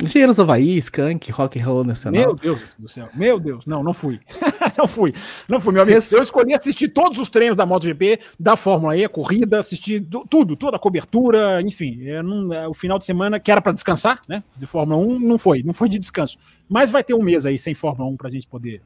Engenheiros 0.01 0.39
Havaí, 0.39 0.79
Skank, 0.79 1.31
Rock 1.31 1.61
and 1.61 1.65
Roll 1.67 1.85
Nacional. 1.85 2.21
Meu 2.23 2.35
Deus 2.35 2.63
do 2.79 2.89
céu. 2.89 3.09
Meu 3.15 3.39
Deus. 3.39 3.67
Não, 3.67 3.83
não 3.83 3.93
fui. 3.93 4.21
não 4.77 4.87
fui. 4.87 5.13
Não 5.47 5.61
fui, 5.61 5.73
meu 5.73 5.83
amigo. 5.83 6.01
Eu 6.11 6.23
escolhi 6.23 6.55
assistir 6.55 6.89
todos 6.89 7.19
os 7.19 7.29
treinos 7.29 7.57
da 7.57 7.67
MotoGP, 7.67 8.19
da 8.41 8.57
Fórmula 8.57 8.97
E, 8.97 9.07
corrida, 9.09 9.59
assistir 9.59 10.01
tudo, 10.31 10.57
toda 10.57 10.77
a 10.77 10.81
cobertura, 10.81 11.61
enfim. 11.61 11.99
Não, 12.25 12.53
é, 12.53 12.67
o 12.67 12.73
final 12.73 12.99
de 12.99 13.05
semana, 13.05 13.39
que 13.39 13.51
era 13.53 13.61
para 13.61 13.73
descansar, 13.73 14.23
né? 14.27 14.43
De 14.57 14.67
Fórmula 14.67 14.99
1, 14.99 15.19
não 15.21 15.37
foi. 15.37 15.63
Não 15.63 15.75
foi 15.75 15.89
de 15.89 15.99
descanso. 15.99 16.39
Mas 16.69 16.91
vai 16.91 17.05
ter 17.05 17.13
um 17.13 17.23
mês 17.23 17.45
aí 17.45 17.59
sem 17.59 17.75
Fórmula 17.75 18.11
1 18.11 18.17
pra 18.17 18.31
gente 18.31 18.47
poder 18.47 18.81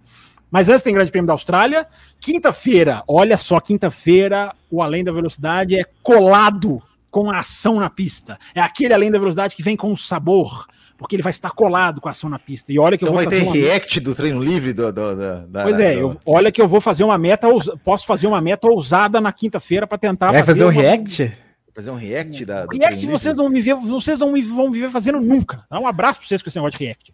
mas 0.51 0.69
antes 0.69 0.83
tem 0.83 0.95
Grande 0.95 1.11
Prêmio 1.11 1.27
da 1.27 1.33
Austrália. 1.33 1.87
Quinta-feira, 2.21 3.03
olha 3.09 3.37
só, 3.37 3.61
quinta-feira, 3.61 4.55
o 4.71 4.81
Além 4.81 5.03
da 5.03 5.13
Velocidade 5.13 5.79
é 5.79 5.85
colado 6.03 6.81
com 7.11 7.31
a 7.31 7.39
ação 7.39 7.81
na 7.81 7.91
pista. 7.91 8.39
É 8.55 8.61
aquele 8.61 8.95
Além 8.95 9.11
da 9.11 9.19
Velocidade 9.19 9.57
que 9.57 9.63
vem 9.63 9.77
com 9.77 9.95
sabor, 9.97 10.67
porque 10.97 11.17
ele 11.17 11.23
vai 11.23 11.31
estar 11.31 11.51
colado 11.51 12.01
com 12.01 12.09
a 12.09 12.11
ação 12.11 12.29
na 12.31 12.39
pista. 12.39 12.73
E 12.73 12.79
olha 12.79 12.97
que 12.97 13.05
então 13.05 13.15
eu 13.15 13.23
vou 13.23 13.31
vai 13.31 13.41
ter 13.41 13.51
react 13.51 14.01
do 14.01 14.15
treino 14.15 14.41
livre 14.41 14.73
do, 14.73 14.93
do, 14.93 15.15
do 15.15 15.47
da, 15.47 15.63
Pois 15.63 15.79
é, 15.79 15.95
eu, 15.95 16.19
olha 16.25 16.51
que 16.51 16.61
eu 16.61 16.67
vou 16.69 16.81
fazer 16.81 17.05
uma 17.05 17.19
meta, 17.19 17.49
posso 17.85 18.07
fazer 18.07 18.27
uma 18.27 18.41
meta 18.41 18.67
ousada 18.69 19.21
na 19.21 19.33
quinta-feira 19.33 19.87
para 19.87 19.99
tentar 19.99 20.33
vai 20.33 20.43
fazer, 20.43 20.61
fazer 20.61 20.65
um 20.65 20.69
uma... 20.69 20.83
react? 20.83 21.33
Fazer 21.75 21.91
um 21.91 21.97
react 21.97 22.45
da. 22.47 22.67
React 22.73 23.07
vocês 23.07 23.37
não 23.37 23.51
me 23.51 23.61
ver, 23.61 23.75
vocês 23.75 24.19
não 24.19 24.33
me 24.33 24.41
vão 24.41 24.71
me 24.71 24.81
ver 24.81 24.91
fazendo 24.91 25.21
nunca. 25.21 25.67
Dá 25.71 25.79
um 25.79 25.87
abraço 25.87 26.21
para 26.21 26.29
vocês 26.29 26.43
com 26.43 26.49
esse 26.49 26.57
negócio 26.57 26.79
de 26.79 26.85
react. 26.85 27.13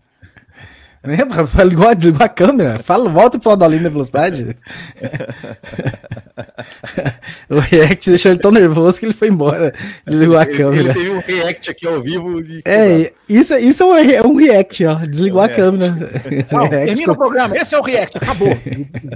Lembra? 1.05 1.65
Ligou, 1.65 1.95
desligou 1.95 2.25
a 2.25 2.29
câmera. 2.29 2.79
Fala, 2.79 3.09
volta 3.09 3.39
pro 3.39 3.51
lado 3.51 3.59
da 3.59 3.69
linha 3.69 3.83
da 3.83 3.89
velocidade. 3.89 4.57
o 7.51 7.59
React 7.59 8.11
deixou 8.11 8.31
ele 8.31 8.41
tão 8.41 8.53
nervoso 8.53 9.01
que 9.01 9.07
ele 9.07 9.13
foi 9.13 9.29
embora. 9.29 9.75
Desligou 10.07 10.39
a 10.39 10.47
câmera. 10.47 10.91
Ele 10.91 10.95
teve 10.95 11.11
um 11.11 11.21
React 11.21 11.71
aqui 11.71 11.89
ao 11.89 12.01
vivo. 12.01 12.41
É, 12.65 13.13
isso, 13.29 13.55
isso 13.57 13.83
é 13.83 14.23
um 14.23 14.37
React, 14.37 14.87
ó. 14.87 14.95
Desligou 15.07 15.41
é 15.41 15.43
um 15.43 15.47
a 15.47 15.49
câmera. 15.49 15.91
Não, 16.53 16.69
termina 16.69 17.13
o 17.13 17.17
programa. 17.17 17.57
Esse 17.57 17.75
é 17.75 17.79
o 17.79 17.83
React. 17.83 18.19
Acabou. 18.19 18.57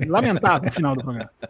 Lamentável 0.08 0.66
no 0.66 0.72
final 0.72 0.96
do 0.96 1.04
programa. 1.04 1.30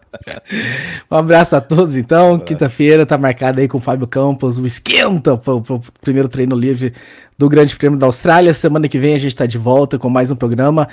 Um 1.11 1.17
abraço 1.17 1.55
a 1.55 1.61
todos, 1.61 1.97
então. 1.97 2.39
Quinta-feira 2.39 3.07
tá 3.07 3.17
marcado 3.17 3.61
aí 3.61 3.69
com 3.69 3.79
o 3.79 3.81
Fábio 3.81 4.07
Campos. 4.07 4.59
O 4.59 4.67
esquenta 4.67 5.37
pro, 5.37 5.61
pro 5.61 5.81
primeiro 6.01 6.29
treino 6.29 6.57
livre 6.57 6.93
do 7.39 7.49
Grande 7.49 7.77
Prêmio 7.77 7.99
da 7.99 8.07
Austrália. 8.07 8.53
Semana 8.55 8.89
que 8.89 8.99
vem 8.99 9.15
a 9.15 9.19
gente 9.19 9.33
está 9.33 9.47
de 9.47 9.59
volta 9.59 9.99
com 9.99 10.09
mais 10.09 10.31
um 10.31 10.37
programa. 10.37 10.89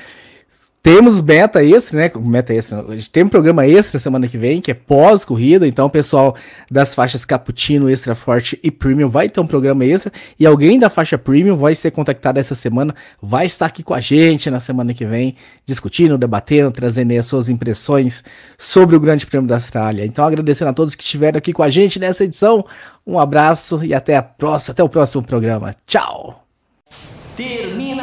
Temos 0.84 1.22
meta 1.22 1.64
extra, 1.64 1.98
né? 1.98 2.12
Meta 2.14 2.54
extra. 2.54 2.86
Tem 3.10 3.24
um 3.24 3.30
programa 3.30 3.66
extra 3.66 4.02
semana 4.02 4.28
que 4.28 4.38
vem, 4.38 4.60
que 4.60 4.70
é 4.70 4.74
pós-corrida. 4.74 5.66
Então, 5.66 5.86
o 5.86 5.90
pessoal 5.90 6.36
das 6.70 6.94
faixas 6.94 7.24
Cappuccino, 7.24 7.90
Extra 7.90 8.14
Forte 8.14 8.60
e 8.62 8.70
Premium 8.70 9.08
vai 9.08 9.30
ter 9.30 9.40
um 9.40 9.48
programa 9.48 9.86
extra. 9.86 10.12
E 10.38 10.46
alguém 10.46 10.78
da 10.78 10.90
faixa 10.90 11.18
Premium 11.18 11.56
vai 11.56 11.74
ser 11.74 11.92
contactado 11.92 12.38
essa 12.38 12.54
semana, 12.54 12.94
vai 13.22 13.46
estar 13.46 13.68
aqui 13.68 13.82
com 13.82 13.94
a 13.94 14.02
gente 14.02 14.50
na 14.50 14.60
semana 14.60 14.94
que 14.94 15.06
vem, 15.06 15.38
discutindo, 15.66 16.18
debatendo, 16.18 16.70
trazendo 16.70 17.12
aí 17.12 17.18
as 17.18 17.28
suas 17.28 17.48
impressões 17.48 18.22
sobre 18.58 18.98
o 18.98 19.00
Grande 19.00 19.26
Prêmio 19.26 19.48
da 19.48 19.56
Austrália. 19.56 20.06
Então, 20.06 20.26
agradecendo 20.26 20.72
a 20.72 20.74
todos 20.74 20.96
que 20.96 21.04
estiveram 21.04 21.38
aqui 21.38 21.54
com 21.54 21.64
a 21.64 21.70
gente 21.70 21.98
nessa 21.98 22.26
edição. 22.26 22.66
Um 23.08 23.18
abraço 23.18 23.82
e 23.86 23.94
até 23.94 24.18
a 24.18 24.22
próxima, 24.22 24.74
até 24.74 24.84
o 24.84 24.90
próximo 24.90 25.24
programa. 25.24 25.74
Tchau! 25.88 26.44
Termina 27.38 28.03